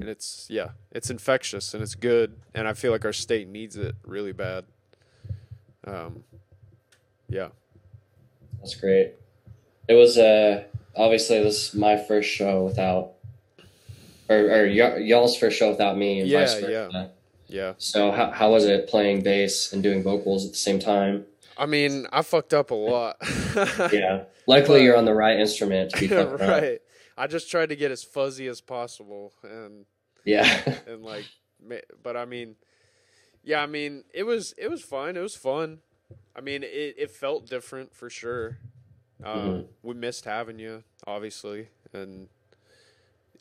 And 0.00 0.08
it's 0.10 0.46
yeah, 0.50 0.68
it's 0.92 1.10
infectious 1.10 1.74
and 1.74 1.82
it's 1.82 1.94
good. 1.94 2.36
And 2.54 2.68
I 2.68 2.72
feel 2.74 2.92
like 2.92 3.04
our 3.04 3.12
state 3.12 3.48
needs 3.48 3.76
it 3.76 3.94
really 4.04 4.32
bad. 4.32 4.64
Um, 5.86 6.24
yeah. 7.28 7.48
That's 8.58 8.74
great. 8.74 9.14
It 9.88 9.94
was 9.94 10.18
uh 10.18 10.64
obviously 10.96 11.42
this 11.42 11.68
is 11.68 11.74
my 11.74 11.96
first 11.96 12.28
show 12.28 12.64
without 12.64 13.12
or, 14.28 14.36
or 14.38 14.66
y- 14.66 14.98
y'all's 14.98 15.36
first 15.36 15.56
show 15.56 15.70
without 15.70 15.96
me 15.96 16.20
and 16.20 16.28
Yeah, 16.28 16.40
vice 16.40 16.54
versa. 16.54 16.88
yeah. 16.92 17.06
Yeah. 17.48 17.72
So 17.78 18.10
how 18.10 18.30
how 18.32 18.52
was 18.52 18.64
it 18.64 18.88
playing 18.88 19.22
bass 19.22 19.72
and 19.72 19.82
doing 19.82 20.02
vocals 20.02 20.44
at 20.44 20.52
the 20.52 20.58
same 20.58 20.78
time? 20.80 21.24
I 21.58 21.64
mean, 21.66 22.06
I 22.12 22.20
fucked 22.22 22.52
up 22.52 22.70
a 22.70 22.74
lot. 22.74 23.16
Yeah. 23.92 24.24
Luckily 24.46 24.80
But- 24.80 24.82
you're 24.82 24.96
on 24.96 25.04
the 25.06 25.14
right 25.14 25.38
instrument 25.38 25.90
to 25.92 26.00
be 26.00 26.08
fucking 26.08 26.40
up. 26.46 26.78
I 27.16 27.26
just 27.26 27.50
tried 27.50 27.70
to 27.70 27.76
get 27.76 27.90
as 27.90 28.04
fuzzy 28.04 28.46
as 28.48 28.60
possible, 28.60 29.32
and 29.42 29.86
Yeah. 30.24 30.48
and 30.86 31.04
like, 31.04 31.26
but 32.02 32.16
I 32.16 32.24
mean, 32.24 32.56
yeah, 33.44 33.62
I 33.62 33.66
mean, 33.66 34.04
it 34.12 34.24
was 34.24 34.54
it 34.58 34.68
was 34.70 34.82
fun. 34.82 35.16
It 35.16 35.20
was 35.20 35.36
fun. 35.36 35.80
I 36.34 36.40
mean, 36.40 36.62
it 36.62 36.94
it 36.98 37.10
felt 37.10 37.48
different 37.48 37.94
for 37.94 38.10
sure. 38.10 38.58
Um, 39.24 39.32
Mhm. 39.32 39.66
We 39.82 39.94
missed 39.94 40.24
having 40.24 40.58
you, 40.58 40.84
obviously, 41.06 41.68
and. 41.92 42.28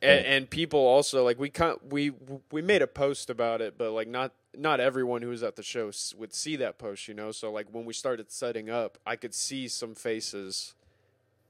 And, 0.02 0.26
and 0.26 0.50
people 0.50 0.80
also 0.82 1.24
like 1.24 1.40
we 1.40 1.50
can 1.50 1.76
we 1.90 2.12
we 2.52 2.62
made 2.62 2.82
a 2.84 2.88
post 2.88 3.30
about 3.32 3.62
it, 3.62 3.78
but 3.78 3.92
like 3.92 4.08
not 4.08 4.34
not 4.56 4.80
everyone 4.80 5.24
who 5.24 5.30
was 5.30 5.42
at 5.42 5.56
the 5.56 5.64
show 5.64 5.92
would 6.18 6.34
see 6.34 6.58
that 6.58 6.78
post, 6.78 7.08
you 7.08 7.16
know. 7.16 7.32
So 7.32 7.52
like 7.52 7.68
when 7.72 7.86
we 7.86 7.94
started 7.94 8.32
setting 8.32 8.70
up, 8.70 9.00
I 9.06 9.16
could 9.16 9.34
see 9.34 9.68
some 9.68 9.96
faces 9.96 10.75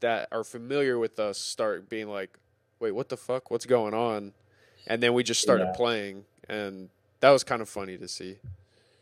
that 0.05 0.27
are 0.31 0.43
familiar 0.43 0.99
with 0.99 1.17
us 1.19 1.39
start 1.39 1.89
being 1.89 2.07
like, 2.07 2.37
"Wait, 2.79 2.91
what 2.91 3.09
the 3.09 3.17
fuck? 3.17 3.49
What's 3.49 3.65
going 3.65 3.95
on?" 3.95 4.33
And 4.85 5.01
then 5.01 5.13
we 5.15 5.23
just 5.23 5.41
started 5.41 5.65
Yeah. 5.65 5.73
playing, 5.75 6.25
and 6.47 6.89
that 7.21 7.31
was 7.31 7.43
kind 7.43 7.59
of 7.59 7.67
funny 7.67 7.97
to 7.97 8.07
see 8.07 8.37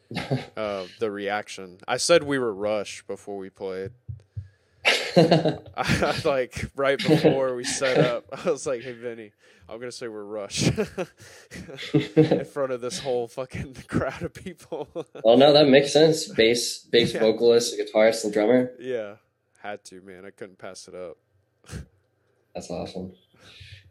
uh, 0.56 0.86
the 1.00 1.12
reaction. 1.12 1.80
I 1.86 1.98
said 1.98 2.24
we 2.24 2.40
were 2.40 2.54
Rush 2.54 3.04
before 3.06 3.38
we 3.38 3.50
played. 3.50 3.92
I, 4.86 5.58
like 6.26 6.72
right 6.76 6.98
before 6.98 7.54
we 7.56 7.66
set 7.66 7.98
up, 7.98 8.24
I 8.32 8.50
was 8.50 8.66
like, 8.66 8.82
"Hey, 8.82 8.94
Vinny, 8.94 9.32
I'm 9.68 9.80
gonna 9.80 9.92
say 9.92 10.08
we're 10.08 10.24
Rush 10.24 10.70
in 11.94 12.46
front 12.46 12.72
of 12.72 12.80
this 12.82 13.00
whole 13.00 13.28
fucking 13.28 13.76
crowd 13.88 14.22
of 14.24 14.34
people." 14.34 14.88
well 15.24 15.38
no, 15.38 15.52
that 15.52 15.68
makes 15.68 15.92
sense. 15.92 16.28
Bass 16.28 16.80
bass 16.80 17.14
Yeah. 17.14 17.20
vocalist, 17.20 17.76
guitarist, 17.78 18.24
and 18.24 18.32
drummer. 18.34 18.72
yeah, 18.80 19.16
had 19.64 19.84
to, 19.86 20.02
man. 20.02 20.26
I 20.26 20.30
couldn't 20.30 20.58
pass 20.58 20.88
it 20.88 20.94
up. 20.96 21.18
That's 22.54 22.70
awesome. 22.70 23.14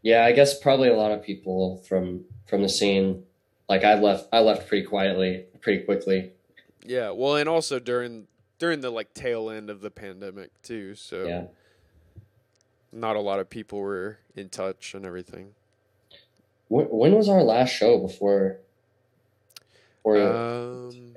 Yeah, 0.03 0.23
I 0.25 0.31
guess 0.31 0.57
probably 0.59 0.89
a 0.89 0.95
lot 0.95 1.11
of 1.11 1.23
people 1.23 1.77
from 1.87 2.25
from 2.47 2.61
the 2.61 2.69
scene. 2.69 3.23
Like 3.67 3.83
I 3.83 3.95
left, 3.99 4.27
I 4.31 4.39
left 4.39 4.67
pretty 4.67 4.85
quietly, 4.85 5.45
pretty 5.61 5.83
quickly. 5.83 6.31
Yeah, 6.85 7.11
well, 7.11 7.35
and 7.37 7.49
also 7.49 7.79
during 7.79 8.27
during 8.59 8.81
the 8.81 8.89
like 8.91 9.13
tail 9.13 9.49
end 9.49 9.69
of 9.69 9.81
the 9.81 9.89
pandemic 9.89 10.51
too, 10.61 10.95
so 10.95 11.25
Yeah, 11.25 11.45
not 12.91 13.15
a 13.15 13.19
lot 13.21 13.39
of 13.39 13.49
people 13.49 13.79
were 13.79 14.19
in 14.35 14.49
touch 14.49 14.93
and 14.93 15.05
everything. 15.05 15.55
when, 16.67 16.85
when 16.85 17.15
was 17.15 17.27
our 17.29 17.41
last 17.41 17.71
show 17.71 17.97
before? 17.99 18.57
Or 20.03 20.17
Um, 20.17 21.15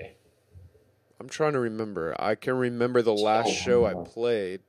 I'm 1.27 1.31
trying 1.31 1.55
to 1.55 1.59
remember. 1.59 2.14
I 2.20 2.37
can 2.37 2.55
remember 2.55 3.03
the 3.03 3.12
last 3.12 3.49
So 3.49 3.55
show 3.55 3.85
I 3.85 3.95
played, 3.95 4.61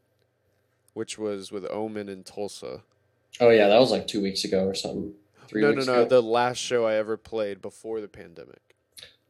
which 0.95 1.15
was 1.19 1.51
with 1.51 1.69
Omen 1.69 2.09
in 2.09 2.23
Tulsa. 2.23 2.81
oh 3.39 3.49
yeah, 3.51 3.67
that 3.67 3.79
was 3.79 3.91
like 3.91 4.07
two 4.07 4.23
weeks 4.23 4.43
ago 4.43 4.65
or 4.65 4.73
something. 4.73 5.13
Three 5.47 5.61
no, 5.61 5.71
no, 5.71 5.83
no. 5.83 5.93
ago. 6.01 6.05
The 6.05 6.21
last 6.23 6.57
show 6.57 6.87
I 6.87 6.95
ever 6.95 7.15
played 7.15 7.61
before 7.61 8.01
the 8.01 8.07
pandemic. 8.07 8.59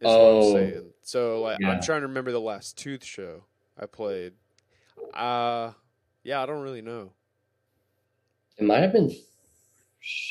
Oh. 0.06 0.84
So 1.02 1.42
like, 1.42 1.60
Yeah. 1.60 1.72
I'm 1.72 1.82
trying 1.82 2.00
to 2.00 2.08
remember 2.08 2.32
the 2.32 2.40
last 2.40 2.78
Tooth 2.78 3.04
show 3.04 3.44
I 3.78 3.88
played. 3.88 4.32
Uh 5.14 5.74
yeah, 6.24 6.42
I 6.42 6.46
don't 6.46 6.62
really 6.62 6.82
know. 6.82 7.12
It 8.58 8.64
might 8.64 8.80
have 8.80 8.94
been. 8.94 9.14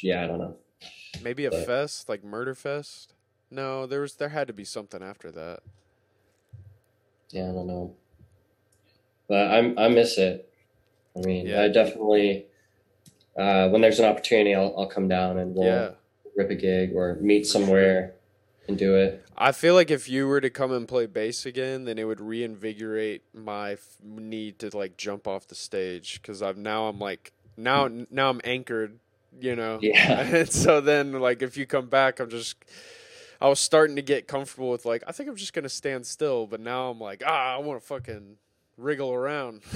Yeah, 0.02 0.24
I 0.24 0.28
don't 0.28 0.38
know. 0.38 0.56
Maybe 1.22 1.44
a 1.44 1.50
But- 1.50 1.66
fest, 1.66 2.08
like 2.08 2.24
Murder 2.24 2.54
Fest. 2.54 3.12
No, 3.50 3.84
there 3.86 4.00
was 4.00 4.14
there 4.14 4.30
had 4.30 4.46
to 4.46 4.54
be 4.54 4.64
something 4.64 5.02
after 5.02 5.30
that. 5.32 5.60
Yeah, 7.30 7.50
I 7.50 7.52
don't 7.52 7.66
know. 7.66 7.94
But 9.28 9.48
I 9.50 9.58
I 9.76 9.88
miss 9.88 10.18
it. 10.18 10.48
I 11.16 11.20
mean, 11.20 11.46
Yeah. 11.46 11.62
I 11.62 11.68
definitely. 11.68 12.46
Uh, 13.36 13.68
when 13.68 13.80
there's 13.82 13.98
an 13.98 14.06
opportunity, 14.06 14.54
I'll 14.54 14.74
I'll 14.78 14.86
come 14.88 15.08
down 15.08 15.38
and 15.38 15.54
we'll 15.54 15.66
Yeah. 15.66 15.90
rip 16.36 16.50
a 16.50 16.54
gig 16.54 16.94
or 16.94 17.16
meet 17.20 17.46
somewhere 17.46 18.14
and 18.68 18.78
do 18.78 18.96
it. 18.96 19.22
I 19.36 19.52
feel 19.52 19.74
like 19.74 19.90
if 19.90 20.08
you 20.08 20.26
were 20.26 20.40
to 20.40 20.48
come 20.48 20.72
and 20.72 20.88
play 20.88 21.04
bass 21.06 21.44
again, 21.44 21.84
then 21.84 21.98
it 21.98 22.04
would 22.04 22.20
reinvigorate 22.20 23.22
my 23.34 23.72
f- 23.72 23.96
need 24.02 24.58
to 24.60 24.74
like 24.76 24.96
jump 24.96 25.26
off 25.28 25.46
the 25.46 25.54
stage 25.54 26.20
because 26.22 26.40
I've 26.42 26.56
now 26.56 26.86
I'm 26.86 26.98
like 26.98 27.32
now 27.56 27.88
now 28.10 28.30
I'm 28.30 28.40
anchored, 28.44 28.98
you 29.40 29.54
know. 29.56 29.78
Yeah. 29.82 30.20
And 30.36 30.48
so 30.50 30.80
then 30.80 31.12
like 31.12 31.42
if 31.42 31.56
you 31.58 31.66
come 31.66 31.88
back, 31.88 32.20
I'm 32.20 32.30
just 32.30 32.56
I 33.40 33.48
was 33.48 33.58
starting 33.60 33.96
to 33.96 34.02
get 34.02 34.26
comfortable 34.28 34.70
with 34.70 34.84
like 34.84 35.02
I 35.06 35.12
think 35.12 35.28
I'm 35.28 35.36
just 35.36 35.52
gonna 35.52 35.68
stand 35.68 36.06
still, 36.06 36.46
but 36.46 36.60
now 36.60 36.90
I'm 36.90 37.00
like 37.00 37.22
ah 37.26 37.54
I 37.54 37.58
want 37.58 37.80
to 37.80 37.86
fucking 37.86 38.36
wriggle 38.76 39.12
around. 39.12 39.62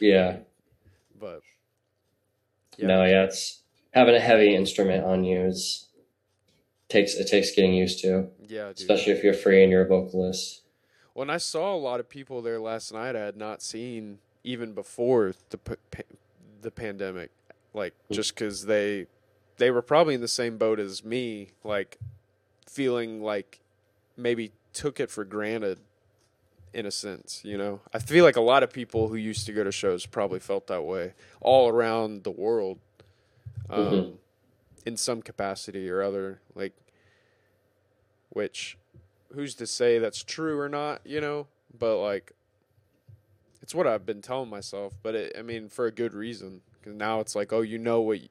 Yeah. 0.00 0.36
but 1.18 1.40
Yeah. 2.76 2.86
No, 2.86 3.04
yeah, 3.04 3.24
it's 3.24 3.62
having 3.92 4.14
a 4.14 4.20
heavy 4.20 4.54
instrument 4.54 5.04
on 5.04 5.24
you 5.24 5.40
is 5.40 5.88
takes 6.88 7.14
it 7.14 7.26
takes 7.28 7.50
getting 7.54 7.74
used 7.74 8.00
to, 8.02 8.28
yeah, 8.46 8.68
dude. 8.68 8.78
especially 8.78 9.12
if 9.12 9.24
you're 9.24 9.34
free 9.34 9.62
and 9.62 9.72
you're 9.72 9.82
a 9.82 9.88
vocalist. 9.88 10.62
When 11.14 11.30
I 11.30 11.38
saw 11.38 11.74
a 11.74 11.76
lot 11.76 11.98
of 11.98 12.08
people 12.08 12.40
there 12.42 12.60
last 12.60 12.92
night, 12.92 13.16
I 13.16 13.20
had 13.24 13.36
not 13.36 13.60
seen 13.60 14.20
even 14.44 14.72
before 14.72 15.32
the 15.50 15.58
the 16.62 16.70
pandemic, 16.70 17.30
like 17.74 17.94
Hmm. 18.08 18.14
just 18.14 18.34
because 18.36 18.66
they 18.66 19.06
they 19.56 19.72
were 19.72 19.82
probably 19.82 20.14
in 20.14 20.20
the 20.20 20.28
same 20.28 20.58
boat 20.58 20.78
as 20.78 21.04
me, 21.04 21.50
like 21.64 21.98
feeling 22.68 23.22
like 23.22 23.60
maybe 24.16 24.52
took 24.72 25.00
it 25.00 25.10
for 25.10 25.24
granted 25.24 25.78
in 26.74 26.86
a 26.86 26.90
sense, 26.90 27.40
you 27.44 27.56
know. 27.56 27.80
I 27.92 27.98
feel 27.98 28.24
like 28.24 28.36
a 28.36 28.40
lot 28.42 28.62
of 28.62 28.70
people 28.72 29.08
who 29.08 29.16
used 29.16 29.46
to 29.46 29.52
go 29.52 29.64
to 29.64 29.72
shows 29.72 30.06
probably 30.06 30.38
felt 30.40 30.66
that 30.68 30.82
way 30.84 31.14
all 31.40 31.68
around 31.68 32.24
the 32.24 32.30
world, 32.30 32.78
um, 33.70 33.78
Mhm. 33.78 34.16
in 34.86 34.96
some 34.96 35.22
capacity 35.22 35.88
or 35.90 36.02
other, 36.02 36.40
like 36.54 36.74
which 38.30 38.76
who's 39.34 39.54
to 39.56 39.66
say 39.66 39.98
that's 39.98 40.22
true 40.22 40.58
or 40.58 40.68
not, 40.68 41.00
you 41.06 41.20
know? 41.20 41.46
But 41.76 41.98
like, 42.02 42.32
it's 43.62 43.74
what 43.74 43.86
I've 43.86 44.06
been 44.06 44.22
telling 44.22 44.48
myself. 44.50 44.94
But 45.02 45.14
it, 45.14 45.36
I 45.38 45.42
mean, 45.42 45.68
for 45.68 45.86
a 45.86 45.92
good 45.92 46.14
reason. 46.14 46.62
Because 46.74 46.94
now 46.94 47.20
it's 47.20 47.34
like, 47.34 47.52
oh, 47.52 47.60
you 47.60 47.78
know 47.78 48.00
what? 48.00 48.18
y- 48.20 48.28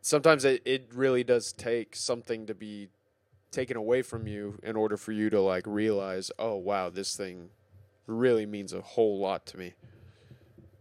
Sometimes 0.00 0.44
it, 0.44 0.62
it 0.64 0.88
really 0.92 1.22
does 1.24 1.52
take 1.52 1.94
something 1.96 2.46
to 2.46 2.54
be 2.54 2.88
taken 3.54 3.76
away 3.76 4.02
from 4.02 4.26
you 4.26 4.58
in 4.62 4.76
order 4.76 4.96
for 4.96 5.12
you 5.12 5.30
to 5.30 5.40
like 5.40 5.64
realize, 5.66 6.30
oh 6.38 6.56
wow, 6.56 6.90
this 6.90 7.16
thing 7.16 7.50
really 8.06 8.46
means 8.46 8.72
a 8.72 8.80
whole 8.80 9.18
lot 9.18 9.46
to 9.46 9.56
me. 9.56 9.72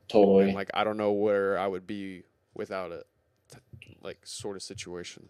Totally. 0.09 0.45
And 0.45 0.53
like, 0.53 0.69
I 0.73 0.83
don't 0.83 0.97
know 0.97 1.11
where 1.11 1.57
I 1.57 1.67
would 1.67 1.87
be 1.87 2.23
without 2.53 2.91
it. 2.91 3.05
Like, 4.01 4.19
sort 4.23 4.57
of 4.57 4.61
situation. 4.61 5.29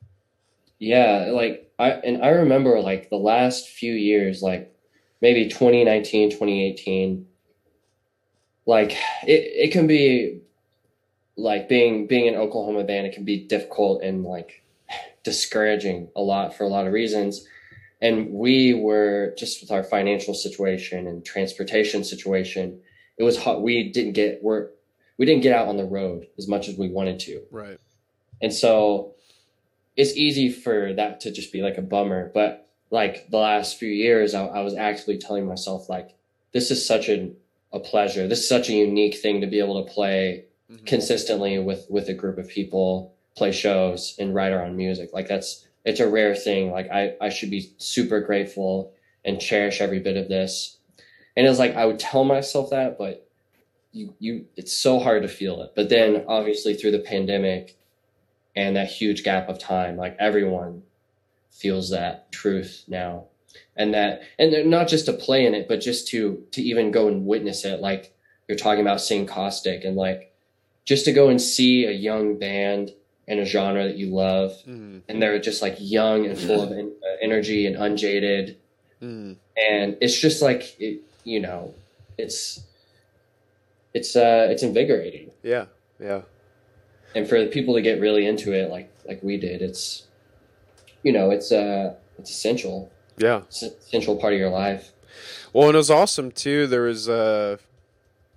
Yeah, 0.79 1.29
like 1.31 1.71
I 1.79 1.91
and 1.91 2.23
I 2.23 2.29
remember 2.29 2.81
like 2.81 3.09
the 3.09 3.15
last 3.15 3.69
few 3.69 3.93
years, 3.93 4.41
like 4.41 4.75
maybe 5.21 5.47
2019, 5.47 6.31
2018, 6.31 7.25
like 8.65 8.91
it, 9.25 9.67
it 9.67 9.71
can 9.71 9.87
be 9.87 10.41
like 11.37 11.69
being 11.69 12.07
being 12.07 12.27
an 12.27 12.35
Oklahoma 12.35 12.83
band, 12.83 13.07
it 13.07 13.13
can 13.13 13.23
be 13.23 13.45
difficult 13.45 14.01
and 14.01 14.23
like 14.23 14.62
discouraging 15.23 16.09
a 16.15 16.21
lot 16.21 16.55
for 16.55 16.63
a 16.63 16.67
lot 16.67 16.87
of 16.87 16.93
reasons. 16.93 17.47
And 18.01 18.31
we 18.31 18.73
were 18.73 19.33
just 19.37 19.61
with 19.61 19.71
our 19.71 19.83
financial 19.83 20.33
situation 20.33 21.07
and 21.07 21.25
transportation 21.25 22.03
situation, 22.03 22.81
it 23.17 23.23
was 23.23 23.37
hot. 23.37 23.61
We 23.61 23.91
didn't 23.91 24.13
get 24.13 24.39
we're 24.41 24.69
we 25.17 25.25
didn't 25.25 25.43
get 25.43 25.55
out 25.55 25.67
on 25.67 25.77
the 25.77 25.85
road 25.85 26.27
as 26.37 26.47
much 26.47 26.67
as 26.67 26.77
we 26.77 26.89
wanted 26.89 27.19
to. 27.19 27.41
Right. 27.51 27.79
And 28.41 28.53
so 28.53 29.13
it's 29.95 30.15
easy 30.17 30.51
for 30.51 30.93
that 30.93 31.21
to 31.21 31.31
just 31.31 31.53
be 31.53 31.61
like 31.61 31.77
a 31.77 31.81
bummer. 31.81 32.31
But 32.33 32.69
like 32.89 33.29
the 33.29 33.37
last 33.37 33.77
few 33.77 33.89
years, 33.89 34.33
I, 34.33 34.45
I 34.45 34.61
was 34.61 34.75
actually 34.75 35.17
telling 35.17 35.45
myself 35.45 35.89
like, 35.89 36.15
this 36.51 36.71
is 36.71 36.85
such 36.85 37.09
an, 37.09 37.35
a 37.71 37.79
pleasure. 37.79 38.27
This 38.27 38.39
is 38.39 38.49
such 38.49 38.69
a 38.69 38.73
unique 38.73 39.15
thing 39.15 39.41
to 39.41 39.47
be 39.47 39.59
able 39.59 39.83
to 39.83 39.91
play 39.91 40.45
mm-hmm. 40.69 40.85
consistently 40.85 41.57
with 41.59 41.85
with 41.89 42.09
a 42.09 42.13
group 42.13 42.37
of 42.37 42.49
people, 42.49 43.12
play 43.36 43.51
shows, 43.51 44.15
and 44.19 44.34
write 44.34 44.53
our 44.53 44.63
own 44.63 44.75
music. 44.75 45.11
Like 45.13 45.27
that's 45.27 45.67
it's 45.86 45.99
a 45.99 46.09
rare 46.09 46.36
thing. 46.36 46.71
Like 46.71 46.89
I 46.91 47.15
I 47.21 47.29
should 47.29 47.51
be 47.51 47.73
super 47.77 48.21
grateful 48.21 48.93
and 49.25 49.39
cherish 49.39 49.81
every 49.81 49.99
bit 49.99 50.17
of 50.17 50.27
this. 50.27 50.77
And 51.36 51.47
it's 51.47 51.59
like 51.59 51.75
I 51.75 51.86
would 51.86 51.99
tell 51.99 52.23
myself 52.23 52.69
that, 52.69 52.97
but 52.97 53.27
you 53.91 54.13
you 54.19 54.45
it's 54.55 54.73
so 54.73 54.99
hard 54.99 55.23
to 55.23 55.27
feel 55.27 55.61
it. 55.61 55.73
But 55.75 55.89
then 55.89 56.25
obviously 56.27 56.73
through 56.73 56.91
the 56.91 56.99
pandemic 56.99 57.77
and 58.55 58.75
that 58.75 58.88
huge 58.88 59.23
gap 59.23 59.49
of 59.49 59.59
time, 59.59 59.97
like 59.97 60.15
everyone 60.19 60.84
feels 61.51 61.89
that 61.91 62.31
truth 62.31 62.84
now. 62.88 63.25
And 63.75 63.93
that 63.93 64.21
and 64.39 64.69
not 64.69 64.88
just 64.88 65.05
to 65.05 65.13
play 65.13 65.45
in 65.45 65.53
it, 65.53 65.67
but 65.67 65.81
just 65.81 66.07
to 66.09 66.43
to 66.51 66.61
even 66.61 66.91
go 66.91 67.07
and 67.07 67.25
witness 67.25 67.65
it. 67.65 67.81
Like 67.81 68.15
you're 68.47 68.57
talking 68.57 68.81
about 68.81 69.01
seeing 69.01 69.25
caustic 69.25 69.84
and 69.84 69.95
like 69.95 70.34
just 70.86 71.05
to 71.05 71.13
go 71.13 71.29
and 71.29 71.41
see 71.41 71.86
a 71.86 71.91
young 71.91 72.38
band 72.38 72.91
in 73.28 73.39
a 73.39 73.45
genre 73.45 73.84
that 73.88 73.95
you 73.95 74.07
love. 74.07 74.51
Mm-hmm. 74.67 74.99
and 75.07 75.21
they're 75.21 75.39
just 75.39 75.61
like 75.61 75.78
young 75.80 76.26
and 76.26 76.38
full 76.38 76.61
of 76.61 76.71
uh, 76.71 76.82
energy 77.21 77.65
and 77.65 77.76
unjaded. 77.76 78.57
Mm. 79.01 79.36
and 79.57 79.97
it's 79.99 80.17
just 80.17 80.41
like 80.41 80.80
it, 80.80 81.01
you 81.26 81.41
know 81.41 81.74
it's 82.17 82.63
it's 83.93 84.15
uh 84.15 84.47
it's 84.49 84.63
invigorating. 84.63 85.32
Yeah 85.41 85.65
yeah. 85.99 86.21
And 87.15 87.28
for 87.28 87.39
the 87.39 87.47
people 87.47 87.76
to 87.76 87.82
get 87.82 87.99
really 87.99 88.26
into 88.26 88.53
it 88.53 88.69
like 88.69 88.91
like 89.05 89.21
we 89.21 89.38
did 89.38 89.61
it's 89.61 90.07
you 91.03 91.11
know 91.11 91.32
it's 91.32 91.51
uh 91.51 91.95
it's 92.17 92.30
essential. 92.30 92.91
Yeah. 93.17 93.39
It's 93.39 93.61
essential 93.61 94.15
part 94.15 94.34
of 94.34 94.39
your 94.39 94.49
life. 94.49 94.91
Well 95.51 95.67
and 95.67 95.76
it 95.76 95.78
was 95.78 95.91
awesome 95.91 96.32
too. 96.32 96.67
There 96.67 96.84
was 96.84 97.09
uh 97.09 97.57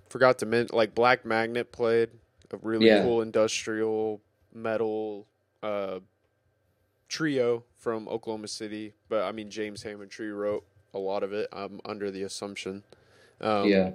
forgot 0.09 0.39
to 0.39 0.45
mention 0.45 0.75
like 0.75 0.95
black 0.95 1.25
magnet 1.25 1.71
played 1.71 2.09
a 2.51 2.57
really 2.61 2.87
yeah. 2.87 3.03
cool 3.03 3.21
industrial 3.21 4.21
metal 4.57 5.27
uh 5.63 5.99
trio 7.07 7.63
from 7.75 8.07
Oklahoma 8.07 8.47
City, 8.47 8.93
but 9.09 9.23
I 9.23 9.31
mean 9.31 9.49
James 9.49 9.83
Hammontree 9.83 10.35
wrote 10.35 10.65
a 10.93 10.99
lot 10.99 11.23
of 11.23 11.33
it. 11.33 11.47
I'm 11.51 11.79
under 11.85 12.11
the 12.11 12.23
assumption. 12.23 12.83
Um, 13.39 13.67
yeah, 13.67 13.91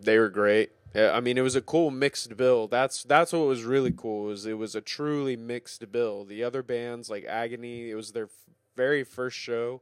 they 0.00 0.18
were 0.18 0.28
great. 0.28 0.72
I 0.94 1.20
mean, 1.20 1.38
it 1.38 1.42
was 1.42 1.56
a 1.56 1.62
cool 1.62 1.90
mixed 1.90 2.36
bill. 2.36 2.68
That's 2.68 3.02
that's 3.04 3.32
what 3.32 3.46
was 3.46 3.64
really 3.64 3.92
cool. 3.92 4.24
Was 4.24 4.44
it 4.44 4.58
was 4.58 4.74
a 4.74 4.80
truly 4.82 5.36
mixed 5.36 5.90
bill. 5.90 6.24
The 6.24 6.44
other 6.44 6.62
bands 6.62 7.08
like 7.08 7.24
Agony, 7.24 7.90
it 7.90 7.94
was 7.94 8.12
their 8.12 8.28
very 8.76 9.02
first 9.04 9.36
show. 9.36 9.80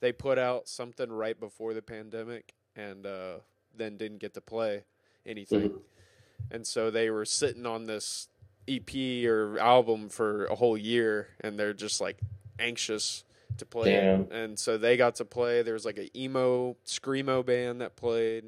They 0.00 0.12
put 0.12 0.38
out 0.38 0.68
something 0.68 1.12
right 1.12 1.38
before 1.38 1.74
the 1.74 1.82
pandemic, 1.82 2.54
and 2.74 3.06
uh, 3.06 3.38
then 3.76 3.96
didn't 3.96 4.18
get 4.18 4.34
to 4.34 4.40
play 4.40 4.84
anything. 5.24 5.70
Mm-hmm. 5.70 5.78
And 6.50 6.66
so 6.66 6.90
they 6.90 7.10
were 7.10 7.24
sitting 7.24 7.66
on 7.66 7.84
this 7.84 8.28
EP 8.68 9.24
or 9.26 9.58
album 9.58 10.08
for 10.08 10.46
a 10.46 10.54
whole 10.54 10.76
year, 10.76 11.28
and 11.40 11.58
they're 11.58 11.74
just 11.74 12.00
like 12.00 12.18
anxious 12.58 13.24
to 13.58 13.66
play. 13.66 13.92
Damn. 13.92 14.30
And 14.30 14.58
so 14.58 14.78
they 14.78 14.96
got 14.96 15.16
to 15.16 15.24
play. 15.24 15.62
There 15.62 15.74
was 15.74 15.84
like 15.84 15.98
an 15.98 16.08
emo 16.16 16.76
screamo 16.86 17.44
band 17.44 17.80
that 17.80 17.96
played 17.96 18.44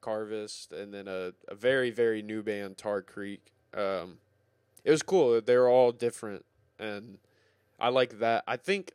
Carvest, 0.00 0.72
and 0.72 0.92
then 0.92 1.08
a, 1.08 1.32
a 1.48 1.54
very 1.54 1.90
very 1.90 2.22
new 2.22 2.42
band 2.42 2.76
Tar 2.76 3.02
Creek. 3.02 3.52
Um, 3.74 4.18
it 4.84 4.90
was 4.90 5.02
cool. 5.02 5.40
They're 5.40 5.68
all 5.68 5.92
different, 5.92 6.44
and 6.78 7.18
I 7.78 7.88
like 7.88 8.18
that. 8.18 8.44
I 8.46 8.56
think. 8.56 8.92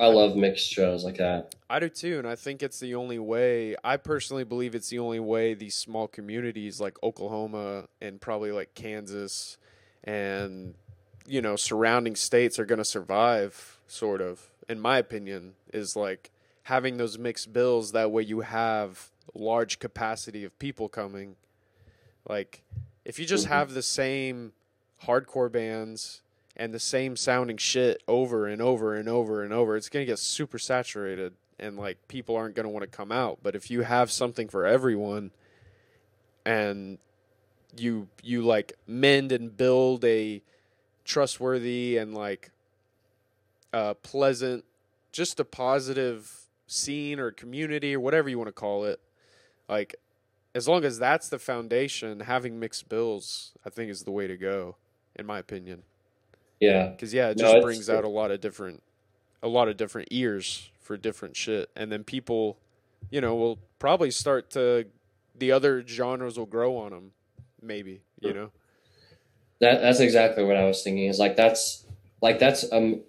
I 0.00 0.06
love 0.06 0.34
mixed 0.34 0.68
shows 0.68 1.04
like 1.04 1.18
that. 1.18 1.54
I 1.70 1.78
do 1.78 1.88
too, 1.88 2.18
and 2.18 2.26
I 2.26 2.34
think 2.34 2.62
it's 2.62 2.80
the 2.80 2.96
only 2.96 3.20
way. 3.20 3.76
I 3.84 3.96
personally 3.96 4.42
believe 4.42 4.74
it's 4.74 4.88
the 4.88 4.98
only 4.98 5.20
way 5.20 5.54
these 5.54 5.76
small 5.76 6.08
communities 6.08 6.80
like 6.80 7.00
Oklahoma 7.04 7.84
and 8.00 8.20
probably 8.20 8.50
like 8.50 8.74
Kansas 8.74 9.58
and 10.06 10.74
you 11.26 11.42
know 11.42 11.56
surrounding 11.56 12.14
states 12.14 12.58
are 12.58 12.64
going 12.64 12.78
to 12.78 12.84
survive 12.84 13.78
sort 13.88 14.20
of 14.20 14.50
in 14.68 14.80
my 14.80 14.98
opinion 14.98 15.54
is 15.72 15.96
like 15.96 16.30
having 16.64 16.96
those 16.96 17.18
mixed 17.18 17.52
bills 17.52 17.92
that 17.92 18.10
way 18.10 18.22
you 18.22 18.40
have 18.40 19.10
large 19.34 19.78
capacity 19.78 20.44
of 20.44 20.56
people 20.58 20.88
coming 20.88 21.36
like 22.28 22.62
if 23.04 23.18
you 23.18 23.26
just 23.26 23.44
mm-hmm. 23.44 23.54
have 23.54 23.74
the 23.74 23.82
same 23.82 24.52
hardcore 25.04 25.50
bands 25.50 26.22
and 26.56 26.72
the 26.72 26.80
same 26.80 27.16
sounding 27.16 27.56
shit 27.56 28.02
over 28.08 28.46
and 28.46 28.62
over 28.62 28.94
and 28.94 29.08
over 29.08 29.42
and 29.42 29.52
over 29.52 29.76
it's 29.76 29.88
going 29.88 30.04
to 30.04 30.10
get 30.10 30.18
super 30.18 30.58
saturated 30.58 31.34
and 31.58 31.76
like 31.76 32.08
people 32.08 32.36
aren't 32.36 32.54
going 32.54 32.64
to 32.64 32.70
want 32.70 32.82
to 32.82 32.96
come 32.96 33.12
out 33.12 33.38
but 33.42 33.54
if 33.54 33.70
you 33.70 33.82
have 33.82 34.10
something 34.10 34.48
for 34.48 34.64
everyone 34.64 35.30
and 36.44 36.98
you 37.80 38.08
you 38.22 38.42
like 38.42 38.74
mend 38.86 39.32
and 39.32 39.56
build 39.56 40.04
a 40.04 40.42
trustworthy 41.04 41.96
and 41.96 42.14
like 42.14 42.50
uh, 43.72 43.94
pleasant, 43.94 44.64
just 45.12 45.40
a 45.40 45.44
positive 45.44 46.46
scene 46.66 47.18
or 47.18 47.30
community 47.30 47.94
or 47.94 48.00
whatever 48.00 48.28
you 48.28 48.38
want 48.38 48.48
to 48.48 48.52
call 48.52 48.84
it. 48.84 49.00
Like, 49.68 49.96
as 50.54 50.66
long 50.66 50.84
as 50.84 50.98
that's 50.98 51.28
the 51.28 51.38
foundation, 51.38 52.20
having 52.20 52.58
mixed 52.58 52.88
bills, 52.88 53.52
I 53.64 53.70
think, 53.70 53.90
is 53.90 54.02
the 54.02 54.10
way 54.10 54.26
to 54.26 54.36
go, 54.36 54.76
in 55.14 55.26
my 55.26 55.38
opinion. 55.38 55.82
Yeah, 56.60 56.88
because 56.88 57.12
yeah, 57.12 57.28
it 57.28 57.38
just 57.38 57.54
no, 57.54 57.60
brings 57.60 57.90
out 57.90 58.04
a 58.04 58.08
lot 58.08 58.30
of 58.30 58.40
different, 58.40 58.82
a 59.42 59.48
lot 59.48 59.68
of 59.68 59.76
different 59.76 60.08
ears 60.10 60.70
for 60.80 60.96
different 60.96 61.36
shit, 61.36 61.68
and 61.76 61.92
then 61.92 62.02
people, 62.02 62.56
you 63.10 63.20
know, 63.20 63.34
will 63.34 63.58
probably 63.78 64.10
start 64.10 64.50
to, 64.52 64.86
the 65.38 65.52
other 65.52 65.86
genres 65.86 66.38
will 66.38 66.46
grow 66.46 66.78
on 66.78 66.92
them 66.92 67.12
maybe 67.62 68.02
you 68.20 68.32
know? 68.32 68.50
That 69.60 69.80
that's 69.80 70.00
exactly 70.00 70.44
what 70.44 70.56
i 70.56 70.64
was 70.64 70.82
thinking 70.82 71.06
is 71.06 71.18
like 71.18 71.36
that's 71.36 71.86
like 72.20 72.38
that's 72.38 72.70
um 72.72 73.00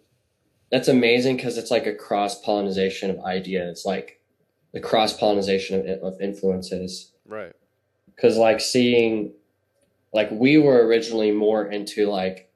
that's 0.71 0.87
amazing 0.87 1.35
because 1.35 1.57
it's 1.57 1.71
like 1.71 1.85
a 1.85 1.93
cross 1.93 2.41
pollination 2.41 3.09
of 3.09 3.19
ideas 3.19 3.83
like 3.85 4.17
the 4.73 4.79
cross 4.79 5.13
pollination 5.13 5.79
of, 5.79 6.13
of 6.13 6.21
influences. 6.21 7.11
Right. 7.25 7.53
Because 8.15 8.37
like 8.37 8.59
seeing 8.59 9.33
like 10.13 10.29
we 10.31 10.57
were 10.57 10.85
originally 10.85 11.31
more 11.31 11.65
into 11.65 12.09
like 12.09 12.51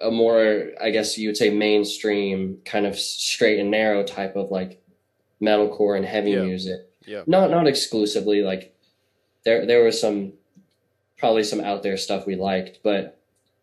a 0.00 0.10
more 0.10 0.70
i 0.80 0.90
guess 0.90 1.18
you 1.18 1.28
would 1.28 1.36
say 1.36 1.50
mainstream 1.50 2.58
kind 2.64 2.86
of 2.86 2.96
straight 2.96 3.58
and 3.58 3.68
narrow 3.68 4.04
type 4.04 4.36
of 4.36 4.50
like 4.50 4.80
metalcore 5.42 5.96
and 5.96 6.04
heavy 6.04 6.32
yeah. 6.32 6.42
music. 6.42 6.80
Yeah. 7.04 7.22
Not 7.26 7.50
not 7.50 7.66
exclusively 7.66 8.42
like 8.42 8.74
there 9.44 9.66
there 9.66 9.84
was 9.84 10.00
some 10.00 10.32
probably 11.18 11.44
some 11.44 11.60
out 11.60 11.82
there 11.82 11.96
stuff 11.96 12.26
we 12.26 12.36
liked, 12.36 12.80
but 12.82 13.16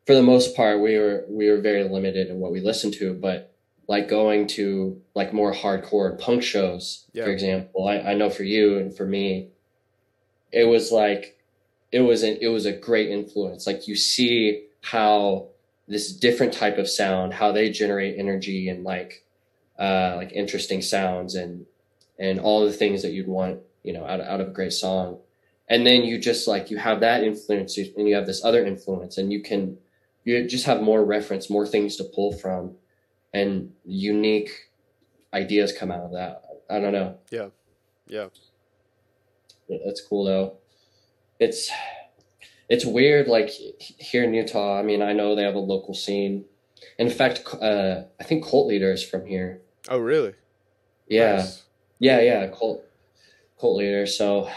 for 0.06 0.16
the 0.16 0.24
most 0.24 0.56
part, 0.56 0.82
we 0.82 0.98
were 0.98 1.26
we 1.30 1.50
were 1.50 1.62
very 1.62 1.84
limited 1.84 2.28
in 2.28 2.40
what 2.40 2.52
we 2.52 2.60
listened 2.60 2.94
to. 2.96 3.14
But 3.14 3.54
like 3.88 4.08
going 4.08 4.48
to 4.48 5.02
like 5.16 5.34
more 5.34 5.54
hardcore 5.54 6.20
punk 6.20 6.44
shows, 6.44 7.06
yeah. 7.14 7.26
for 7.26 7.32
example, 7.32 7.88
I, 7.88 8.00
I 8.00 8.14
know 8.14 8.30
for 8.30 8.44
you 8.44 8.78
and 8.78 8.96
for 8.96 9.06
me, 9.06 9.50
it 10.52 10.66
was 10.66 10.92
like 10.92 11.38
it 11.92 12.02
was 12.02 12.24
an, 12.24 12.38
it 12.42 12.48
was 12.48 12.66
a 12.66 12.74
great 12.74 13.10
influence. 13.10 13.68
Like 13.68 13.88
you 13.88 13.96
see 13.96 14.66
how 14.82 15.48
this 15.88 16.12
different 16.14 16.54
type 16.54 16.78
of 16.78 16.90
sound, 16.90 17.34
how 17.34 17.52
they 17.52 17.70
generate 17.70 18.18
energy 18.18 18.70
and 18.70 18.84
like 18.84 19.26
uh, 19.80 20.16
like 20.18 20.32
interesting 20.32 20.82
sounds 20.82 21.36
and 21.36 21.66
and 22.20 22.40
all 22.40 22.66
the 22.66 22.74
things 22.74 23.02
that 23.02 23.12
you'd 23.12 23.28
want, 23.28 23.60
you 23.84 23.94
know, 23.94 24.06
out 24.06 24.20
out 24.22 24.42
of 24.42 24.50
a 24.50 24.52
great 24.52 24.74
song 24.74 25.20
and 25.70 25.86
then 25.86 26.04
you 26.04 26.18
just 26.18 26.48
like 26.48 26.70
you 26.70 26.78
have 26.78 27.00
that 27.00 27.24
influence 27.24 27.78
and 27.78 28.08
you 28.08 28.16
have 28.16 28.26
this 28.26 28.44
other 28.44 28.66
influence 28.66 29.18
and 29.18 29.32
you 29.32 29.42
can 29.42 29.78
you 30.24 30.48
just 30.48 30.66
have 30.66 30.82
more 30.82 31.04
reference 31.04 31.50
more 31.50 31.68
things 31.68 31.96
to 31.98 32.04
pull 32.04 32.32
from 32.32 32.76
and 33.34 33.72
unique 33.84 34.52
ideas 35.34 35.74
come 35.78 35.92
out 35.92 36.02
of 36.02 36.12
that. 36.12 36.44
I 36.70 36.80
don't 36.80 36.94
know. 36.94 37.18
Yeah. 37.32 37.50
Yeah. 38.08 38.28
That's 39.86 40.02
cool 40.08 40.26
though. 40.26 40.58
It's 41.40 41.72
it's 42.70 42.86
weird 42.86 43.28
like 43.28 43.50
here 43.50 44.24
in 44.24 44.34
utah 44.34 44.80
i 44.80 44.84
mean 44.84 45.02
i 45.02 45.12
know 45.12 45.36
they 45.36 45.44
have 45.44 45.56
a 45.56 45.60
local 45.60 45.94
scene. 45.94 46.46
In 46.98 47.10
fact 47.10 47.42
uh 47.62 48.04
i 48.20 48.24
think 48.24 48.48
cult 48.48 48.68
leader 48.68 48.92
is 48.92 49.04
from 49.04 49.26
here. 49.26 49.62
Oh 49.90 49.98
really? 50.00 50.34
Yeah. 51.08 51.38
Nice. 51.38 51.64
yeah 52.00 52.22
yeah 52.22 52.48
cult 52.48 52.84
cult 53.60 53.78
leader. 53.78 54.06
So 54.06 54.50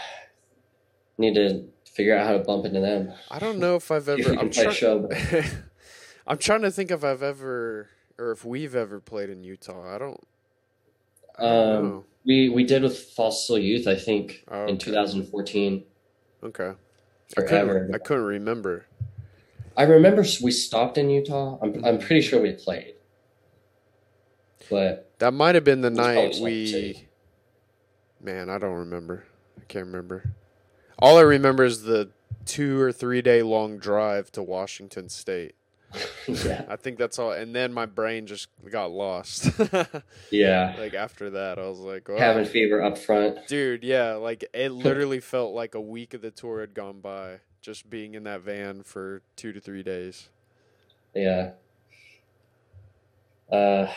need 1.17 1.35
to 1.35 1.65
figure 1.85 2.15
out 2.15 2.27
how 2.27 2.33
to 2.33 2.39
bump 2.39 2.65
into 2.65 2.79
them. 2.79 3.13
I 3.31 3.39
don't 3.39 3.59
know 3.59 3.75
if 3.75 3.91
I've 3.91 4.07
ever. 4.07 4.33
I'm, 4.33 4.49
try- 4.49 4.71
I'm 6.27 6.37
trying 6.37 6.61
to 6.61 6.71
think 6.71 6.91
if 6.91 7.03
I've 7.03 7.23
ever 7.23 7.89
or 8.17 8.31
if 8.31 8.43
we've 8.43 8.75
ever 8.75 8.99
played 8.99 9.29
in 9.29 9.43
Utah. 9.43 9.95
I 9.95 9.97
don't. 9.97 10.27
I 11.37 11.43
don't 11.43 11.85
um, 11.85 12.03
we 12.25 12.49
we 12.49 12.63
did 12.63 12.83
with 12.83 12.97
Fossil 12.97 13.57
Youth, 13.57 13.87
I 13.87 13.95
think, 13.95 14.43
oh, 14.49 14.61
okay. 14.61 14.71
in 14.73 14.77
2014. 14.77 15.83
Okay. 16.43 16.73
Forever. 17.33 17.51
I 17.51 17.73
couldn't, 17.73 17.95
I 17.95 17.97
couldn't 17.99 18.23
remember. 18.23 18.85
I 19.75 19.83
remember 19.83 20.23
we 20.41 20.51
stopped 20.51 20.97
in 20.97 21.09
Utah. 21.09 21.59
I'm 21.61 21.83
I'm 21.85 21.99
pretty 21.99 22.21
sure 22.21 22.41
we 22.41 22.53
played. 22.53 22.95
But 24.69 25.11
That 25.19 25.33
might 25.33 25.55
have 25.55 25.63
been 25.63 25.81
the 25.81 25.89
night 25.89 26.37
we. 26.41 27.07
Man, 28.21 28.49
I 28.49 28.57
don't 28.57 28.73
remember. 28.73 29.25
I 29.57 29.63
can't 29.67 29.85
remember. 29.85 30.33
All 30.99 31.17
I 31.17 31.21
remember 31.21 31.63
is 31.63 31.83
the 31.83 32.09
two 32.45 32.79
or 32.79 32.91
three 32.91 33.21
day 33.21 33.41
long 33.43 33.77
drive 33.77 34.31
to 34.33 34.43
Washington 34.43 35.09
State. 35.09 35.53
yeah, 36.27 36.65
I 36.67 36.75
think 36.75 36.97
that's 36.97 37.17
all. 37.17 37.31
And 37.31 37.55
then 37.55 37.71
my 37.73 37.85
brain 37.85 38.27
just 38.27 38.49
got 38.69 38.91
lost. 38.91 39.49
yeah, 40.31 40.75
like 40.77 40.93
after 40.93 41.29
that, 41.31 41.57
I 41.57 41.67
was 41.67 41.79
like, 41.79 42.09
oh, 42.09 42.17
having 42.17 42.45
fever 42.45 42.83
up 42.83 42.97
front. 42.97 43.47
dude, 43.47 43.83
yeah. 43.83 44.13
Like 44.13 44.43
it 44.53 44.69
literally 44.71 45.19
felt 45.19 45.53
like 45.53 45.75
a 45.75 45.81
week 45.81 46.13
of 46.13 46.21
the 46.21 46.31
tour 46.31 46.59
had 46.59 46.73
gone 46.73 46.99
by 46.99 47.39
just 47.61 47.89
being 47.89 48.15
in 48.15 48.23
that 48.23 48.41
van 48.41 48.83
for 48.83 49.21
two 49.35 49.53
to 49.53 49.59
three 49.61 49.83
days. 49.83 50.29
Yeah. 51.15 51.51
Uh, 53.51 53.87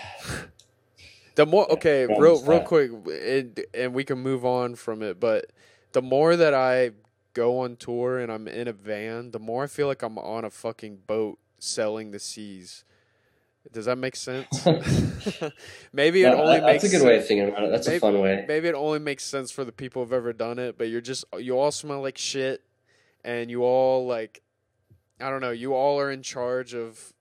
The 1.35 1.47
more 1.47 1.71
okay, 1.73 2.07
real 2.07 2.43
real 2.45 2.61
quick, 2.61 2.91
and, 3.07 3.59
and 3.75 3.95
we 3.95 4.05
can 4.05 4.19
move 4.19 4.45
on 4.45 4.75
from 4.75 5.03
it. 5.03 5.19
But 5.19 5.47
the 5.93 6.03
more 6.03 6.37
that 6.37 6.55
I 6.55 6.91
go 7.35 7.59
on 7.61 7.77
tour 7.77 8.19
and 8.19 8.31
I'm 8.33 8.49
in 8.49 8.69
a 8.69 8.73
van, 8.73 9.31
the 9.31 9.39
more 9.39 9.65
I 9.65 9.67
feel 9.67 9.87
like 9.87 10.03
I'm 10.03 10.19
on 10.19 10.45
a 10.45 10.51
fucking 10.51 10.99
boat 11.07 11.39
sailing 11.59 12.11
the 12.11 12.19
seas. 12.19 12.85
Does 13.73 13.85
that 13.85 13.97
make 13.97 14.17
sense? 14.17 14.47
maybe 15.93 16.23
it 16.23 16.27
only 16.33 16.61
makes 16.61 16.83
that's 16.83 16.95
a 16.95 16.99
good 16.99 17.07
way 17.07 17.19
of 17.19 17.27
thinking 17.27 17.49
about 17.49 17.65
it. 17.65 17.71
That's 17.71 17.87
Maybe- 17.87 17.97
a 17.99 18.01
fun 18.01 18.21
way. 18.21 18.45
maybe 18.49 18.69
it 18.69 18.75
only 18.75 18.99
makes 18.99 19.25
sense 19.25 19.51
for 19.51 19.65
the 19.65 19.73
people 19.73 20.03
who've 20.03 20.13
ever 20.13 20.33
done 20.33 20.59
it. 20.59 20.79
But 20.79 20.89
you're 20.89 21.01
just 21.03 21.25
you 21.39 21.59
all 21.59 21.71
smell 21.71 22.01
like 22.01 22.17
shit, 22.19 22.63
and 23.25 23.51
you 23.51 23.63
all 23.63 24.07
like 24.07 24.43
I 25.21 25.29
don't 25.29 25.43
know. 25.43 25.51
You 25.51 25.75
all 25.75 26.01
are 26.01 26.11
in 26.11 26.23
charge 26.23 26.73
of 26.75 27.13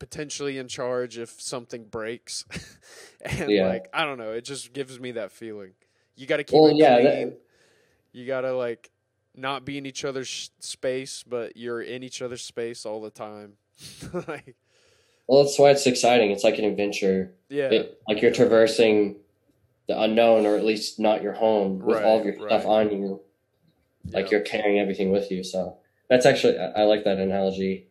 potentially 0.00 0.58
in 0.58 0.66
charge 0.66 1.16
if 1.18 1.40
something 1.40 1.84
breaks, 1.84 2.44
and 3.20 3.48
Yeah. 3.50 3.68
like 3.68 3.88
I 3.94 4.04
don't 4.04 4.18
know. 4.18 4.32
It 4.32 4.44
just 4.44 4.72
gives 4.72 4.98
me 4.98 5.12
that 5.12 5.30
feeling. 5.30 5.72
You 6.16 6.26
got 6.26 6.38
to 6.38 6.44
keep 6.44 6.58
Well, 6.60 6.70
it 6.70 6.76
yeah, 6.76 6.94
clean. 7.00 7.04
that- 7.30 7.40
you 8.14 8.26
got 8.26 8.42
to 8.42 8.52
like 8.56 8.90
not 9.36 9.64
be 9.66 9.76
in 9.76 9.84
each 9.84 10.04
other's 10.04 10.28
sh- 10.28 10.48
space, 10.60 11.24
but 11.26 11.56
you're 11.56 11.82
in 11.82 12.02
each 12.02 12.22
other's 12.22 12.42
space 12.42 12.86
all 12.86 13.02
the 13.02 13.10
time. 13.10 13.54
like 14.28 14.54
Well, 15.26 15.42
that's 15.44 15.58
why 15.58 15.70
it's 15.70 15.86
exciting. 15.86 16.30
It's 16.30 16.44
like 16.44 16.58
an 16.58 16.64
adventure. 16.64 17.34
yeah, 17.50 17.68
It, 17.70 18.00
like 18.08 18.22
you're 18.22 18.32
traversing 18.32 19.16
the 19.88 20.00
unknown, 20.00 20.46
or 20.46 20.56
at 20.56 20.64
least 20.64 20.98
not 20.98 21.22
your 21.22 21.32
home, 21.34 21.80
with 21.80 22.02
all 22.02 22.20
of 22.20 22.24
your 22.24 22.34
Right, 22.36 22.46
stuff 22.46 22.64
on 22.66 22.90
you. 22.90 23.20
Like 24.12 24.26
yeah. 24.26 24.30
you're 24.38 24.40
carrying 24.46 24.78
everything 24.78 25.10
with 25.10 25.30
you. 25.30 25.42
So 25.42 25.76
that's 26.08 26.24
actually 26.24 26.58
I, 26.58 26.66
I 26.68 26.82
like 26.84 27.04
that 27.04 27.18
analogy. 27.18 27.88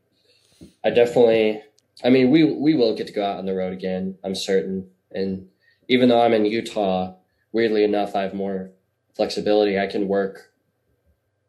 I 0.84 0.90
definitely. 0.92 1.62
I 2.04 2.10
mean, 2.10 2.32
we 2.32 2.44
we 2.46 2.74
will 2.76 2.96
get 2.96 3.08
to 3.08 3.14
go 3.14 3.24
out 3.26 3.38
on 3.38 3.46
the 3.46 3.54
road 3.54 3.74
again. 3.74 4.16
I'm 4.24 4.36
certain. 4.36 4.90
And 5.12 5.48
even 5.90 6.08
though 6.10 6.22
I'm 6.22 6.34
in 6.34 6.46
Utah, 6.46 7.14
weirdly 7.52 7.84
enough, 7.84 8.16
I 8.16 8.22
have 8.24 8.34
more 8.34 8.72
flexibility. 9.16 9.80
I 9.80 9.88
can 9.88 10.08
work. 10.08 10.52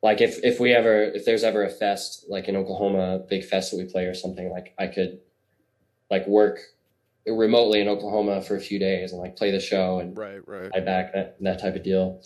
Like 0.02 0.20
if 0.20 0.42
if 0.44 0.60
we 0.60 0.72
ever 0.72 1.02
if 1.02 1.24
there's 1.24 1.44
ever 1.44 1.64
a 1.64 1.70
fest 1.70 2.26
like 2.28 2.48
in 2.48 2.56
Oklahoma, 2.56 3.20
big 3.28 3.44
fest 3.44 3.70
that 3.70 3.78
we 3.78 3.84
play 3.84 4.04
or 4.04 4.14
something, 4.14 4.50
like 4.50 4.74
I 4.78 4.86
could 4.86 5.20
like 6.10 6.26
work 6.26 6.58
remotely 7.26 7.80
in 7.80 7.88
Oklahoma 7.88 8.42
for 8.42 8.56
a 8.56 8.60
few 8.60 8.78
days 8.78 9.12
and 9.12 9.20
like 9.20 9.36
play 9.36 9.50
the 9.50 9.60
show 9.60 9.98
and 9.98 10.16
right, 10.16 10.46
right. 10.46 10.70
I 10.74 10.80
back 10.80 11.14
that 11.14 11.36
that 11.40 11.60
type 11.60 11.74
of 11.74 11.82
deal. 11.82 12.20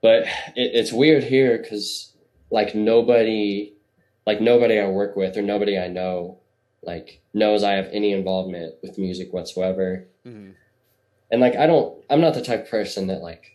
But 0.00 0.24
it, 0.56 0.72
it's 0.74 0.92
weird 0.92 1.24
here 1.24 1.58
because 1.58 2.14
like 2.50 2.74
nobody, 2.74 3.74
like 4.26 4.40
nobody 4.40 4.78
I 4.78 4.88
work 4.88 5.16
with 5.16 5.36
or 5.36 5.42
nobody 5.42 5.78
I 5.78 5.88
know, 5.88 6.40
like 6.82 7.20
knows 7.32 7.62
I 7.62 7.72
have 7.72 7.88
any 7.92 8.12
involvement 8.12 8.74
with 8.82 8.98
music 8.98 9.32
whatsoever. 9.32 10.06
hmm 10.24 10.50
And 11.30 11.40
like 11.40 11.56
I 11.56 11.66
don't, 11.66 12.02
I'm 12.08 12.20
not 12.20 12.34
the 12.34 12.42
type 12.42 12.64
of 12.64 12.70
person 12.70 13.08
that 13.08 13.22
like 13.22 13.53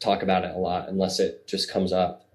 talk 0.00 0.22
about 0.22 0.44
it 0.44 0.54
a 0.54 0.58
lot 0.58 0.88
unless 0.88 1.20
it 1.20 1.46
just 1.46 1.70
comes 1.70 1.92
up 1.92 2.26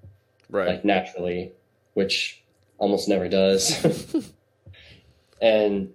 Right. 0.50 0.68
like 0.68 0.86
naturally, 0.86 1.52
which 1.94 2.42
almost 2.80 3.08
never 3.08 3.28
does. 3.28 3.72
and 5.42 5.94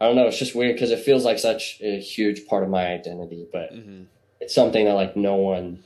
I 0.00 0.06
don't 0.06 0.16
know, 0.16 0.26
it's 0.26 0.38
just 0.38 0.54
weird 0.54 0.74
because 0.74 0.90
it 0.90 1.00
feels 1.00 1.24
like 1.24 1.38
such 1.38 1.80
a 1.80 1.98
huge 1.98 2.46
part 2.46 2.62
of 2.62 2.68
my 2.70 2.86
identity, 2.86 3.46
but 3.52 3.72
hmm 3.72 4.02
it's 4.40 4.54
something 4.54 4.84
that 4.84 4.92
like 4.94 5.16
no 5.16 5.34
one 5.34 5.82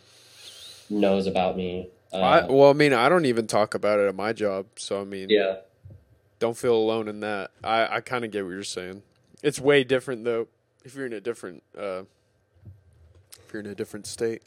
knows 0.90 1.26
about 1.26 1.56
me. 1.56 1.88
Uh, 2.12 2.16
I, 2.16 2.44
well, 2.44 2.68
I 2.68 2.74
mean, 2.74 2.92
I 2.92 3.08
don't 3.08 3.24
even 3.24 3.46
talk 3.46 3.74
about 3.74 3.98
it 3.98 4.06
at 4.06 4.14
my 4.14 4.34
job, 4.34 4.66
so 4.76 5.00
I 5.00 5.04
mean, 5.04 5.30
yeah, 5.30 5.56
don't 6.38 6.56
feel 6.56 6.74
alone 6.74 7.08
in 7.08 7.20
that. 7.20 7.50
I, 7.64 7.96
I 7.96 8.00
kind 8.00 8.26
of 8.26 8.30
get 8.30 8.44
what 8.44 8.50
you're 8.50 8.62
saying. 8.62 9.02
It's 9.42 9.58
way 9.58 9.84
different 9.84 10.24
though 10.24 10.48
if 10.84 10.94
you're 10.94 11.06
in 11.06 11.14
a 11.14 11.20
different 11.20 11.62
uh, 11.76 12.02
if 13.46 13.52
you're 13.52 13.60
in 13.60 13.66
a 13.68 13.74
different 13.74 14.06
state. 14.06 14.42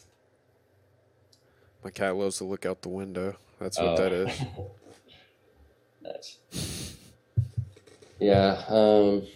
My 1.85 1.91
cat 1.91 2.15
loves 2.15 2.39
to 2.39 2.45
look 2.45 2.65
out 2.65 2.81
the 2.81 2.89
window. 2.89 3.35
That's 3.59 3.77
what 3.79 3.89
Oh. 3.89 3.95
that 3.97 4.11
is. 4.11 4.41
That's 6.01 6.37
yeah. 8.19 8.63
Um, 8.67 9.27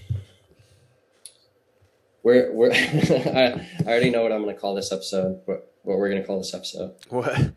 we're 2.24 2.52
we're 2.52 2.72
I, 2.74 3.68
I 3.82 3.86
already 3.86 4.10
know 4.10 4.24
what 4.24 4.32
I'm 4.32 4.42
going 4.42 4.56
to 4.56 4.60
call 4.60 4.74
this 4.74 4.92
episode. 4.92 5.42
What 5.46 5.72
what 5.84 6.00
we're 6.00 6.10
going 6.10 6.22
to 6.22 6.28
call 6.28 6.40
this 6.40 6.56
episode? 6.56 6.96
What? 7.10 7.52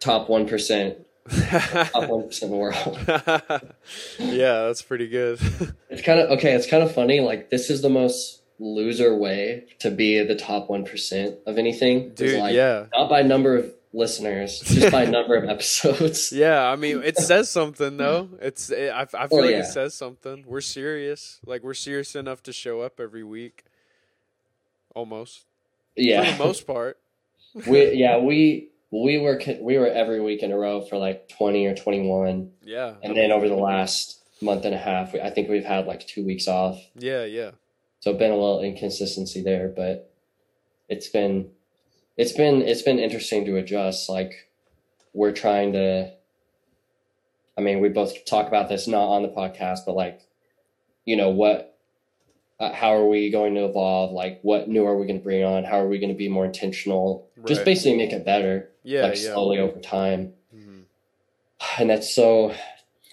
Top 0.00 0.30
one 0.30 0.48
percent. 0.48 1.06
Top 1.28 2.08
one 2.08 2.26
percent 2.26 2.50
in 2.50 2.50
the 2.50 2.56
world. 2.56 2.98
yeah, 4.18 4.62
that's 4.66 4.80
pretty 4.80 5.06
good. 5.08 5.38
It's 5.90 6.00
kind 6.00 6.18
of 6.20 6.30
okay. 6.38 6.54
It's 6.54 6.66
kind 6.66 6.82
of 6.82 6.94
funny. 6.94 7.20
Like 7.20 7.50
this 7.50 7.68
is 7.68 7.82
the 7.82 7.90
most 7.90 8.40
loser 8.58 9.14
way 9.14 9.66
to 9.80 9.90
be 9.90 10.22
the 10.24 10.34
top 10.34 10.70
one 10.70 10.86
percent 10.86 11.36
of 11.46 11.58
anything. 11.58 12.14
Dude, 12.14 12.40
like, 12.40 12.54
yeah. 12.54 12.86
Not 12.94 13.10
by 13.10 13.20
number 13.20 13.58
of 13.58 13.74
listeners, 13.94 14.60
just 14.64 14.90
by 14.92 15.04
number 15.06 15.36
of 15.36 15.48
episodes. 15.48 16.32
Yeah, 16.36 16.68
I 16.68 16.76
mean, 16.76 17.02
it 17.02 17.16
says 17.16 17.48
something 17.48 17.96
though. 17.96 18.28
It's 18.42 18.68
it, 18.70 18.90
I, 18.92 19.02
I 19.02 19.06
feel 19.06 19.28
Oh, 19.30 19.36
like 19.36 19.50
yeah. 19.52 19.60
it 19.60 19.66
says 19.66 19.94
something. 19.94 20.44
We're 20.46 20.60
serious. 20.60 21.40
Like 21.46 21.62
we're 21.62 21.74
serious 21.74 22.14
enough 22.16 22.42
to 22.44 22.52
show 22.52 22.80
up 22.82 22.98
every 23.00 23.24
week. 23.24 23.64
Almost. 24.94 25.44
Yeah. 25.96 26.24
For 26.32 26.38
the 26.38 26.44
most 26.44 26.66
part. 26.66 26.98
we 27.68 27.92
yeah 27.94 28.18
we 28.18 28.68
we 28.90 29.18
were 29.18 29.40
we 29.60 29.78
were 29.78 29.86
every 29.86 30.20
week 30.20 30.42
in 30.42 30.50
a 30.50 30.56
row 30.58 30.80
for 30.80 30.96
like 30.98 31.28
20 31.28 31.66
or 31.66 31.74
21 31.76 32.50
Yeah. 32.64 32.94
and 33.02 33.16
then 33.16 33.30
over 33.30 33.48
the 33.48 33.54
last 33.54 34.20
month 34.42 34.64
and 34.64 34.74
a 34.74 34.78
half 34.78 35.12
we, 35.12 35.20
i 35.20 35.30
think 35.30 35.48
we've 35.48 35.64
had 35.64 35.86
like 35.86 36.04
two 36.04 36.24
weeks 36.24 36.48
off 36.48 36.80
Yeah, 36.98 37.24
yeah. 37.24 37.52
so 38.00 38.12
been 38.12 38.32
a 38.32 38.34
little 38.36 38.60
inconsistency 38.60 39.40
there 39.42 39.68
but 39.68 40.12
it's 40.88 41.06
been 41.08 41.50
it's 42.16 42.32
been 42.32 42.62
it's 42.62 42.82
been 42.82 42.98
interesting 42.98 43.44
to 43.44 43.56
adjust 43.56 44.08
like 44.08 44.48
we're 45.12 45.32
trying 45.32 45.72
to 45.72 46.10
i 47.58 47.60
mean 47.60 47.80
we 47.80 47.88
both 47.88 48.24
talk 48.24 48.46
about 48.48 48.68
this 48.68 48.86
not 48.86 49.06
on 49.08 49.22
the 49.22 49.28
podcast 49.28 49.80
but 49.86 49.94
like 49.94 50.20
you 51.04 51.16
know 51.16 51.30
what 51.30 51.70
uh, 52.60 52.72
how 52.72 52.94
are 52.94 53.08
we 53.08 53.30
going 53.30 53.56
to 53.56 53.64
evolve? 53.64 54.12
Like 54.12 54.38
what 54.42 54.68
new 54.68 54.86
are 54.86 54.96
we 54.96 55.06
going 55.08 55.18
to 55.18 55.24
bring 55.24 55.42
on? 55.42 55.64
How 55.64 55.80
are 55.80 55.88
we 55.88 55.98
going 55.98 56.12
to 56.12 56.16
be 56.16 56.28
more 56.28 56.44
intentional? 56.44 57.26
Just 57.46 57.64
basically 57.64 57.96
make 57.96 58.12
it 58.12 58.24
better 58.24 58.70
Yeah, 58.84 59.02
like 59.02 59.16
yeah. 59.20 59.32
slowly 59.32 59.58
over 59.58 59.80
time. 59.80 60.34
Mhm. 60.54 60.84
and 61.78 61.90
that's 61.90 62.14
so 62.14 62.54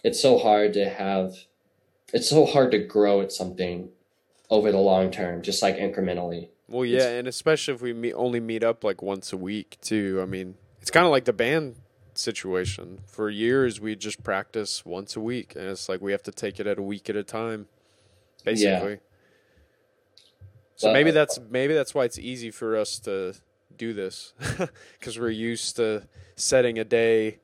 it's 0.03 0.21
so 0.21 0.37
hard 0.37 0.73
to 0.73 0.87
have 0.87 1.33
it's 2.13 2.29
so 2.29 2.45
hard 2.45 2.69
to 2.71 2.77
grow 2.77 3.21
at 3.21 3.31
something 3.31 3.89
over 4.51 4.71
the 4.71 4.77
long 4.77 5.09
term 5.09 5.41
just 5.41 5.63
like 5.63 5.75
incrementally 5.77 6.49
Well, 6.71 6.85
yeah, 6.85 7.09
and 7.09 7.27
especially 7.27 7.73
if 7.73 7.81
we 7.81 7.93
meet, 7.93 8.13
only 8.13 8.39
meet 8.39 8.63
up 8.63 8.83
like 8.83 9.01
once 9.01 9.33
a 9.33 9.37
week 9.37 9.77
too. 9.81 10.19
I 10.21 10.25
mean, 10.25 10.55
it's 10.81 10.91
kind 10.91 11.05
of 11.05 11.11
like 11.11 11.25
the 11.25 11.33
band 11.33 11.75
situation. 12.13 12.99
For 13.05 13.29
years, 13.29 13.81
we 13.81 13.95
just 13.95 14.23
practice 14.23 14.85
once 14.85 15.15
a 15.15 15.19
week, 15.19 15.55
and 15.55 15.65
it's 15.65 15.89
like 15.89 16.01
we 16.01 16.11
have 16.13 16.23
to 16.23 16.31
take 16.31 16.59
it 16.59 16.67
at 16.67 16.77
a 16.77 16.81
week 16.81 17.09
at 17.09 17.15
a 17.15 17.23
time, 17.23 17.67
basically. 18.45 18.99
So 20.75 20.87
Well, 20.87 20.93
maybe 20.93 21.11
that's 21.11 21.39
maybe 21.49 21.73
that's 21.73 21.93
why 21.93 22.05
it's 22.05 22.17
easy 22.17 22.49
for 22.49 22.75
us 22.77 22.97
to 22.99 23.35
do 23.77 23.93
this 23.93 24.33
because 24.99 25.19
we're 25.19 25.29
used 25.29 25.75
to 25.75 26.07
setting 26.35 26.79
a 26.79 26.83
day 26.83 27.37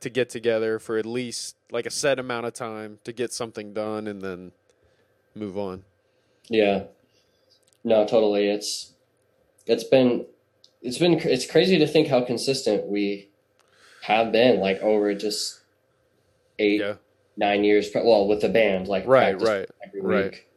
to 0.00 0.10
get 0.10 0.28
together 0.30 0.78
for 0.78 0.96
at 0.96 1.06
least 1.06 1.56
like 1.70 1.86
a 1.86 1.90
set 1.90 2.18
amount 2.18 2.46
of 2.46 2.52
time 2.52 2.98
to 3.04 3.12
get 3.12 3.32
something 3.32 3.72
done 3.72 4.06
and 4.06 4.22
then 4.22 4.52
move 5.34 5.58
on. 5.58 5.84
yeah 6.48 6.84
no 7.84 8.04
totally 8.06 8.48
it's 8.48 8.92
it's 9.66 9.84
been 9.84 10.26
it's 10.82 10.98
been 10.98 11.14
it's 11.14 11.46
crazy 11.50 11.78
to 11.78 11.86
think 11.86 12.08
how 12.08 12.20
consistent 12.22 12.86
we 12.86 13.28
have 14.02 14.32
been 14.32 14.60
like 14.60 14.78
over 14.80 15.14
just 15.14 15.60
eight 16.58 16.80
Yeah. 16.80 16.94
nine 17.36 17.64
years 17.64 17.90
well 17.94 18.26
with 18.26 18.40
the 18.40 18.48
band 18.48 18.88
like 18.88 19.06
Right, 19.06 19.40
right, 19.40 19.68
every 19.86 20.00
right. 20.00 20.24
week 20.32 20.48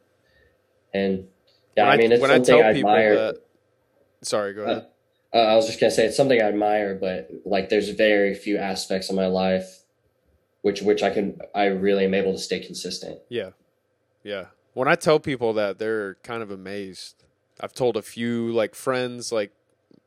and 0.94 1.28
yeah 1.76 1.86
When 1.86 1.94
i 1.94 1.98
mean 1.98 2.12
it's 2.12 2.22
when 2.22 2.32
I 2.32 2.36
something 2.36 2.56
tell 2.56 2.64
i 2.64 2.74
people 2.74 2.90
admire 2.90 3.16
that, 3.16 3.36
sorry, 4.22 4.54
go 4.54 4.64
ahead. 4.64 4.88
Uh, 5.34 5.38
I 5.38 5.56
was 5.56 5.66
just 5.66 5.80
gonna 5.80 5.90
say 5.92 6.06
it's 6.06 6.16
something 6.16 6.40
I 6.40 6.46
admire, 6.46 6.94
but 6.94 7.30
like 7.44 7.70
there's 7.70 7.90
very 7.90 8.36
few 8.36 8.58
aspects 8.60 9.10
of 9.10 9.16
my 9.16 9.26
life 9.26 9.80
which 10.62 10.82
which 10.84 11.02
I 11.04 11.10
can 11.10 11.40
I 11.56 11.66
really 11.66 12.06
am 12.06 12.14
able 12.14 12.34
to 12.34 12.38
stay 12.38 12.60
consistent. 12.60 13.20
Yeah, 13.30 13.50
yeah, 14.24 14.46
When 14.74 14.88
I 14.88 14.96
tell 14.96 15.20
people 15.20 15.54
that, 15.54 15.78
they're 15.78 16.16
kind 16.24 16.42
of 16.42 16.52
amazed. 16.52 17.24
I've 17.60 17.74
told 17.74 17.98
a 17.98 18.02
few 18.02 18.52
like 18.52 18.76
friends, 18.76 19.32
like 19.32 19.52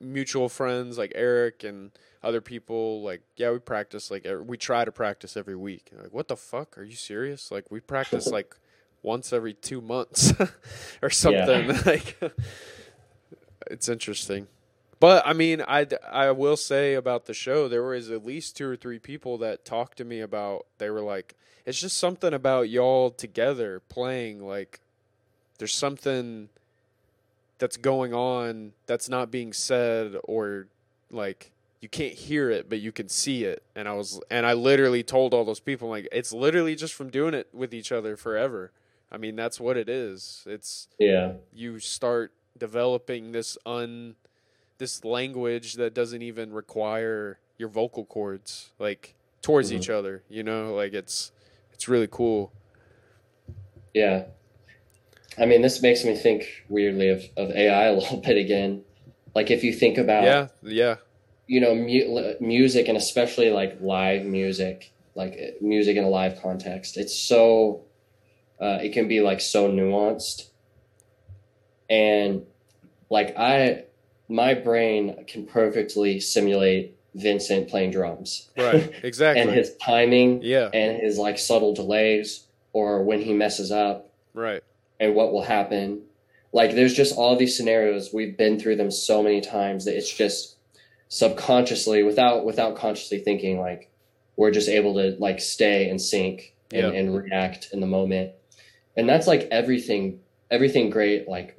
mutual 0.01 0.49
friends, 0.49 0.99
like 0.99 1.13
Eric 1.15 1.65
and 1.65 1.93
other 2.23 2.41
people, 2.41 3.03
like, 3.03 3.23
yeah, 3.37 3.53
we 3.53 3.59
practice 3.59 4.11
like 4.11 4.27
er, 4.27 4.43
we 4.43 4.57
try 4.57 4.85
to 4.85 4.93
practice 4.93 5.37
every 5.37 5.57
week. 5.57 5.91
Like, 5.97 6.13
what 6.13 6.29
the 6.29 6.37
fuck? 6.37 6.77
Are 6.77 6.83
you 6.83 6.97
serious? 6.97 7.51
Like, 7.51 7.71
we 7.71 7.81
practice 7.81 8.27
like 8.27 8.57
once 9.03 9.33
every 9.33 9.55
two 9.55 9.81
months 9.81 10.33
or 11.03 11.11
something. 11.11 11.69
Like, 11.87 12.19
it's 13.71 13.89
interesting. 13.89 14.49
But 14.99 15.27
I 15.27 15.33
mean, 15.33 15.63
I, 15.67 15.87
I 16.11 16.31
will 16.31 16.57
say 16.57 16.95
about 16.95 17.27
the 17.27 17.35
show, 17.35 17.69
there 17.69 17.83
was 17.83 18.11
at 18.11 18.25
least 18.25 18.57
two 18.57 18.69
or 18.69 18.77
three 18.77 18.99
people 18.99 19.39
that 19.39 19.65
talked 19.65 19.99
to 19.99 20.05
me 20.05 20.21
about. 20.21 20.67
They 20.79 20.91
were 20.91 21.03
like, 21.03 21.35
"It's 21.67 21.81
just 21.81 21.99
something 21.99 22.33
about 22.33 22.71
y'all 22.71 23.11
together 23.11 23.83
playing. 23.89 24.47
Like, 24.47 24.81
there's 25.59 25.75
something 25.75 26.49
that's 27.59 27.77
going 27.77 28.15
on 28.15 28.73
that's 28.87 29.09
not 29.09 29.31
being 29.31 29.53
said, 29.53 30.17
or 30.25 30.67
like 31.11 31.53
you 31.81 31.89
can't 31.91 32.15
hear 32.15 32.51
it, 32.51 32.71
but 32.71 32.81
you 32.81 32.91
can 32.91 33.11
see 33.11 33.45
it." 33.45 33.63
And 33.75 33.87
I 33.87 33.93
was, 33.93 34.19
and 34.31 34.47
I 34.47 34.55
literally 34.55 35.03
told 35.03 35.35
all 35.35 35.45
those 35.45 35.61
people, 35.61 35.91
like, 35.91 36.09
it's 36.11 36.33
literally 36.33 36.75
just 36.75 36.95
from 36.95 37.11
doing 37.11 37.35
it 37.35 37.49
with 37.53 37.75
each 37.75 37.93
other 37.93 38.17
forever. 38.17 38.73
I 39.13 39.19
mean, 39.19 39.37
that's 39.37 39.61
what 39.61 39.77
it 39.77 39.91
is. 39.91 40.43
It's 40.47 40.89
yeah. 40.99 41.35
You 41.53 41.81
start 41.81 42.33
developing 42.59 43.33
this 43.33 43.59
un 43.67 44.17
this 44.79 45.05
language 45.05 45.75
that 45.75 45.95
doesn't 45.95 46.23
even 46.23 46.53
require 46.53 47.39
your 47.59 47.69
vocal 47.69 48.05
cords 48.05 48.73
like 48.79 49.15
towards 49.43 49.71
mm-hmm. 49.71 49.79
each 49.79 49.91
other 49.91 50.23
you 50.29 50.43
know? 50.43 50.75
Like 50.75 50.93
it's 50.93 51.33
it's 51.73 51.89
really 51.89 52.09
cool. 52.11 52.53
Yeah. 53.95 54.25
I 55.39 55.47
mean 55.47 55.63
this 55.63 55.83
makes 55.83 56.05
me 56.05 56.15
think 56.17 56.65
weirdly 56.69 57.09
of, 57.09 57.25
of 57.37 57.51
ai 57.51 57.87
a 57.87 57.93
little 57.99 58.19
bit 58.19 58.37
again. 58.37 58.83
Like 59.35 59.51
if 59.51 59.65
you 59.65 59.73
think 59.73 59.99
about 59.99 60.25
yeah 60.25 60.49
yeah. 60.63 60.97
you 61.47 61.61
know 61.61 61.75
mu- 61.75 62.35
music 62.41 62.89
and 62.89 62.97
especially 62.97 63.51
like 63.51 63.79
live 63.81 64.25
music 64.25 64.93
like 65.15 65.33
uh, 65.33 65.51
music 65.61 65.97
in 65.97 66.05
a 66.05 66.09
live 66.09 66.41
context 66.43 66.97
it's 66.97 67.19
so 67.19 67.83
uh, 68.61 68.79
it 68.83 68.93
can 68.93 69.07
be 69.07 69.21
like 69.21 69.41
so 69.41 69.71
nuanced. 69.71 70.49
And 71.89 72.47
like 73.11 73.37
i 73.37 73.85
my 74.29 74.55
brain 74.55 75.25
can 75.27 75.47
perfectly 75.47 76.21
simulate 76.21 76.97
Vincent 77.15 77.69
playing 77.69 77.93
drums. 77.93 78.51
Right, 78.57 78.93
exactly. 79.03 79.43
and 79.43 79.51
his 79.51 79.75
timing, 79.77 80.41
yeah, 80.43 80.69
and 80.73 80.99
his 80.99 81.19
like 81.19 81.39
subtle 81.39 81.75
delays 81.75 82.47
or 82.77 83.03
when 83.03 83.23
he 83.23 83.33
messes 83.33 83.73
up. 83.73 84.11
Right. 84.35 84.63
And 85.01 85.15
what 85.15 85.33
will 85.33 85.43
happen. 85.43 86.03
Like 86.53 86.75
there's 86.75 86.93
just 86.93 87.17
all 87.17 87.37
these 87.37 87.57
scenarios 87.57 88.11
we've 88.13 88.37
been 88.37 88.61
through 88.61 88.77
them 88.77 88.91
so 88.91 89.23
many 89.23 89.41
times 89.41 89.87
that 89.87 89.97
it's 89.97 90.13
just 90.13 90.57
subconsciously 91.09 92.03
without 92.03 92.45
without 92.45 92.77
consciously 92.77 93.19
thinking 93.19 93.61
like 93.61 93.91
we're 94.37 94.51
just 94.51 94.69
able 94.69 94.95
to 94.95 95.17
like 95.19 95.41
stay 95.41 95.89
and 95.89 96.01
sync 96.01 96.55
and, 96.73 96.95
and 96.95 97.17
react 97.17 97.69
in 97.73 97.81
the 97.81 97.87
moment. 97.87 98.33
And 98.97 99.09
that's 99.09 99.27
like 99.27 99.49
everything 99.51 100.21
everything 100.51 100.91
great 100.91 101.27
like 101.29 101.57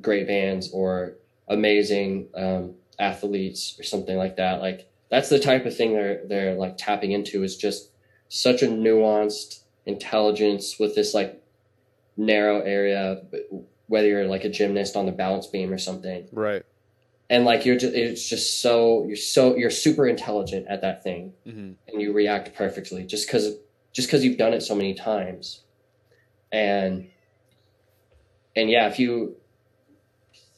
great 0.00 0.28
bands 0.28 0.70
or 0.72 1.14
amazing 1.48 2.28
um, 2.34 2.74
athletes 2.98 3.78
or 3.78 3.82
something 3.82 4.16
like 4.16 4.36
that. 4.36 4.60
Like 4.60 4.88
that's 5.10 5.28
the 5.28 5.38
type 5.38 5.66
of 5.66 5.76
thing 5.76 5.92
they're 5.92 6.26
they're 6.26 6.54
like 6.54 6.76
tapping 6.76 7.12
into 7.12 7.42
is 7.42 7.56
just 7.56 7.90
such 8.28 8.62
a 8.62 8.66
nuanced 8.66 9.60
intelligence 9.84 10.78
with 10.78 10.94
this 10.94 11.14
like 11.14 11.42
narrow 12.16 12.60
area. 12.60 13.22
Whether 13.88 14.08
you're 14.08 14.26
like 14.26 14.44
a 14.44 14.48
gymnast 14.48 14.96
on 14.96 15.06
the 15.06 15.12
balance 15.12 15.46
beam 15.46 15.72
or 15.72 15.78
something, 15.78 16.26
right? 16.32 16.64
And 17.28 17.44
like 17.44 17.64
you're 17.64 17.76
just 17.76 17.94
it's 17.94 18.28
just 18.28 18.60
so 18.60 19.04
you're 19.06 19.16
so 19.16 19.56
you're 19.56 19.70
super 19.70 20.06
intelligent 20.06 20.66
at 20.68 20.80
that 20.82 21.04
thing, 21.04 21.32
mm-hmm. 21.46 21.72
and 21.88 22.02
you 22.02 22.12
react 22.12 22.54
perfectly 22.54 23.04
just 23.04 23.26
because 23.26 23.54
just 23.92 24.08
because 24.08 24.24
you've 24.24 24.38
done 24.38 24.52
it 24.52 24.62
so 24.62 24.74
many 24.74 24.94
times, 24.94 25.62
and 26.50 27.08
and 28.56 28.70
yeah, 28.70 28.88
if 28.88 28.98
you 28.98 29.36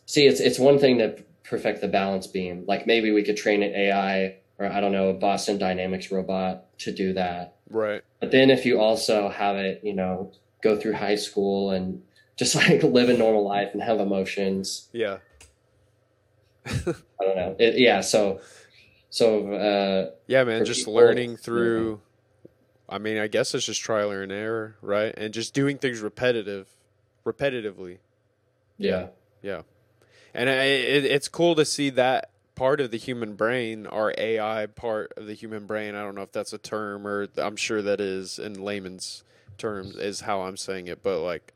see 0.09 0.27
it's 0.27 0.41
it's 0.41 0.59
one 0.59 0.79
thing 0.79 0.99
to 0.99 1.23
perfect 1.45 1.81
the 1.81 1.89
balance 1.89 2.27
beam. 2.27 2.65
Like 2.67 2.87
maybe 2.87 3.13
we 3.13 3.23
could 3.23 3.37
train 3.37 3.63
an 3.63 3.73
ai 3.75 4.37
or 4.59 4.67
i 4.67 4.81
don't 4.81 4.91
know 4.91 5.11
a 5.11 5.15
boston 5.15 5.57
dynamics 5.57 6.11
robot 6.11 6.77
to 6.81 6.93
do 6.93 7.13
that. 7.13 7.57
Right. 7.71 8.03
But 8.19 8.33
then 8.33 8.51
if 8.51 8.67
you 8.67 8.81
also 8.81 9.29
have 9.29 9.57
it 9.57 9.83
you 9.85 9.95
know 9.95 10.33
go 10.63 10.77
through 10.77 10.95
high 10.95 11.15
school 11.15 11.71
and 11.71 12.03
just 12.37 12.55
like 12.57 12.83
live 12.83 13.09
a 13.09 13.17
normal 13.17 13.47
life 13.47 13.69
and 13.73 13.83
have 13.83 14.01
emotions. 14.01 14.89
Yeah. 14.93 15.19
I 16.67 16.95
don't 17.21 17.37
know. 17.37 17.57
It, 17.59 17.79
yeah 17.79 18.01
so 18.01 18.41
so 19.11 19.53
uh 19.53 20.11
yeah 20.27 20.45
man 20.45 20.65
just 20.65 20.81
people, 20.81 20.95
learning 20.95 21.39
through 21.39 22.03
yeah. 22.45 22.51
i 22.97 22.99
mean 22.99 23.17
i 23.17 23.27
guess 23.27 23.55
it's 23.55 23.65
just 23.65 23.81
trial 23.81 24.11
and 24.11 24.33
error 24.33 24.77
right? 24.83 25.15
And 25.17 25.33
just 25.33 25.53
doing 25.55 25.77
things 25.77 26.01
repetitive 26.01 26.67
repetitively. 27.27 27.99
Yeah. 28.79 29.09
Yeah 29.43 29.63
and 30.39 30.49
it, 30.49 31.05
it's 31.05 31.26
cool 31.26 31.57
to 31.57 31.64
see 31.64 31.91
that 31.91 32.30
part 32.55 32.80
of 32.80 32.93
the 32.93 32.97
human 32.97 33.34
brain, 33.34 33.86
our 33.89 34.14
AI 34.16 34.66
part 34.66 35.12
of 35.16 35.26
the 35.26 35.34
human 35.34 35.66
brain. 35.66 35.97
I 35.97 36.03
don't 36.03 36.14
know 36.14 36.22
if 36.22 36.30
that's 36.30 36.53
a 36.53 36.59
term 36.59 37.07
or 37.09 37.26
I'm 37.36 37.57
sure 37.57 37.82
that 37.82 38.01
is 38.01 38.39
in 38.39 38.55
layman's 38.55 39.24
terms 39.59 39.97
is 39.97 40.20
how 40.20 40.43
I'm 40.43 40.57
saying 40.57 40.86
it, 40.86 41.03
but 41.03 41.20
like 41.22 41.55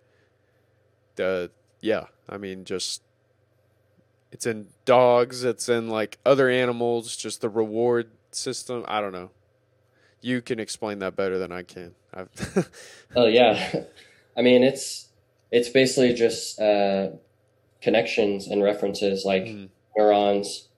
the 1.14 1.52
yeah, 1.80 2.06
I 2.28 2.38
mean 2.38 2.64
just 2.64 3.02
it's 4.32 4.46
in 4.46 4.66
dogs, 4.84 5.44
it's 5.44 5.68
in 5.68 5.88
like 5.88 6.18
other 6.26 6.48
animals, 6.48 7.16
just 7.16 7.40
the 7.40 7.48
reward 7.48 8.10
system. 8.32 8.84
I 8.88 9.00
don't 9.00 9.12
know. 9.12 9.30
You 10.20 10.42
can 10.42 10.58
explain 10.58 10.98
that 11.00 11.14
better 11.14 11.38
than 11.38 11.52
I 11.52 11.62
can. 11.62 11.94
oh 13.14 13.26
yeah, 13.26 13.84
I 14.36 14.42
mean 14.42 14.64
it's 14.64 15.06
it's 15.52 15.68
basically 15.68 16.14
just 16.14 16.58
uh, 16.60 17.10
connections 17.82 18.46
and 18.46 18.62
references 18.62 19.24
like 19.24 19.44
mm. 19.44 19.68
neurons 19.96 20.68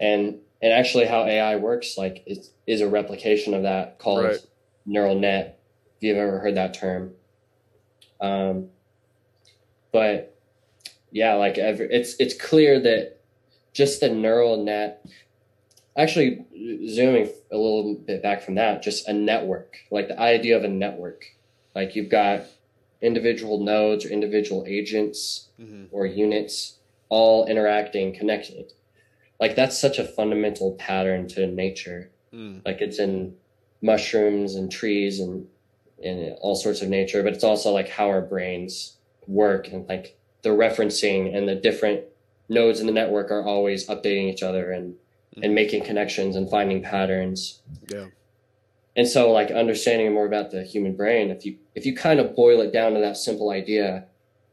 and 0.00 0.38
and 0.62 0.72
actually 0.72 1.04
how 1.04 1.24
AI 1.24 1.56
works 1.56 1.96
like 1.98 2.22
is 2.26 2.50
is 2.66 2.80
a 2.80 2.88
replication 2.88 3.54
of 3.54 3.62
that 3.62 3.98
called 3.98 4.24
right. 4.24 4.38
neural 4.86 5.18
net 5.18 5.60
if 5.96 6.02
you've 6.02 6.16
ever 6.16 6.38
heard 6.40 6.56
that 6.56 6.74
term 6.74 7.12
um, 8.20 8.68
but 9.92 10.36
yeah 11.10 11.34
like 11.34 11.58
every, 11.58 11.86
it's 11.92 12.16
it's 12.18 12.34
clear 12.40 12.80
that 12.80 13.20
just 13.72 14.00
the 14.00 14.08
neural 14.08 14.64
net 14.64 15.04
actually 15.96 16.44
zooming 16.88 17.30
a 17.52 17.56
little 17.56 17.94
bit 17.94 18.22
back 18.22 18.42
from 18.42 18.54
that 18.54 18.82
just 18.82 19.06
a 19.06 19.12
network 19.12 19.76
like 19.90 20.08
the 20.08 20.18
idea 20.18 20.56
of 20.56 20.64
a 20.64 20.68
network 20.68 21.24
like 21.74 21.94
you've 21.94 22.10
got 22.10 22.42
individual 23.00 23.62
nodes 23.62 24.04
or 24.04 24.08
individual 24.08 24.64
agents 24.66 25.48
mm-hmm. 25.60 25.84
or 25.90 26.06
units 26.06 26.78
all 27.08 27.46
interacting, 27.46 28.14
connected. 28.14 28.72
Like 29.38 29.56
that's 29.56 29.78
such 29.78 29.98
a 29.98 30.04
fundamental 30.04 30.72
pattern 30.72 31.28
to 31.28 31.46
nature. 31.46 32.10
Mm. 32.32 32.62
Like 32.64 32.80
it's 32.80 32.98
in 32.98 33.36
mushrooms 33.82 34.54
and 34.54 34.70
trees 34.70 35.20
and 35.20 35.46
in 35.98 36.36
all 36.40 36.56
sorts 36.56 36.82
of 36.82 36.88
nature, 36.88 37.22
but 37.22 37.32
it's 37.32 37.44
also 37.44 37.72
like 37.72 37.88
how 37.88 38.08
our 38.08 38.22
brains 38.22 38.96
work 39.26 39.68
and 39.68 39.88
like 39.88 40.18
the 40.42 40.50
referencing 40.50 41.36
and 41.36 41.48
the 41.48 41.54
different 41.54 42.04
nodes 42.48 42.80
in 42.80 42.86
the 42.86 42.92
network 42.92 43.30
are 43.30 43.44
always 43.44 43.86
updating 43.88 44.32
each 44.32 44.42
other 44.42 44.70
and 44.72 44.94
mm. 45.36 45.44
and 45.44 45.54
making 45.54 45.84
connections 45.84 46.36
and 46.36 46.50
finding 46.50 46.82
patterns. 46.82 47.60
Yeah 47.88 48.06
and 48.96 49.08
so 49.08 49.30
like 49.30 49.50
understanding 49.50 50.12
more 50.12 50.26
about 50.26 50.50
the 50.50 50.62
human 50.62 50.94
brain 50.94 51.30
if 51.30 51.44
you 51.44 51.56
if 51.74 51.84
you 51.86 51.94
kind 51.94 52.20
of 52.20 52.34
boil 52.36 52.60
it 52.60 52.72
down 52.72 52.94
to 52.94 53.00
that 53.00 53.16
simple 53.16 53.50
idea 53.50 54.04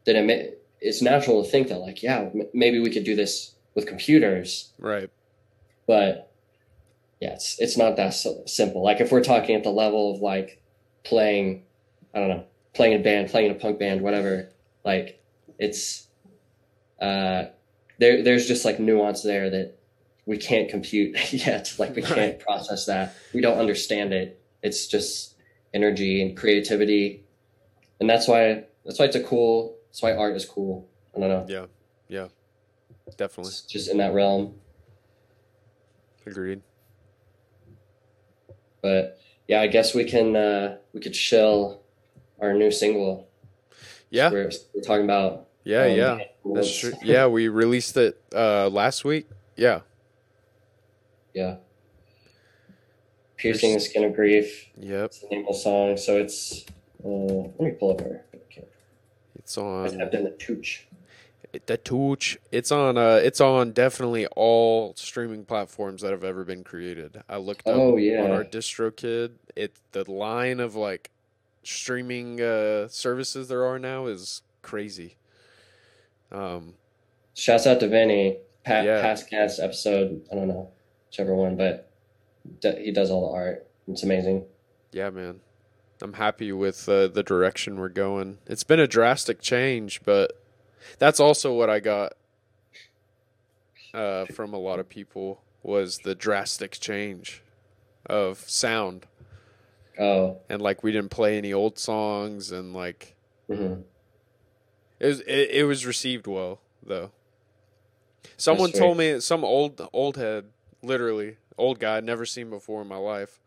then 0.04 0.16
it, 0.16 0.22
may, 0.24 0.50
it's 0.80 1.00
natural 1.00 1.44
to 1.44 1.50
think 1.50 1.68
that 1.68 1.78
like 1.78 2.02
yeah 2.02 2.28
m- 2.34 2.48
maybe 2.52 2.80
we 2.80 2.90
could 2.90 3.04
do 3.04 3.14
this 3.14 3.54
with 3.74 3.86
computers. 3.86 4.72
Right. 4.78 5.10
But 5.86 6.30
yeah 7.20 7.34
it's 7.34 7.58
it's 7.60 7.76
not 7.76 7.96
that 7.96 8.14
so 8.14 8.42
simple. 8.46 8.82
Like 8.82 9.00
if 9.00 9.12
we're 9.12 9.24
talking 9.24 9.54
at 9.54 9.62
the 9.62 9.70
level 9.70 10.14
of 10.14 10.20
like 10.20 10.60
playing 11.04 11.64
i 12.14 12.18
don't 12.18 12.28
know 12.28 12.44
playing 12.74 12.98
a 12.98 13.02
band 13.02 13.28
playing 13.28 13.50
a 13.50 13.54
punk 13.54 13.78
band 13.78 14.00
whatever 14.00 14.48
like 14.84 15.22
it's 15.58 16.06
uh 17.00 17.44
there 17.98 18.22
there's 18.22 18.46
just 18.46 18.64
like 18.64 18.78
nuance 18.78 19.22
there 19.22 19.50
that 19.50 19.78
we 20.26 20.36
can't 20.38 20.68
compute 20.68 21.32
yet. 21.32 21.74
Like 21.78 21.94
we 21.96 22.02
can't 22.02 22.38
process 22.38 22.86
that. 22.86 23.14
We 23.32 23.40
don't 23.40 23.58
understand 23.58 24.12
it. 24.12 24.40
It's 24.62 24.86
just 24.86 25.36
energy 25.74 26.22
and 26.22 26.36
creativity, 26.36 27.24
and 28.00 28.08
that's 28.08 28.28
why 28.28 28.64
that's 28.84 28.98
why 28.98 29.06
it's 29.06 29.16
a 29.16 29.22
cool. 29.22 29.76
That's 29.88 30.02
why 30.02 30.14
art 30.14 30.36
is 30.36 30.44
cool. 30.44 30.88
I 31.16 31.20
don't 31.20 31.28
know. 31.28 31.46
Yeah, 31.48 31.66
yeah, 32.08 32.28
definitely. 33.16 33.50
It's 33.50 33.62
just 33.62 33.90
in 33.90 33.98
that 33.98 34.14
realm. 34.14 34.54
Agreed. 36.26 36.62
But 38.80 39.18
yeah, 39.48 39.60
I 39.60 39.66
guess 39.66 39.94
we 39.94 40.04
can 40.04 40.36
uh, 40.36 40.76
we 40.92 41.00
could 41.00 41.16
shill 41.16 41.82
our 42.40 42.52
new 42.52 42.70
single. 42.70 43.28
Yeah. 44.10 44.30
We're, 44.30 44.50
we're 44.74 44.82
talking 44.82 45.04
about. 45.04 45.48
Yeah, 45.64 45.84
um, 45.84 45.96
yeah. 45.96 46.18
That's 46.44 46.78
true. 46.78 46.92
Yeah, 47.02 47.26
we 47.28 47.48
released 47.48 47.96
it 47.96 48.20
uh 48.34 48.68
last 48.68 49.04
week. 49.04 49.28
Yeah. 49.56 49.80
Yeah. 51.34 51.56
Piercing 53.36 53.74
the 53.74 53.80
Skin 53.80 54.04
of 54.04 54.14
Grief. 54.14 54.68
Yep. 54.78 55.04
It's 55.06 55.18
the 55.20 55.28
name 55.28 55.40
of 55.48 55.54
the 55.54 55.58
song. 55.58 55.96
So 55.96 56.16
it's. 56.18 56.64
Uh, 57.04 57.08
let 57.08 57.60
me 57.60 57.70
pull 57.72 57.90
up 57.92 58.00
our. 58.02 58.24
Okay. 58.34 58.64
It's 59.36 59.58
on 59.58 59.98
typed 59.98 60.14
in 60.14 60.24
the 60.24 60.30
Tooth. 60.30 60.84
the 61.66 61.76
Tooth. 61.76 62.36
It's 62.52 62.70
on 62.70 62.96
uh 62.96 63.20
it's 63.22 63.40
on 63.40 63.72
definitely 63.72 64.26
all 64.36 64.94
streaming 64.96 65.44
platforms 65.44 66.02
that 66.02 66.12
have 66.12 66.22
ever 66.22 66.44
been 66.44 66.62
created. 66.62 67.22
I 67.28 67.38
looked 67.38 67.66
up 67.66 67.74
Oh, 67.76 67.94
on 67.94 68.02
yeah. 68.02 68.30
our 68.30 68.44
DistroKid. 68.44 69.32
It 69.56 69.72
the 69.90 70.08
line 70.10 70.60
of 70.60 70.76
like 70.76 71.10
streaming 71.64 72.40
uh 72.40 72.86
services 72.88 73.48
there 73.48 73.64
are 73.64 73.78
now 73.80 74.06
is 74.06 74.42
crazy. 74.62 75.16
Um 76.30 76.74
Shouts 77.34 77.66
out 77.66 77.80
to 77.80 77.88
Vinny. 77.88 78.38
Pa- 78.64 78.82
Yeah. 78.82 79.00
Past 79.02 79.28
cast 79.28 79.58
episode. 79.58 80.24
I 80.30 80.36
don't 80.36 80.46
know. 80.48 80.70
Whichever 81.12 81.34
one, 81.34 81.56
but 81.56 81.90
d- 82.60 82.84
he 82.84 82.90
does 82.90 83.10
all 83.10 83.28
the 83.30 83.36
art. 83.36 83.66
It's 83.86 84.02
amazing. 84.02 84.46
yeah, 84.92 85.10
man. 85.10 85.40
I'm 86.00 86.14
happy 86.14 86.50
with 86.52 86.88
uh, 86.88 87.06
the 87.08 87.22
direction 87.22 87.78
we're 87.78 87.90
going. 87.90 88.38
It's 88.46 88.64
been 88.64 88.80
a 88.80 88.88
drastic 88.88 89.40
change, 89.42 90.00
but 90.04 90.32
that's 90.98 91.20
also 91.20 91.52
what 91.52 91.68
I 91.70 91.78
got 91.80 92.14
uh, 93.94 94.24
from 94.26 94.52
a 94.54 94.58
lot 94.58 94.80
of 94.80 94.88
people 94.88 95.42
was 95.62 95.98
the 95.98 96.14
drastic 96.14 96.72
change 96.72 97.42
of 98.06 98.38
sound. 98.48 99.06
Oh. 100.00 100.38
and 100.48 100.62
like 100.62 100.82
we 100.82 100.90
didn't 100.90 101.10
play 101.10 101.36
any 101.36 101.52
old 101.52 101.78
songs 101.78 102.50
and 102.50 102.72
like 102.72 103.14
hmm 103.46 103.74
it 104.98 105.06
was 105.06 105.20
it, 105.20 105.50
it 105.50 105.64
was 105.66 105.84
received 105.84 106.26
well 106.26 106.60
though 106.82 107.10
someone 108.38 108.72
told 108.72 108.96
me 108.96 109.20
some 109.20 109.44
old 109.44 109.86
old 109.92 110.16
head 110.16 110.46
literally 110.82 111.36
old 111.58 111.78
guy 111.78 111.96
I'd 111.96 112.04
never 112.04 112.24
seen 112.26 112.50
before 112.50 112.82
in 112.82 112.88
my 112.88 112.96
life 112.96 113.40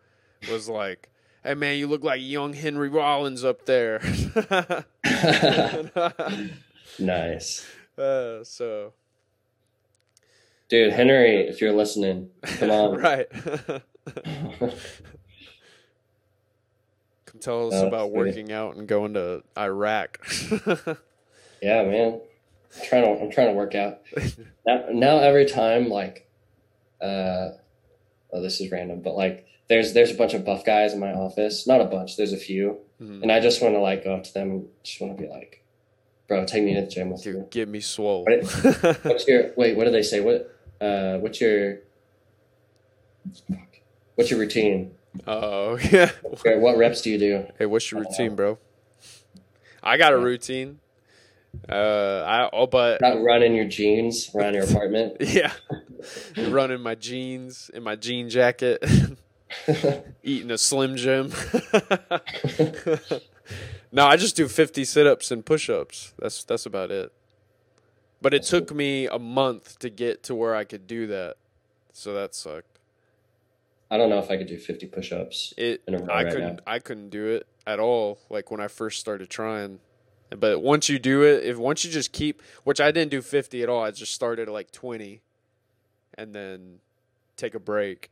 was 0.49 0.69
like 0.69 1.09
hey 1.43 1.53
man 1.53 1.77
you 1.77 1.87
look 1.87 2.03
like 2.03 2.21
young 2.21 2.53
henry 2.53 2.87
rollins 2.89 3.43
up 3.43 3.65
there 3.65 3.99
nice. 6.99 7.65
uh, 7.97 8.43
so 8.43 8.93
Dude, 10.67 10.93
Henry, 10.93 11.41
if 11.47 11.61
you're 11.61 11.73
listening, 11.73 12.31
come 12.41 12.71
on. 12.71 12.97
right 12.99 13.27
come 17.25 17.39
tell 17.39 17.67
us 17.67 17.73
Oh, 17.75 17.87
about 17.87 18.11
working 18.11 18.51
out 18.51 18.75
and 18.75 18.87
going 18.87 19.13
to 19.13 19.43
iraq 19.57 20.25
Yeah, 21.61 21.83
man. 21.83 22.19
I'm 22.77 22.85
trying 22.85 23.03
to 23.03 23.23
I'm 23.23 23.31
trying 23.31 23.47
to 23.47 23.53
work 23.53 23.75
out. 23.75 24.01
Now, 24.67 24.85
now 24.91 25.19
every 25.19 25.45
time 25.45 25.87
like 25.89 26.24
uh 27.01 27.49
oh 28.33 28.41
this 28.41 28.59
is 28.61 28.71
random, 28.71 29.01
but 29.01 29.15
like 29.15 29.45
there's 29.67 29.93
there's 29.93 30.11
a 30.11 30.15
bunch 30.15 30.33
of 30.33 30.45
buff 30.45 30.63
guys 30.65 30.93
in 30.93 30.99
my 30.99 31.13
office. 31.13 31.67
Not 31.67 31.81
a 31.81 31.85
bunch, 31.85 32.17
there's 32.17 32.33
a 32.33 32.37
few. 32.37 32.77
Mhm. 33.01 33.23
And 33.23 33.31
I 33.31 33.39
just 33.39 33.61
want 33.61 33.73
to 33.75 33.79
like 33.79 34.03
go 34.03 34.13
up 34.15 34.23
to 34.23 34.33
them 34.33 34.51
and 34.51 34.67
just 34.83 35.01
want 35.01 35.17
to 35.17 35.21
be 35.21 35.27
like, 35.29 35.63
bro, 36.27 36.45
take 36.45 36.63
me 36.63 36.73
to 36.75 36.81
the 36.81 36.87
gym 36.87 37.09
with 37.11 37.25
you. 37.25 37.33
Dude, 37.33 37.51
get 37.51 37.67
me 37.67 37.81
swole. 37.81 38.25
What 38.25 38.43
What's 39.03 39.27
your 39.27 39.51
wait, 39.57 39.75
what 39.75 39.85
do 39.85 39.91
they 39.91 40.03
say? 40.03 40.21
What 40.21 40.51
uh 40.81 41.17
what's 41.17 41.41
your 41.41 41.79
what's 44.15 44.29
your 44.29 44.39
routine? 44.39 44.95
Oh 45.27 45.77
yeah. 45.91 46.11
What 46.43 46.77
reps 46.77 47.01
do 47.01 47.09
you 47.09 47.17
do? 47.17 47.45
Hey, 47.57 47.65
what's 47.65 47.89
your 47.91 48.01
routine, 48.01 48.35
bro? 48.35 48.57
I 49.83 49.97
got 49.97 50.13
a 50.13 50.17
routine. 50.17 50.79
Uh, 51.69 52.23
I 52.25 52.49
oh, 52.53 52.67
but 52.67 53.01
Not 53.01 53.21
run 53.21 53.43
in 53.43 53.55
your 53.55 53.65
jeans 53.65 54.29
around 54.35 54.53
your 54.53 54.63
apartment. 54.63 55.17
yeah, 55.19 55.51
running 56.37 56.81
my 56.81 56.95
jeans 56.95 57.69
in 57.73 57.83
my 57.83 57.95
jean 57.95 58.29
jacket, 58.29 58.83
eating 60.23 60.51
a 60.51 60.57
Slim 60.57 60.95
Jim. 60.95 61.31
no, 63.91 64.05
I 64.05 64.15
just 64.17 64.35
do 64.35 64.47
fifty 64.47 64.85
sit-ups 64.85 65.31
and 65.31 65.45
push-ups. 65.45 66.13
That's 66.19 66.43
that's 66.43 66.65
about 66.65 66.91
it. 66.91 67.11
But 68.21 68.33
it 68.33 68.43
took 68.43 68.73
me 68.73 69.07
a 69.07 69.19
month 69.19 69.79
to 69.79 69.89
get 69.89 70.23
to 70.23 70.35
where 70.35 70.55
I 70.55 70.63
could 70.63 70.87
do 70.87 71.07
that, 71.07 71.35
so 71.93 72.13
that 72.13 72.33
sucked. 72.33 72.79
I 73.91 73.97
don't 73.97 74.09
know 74.09 74.19
if 74.19 74.31
I 74.31 74.37
could 74.37 74.47
do 74.47 74.57
50 74.57 74.87
push-ups. 74.87 75.53
It 75.57 75.83
In 75.87 75.93
a 75.93 75.99
row 75.99 76.13
I 76.13 76.23
right 76.23 76.33
couldn't 76.33 76.55
now. 76.55 76.63
I 76.65 76.79
couldn't 76.79 77.09
do 77.09 77.27
it 77.27 77.47
at 77.67 77.79
all. 77.79 78.19
Like 78.29 78.49
when 78.49 78.59
I 78.59 78.67
first 78.67 78.99
started 78.99 79.29
trying, 79.29 79.79
but 80.29 80.61
once 80.61 80.89
you 80.89 80.99
do 80.99 81.23
it, 81.23 81.43
if 81.43 81.57
once 81.57 81.83
you 81.83 81.91
just 81.91 82.11
keep, 82.11 82.41
which 82.63 82.81
I 82.81 82.91
didn't 82.91 83.11
do 83.11 83.21
fifty 83.21 83.63
at 83.63 83.69
all. 83.69 83.83
I 83.83 83.91
just 83.91 84.13
started 84.13 84.47
at 84.47 84.53
like 84.53 84.71
twenty, 84.71 85.21
and 86.17 86.33
then 86.33 86.79
take 87.37 87.55
a 87.55 87.59
break, 87.59 88.09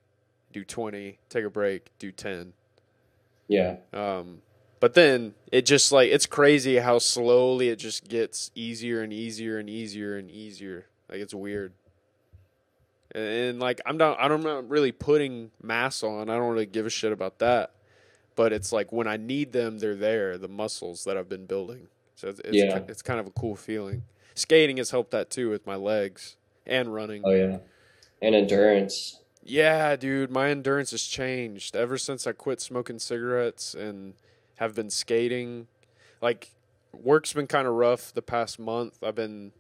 do 0.52 0.64
twenty, 0.64 1.20
take 1.30 1.46
a 1.46 1.50
break, 1.50 1.92
do 2.00 2.12
ten. 2.12 2.54
Yeah. 3.48 3.78
Um, 3.92 4.42
but 4.80 4.94
then 4.94 5.34
it 5.52 5.66
just 5.66 5.92
like 5.92 6.12
it's 6.12 6.26
crazy 6.26 6.78
how 6.78 7.00
slowly 7.00 7.70
it 7.70 7.78
just 7.78 8.08
gets 8.08 8.52
easier 8.54 9.02
and 9.02 9.14
easier 9.14 9.58
and 9.58 9.70
easier 9.70 10.18
and 10.18 10.30
easier. 10.30 10.88
Like 11.10 11.20
it's 11.20 11.34
weird. 11.34 11.74
And, 13.14 13.24
and 13.24 13.60
like 13.60 13.82
I'm 13.86 13.98
not 13.98 14.18
I'm 14.20 14.44
not 14.44 14.70
really 14.70 14.92
putting 14.92 15.52
mass 15.62 16.04
on. 16.04 16.30
I 16.30 16.36
don't 16.36 16.52
really 16.52 16.66
give 16.66 16.86
a 16.86 16.90
shit 16.90 17.12
about 17.12 17.40
that. 17.40 17.72
But 18.36 18.52
it's 18.52 18.72
like 18.72 18.92
when 18.92 19.08
I 19.08 19.18
need 19.18 19.52
them, 19.54 19.80
they're 19.80 19.96
there. 19.96 20.38
The 20.38 20.48
muscles 20.48 21.04
that 21.06 21.18
I've 21.18 21.30
been 21.30 21.46
building. 21.46 21.88
So 22.16 22.30
it's 22.30 22.40
it's, 22.42 22.56
Yeah. 22.56 22.80
it's 22.88 23.02
kind 23.02 23.20
of 23.20 23.28
a 23.28 23.32
cool 23.32 23.56
feeling. 23.56 24.04
Skating 24.36 24.78
has 24.78 24.92
helped 24.92 25.12
that 25.12 25.30
too 25.30 25.50
with 25.50 25.66
my 25.66 25.76
legs 25.76 26.38
and 26.66 26.94
running. 26.94 27.22
Oh 27.26 27.32
yeah. 27.32 27.58
And 28.22 28.36
endurance. 28.36 29.20
Yeah, 29.44 29.98
dude, 29.98 30.32
my 30.32 30.50
endurance 30.50 30.92
has 30.92 31.04
changed 31.04 31.76
ever 31.76 31.98
since 31.98 32.26
I 32.26 32.32
quit 32.32 32.62
smoking 32.62 32.98
cigarettes 33.00 33.74
and 33.74 34.14
have 34.56 34.74
been 34.74 34.90
skating. 34.90 35.68
Like, 36.22 36.52
work's 36.94 37.34
been 37.34 37.48
kind 37.48 37.68
of 37.68 37.74
rough 37.74 38.14
the 38.14 38.22
past 38.22 38.58
month. 38.58 39.04
I've 39.04 39.16
been 39.16 39.52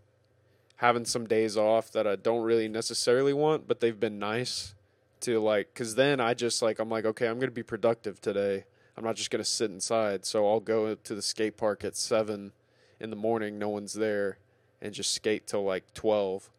having 0.77 1.03
some 1.03 1.27
days 1.27 1.57
off 1.57 1.91
that 1.91 2.07
I 2.07 2.15
don't 2.15 2.43
really 2.43 2.69
necessarily 2.69 3.33
want, 3.33 3.67
but 3.67 3.81
they've 3.81 3.99
been 3.99 4.19
nice 4.19 4.73
to 5.21 5.39
like, 5.39 5.73
cause 5.75 5.95
then 5.95 6.21
I 6.21 6.33
just 6.33 6.61
like, 6.61 6.79
I'm 6.79 6.89
like, 6.89 7.03
okay, 7.05 7.27
I'm 7.27 7.37
gonna 7.39 7.51
be 7.51 7.63
productive 7.63 8.21
today. 8.21 8.63
I'm 8.97 9.03
not 9.03 9.15
just 9.15 9.31
gonna 9.31 9.43
sit 9.43 9.71
inside. 9.71 10.25
So 10.25 10.47
I'll 10.49 10.59
go 10.59 10.95
to 10.95 11.15
the 11.15 11.21
skate 11.21 11.57
park 11.57 11.83
at 11.83 11.95
seven 11.95 12.51
in 12.99 13.09
the 13.09 13.15
morning, 13.15 13.57
no 13.59 13.69
one's 13.69 13.93
there, 13.93 14.37
and 14.81 14.93
just 14.93 15.13
skate 15.13 15.47
till 15.47 15.63
like 15.63 15.93
12. 15.93 16.49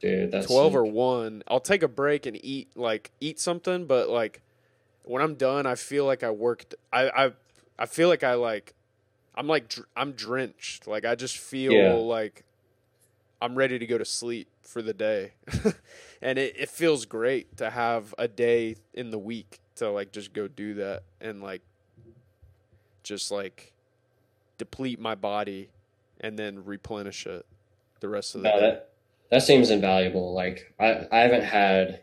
Dude, 0.00 0.32
that's 0.32 0.46
12 0.46 0.76
or 0.76 0.84
1 0.84 1.42
i'll 1.48 1.60
take 1.60 1.82
a 1.82 1.88
break 1.88 2.26
and 2.26 2.38
eat 2.44 2.68
like 2.76 3.10
eat 3.22 3.40
something 3.40 3.86
but 3.86 4.10
like 4.10 4.42
when 5.04 5.22
i'm 5.22 5.34
done 5.34 5.64
i 5.64 5.74
feel 5.74 6.04
like 6.04 6.22
i 6.22 6.30
worked 6.30 6.74
i 6.92 7.08
i, 7.08 7.32
I 7.78 7.86
feel 7.86 8.08
like 8.08 8.22
i 8.22 8.34
like 8.34 8.74
i'm 9.34 9.46
like 9.46 9.68
dr- 9.68 9.86
i'm 9.96 10.12
drenched 10.12 10.86
like 10.86 11.06
i 11.06 11.14
just 11.14 11.38
feel 11.38 11.72
Yeah. 11.72 11.92
like 11.94 12.44
i'm 13.40 13.54
ready 13.54 13.78
to 13.78 13.86
go 13.86 13.96
to 13.96 14.04
sleep 14.04 14.48
for 14.60 14.82
the 14.82 14.92
day 14.92 15.32
and 16.20 16.38
it, 16.38 16.54
it 16.58 16.68
feels 16.68 17.06
great 17.06 17.56
to 17.58 17.70
have 17.70 18.14
a 18.18 18.28
day 18.28 18.76
in 18.92 19.10
the 19.10 19.18
week 19.18 19.60
to 19.76 19.90
like 19.90 20.12
just 20.12 20.32
go 20.32 20.48
do 20.48 20.74
that 20.74 21.02
and 21.20 21.42
like 21.42 21.62
just 23.02 23.30
like 23.30 23.72
deplete 24.58 25.00
my 25.00 25.14
body 25.14 25.68
and 26.20 26.38
then 26.38 26.64
replenish 26.64 27.26
it 27.26 27.44
the 28.00 28.08
rest 28.08 28.34
of 28.34 28.42
the 28.42 28.48
No, 28.48 28.54
day 28.54 28.60
that 28.60 28.90
that 29.30 29.42
seems 29.42 29.70
invaluable. 29.70 30.32
Like 30.34 30.72
I 30.78 31.06
I 31.10 31.18
haven't 31.20 31.44
had 31.44 32.00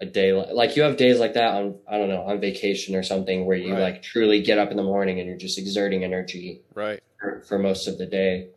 a 0.00 0.06
day 0.06 0.32
like, 0.32 0.50
like 0.52 0.76
you 0.76 0.82
have 0.82 0.96
days 0.96 1.20
like 1.20 1.34
that 1.34 1.54
on 1.54 1.76
I 1.88 1.98
don't 1.98 2.08
know 2.08 2.22
on 2.22 2.40
vacation 2.40 2.94
or 2.96 3.02
something 3.02 3.46
where 3.46 3.56
you 3.56 3.72
Right. 3.74 3.80
like 3.94 4.02
truly 4.02 4.42
get 4.42 4.58
up 4.58 4.70
in 4.70 4.76
the 4.76 4.82
morning 4.82 5.20
and 5.20 5.28
you're 5.28 5.36
just 5.38 5.58
exerting 5.58 6.02
energy 6.04 6.62
right 6.74 7.00
for, 7.20 7.42
for 7.42 7.58
most 7.58 7.86
of 7.86 7.98
the 7.98 8.06
day, 8.06 8.48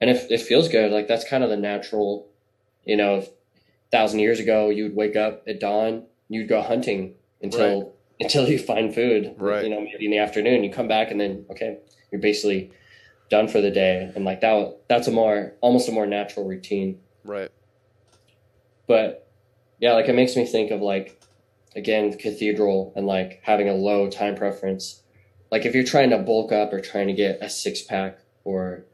and 0.00 0.10
if 0.10 0.30
it 0.30 0.42
feels 0.42 0.68
good, 0.68 0.92
like 0.92 1.08
that's 1.08 1.26
kind 1.26 1.42
of 1.42 1.48
the 1.48 1.56
natural, 1.56 2.28
you 2.84 2.96
know, 2.98 3.24
thousand 3.90 4.18
years 4.20 4.38
ago 4.40 4.68
you'd 4.68 4.94
wake 4.94 5.16
up 5.16 5.42
at 5.48 5.58
dawn, 5.58 6.04
you'd 6.28 6.48
go 6.48 6.60
hunting 6.60 7.14
until 7.42 7.94
until 8.20 8.48
you 8.48 8.58
find 8.58 8.94
food, 8.94 9.34
Right. 9.38 9.64
You 9.64 9.70
know, 9.70 9.80
maybe 9.80 10.04
in 10.04 10.10
the 10.10 10.18
afternoon 10.18 10.62
you 10.62 10.70
come 10.70 10.88
back 10.88 11.10
and 11.10 11.20
then 11.20 11.46
okay, 11.50 11.78
you're 12.10 12.20
basically 12.20 12.72
done 13.30 13.48
for 13.48 13.60
the 13.60 13.70
day, 13.70 14.10
and 14.14 14.24
like 14.24 14.40
that 14.40 14.78
that's 14.88 15.08
a 15.08 15.12
more 15.12 15.54
almost 15.60 15.88
a 15.88 15.92
more 15.92 16.06
natural 16.06 16.46
routine. 16.46 17.00
right. 17.24 17.50
But 18.86 19.26
yeah 19.78 19.92
like 19.92 20.08
it 20.08 20.14
makes 20.14 20.36
me 20.36 20.44
think 20.44 20.70
of 20.70 20.80
like 20.80 21.22
again 21.76 22.16
cathedral 22.18 22.92
and 22.96 23.06
like 23.06 23.40
having 23.42 23.68
a 23.68 23.74
low 23.74 24.10
time 24.10 24.34
preference. 24.34 25.02
Like 25.50 25.64
if 25.64 25.74
you're 25.74 25.84
trying 25.84 26.10
to 26.10 26.18
bulk 26.18 26.52
up 26.52 26.72
or 26.72 26.80
trying 26.80 27.06
to 27.08 27.12
get 27.12 27.38
a 27.40 27.48
six 27.50 27.82
pack 27.82 28.18
or 28.44 28.84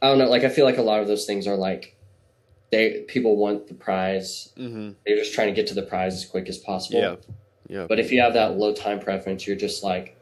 i 0.00 0.06
don't 0.08 0.18
know 0.18 0.28
like 0.28 0.44
i 0.44 0.48
feel 0.48 0.64
like 0.64 0.78
a 0.78 0.82
lot 0.82 1.00
of 1.02 1.08
those 1.08 1.26
things 1.26 1.46
are 1.46 1.56
like 1.56 1.96
they 2.70 3.00
people 3.08 3.36
want 3.36 3.66
the 3.66 3.74
prize. 3.74 4.52
Mm-hmm. 4.56 4.92
They're 5.04 5.16
just 5.16 5.34
trying 5.34 5.48
to 5.48 5.54
get 5.54 5.66
to 5.68 5.74
the 5.74 5.82
prize 5.82 6.14
as 6.14 6.24
quick 6.24 6.48
as 6.48 6.58
possible. 6.58 7.00
Yeah. 7.00 7.16
Yeah. 7.70 7.86
but 7.88 7.98
if 8.00 8.10
you 8.12 8.20
have 8.20 8.34
that 8.34 8.56
low 8.58 8.74
time 8.74 8.98
preference 9.00 9.46
you're 9.46 9.56
just 9.56 9.82
like 9.84 10.16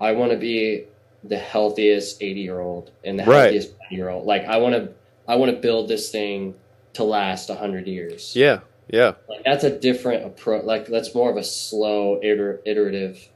i 0.00 0.12
want 0.12 0.30
to 0.32 0.38
be 0.38 0.84
the 1.24 1.36
healthiest 1.38 2.22
80 2.22 2.40
year 2.40 2.58
old 2.60 2.90
and 3.04 3.18
the 3.18 3.24
Right. 3.24 3.42
healthiest 3.42 3.74
90 3.90 3.94
year 3.94 4.08
old. 4.08 4.26
Like 4.26 4.44
I 4.44 4.56
want 4.56 4.74
to 4.74 4.92
I 5.28 5.36
want 5.36 5.52
to 5.54 5.56
build 5.56 5.86
this 5.88 6.10
thing 6.10 6.54
to 6.94 7.04
last 7.04 7.48
a 7.48 7.52
100 7.52 7.86
years. 7.86 8.34
Yeah. 8.34 8.60
Yeah. 8.88 9.12
Like 9.28 9.44
that's 9.44 9.62
a 9.62 9.70
different 9.78 10.24
approach. 10.26 10.64
Like 10.64 10.86
that's 10.86 11.14
more 11.14 11.30
of 11.30 11.36
a 11.36 11.44
slow 11.44 12.18
iter- 12.24 12.60
iterative 12.64 13.28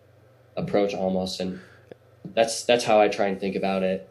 approach 0.56 0.94
almost 0.94 1.38
and 1.38 1.60
that's 2.34 2.64
that's 2.64 2.84
how 2.84 3.01
I 3.01 3.06
try 3.06 3.26
and 3.28 3.38
think 3.38 3.55
about 3.55 3.84
it. 3.84 4.10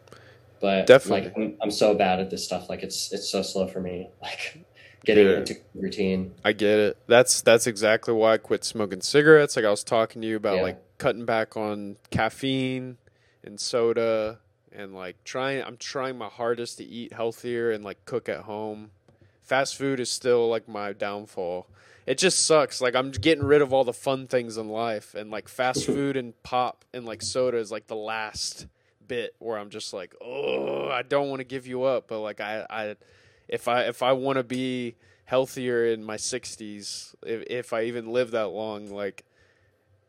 But 0.58 0.86
Definitely. 0.86 1.24
like 1.24 1.36
I'm, 1.36 1.54
I'm 1.64 1.70
so 1.70 1.94
bad 1.94 2.18
at 2.18 2.30
this 2.30 2.42
stuff. 2.44 2.70
Like 2.70 2.82
it's 2.82 3.12
it's 3.12 3.28
so 3.28 3.42
slow 3.42 3.66
for 3.66 3.80
me. 3.80 4.08
Like 4.22 4.64
getting 5.06 5.26
Yeah. 5.28 5.36
into 5.38 5.56
routine. 5.74 6.34
I 6.44 6.52
get 6.52 6.78
it. 6.78 6.98
That's 7.06 7.40
that's 7.40 7.66
exactly 7.66 8.12
why 8.12 8.34
I 8.34 8.38
quit 8.38 8.64
smoking 8.64 9.00
cigarettes. 9.00 9.56
Like 9.56 9.64
I 9.64 9.70
was 9.70 9.82
talking 9.84 10.20
to 10.22 10.28
you 10.28 10.36
about 10.36 10.56
Yeah. 10.56 10.62
like 10.62 10.98
cutting 10.98 11.24
back 11.24 11.56
on 11.56 11.96
caffeine 12.10 12.98
and 13.44 13.58
soda 13.60 14.40
and 14.72 14.94
like 14.94 15.22
trying 15.24 15.62
I'm 15.62 15.76
trying 15.78 16.18
my 16.18 16.28
hardest 16.28 16.78
to 16.78 16.84
eat 16.84 17.12
healthier 17.14 17.70
and 17.70 17.82
like 17.84 18.04
cook 18.04 18.28
at 18.28 18.40
home. 18.40 18.90
Fast 19.42 19.76
food 19.76 20.00
is 20.00 20.10
still 20.10 20.48
like 20.48 20.68
my 20.68 20.92
downfall. 20.92 21.68
It 22.04 22.18
just 22.18 22.44
sucks. 22.46 22.80
Like 22.80 22.94
I'm 22.96 23.10
getting 23.12 23.44
rid 23.44 23.62
of 23.62 23.72
all 23.72 23.84
the 23.84 23.92
fun 23.92 24.26
things 24.26 24.56
in 24.58 24.68
life 24.68 25.14
and 25.14 25.30
like 25.30 25.48
fast 25.48 25.86
food 25.86 26.16
and 26.16 26.40
pop 26.42 26.84
and 26.92 27.04
like 27.06 27.22
soda 27.22 27.58
is 27.58 27.70
like 27.70 27.86
the 27.86 27.96
last 27.96 28.66
bit 29.06 29.34
where 29.38 29.56
I'm 29.56 29.70
just 29.70 29.92
like, 29.92 30.14
"Oh, 30.20 30.88
I 30.88 31.02
don't 31.02 31.28
want 31.30 31.38
to 31.38 31.44
give 31.44 31.66
you 31.68 31.84
up, 31.84 32.08
but 32.08 32.20
like 32.20 32.40
I 32.40 32.66
I 32.68 32.96
if 33.48 33.68
I 33.68 33.82
if 33.84 34.02
I 34.02 34.12
want 34.12 34.36
to 34.38 34.44
be 34.44 34.96
healthier 35.26 35.86
in 35.86 36.04
my 36.04 36.16
60s, 36.16 37.14
if 37.24 37.42
if 37.48 37.72
I 37.72 37.82
even 37.84 38.12
live 38.12 38.30
that 38.32 38.48
long, 38.48 38.90
like 38.90 39.24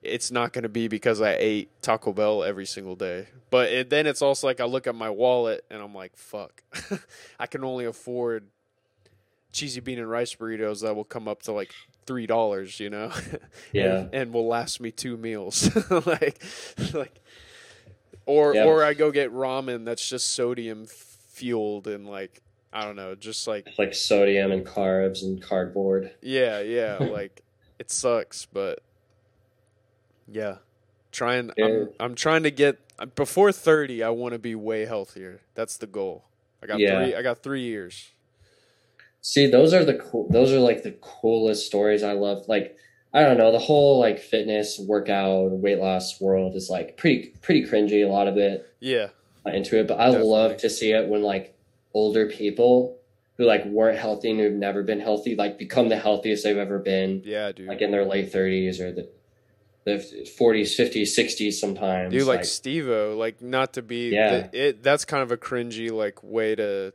it's 0.04 0.30
not 0.32 0.54
going 0.54 0.64
to 0.64 0.70
be 0.70 0.88
because 0.88 1.22
I 1.22 1.36
ate 1.40 1.70
Taco 1.82 2.14
Bell 2.14 2.44
every 2.44 2.66
single 2.66 2.96
day. 2.96 3.28
But 3.50 3.70
it, 3.72 3.90
then 3.90 4.06
it's 4.06 4.22
also 4.22 4.48
like 4.48 4.60
I 4.60 4.66
look 4.66 4.86
at 4.88 4.96
my 4.96 5.10
wallet 5.10 5.66
and 5.72 5.82
I'm 5.82 5.94
like, 5.96 6.16
fuck, 6.16 6.62
I 7.40 7.48
can 7.48 7.64
only 7.64 7.86
afford 7.86 8.46
cheesy 9.52 9.80
bean 9.82 9.98
and 9.98 10.10
rice 10.10 10.36
burritos 10.36 10.82
that 10.84 10.96
will 10.96 11.04
come 11.04 11.28
up 11.28 11.42
to 11.44 11.52
like 11.52 11.74
three 12.06 12.28
dollars, 12.28 12.80
you 12.80 12.90
know, 12.90 13.12
Yeah. 13.74 14.02
and, 14.02 14.14
and 14.14 14.34
will 14.34 14.48
last 14.48 14.80
me 14.80 14.92
two 14.92 15.18
meals, 15.18 15.70
like, 15.90 16.42
like, 16.94 17.20
or 18.26 18.54
Yeah. 18.54 18.66
or 18.66 18.84
I 18.84 18.94
go 18.94 19.12
get 19.12 19.34
ramen 19.34 19.84
that's 19.84 20.08
just 20.08 20.28
sodium 20.32 20.86
fueled 20.86 21.88
and 21.88 22.08
like 22.08 22.42
I 22.74 22.84
don't 22.84 22.96
know, 22.96 23.16
just 23.16 23.48
like 23.48 23.68
Like 23.78 23.94
sodium 23.96 24.52
and 24.52 24.66
carbs 24.66 25.24
and 25.24 25.42
cardboard. 25.42 26.12
yeah, 26.22 26.60
yeah, 26.60 26.98
like 27.12 27.42
it 27.80 27.92
sucks, 27.92 28.46
but 28.46 28.82
yeah, 30.28 30.58
trying. 31.12 31.52
Yeah. 31.58 31.66
I'm 31.66 31.90
I'm 32.00 32.16
trying 32.16 32.44
to 32.44 32.52
get 32.52 32.78
before 33.16 33.52
thirty. 33.52 34.04
I 34.04 34.10
want 34.10 34.34
to 34.34 34.40
be 34.40 34.56
way 34.56 34.86
healthier. 34.86 35.42
That's 35.56 35.78
the 35.78 35.88
goal. 35.88 36.26
I 36.62 36.68
got 36.68 36.80
Yeah. 36.80 36.96
three. 36.98 37.16
I 37.16 37.22
got 37.22 37.44
three 37.44 37.62
years. 37.62 38.12
See, 39.22 39.50
those 39.50 39.74
are 39.74 39.84
the 39.84 39.96
cool. 39.96 40.30
Those 40.30 40.52
are 40.54 40.60
like 40.60 40.84
the 40.84 40.98
coolest 41.02 41.66
stories 41.66 42.04
I 42.04 42.14
love. 42.14 42.48
Like, 42.48 42.78
I 43.14 43.24
don't 43.24 43.38
know, 43.38 43.52
the 43.52 43.60
whole 43.60 44.00
like 44.00 44.20
fitness, 44.20 44.80
workout, 44.80 45.52
weight 45.52 45.80
loss 45.80 46.20
world 46.22 46.56
is 46.56 46.70
like 46.70 46.98
pretty 46.98 47.34
pretty 47.42 47.64
cringy. 47.66 48.06
A 48.06 48.10
lot 48.10 48.28
of 48.28 48.38
it 48.38 48.66
Yeah, 48.80 49.10
into 49.46 49.80
it, 49.80 49.88
but 49.88 50.00
I 50.00 50.06
Definitely. 50.08 50.30
love 50.30 50.58
to 50.58 50.70
see 50.70 50.92
it 50.92 51.08
when 51.10 51.24
like 51.24 51.57
older 51.98 52.28
people 52.28 52.98
who 53.38 53.46
like 53.46 53.66
weren't 53.66 53.98
healthy 53.98 54.30
and 54.32 54.40
who've 54.40 54.54
never 54.68 54.82
been 54.84 55.00
healthy 55.00 55.36
like 55.36 55.58
become 55.58 55.90
the 55.90 55.98
healthiest 55.98 56.44
they've 56.44 56.58
ever 56.68 56.80
been, 56.80 57.22
yeah, 57.26 57.52
dude. 57.52 57.68
like 57.68 57.82
in 57.82 57.92
their 57.92 58.06
late 58.06 58.32
thirties 58.32 58.80
or 58.80 58.92
the 58.92 59.10
the 59.86 60.00
forties, 60.38 60.76
fifties, 60.76 61.16
sixties 61.16 61.60
sometimes. 61.60 62.12
Dude, 62.14 62.28
like 62.28 62.42
Stevo, 62.42 63.18
like 63.18 63.42
not 63.42 63.74
to 63.74 63.82
be. 63.82 64.10
Yeah. 64.10 64.48
the- 64.48 64.68
it 64.68 64.84
that's 64.84 65.06
kind 65.06 65.24
of 65.24 65.32
a 65.32 65.38
cringy 65.38 65.92
like 65.92 66.22
way 66.24 66.56
to 66.56 66.94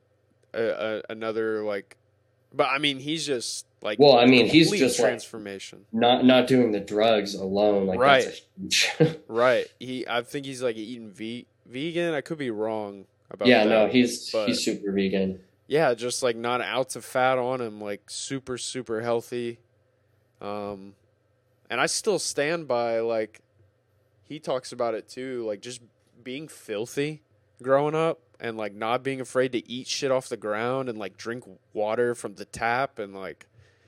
uh, 0.54 0.56
uh, 0.58 1.02
another 1.08 1.64
like. 1.64 1.96
But 2.54 2.68
I 2.68 2.76
mean, 2.78 2.98
he's 2.98 3.24
just 3.26 3.64
like. 3.80 3.98
Well, 3.98 4.18
I 4.18 4.26
mean, 4.26 4.44
he's 4.46 4.70
just, 4.70 4.98
like- 4.98 5.08
transformation. 5.08 5.86
not 5.90 6.24
not 6.26 6.46
doing 6.46 6.70
the 6.72 6.80
drugs 6.80 7.34
alone. 7.34 7.86
Like 7.86 7.98
Right. 7.98 8.24
that's 8.58 8.86
a. 9.00 9.16
Right. 9.28 9.66
He. 9.80 10.06
I 10.06 10.20
think 10.22 10.44
he's 10.44 10.62
like 10.62 10.76
eating 10.76 11.10
ve- 11.10 11.46
vegan. 11.64 12.12
I 12.12 12.20
could 12.20 12.36
be 12.38 12.50
wrong 12.50 13.06
about. 13.34 13.48
yeah, 13.48 13.64
that. 13.64 13.70
no, 13.70 13.86
he's 13.88 14.30
but- 14.30 14.48
he's 14.48 14.64
super 14.64 14.92
vegan. 14.92 15.40
yeah, 15.66 15.94
just 15.94 16.22
like 16.22 16.36
not 16.36 16.60
an 16.60 16.66
ounce 16.68 16.96
of 16.96 17.04
fat 17.04 17.38
on 17.38 17.60
him, 17.60 17.80
like 17.80 18.09
super 18.09 18.59
super 18.59 19.00
healthy. 19.00 19.59
Um, 20.40 20.94
and 21.70 21.80
I 21.80 21.86
still 21.86 22.18
stand 22.18 22.66
by 22.68 23.00
like 23.00 23.40
he 24.24 24.38
talks 24.38 24.72
about 24.72 24.94
it 24.94 25.09
too, 25.09 25.44
like 25.46 25.60
just 25.60 25.80
being 26.22 26.48
filthy 26.48 27.22
growing 27.62 27.94
up 27.94 28.20
and 28.40 28.56
like 28.56 28.74
not 28.74 29.02
being 29.04 29.20
afraid 29.20 29.52
to 29.52 29.70
eat 29.70 29.86
shit 29.86 30.10
off 30.10 30.28
the 30.28 30.36
ground 30.36 30.88
and 30.88 30.98
like 30.98 31.16
drink 31.16 31.44
water 31.72 32.14
from 32.14 32.34
the 32.34 32.44
tap 32.44 32.98
and 32.98 33.14
like 33.14 33.46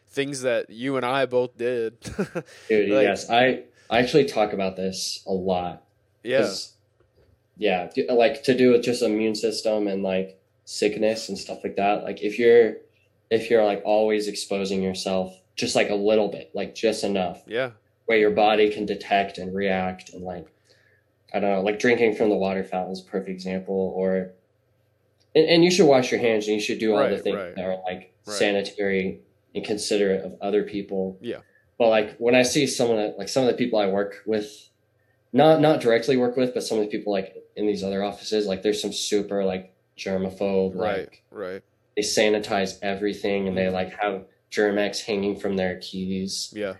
things 0.08 0.42
that 0.42 0.70
you 0.70 0.96
and 0.96 1.04
I 1.04 1.26
both 1.26 1.56
did. 1.58 1.98
Dude, 2.68 2.90
Like- 2.90 3.02
yes, 3.04 3.28
I 3.28 3.64
I 3.90 3.98
actually 3.98 4.24
talk 4.26 4.52
about 4.52 4.76
this 4.76 5.22
a 5.26 5.32
lot. 5.32 5.82
yeah. 6.22 6.48
Yeah, 7.56 7.88
like 8.10 8.42
to 8.44 8.56
do 8.56 8.72
with 8.72 8.82
just 8.82 9.02
immune 9.02 9.34
system 9.34 9.86
and 9.86 10.02
like 10.02 10.40
sickness 10.64 11.28
and 11.28 11.38
stuff 11.38 11.58
like 11.62 11.76
that. 11.76 12.04
Like 12.04 12.22
if 12.22 12.38
you're 12.38 12.76
if 13.30 13.50
you're 13.50 13.64
like 13.64 13.82
always 13.84 14.28
exposing 14.28 14.82
yourself 14.82 15.34
just 15.56 15.74
like 15.76 15.90
a 15.90 15.94
little 15.94 16.28
bit, 16.28 16.50
like 16.54 16.74
just 16.74 17.04
enough, 17.04 17.42
Yeah. 17.46 17.70
where 18.06 18.18
your 18.18 18.30
body 18.32 18.70
can 18.70 18.86
detect 18.86 19.38
and 19.38 19.54
react 19.54 20.10
and 20.12 20.22
like 20.24 20.46
I 21.32 21.40
don't 21.40 21.50
know, 21.50 21.60
like 21.62 21.78
drinking 21.78 22.14
from 22.16 22.28
the 22.28 22.36
water 22.36 22.62
fountain 22.64 22.92
is 22.92 23.00
a 23.00 23.04
perfect 23.04 23.30
example. 23.30 23.92
Or 23.96 24.32
and, 25.34 25.46
and 25.48 25.64
you 25.64 25.70
should 25.70 25.86
wash 25.86 26.10
your 26.10 26.20
hands 26.20 26.46
and 26.46 26.54
you 26.54 26.60
should 26.60 26.78
do 26.78 26.94
all 26.94 27.08
the 27.08 27.18
things 27.18 27.36
right. 27.36 27.54
that 27.56 27.64
are 27.64 27.82
like 27.84 28.10
Right. 28.26 28.36
sanitary 28.38 29.20
and 29.54 29.62
considerate 29.64 30.24
of 30.24 30.36
other 30.40 30.62
people. 30.62 31.18
Yeah. 31.20 31.40
But 31.78 31.88
like 31.90 32.16
when 32.16 32.34
I 32.34 32.42
see 32.42 32.66
someone 32.66 32.96
that 32.98 33.18
like 33.18 33.28
some 33.28 33.42
of 33.44 33.48
the 33.50 33.56
people 33.56 33.78
I 33.78 33.86
work 33.86 34.22
with, 34.26 34.70
not 35.34 35.60
not 35.60 35.80
directly 35.82 36.16
work 36.16 36.36
with, 36.36 36.54
but 36.54 36.62
some 36.62 36.78
of 36.78 36.84
the 36.84 36.90
people 36.90 37.12
like 37.12 37.34
in 37.56 37.66
these 37.66 37.82
other 37.84 38.02
offices, 38.02 38.46
like 38.46 38.62
there's 38.62 38.80
some 38.80 38.92
super 38.92 39.44
like 39.44 39.74
germaphobe, 39.98 40.74
Right. 40.74 41.00
like 41.00 41.22
Right. 41.30 41.62
they 41.96 42.02
sanitize 42.02 42.78
everything 42.82 43.46
and 43.48 43.56
they 43.58 43.68
like 43.68 43.92
have 44.00 44.24
Germ-X 44.50 45.00
hanging 45.00 45.36
from 45.38 45.56
their 45.56 45.78
keys. 45.80 46.52
Yeah. 46.56 46.74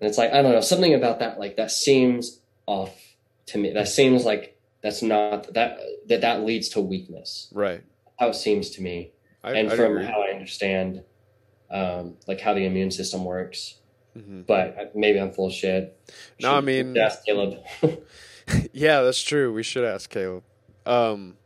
And 0.00 0.08
it's 0.08 0.18
like, 0.18 0.32
I 0.32 0.42
don't 0.42 0.52
know, 0.52 0.60
something 0.62 0.94
about 0.94 1.18
that, 1.20 1.38
like 1.38 1.56
that 1.56 1.70
seems 1.70 2.40
off 2.66 2.98
to 3.46 3.58
me. 3.58 3.72
That 3.72 3.88
seems 3.88 4.24
like 4.24 4.58
that's 4.82 5.02
not 5.02 5.52
that 5.54 5.78
that 6.08 6.22
that 6.22 6.44
leads 6.44 6.70
to 6.70 6.80
weakness. 6.80 7.48
Right. 7.52 7.82
How 8.18 8.28
it 8.28 8.34
seems 8.34 8.70
to 8.70 8.82
me, 8.82 9.12
I, 9.42 9.52
and 9.52 9.70
I'd 9.70 9.76
from 9.76 9.92
agree. 9.96 10.06
how 10.06 10.22
I 10.22 10.30
understand, 10.32 11.02
um, 11.70 12.16
like 12.26 12.40
how 12.40 12.54
the 12.54 12.64
immune 12.64 12.90
system 12.90 13.24
works. 13.24 13.78
Mhm. 14.16 14.46
But 14.46 14.94
maybe 14.94 15.18
I'm 15.20 15.32
full 15.32 15.46
of 15.48 15.52
shit. 15.52 15.98
No, 16.40 16.54
I 16.54 16.60
mean- 16.60 16.96
ask 16.96 17.24
Caleb. 17.24 17.58
yeah, 18.72 19.02
that's 19.02 19.22
true. 19.22 19.52
We 19.52 19.62
should 19.62 19.84
ask 19.84 20.08
Caleb. 20.10 20.44
Um, 20.86 21.36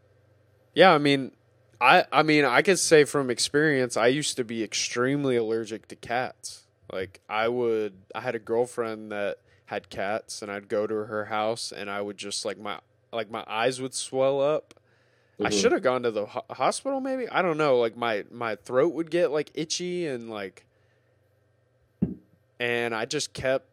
yeah, 0.75 0.93
I 0.93 0.99
mean, 0.99 1.33
I 1.81 2.05
I 2.13 2.23
mean, 2.23 2.45
I 2.45 2.63
could 2.63 2.79
say 2.79 3.05
from 3.05 3.31
experience, 3.31 3.97
I 3.97 4.09
used 4.09 4.37
to 4.37 4.45
be 4.45 4.63
extremely 4.63 5.37
allergic 5.37 5.89
to 5.89 5.97
cats. 5.97 6.65
Like, 6.93 7.21
I 7.29 7.49
would, 7.49 7.95
I 8.15 8.21
had 8.21 8.35
a 8.35 8.39
girlfriend 8.39 9.13
that 9.13 9.39
had 9.67 9.91
cats, 9.91 10.43
and 10.43 10.51
I'd 10.51 10.69
go 10.69 10.87
to 10.87 10.95
her 10.95 11.27
house, 11.27 11.73
and 11.73 11.89
I 11.91 12.01
would 12.01 12.17
just 12.17 12.45
like 12.45 12.59
my 12.59 12.81
like 13.13 13.31
my 13.31 13.45
eyes 13.47 13.81
would 13.81 13.95
swell 13.95 14.41
up. 14.43 14.75
I 15.41 15.51
Mhm. 15.51 15.61
should 15.61 15.73
have 15.73 15.83
gone 15.83 16.03
to 16.03 16.11
the 16.11 16.27
ho- 16.27 16.45
hospital, 16.51 17.01
maybe. 17.01 17.29
I 17.29 17.43
don't 17.43 17.57
know. 17.59 17.79
Like 17.79 17.97
my 17.97 18.25
my 18.31 18.57
throat 18.57 18.93
would 18.95 19.11
get 19.11 19.31
like 19.31 19.51
itchy 19.55 20.07
and 20.07 20.29
like, 20.29 20.65
and 22.61 22.95
I 22.95 23.05
just 23.05 23.33
kept. 23.33 23.67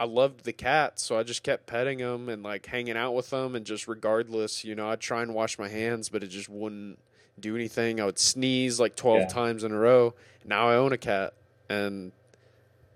I 0.00 0.04
loved 0.06 0.44
the 0.44 0.52
cats, 0.52 1.02
so 1.04 1.16
I 1.16 1.22
just 1.22 1.44
kept 1.44 1.66
petting 1.66 1.98
them 1.98 2.28
and 2.28 2.42
like 2.42 2.66
hanging 2.66 2.96
out 2.96 3.14
with 3.14 3.30
them, 3.30 3.54
and 3.54 3.64
just 3.64 3.86
regardless, 3.86 4.64
you 4.64 4.74
know, 4.74 4.88
I'd 4.90 5.00
try 5.00 5.22
and 5.22 5.32
wash 5.34 5.56
my 5.58 5.68
hands, 5.68 6.08
but 6.08 6.22
it 6.24 6.28
just 6.28 6.48
wouldn't 6.48 6.98
do 7.38 7.54
anything. 7.54 8.00
I 8.00 8.04
would 8.04 8.18
sneeze 8.18 8.80
like 8.80 8.96
twelve 8.96 9.20
Yeah. 9.22 9.28
times 9.28 9.62
in 9.62 9.70
a 9.72 9.78
row. 9.78 10.14
Now 10.44 10.68
I 10.68 10.74
own 10.74 10.92
a 10.92 10.98
cat, 10.98 11.34
and 11.68 12.10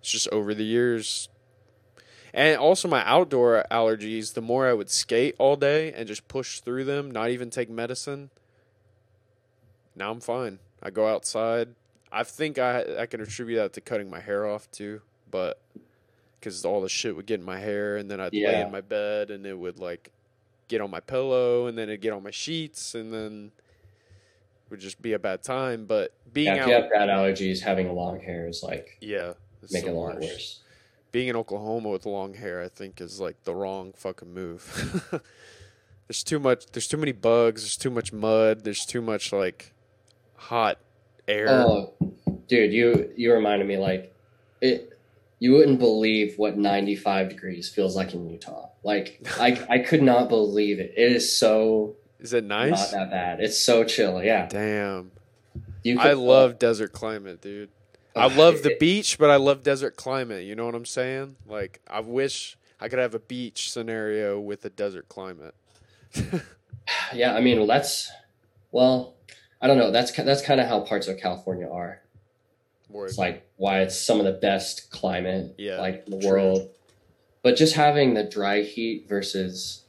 it's 0.01 0.10
just 0.10 0.28
over 0.31 0.55
the 0.55 0.65
years. 0.65 1.28
And 2.35 2.59
also 2.59 2.89
my 2.89 3.02
outdoor 3.06 3.65
allergies, 3.70 4.35
the 4.35 4.43
more 4.43 4.66
I 4.69 4.73
would 4.74 4.90
skate 4.90 5.35
all 5.39 5.56
day 5.56 5.93
and 5.93 6.06
just 6.06 6.28
push 6.28 6.60
through 6.60 6.85
them, 6.85 7.10
not 7.10 7.31
even 7.31 7.48
take 7.48 7.70
medicine. 7.70 8.31
Now 9.97 10.10
I'm 10.10 10.20
fine. 10.20 10.59
I 10.82 10.90
go 10.90 11.06
outside. 11.09 11.74
I 12.12 12.24
think 12.24 12.59
I 12.59 12.85
I 13.02 13.06
can 13.06 13.20
attribute 13.20 13.59
that 13.59 13.73
to 13.74 13.81
cutting 13.81 14.10
my 14.10 14.20
hair 14.20 14.47
off 14.47 14.70
too, 14.70 15.01
but 15.31 15.61
because 16.39 16.65
all 16.65 16.81
the 16.81 16.89
shit 16.89 17.17
would 17.17 17.27
get 17.27 17.41
in 17.41 17.47
my 17.47 17.59
hair, 17.59 17.97
and 17.97 18.11
then 18.11 18.21
I'd 18.21 18.33
lay 18.33 18.61
in 18.61 18.71
my 18.71 18.81
bed, 18.81 19.31
and 19.31 19.47
it 19.47 19.59
would 19.59 19.79
like 19.79 20.11
get 20.69 20.81
on 20.81 20.91
my 20.91 21.01
pillow, 21.01 21.67
and 21.67 21.77
then 21.77 21.89
it'd 21.89 22.01
get 22.01 22.13
on 22.13 22.23
my 22.23 22.31
sheets, 22.31 22.95
and 22.95 23.13
then 23.13 23.51
it 24.67 24.71
would 24.71 24.81
just 24.81 25.01
be 25.03 25.15
a 25.15 25.19
bad 25.19 25.43
time. 25.43 25.87
But 25.87 26.13
being 26.33 26.47
yeah, 26.47 26.55
if 26.55 26.61
out, 26.63 26.69
you 26.69 26.75
have 26.75 26.91
bad 26.91 27.09
allergies, 27.09 27.61
having 27.61 27.93
long 27.95 28.21
hair 28.21 28.47
is 28.47 28.63
like 28.63 28.99
yeah, 29.01 29.33
it's 29.63 29.73
make 29.73 29.85
the 29.85 29.91
it 29.91 29.95
a 29.95 29.99
lot 29.99 30.15
worst 30.17 30.29
worse. 30.29 30.61
being 31.13 31.29
in 31.29 31.37
Oklahoma 31.37 31.89
with 31.89 32.07
long 32.07 32.35
hair, 32.35 32.63
I 32.63 32.69
think 32.69 33.01
is 33.01 33.21
like 33.21 33.43
the 33.45 33.55
wrong 33.55 33.93
fucking 33.97 34.33
move. 34.33 35.11
There's 36.09 36.23
too 36.23 36.39
much. 36.39 36.67
There's 36.73 36.89
too 36.89 36.97
many 36.97 37.13
bugs. 37.13 37.63
There's 37.63 37.77
too 37.77 37.91
much 37.91 38.13
mud. 38.13 38.65
There's 38.65 38.87
too 38.87 39.03
much 39.03 39.33
like 39.33 39.75
hot 40.37 40.79
air. 41.27 41.49
Oh, 41.51 41.93
dude, 42.47 42.73
you 42.73 43.13
you 43.17 43.33
reminded 43.33 43.69
me 43.69 43.77
like 43.77 44.15
it. 44.61 44.98
You 45.39 45.52
wouldn't 45.52 45.78
believe 45.78 46.35
what 46.36 46.59
95 46.59 47.28
degrees 47.28 47.69
feels 47.69 47.94
like 47.94 48.15
in 48.15 48.28
Utah. 48.28 48.70
Like 48.82 49.27
I 49.39 49.60
I 49.69 49.78
could 49.78 50.02
not 50.02 50.28
believe 50.28 50.81
it. 50.81 50.94
It 50.97 51.12
is 51.12 51.36
so 51.36 51.97
Is 52.19 52.32
it 52.32 52.44
nice? 52.44 52.70
not 52.70 52.90
that 52.93 53.10
bad. 53.10 53.40
It's 53.40 53.59
so 53.59 53.85
chill. 53.85 54.23
Yeah. 54.23 54.47
Damn. 54.47 55.12
You 55.85 55.98
I 56.01 56.12
love 56.15 56.59
desert 56.59 56.93
climate, 56.93 57.40
dude. 57.40 57.70
I 58.16 58.27
love 58.27 58.62
the 58.62 58.77
beach, 58.81 59.16
but 59.16 59.31
I 59.31 59.36
love 59.36 59.62
desert 59.62 59.94
climate. 59.97 60.44
You 60.44 60.56
know 60.56 60.66
what 60.66 60.74
I'm 60.74 60.85
saying? 60.85 61.36
Like, 61.47 61.81
I 61.89 62.01
wish 62.01 62.59
I 62.81 62.89
could 62.89 62.98
have 62.98 63.15
a 63.15 63.20
beach 63.20 63.70
scenario 63.70 64.40
with 64.40 64.65
a 64.65 64.70
desert 64.70 65.09
climate. 65.09 65.55
Yeah, 67.12 67.35
I 67.35 67.40
mean, 67.40 67.59
well, 67.59 67.66
that's 67.66 68.10
well, 68.70 69.15
I 69.60 69.66
don't 69.66 69.78
know. 69.78 69.90
That's 69.90 70.12
that's 70.12 70.43
kind 70.43 70.60
of 70.60 70.69
how 70.69 70.81
parts 70.81 71.06
of 71.09 71.19
California 71.19 71.69
are. 71.69 72.01
Word. 72.89 73.06
It's 73.06 73.19
like 73.19 73.47
why 73.56 73.81
it's 73.81 73.97
some 73.98 74.19
of 74.19 74.24
the 74.24 74.32
best 74.32 74.90
climate 74.90 75.55
Yeah, 75.59 75.78
like 75.81 76.05
in 76.06 76.12
the 76.12 76.20
true. 76.20 76.31
world. 76.31 76.70
But 77.43 77.56
just 77.56 77.74
having 77.74 78.15
the 78.15 78.24
dry 78.24 78.62
heat 78.62 79.06
versus 79.09 79.82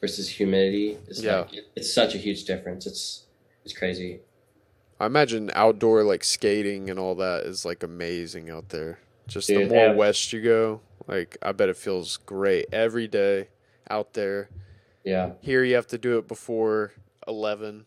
versus 0.00 0.28
humidity 0.28 0.98
is 1.08 1.22
Yeah. 1.22 1.40
like 1.40 1.50
it's 1.76 1.92
such 1.92 2.14
a 2.14 2.18
huge 2.18 2.44
difference. 2.44 2.86
It's 2.86 3.24
it's 3.64 3.76
crazy. 3.76 4.20
I 4.98 5.06
imagine 5.06 5.50
outdoor 5.54 6.02
like 6.02 6.24
skating 6.24 6.90
and 6.90 6.98
all 6.98 7.14
that 7.16 7.44
is 7.46 7.64
like 7.64 7.82
amazing 7.82 8.50
out 8.50 8.68
there. 8.70 8.98
Just 9.28 9.48
the 9.48 9.64
more 9.66 9.86
yeah. 9.86 9.92
west 9.94 10.32
you 10.32 10.42
go, 10.42 10.80
like 11.06 11.36
I 11.42 11.52
bet 11.52 11.68
it 11.68 11.76
feels 11.76 12.16
great 12.16 12.66
every 12.72 13.06
day 13.08 13.48
out 13.88 14.14
there. 14.14 14.48
Yeah. 15.04 15.32
Here 15.40 15.62
you 15.64 15.74
have 15.76 15.86
to 15.88 15.98
do 15.98 16.18
it 16.18 16.26
before 16.28 16.92
eleven 17.28 17.86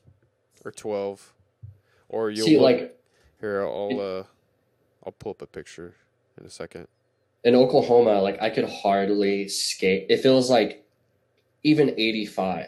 or 0.65 0.71
twelve, 0.71 1.33
or 2.09 2.29
you'll 2.31 2.45
See, 2.47 2.57
look- 2.59 2.79
like 2.79 2.99
here. 3.41 3.61
I'll 3.63 3.99
uh, 3.99 4.23
I'll 5.05 5.11
pull 5.11 5.31
up 5.31 5.41
a 5.41 5.47
picture 5.47 5.95
in 6.39 6.45
a 6.45 6.49
second. 6.49 6.87
in 7.45 7.55
Oklahoma, 7.55 8.21
like 8.21 8.41
I 8.41 8.49
could 8.49 8.69
hardly 8.69 9.49
skate. 9.49 10.05
It 10.09 10.21
feels 10.21 10.49
like 10.49 10.85
even 11.63 11.89
85, 11.89 12.67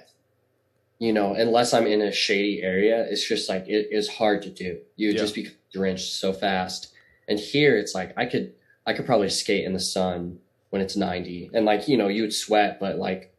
you 0.99 1.13
know, 1.13 1.33
unless 1.33 1.73
I'm 1.73 1.87
in 1.87 2.01
a 2.01 2.11
shady 2.11 2.61
area, 2.61 3.05
it's 3.09 3.25
just 3.25 3.47
like 3.47 3.67
it 3.69 3.87
is 3.91 4.09
hard 4.09 4.41
to 4.41 4.49
do. 4.49 4.81
You 4.97 5.11
Yeah. 5.11 5.19
just 5.19 5.33
become 5.35 5.53
drenched 5.71 6.11
so 6.13 6.33
fast. 6.33 6.93
And 7.29 7.39
here 7.39 7.77
it's 7.77 7.95
like 7.95 8.13
I 8.17 8.25
could 8.25 8.53
I 8.85 8.91
could 8.93 9.05
probably 9.05 9.29
skate 9.29 9.63
in 9.65 9.71
the 9.73 9.79
sun 9.79 10.39
when 10.71 10.81
it's 10.81 10.97
90 10.97 11.51
and 11.53 11.65
like, 11.65 11.87
you 11.87 11.95
know, 11.97 12.09
you 12.09 12.23
would 12.23 12.33
sweat, 12.33 12.77
but 12.79 12.97
like 12.97 13.33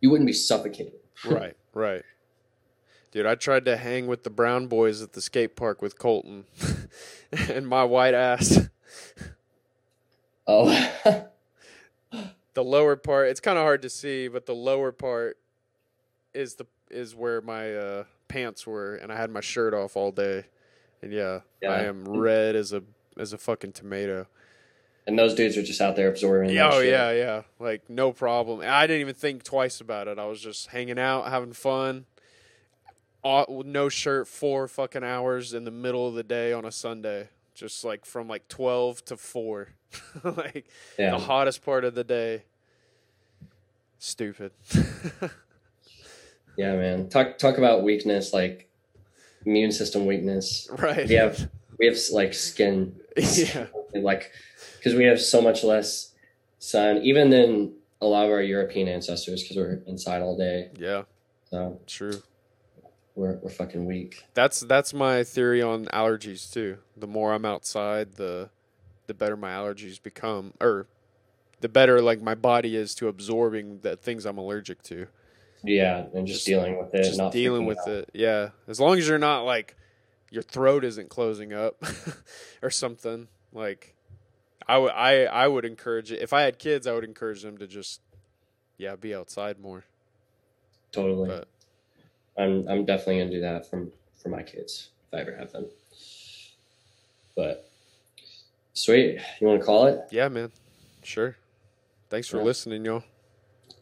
you 0.00 0.08
wouldn't 0.10 0.26
be 0.28 0.32
suffocated. 0.32 1.00
right, 1.24 1.56
right. 1.74 2.04
Dude, 3.10 3.26
I 3.26 3.34
tried 3.36 3.64
to 3.64 3.76
hang 3.76 4.06
with 4.06 4.22
the 4.24 4.30
brown 4.30 4.66
boys 4.66 5.00
at 5.02 5.12
the 5.14 5.20
skate 5.20 5.56
park 5.56 5.80
with 5.80 5.98
Colton 5.98 6.44
and 7.48 7.66
my 7.66 7.84
white 7.84 8.14
ass. 8.14 8.68
Oh, 10.46 10.92
The 12.54 12.64
lower 12.64 12.96
part, 12.96 13.28
it's 13.28 13.38
kind 13.38 13.56
of 13.56 13.62
hard 13.62 13.82
to 13.82 13.88
see, 13.90 14.26
but 14.26 14.46
the 14.46 14.54
lower 14.54 14.90
part 14.90 15.38
is 16.34 16.56
the 16.56 16.66
is 16.90 17.14
where 17.14 17.40
my 17.40 17.72
uh, 17.72 18.04
pants 18.26 18.66
were, 18.66 18.96
and 18.96 19.12
I 19.12 19.16
had 19.16 19.30
my 19.30 19.40
shirt 19.40 19.74
off 19.74 19.96
all 19.96 20.10
day. 20.10 20.44
And 21.00 21.12
yeah, 21.12 21.40
Yeah. 21.62 21.70
I 21.70 21.82
am 21.84 22.04
red 22.04 22.56
as 22.56 22.72
a 22.72 22.82
as 23.16 23.32
a 23.32 23.38
fucking 23.38 23.72
tomato. 23.72 24.26
and 25.06 25.16
those 25.16 25.34
dudes 25.36 25.56
are 25.56 25.62
just 25.62 25.80
out 25.80 25.94
there 25.94 26.08
absorbing. 26.08 26.50
Yeah, 26.50 26.70
oh 26.72 26.80
shit. 26.80 26.90
yeah, 26.90 27.12
yeah. 27.12 27.42
Like 27.60 27.88
no 27.88 28.10
problem. 28.12 28.60
I 28.64 28.88
didn't 28.88 29.02
even 29.02 29.14
think 29.14 29.44
twice 29.44 29.80
about 29.80 30.08
it. 30.08 30.18
I 30.18 30.24
was 30.26 30.40
just 30.40 30.68
hanging 30.68 30.98
out, 30.98 31.28
having 31.28 31.52
fun. 31.52 32.06
Au- 33.28 33.62
No 33.66 33.88
shirt, 33.88 34.26
four 34.28 34.66
fucking 34.68 35.04
hours 35.04 35.52
in 35.54 35.64
the 35.64 35.70
middle 35.70 36.08
of 36.08 36.14
the 36.14 36.22
day 36.22 36.52
on 36.52 36.64
a 36.64 36.72
Sunday, 36.72 37.28
just 37.54 37.84
like 37.84 38.04
from 38.04 38.26
like 38.28 38.48
twelve 38.48 39.04
to 39.06 39.16
four, 39.16 39.68
like 40.24 40.66
Yeah. 40.98 41.10
the 41.12 41.18
hottest 41.18 41.64
part 41.64 41.84
of 41.84 41.94
the 41.94 42.04
day. 42.04 42.44
Stupid. 43.98 44.52
Yeah, 46.56 46.74
man. 46.74 47.08
Talk 47.08 47.38
talk 47.38 47.56
about 47.56 47.84
weakness, 47.84 48.32
like 48.32 48.68
immune 49.46 49.70
system 49.70 50.06
weakness. 50.06 50.68
right. 50.78 51.08
We 51.08 51.14
have 51.14 51.48
we 51.78 51.86
have 51.86 51.96
like 52.12 52.34
skin, 52.34 52.96
yeah. 53.16 53.66
like 53.94 54.32
because 54.76 54.96
we 54.96 55.04
have 55.04 55.20
so 55.20 55.40
much 55.40 55.62
less 55.62 56.14
sun, 56.58 56.96
even 57.04 57.30
than 57.30 57.74
a 58.00 58.06
lot 58.06 58.24
of 58.26 58.32
our 58.32 58.42
European 58.42 58.88
ancestors, 58.88 59.40
because 59.44 59.56
we're 59.56 59.80
inside 59.86 60.20
all 60.20 60.36
day. 60.36 60.70
Yeah. 60.76 61.02
So 61.50 61.80
True. 61.86 62.20
We're 63.18 63.34
we're 63.36 63.50
fucking 63.50 63.84
weak. 63.84 64.24
That's 64.34 64.60
that's 64.60 64.94
my 64.94 65.24
theory 65.24 65.60
on 65.60 65.86
allergies 65.86 66.50
too. 66.52 66.78
The 66.96 67.06
more 67.06 67.32
I'm 67.34 67.44
outside, 67.44 68.14
the 68.14 68.50
the 69.06 69.14
better 69.14 69.36
my 69.36 69.50
allergies 69.50 70.02
become, 70.02 70.54
or 70.60 70.86
the 71.60 71.68
better 71.68 72.00
like 72.00 72.22
my 72.22 72.34
body 72.34 72.76
is 72.76 72.94
to 72.96 73.08
absorbing 73.08 73.80
the 73.80 73.96
things 73.96 74.24
I'm 74.24 74.38
allergic 74.38 74.82
to. 74.84 75.06
Yeah, 75.64 76.06
and 76.14 76.26
just, 76.26 76.40
Just- 76.40 76.46
dealing 76.46 76.78
with 76.78 76.94
it, 76.94 77.02
Just 77.04 77.18
not 77.18 77.32
dealing 77.32 77.66
with 77.66 77.78
out. 77.80 77.88
it. 77.88 78.10
Yeah, 78.14 78.50
as 78.68 78.78
long 78.78 78.96
as 78.96 79.08
you're 79.08 79.18
not 79.18 79.42
like 79.42 79.76
your 80.30 80.42
throat 80.42 80.84
isn't 80.84 81.08
closing 81.08 81.52
up 81.52 81.82
or 82.62 82.70
something. 82.70 83.26
Like 83.52 83.94
I 84.68 84.78
would 84.78 84.92
I 84.92 85.24
I 85.24 85.48
would 85.48 85.64
encourage 85.64 86.12
it. 86.12 86.20
If 86.22 86.32
I 86.32 86.42
had 86.42 86.58
kids, 86.60 86.86
I 86.86 86.92
would 86.92 87.04
encourage 87.04 87.42
them 87.42 87.58
to 87.58 87.66
just 87.66 88.00
yeah 88.76 88.94
be 88.94 89.12
outside 89.14 89.58
more. 89.58 89.84
Totally. 90.92 91.28
But 91.28 91.48
I'm 92.38 92.66
I'm 92.68 92.84
definitely 92.84 93.18
gonna 93.18 93.30
do 93.30 93.40
that 93.40 93.68
from 93.68 93.92
for 94.22 94.28
my 94.28 94.42
kids 94.42 94.90
if 95.12 95.18
I 95.18 95.20
ever 95.22 95.36
have 95.36 95.52
them. 95.52 95.66
But 97.36 97.68
sweet, 98.74 99.20
you 99.40 99.46
want 99.46 99.60
to 99.60 99.66
call 99.66 99.86
it? 99.86 100.00
yeah, 100.10 100.28
man, 100.28 100.50
sure. 101.02 101.36
Thanks 102.10 102.28
for 102.28 102.38
Yeah. 102.38 102.44
listening, 102.44 102.84
y'all. 102.84 103.04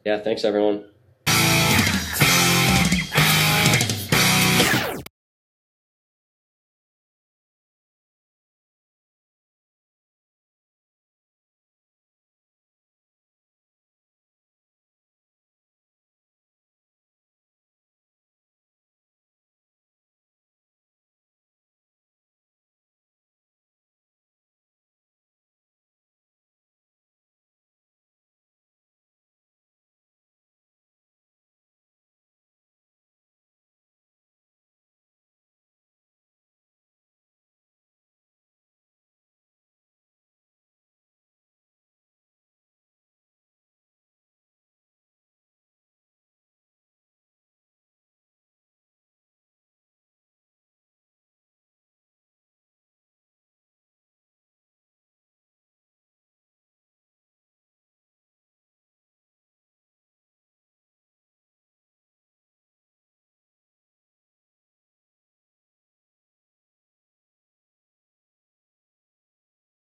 Yeah. 0.05 0.19
Thanks, 0.19 0.45
everyone. 0.45 0.91